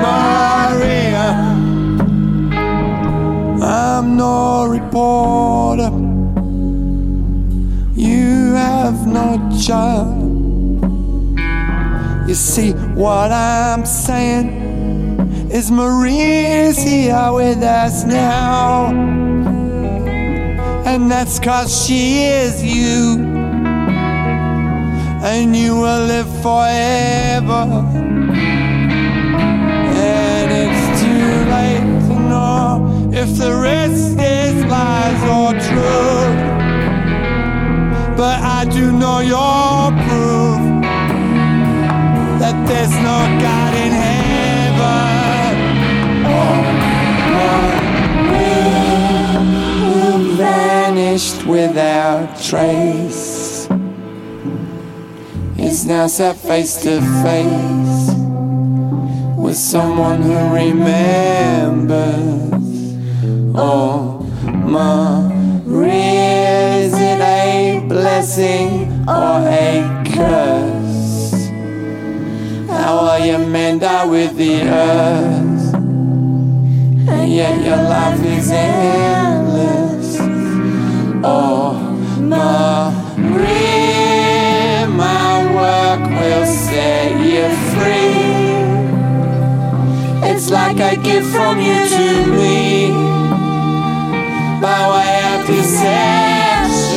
Maria, 0.05 1.29
I'm 3.63 4.17
no 4.17 4.67
reporter. 4.67 5.91
You 7.95 8.55
have 8.55 9.07
no 9.07 9.51
child. 9.61 10.19
You 12.29 12.35
see 12.35 12.73
what 12.95 13.33
I'm 13.33 13.85
saying? 13.85 14.61
is 15.51 15.71
Maria's 15.71 16.79
here 16.79 17.33
with 17.33 17.63
us 17.63 18.05
now. 18.05 19.40
And 20.93 21.09
that's 21.09 21.39
cause 21.39 21.87
she 21.87 22.25
is 22.25 22.65
you. 22.65 23.17
And 25.23 25.55
you 25.55 25.77
will 25.77 26.05
live 26.07 26.29
forever. 26.43 27.63
And 29.95 30.49
it's 30.51 31.01
too 31.01 31.31
late 31.55 31.91
to 32.09 32.15
know 32.29 33.11
if 33.13 33.29
the 33.39 33.55
rest 33.55 34.19
is 34.19 34.65
lies 34.65 35.23
or 35.39 35.53
truth. 35.69 36.41
But 38.17 38.43
I 38.43 38.65
do 38.69 38.91
know 38.91 39.21
your 39.21 39.93
proof 40.05 40.61
that 42.41 42.57
there's 42.67 42.97
no 43.11 43.19
God 43.41 43.75
in 43.75 44.00
vanished 51.01 51.47
without 51.47 52.29
trace 52.43 53.67
is 55.59 55.87
now 55.87 56.07
set 56.07 56.37
face 56.37 56.83
to 56.83 57.01
face 57.23 58.15
with 59.35 59.57
someone 59.57 60.21
who 60.21 60.37
remembers. 60.55 61.97
Oh, 63.55 64.21
Maria, 64.75 65.95
is 66.85 66.93
it 66.95 67.21
a 67.21 67.83
blessing 67.89 68.71
or 69.09 69.41
a 69.49 70.05
curse? 70.05 71.49
How 72.69 72.93
will 73.01 73.25
you 73.27 73.39
mend 73.47 73.83
up 73.83 74.11
with 74.11 74.37
the 74.37 74.63
earth? 74.69 75.51
and 77.09 77.33
yet 77.33 77.65
your 77.65 77.77
life 77.77 78.23
is 78.25 78.51
endless. 78.51 79.90
Oh, 81.23 81.75
Maria, 83.19 84.87
my 84.89 85.45
work 85.55 86.01
will 86.09 86.47
set 86.47 87.13
you 87.21 87.47
free. 87.75 88.31
It's 90.31 90.49
like 90.51 90.79
a 90.81 90.97
gift 90.97 91.27
from 91.29 91.61
you 91.61 91.89
to 91.89 92.27
me, 92.27 92.91
by 94.63 94.89
way 94.93 95.21
of 95.35 95.47
deception. 95.47 96.91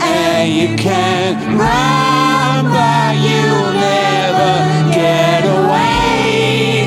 And 0.00 0.52
you 0.54 0.76
can 0.76 1.58
run, 1.58 2.64
but 2.70 3.16
you'll 3.26 3.72
never 3.74 4.54
get 4.94 5.44
away. 5.44 6.86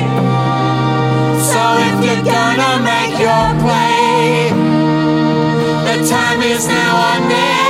So 1.50 1.60
if 1.86 1.96
you're 2.02 2.24
gonna 2.24 2.72
make 2.82 3.18
your 3.20 3.62
the 3.62 3.81
time 6.08 6.42
is 6.42 6.66
now 6.66 7.20
or 7.20 7.22
ending 7.22 7.61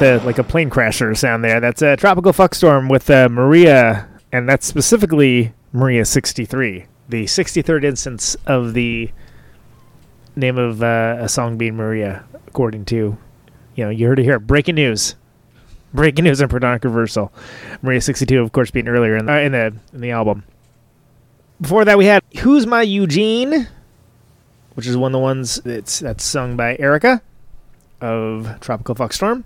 with 0.00 0.22
a 0.22 0.24
like 0.26 0.38
a 0.38 0.44
plane 0.44 0.70
crasher 0.70 1.16
sound 1.16 1.44
there. 1.44 1.60
That's 1.60 1.82
a 1.82 1.96
tropical 1.96 2.32
fuckstorm 2.32 2.90
with 2.90 3.10
uh, 3.10 3.28
Maria, 3.28 4.08
and 4.32 4.48
that's 4.48 4.66
specifically 4.66 5.52
Maria 5.72 6.04
63, 6.04 6.86
the 7.08 7.24
63rd 7.24 7.84
instance 7.84 8.36
of 8.46 8.74
the 8.74 9.10
name 10.36 10.56
of 10.56 10.82
uh, 10.82 11.16
a 11.18 11.28
song 11.28 11.58
being 11.58 11.76
Maria, 11.76 12.24
according 12.46 12.84
to 12.86 13.18
you 13.74 13.84
know 13.84 13.90
you 13.90 14.06
heard 14.06 14.18
it 14.18 14.24
here. 14.24 14.38
Breaking 14.38 14.76
news. 14.76 15.16
Breaking 15.92 16.24
news 16.24 16.40
and 16.40 16.50
Protonic 16.50 16.84
Reversal. 16.84 17.32
Maria 17.80 18.00
62, 18.00 18.40
of 18.40 18.52
course, 18.52 18.70
being 18.70 18.88
earlier 18.88 19.16
in 19.16 19.26
the, 19.26 19.32
uh, 19.32 19.38
in 19.38 19.52
the 19.52 19.74
in 19.94 20.00
the 20.00 20.10
album. 20.10 20.44
Before 21.60 21.84
that, 21.84 21.98
we 21.98 22.06
had 22.06 22.22
"Who's 22.40 22.66
My 22.66 22.82
Eugene," 22.82 23.66
which 24.74 24.86
is 24.86 24.96
one 24.96 25.10
of 25.10 25.18
the 25.18 25.22
ones 25.22 25.56
that's 25.64 25.98
that's 25.98 26.22
sung 26.22 26.56
by 26.56 26.76
Erica 26.78 27.20
of 28.00 28.60
Tropical 28.60 28.94
Fuck 28.94 29.12
Storm. 29.12 29.44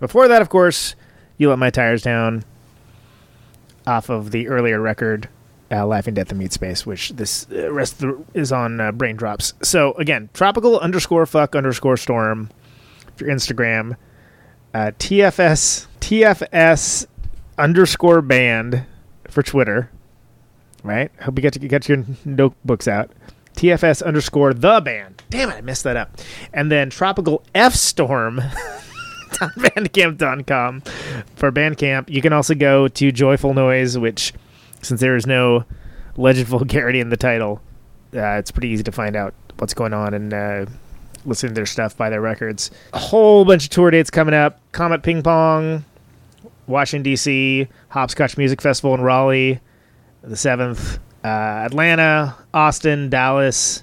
Before 0.00 0.28
that, 0.28 0.42
of 0.42 0.48
course, 0.48 0.94
"You 1.36 1.48
Let 1.50 1.58
My 1.58 1.70
Tires 1.70 2.02
Down" 2.02 2.44
off 3.86 4.08
of 4.08 4.30
the 4.30 4.48
earlier 4.48 4.80
record, 4.80 5.28
uh, 5.70 5.86
"Laughing 5.86 6.14
Death 6.14 6.32
in 6.32 6.38
Meatspace," 6.38 6.86
which 6.86 7.10
this 7.10 7.46
uh, 7.52 7.72
rest 7.72 7.98
the, 8.00 8.22
is 8.34 8.52
on 8.52 8.80
uh, 8.80 8.92
Braindrops. 8.92 9.54
So 9.64 9.92
again, 9.94 10.30
Tropical 10.34 10.78
underscore 10.78 11.26
Fuck 11.26 11.56
underscore 11.56 11.96
Storm 11.96 12.50
for 13.16 13.24
Instagram 13.24 13.96
uh, 14.74 14.92
TFS 14.98 15.86
TFS 16.00 17.06
underscore 17.56 18.22
band 18.22 18.84
for 19.28 19.42
Twitter. 19.42 19.90
Right? 20.82 21.10
Hope 21.22 21.36
you 21.36 21.42
get 21.42 21.54
to 21.54 21.58
get 21.58 21.88
your 21.88 22.04
notebooks 22.24 22.86
out. 22.86 23.10
TFS 23.54 24.02
underscore 24.02 24.54
the 24.54 24.80
band. 24.80 25.24
Damn 25.30 25.50
it, 25.50 25.54
I 25.56 25.60
messed 25.60 25.82
that 25.84 25.96
up. 25.96 26.16
And 26.52 26.70
then 26.70 26.90
Tropical 26.90 27.42
F 27.54 27.74
Storm. 27.74 28.40
bandcamp.com 29.40 30.80
for 31.36 31.52
Bandcamp. 31.52 32.08
You 32.08 32.22
can 32.22 32.32
also 32.32 32.54
go 32.54 32.88
to 32.88 33.12
Joyful 33.12 33.54
Noise, 33.54 33.98
which, 33.98 34.32
since 34.82 35.00
there 35.00 35.16
is 35.16 35.26
no 35.26 35.64
legend 36.16 36.48
vulgarity 36.48 37.00
in 37.00 37.10
the 37.10 37.16
title, 37.16 37.60
uh, 38.14 38.38
it's 38.38 38.50
pretty 38.50 38.68
easy 38.68 38.82
to 38.84 38.92
find 38.92 39.16
out 39.16 39.34
what's 39.58 39.74
going 39.74 39.92
on 39.92 40.14
and 40.14 40.32
uh, 40.32 40.66
listen 41.24 41.50
to 41.50 41.54
their 41.54 41.66
stuff, 41.66 41.96
buy 41.96 42.10
their 42.10 42.20
records. 42.20 42.70
A 42.92 42.98
whole 42.98 43.44
bunch 43.44 43.64
of 43.64 43.70
tour 43.70 43.90
dates 43.90 44.10
coming 44.10 44.34
up. 44.34 44.60
Comet 44.72 45.02
Ping 45.02 45.22
Pong, 45.22 45.84
Washington 46.66 47.02
D.C., 47.02 47.68
Hopscotch 47.90 48.36
Music 48.36 48.60
Festival 48.60 48.94
in 48.94 49.00
Raleigh, 49.00 49.60
the 50.22 50.36
seventh. 50.36 50.98
Uh, 51.24 51.66
Atlanta, 51.66 52.36
Austin, 52.54 53.10
Dallas, 53.10 53.82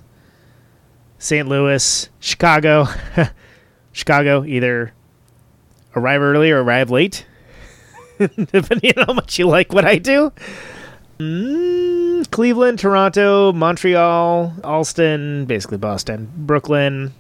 St. 1.19 1.47
Louis, 1.47 2.09
Chicago. 2.19 2.87
Chicago, 3.91 4.43
either 4.45 4.93
arrive 5.95 6.21
early 6.21 6.51
or 6.51 6.63
arrive 6.63 6.91
late, 6.91 7.25
depending 8.17 8.93
on 8.97 9.05
how 9.07 9.13
much 9.13 9.39
you 9.39 9.47
like 9.47 9.73
what 9.73 9.85
I 9.85 9.97
do. 9.97 10.31
Mm, 11.19 12.29
Cleveland, 12.31 12.79
Toronto, 12.79 13.53
Montreal, 13.53 14.53
Allston, 14.63 15.45
basically 15.45 15.77
Boston, 15.77 16.29
Brooklyn, 16.35 17.13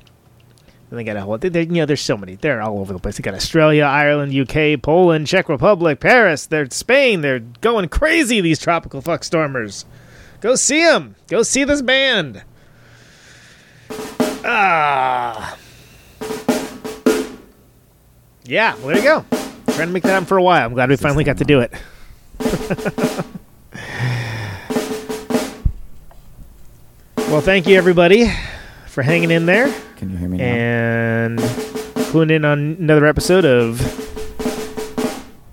and 0.89 0.99
they 0.99 1.03
got 1.03 1.15
a 1.15 1.21
whole. 1.21 1.37
They, 1.37 1.49
they, 1.49 1.63
you 1.63 1.73
know, 1.73 1.85
there's 1.85 2.01
so 2.01 2.17
many. 2.17 2.35
They're 2.35 2.61
all 2.61 2.79
over 2.79 2.93
the 2.93 2.99
place. 2.99 3.17
They 3.17 3.21
got 3.21 3.33
Australia, 3.33 3.83
Ireland, 3.83 4.33
UK, 4.33 4.81
Poland, 4.81 5.27
Czech 5.27 5.49
Republic, 5.49 5.99
Paris. 5.99 6.45
They're 6.45 6.69
Spain. 6.69 7.21
They're 7.21 7.39
going 7.39 7.89
crazy. 7.89 8.39
These 8.41 8.59
tropical 8.59 9.01
fuck 9.01 9.23
stormers. 9.23 9.85
Go 10.41 10.55
see 10.55 10.83
them. 10.83 11.15
Go 11.27 11.43
see 11.43 11.63
this 11.63 11.81
band. 11.81 12.43
Ah. 14.45 15.57
Yeah. 18.45 18.75
Well, 18.75 18.87
there 18.87 18.97
you 18.97 19.03
go. 19.03 19.25
Trying 19.73 19.87
to 19.87 19.93
make 19.93 20.03
that 20.03 20.09
happen 20.09 20.25
for 20.25 20.37
a 20.37 20.43
while. 20.43 20.67
I'm 20.67 20.73
glad 20.73 20.89
we 20.89 20.95
finally 20.95 21.23
got 21.23 21.37
to 21.39 21.43
do 21.43 21.61
it. 21.61 21.73
well, 27.17 27.41
thank 27.41 27.67
you 27.67 27.75
everybody 27.75 28.31
for 28.87 29.01
hanging 29.01 29.31
in 29.31 29.45
there. 29.45 29.73
Can 29.97 30.11
you 30.11 30.17
hear 30.17 30.29
me 30.29 30.37
now? 30.37 30.43
And 30.45 31.39
cluing 31.39 32.31
in 32.31 32.45
on 32.45 32.77
another 32.79 33.05
episode 33.05 33.45
of 33.45 33.79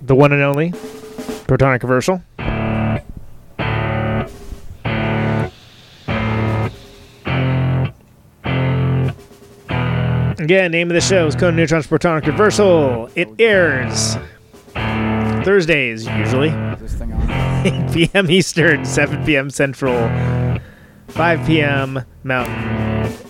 the 0.02 0.14
one 0.14 0.32
and 0.32 0.43
only 0.43 0.70
Protonic 0.70 1.81
Commercial. 1.81 2.23
Again, 10.43 10.73
name 10.73 10.90
of 10.90 10.94
the 10.94 11.01
show 11.01 11.28
is 11.28 11.36
Conan 11.36 11.55
Neutron's 11.55 11.86
Protonic 11.86 12.27
Reversal. 12.27 13.09
It 13.14 13.28
airs 13.39 14.16
Thursdays, 15.44 16.05
usually. 16.05 16.48
8 17.64 17.93
p.m. 17.93 18.28
Eastern, 18.28 18.85
7 18.85 19.24
p.m. 19.24 19.51
Central, 19.51 19.94
5 21.06 21.47
p.m. 21.47 22.05
Mountain. 22.24 22.55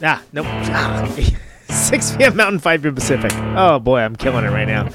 Ah, 0.02 0.22
nope. 0.32 0.47
Ah, 0.48 1.06
6 1.68 2.16
p.m. 2.16 2.34
Mountain, 2.34 2.60
5 2.60 2.80
p.m. 2.82 2.94
Pacific. 2.94 3.30
Oh 3.59 3.78
boy, 3.78 4.01
I'm 4.01 4.16
killing 4.16 4.47
it 4.47 4.51
right 4.51 4.66
now. 4.66 4.89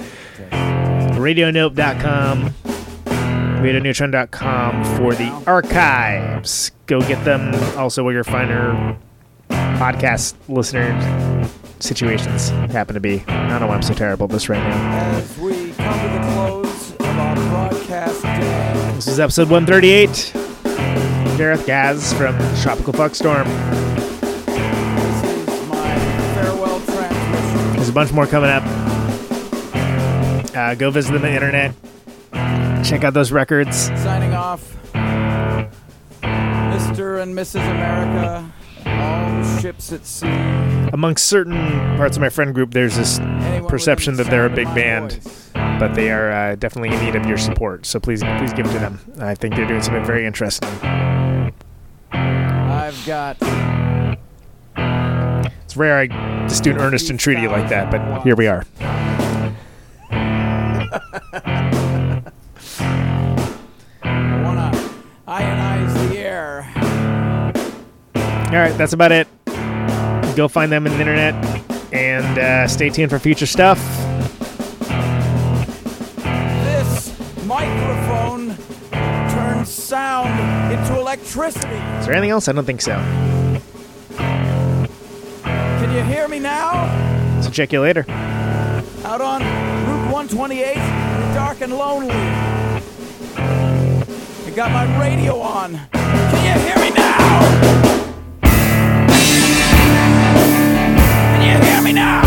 RadioNope.com, 1.19 2.49
RadioNeutron.com 3.61 4.84
for 4.98 5.14
the 5.14 5.30
archives. 5.45 6.72
Go 6.88 6.99
get 7.02 7.23
them. 7.26 7.53
Also, 7.77 8.03
where 8.03 8.14
your 8.15 8.23
finer 8.23 8.98
podcast 9.49 10.34
listener 10.49 10.89
situations 11.80 12.49
happen 12.72 12.94
to 12.95 12.99
be. 12.99 13.24
I 13.28 13.49
don't 13.49 13.62
know 13.62 13.68
why 13.68 13.76
I'm 13.76 13.82
so 13.82 13.94
terrible 13.94 14.26
at 14.26 14.32
this 14.32 14.49
right 14.49 14.60
now. 14.62 15.08
As 15.18 15.38
we 15.38 15.72
come 15.74 15.99
to 15.99 16.08
the 16.08 16.34
close 16.34 16.91
of 16.91 17.02
our 17.02 17.36
broadcast 17.36 18.22
day, 18.24 18.91
This 18.95 19.08
is 19.08 19.20
episode 19.20 19.49
138. 19.49 20.34
Gareth 21.38 21.66
Gaz 21.68 22.14
from 22.14 22.36
Tropical 22.62 22.94
Fuck 22.94 23.14
Storm. 23.16 23.45
farewell 26.34 26.80
transmission. 26.82 27.74
There's 27.76 27.90
a 27.90 27.94
bunch 27.94 28.12
more 28.12 28.26
coming 28.28 28.49
up. 28.49 28.64
Uh, 30.56 30.74
go 30.76 30.90
visit 30.90 31.12
them 31.14 31.22
on 31.24 31.30
the 31.30 31.34
internet. 31.36 31.74
Check 32.84 33.04
out 33.04 33.14
those 33.14 33.32
records. 33.32 33.78
Signing 34.02 34.34
off, 34.34 34.74
Mr. 36.24 37.22
and 37.22 37.36
Mrs. 37.38 37.62
America, 37.70 38.52
all 38.88 39.59
ships 39.59 39.91
at 39.91 40.05
sea. 40.05 40.27
Amongst 40.93 41.26
certain 41.26 41.55
parts 41.97 42.18
of 42.18 42.22
my 42.22 42.30
friend 42.30 42.53
group, 42.53 42.72
there's 42.72 42.95
this 42.95 43.19
perception 43.68 44.15
that 44.15 44.27
they're 44.27 44.45
a 44.45 44.49
big 44.49 44.68
band, 44.76 45.19
but 45.53 45.93
they 45.93 46.11
are 46.11 46.31
uh, 46.31 46.55
definitely 46.55 46.95
in 46.95 47.03
need 47.03 47.15
of 47.15 47.26
your 47.26 47.38
support. 47.38 47.85
So 47.85 47.99
please, 47.99 48.23
please 48.23 48.53
give 48.53 48.65
it 48.65 48.72
to 48.72 48.80
them. 48.80 48.99
I 49.19 49.35
think 49.35 49.55
they're 49.55 49.68
doing 49.68 49.81
something 49.81 50.05
very 50.05 50.26
interesting. 50.26 50.69
I've 52.11 53.05
got 53.05 53.38
It's 55.65 55.76
rare 55.76 55.99
I 55.99 56.07
just 56.47 56.64
do 56.64 56.72
an 56.72 56.77
earnest 56.77 57.09
entreaty 57.09 57.47
like 57.47 57.69
that, 57.69 57.91
but 57.91 58.22
here 58.22 58.35
we 58.35 58.47
are. 58.47 58.65
I 64.03 64.41
wanna 64.43 64.72
ionize 65.27 65.27
the 65.27 65.34
air. 65.34 65.66
All 68.48 68.53
right, 68.53 68.78
that's 68.78 68.94
about 68.94 69.11
it. 69.11 69.28
Go 70.38 70.48
find 70.48 70.72
them 70.72 70.88
in 70.88 70.94
the 70.94 70.99
internet 71.02 71.36
and 71.91 72.40
uh, 72.40 72.65
stay 72.65 72.90
tuned 72.90 73.10
for 73.10 73.19
future 73.19 73.45
stuff. 73.45 73.78
This 76.64 77.14
microphone 77.45 78.56
turns 79.30 79.69
sound 79.69 80.72
into 80.72 80.98
electricity. 80.98 81.76
Is 81.76 82.06
there 82.06 82.15
anything 82.15 82.30
else? 82.30 82.48
I 82.48 82.53
don't 82.53 82.64
think 82.64 82.82
so. 82.82 82.95
Can 85.44 85.94
you 85.94 86.02
hear 86.03 86.30
me 86.30 86.40
now? 86.40 87.41
So 87.41 87.49
check 87.49 87.74
you 87.74 87.82
later. 87.82 88.06
Out 89.03 89.19
on 89.19 89.41
Route 89.41 90.10
128, 90.14 90.76
dark 91.36 91.60
and 91.60 91.74
lonely. 91.74 92.15
I 93.36 94.52
got 94.56 94.72
my 94.72 94.86
radio 95.02 95.38
on. 95.41 95.74
Can 95.91 96.45
you 96.45 96.53
hear 96.65 96.78
me 96.78 96.91
now? 96.95 97.86
Me 101.88 101.93
now? 101.93 102.27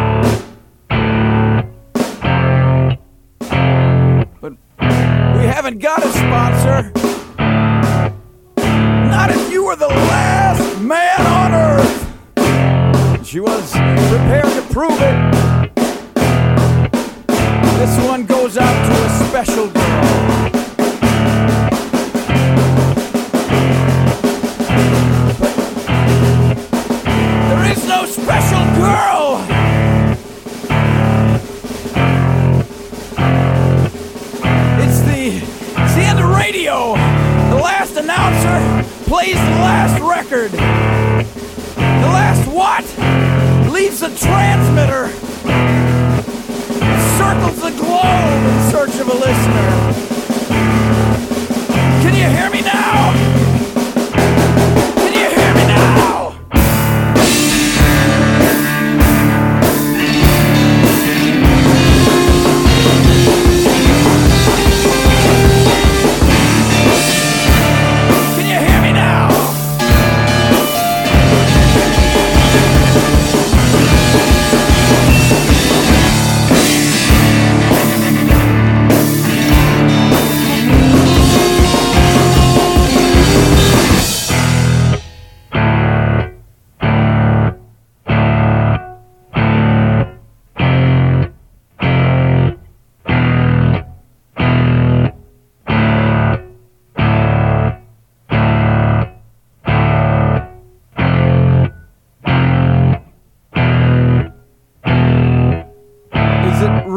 Special 19.43 19.67
girl. 19.71 19.90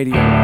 Radio 0.00 0.39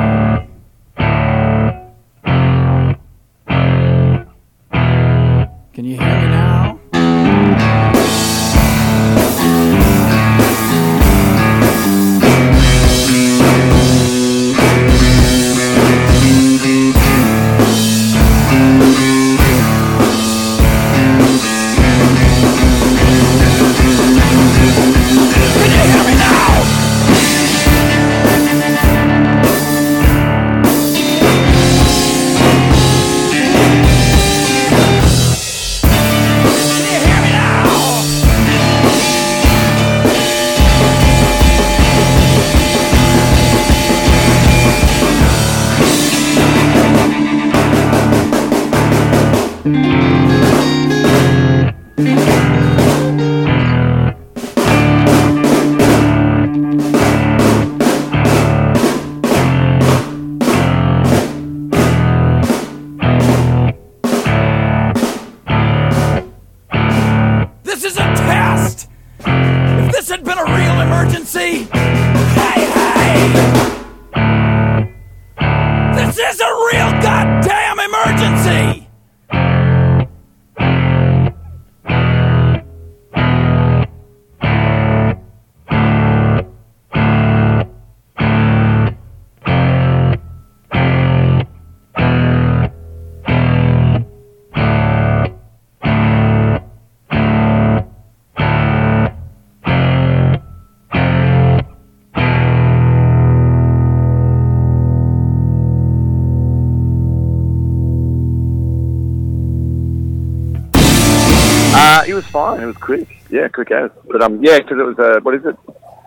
fine. 112.36 112.60
It 112.62 112.66
was 112.66 112.76
quick. 112.76 113.08
Yeah, 113.30 113.48
quick 113.48 113.70
as. 113.70 113.90
But 114.10 114.22
um, 114.22 114.42
yeah, 114.44 114.58
because 114.58 114.78
it 114.78 114.82
was 114.84 114.98
uh, 114.98 115.20
what 115.22 115.34
is 115.34 115.44
it? 115.44 115.56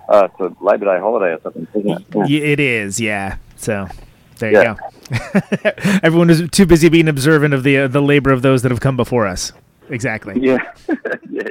Uh, 0.08 0.28
it's 0.32 0.40
a 0.40 0.64
Labor 0.64 0.86
Day 0.86 1.00
holiday 1.00 1.34
or 1.34 1.40
something. 1.44 1.68
Isn't 1.76 1.92
it? 1.92 2.30
Yeah. 2.30 2.52
It 2.54 2.60
is, 2.60 3.00
yeah. 3.00 3.38
So 3.58 3.88
there 4.40 4.52
Yeah. 4.52 4.76
you 5.12 5.20
go. 5.20 5.72
Everyone 6.04 6.30
is 6.30 6.48
too 6.52 6.66
busy 6.66 6.90
being 6.90 7.08
observant 7.08 7.54
of 7.54 7.64
the 7.64 7.78
uh, 7.80 7.88
the 7.88 8.02
labor 8.02 8.32
of 8.32 8.42
those 8.42 8.62
that 8.64 8.72
have 8.72 8.80
come 8.82 8.96
before 8.98 9.28
us. 9.28 9.52
exactly. 9.90 10.36
Yeah, 10.40 10.58
yeah. 11.30 11.44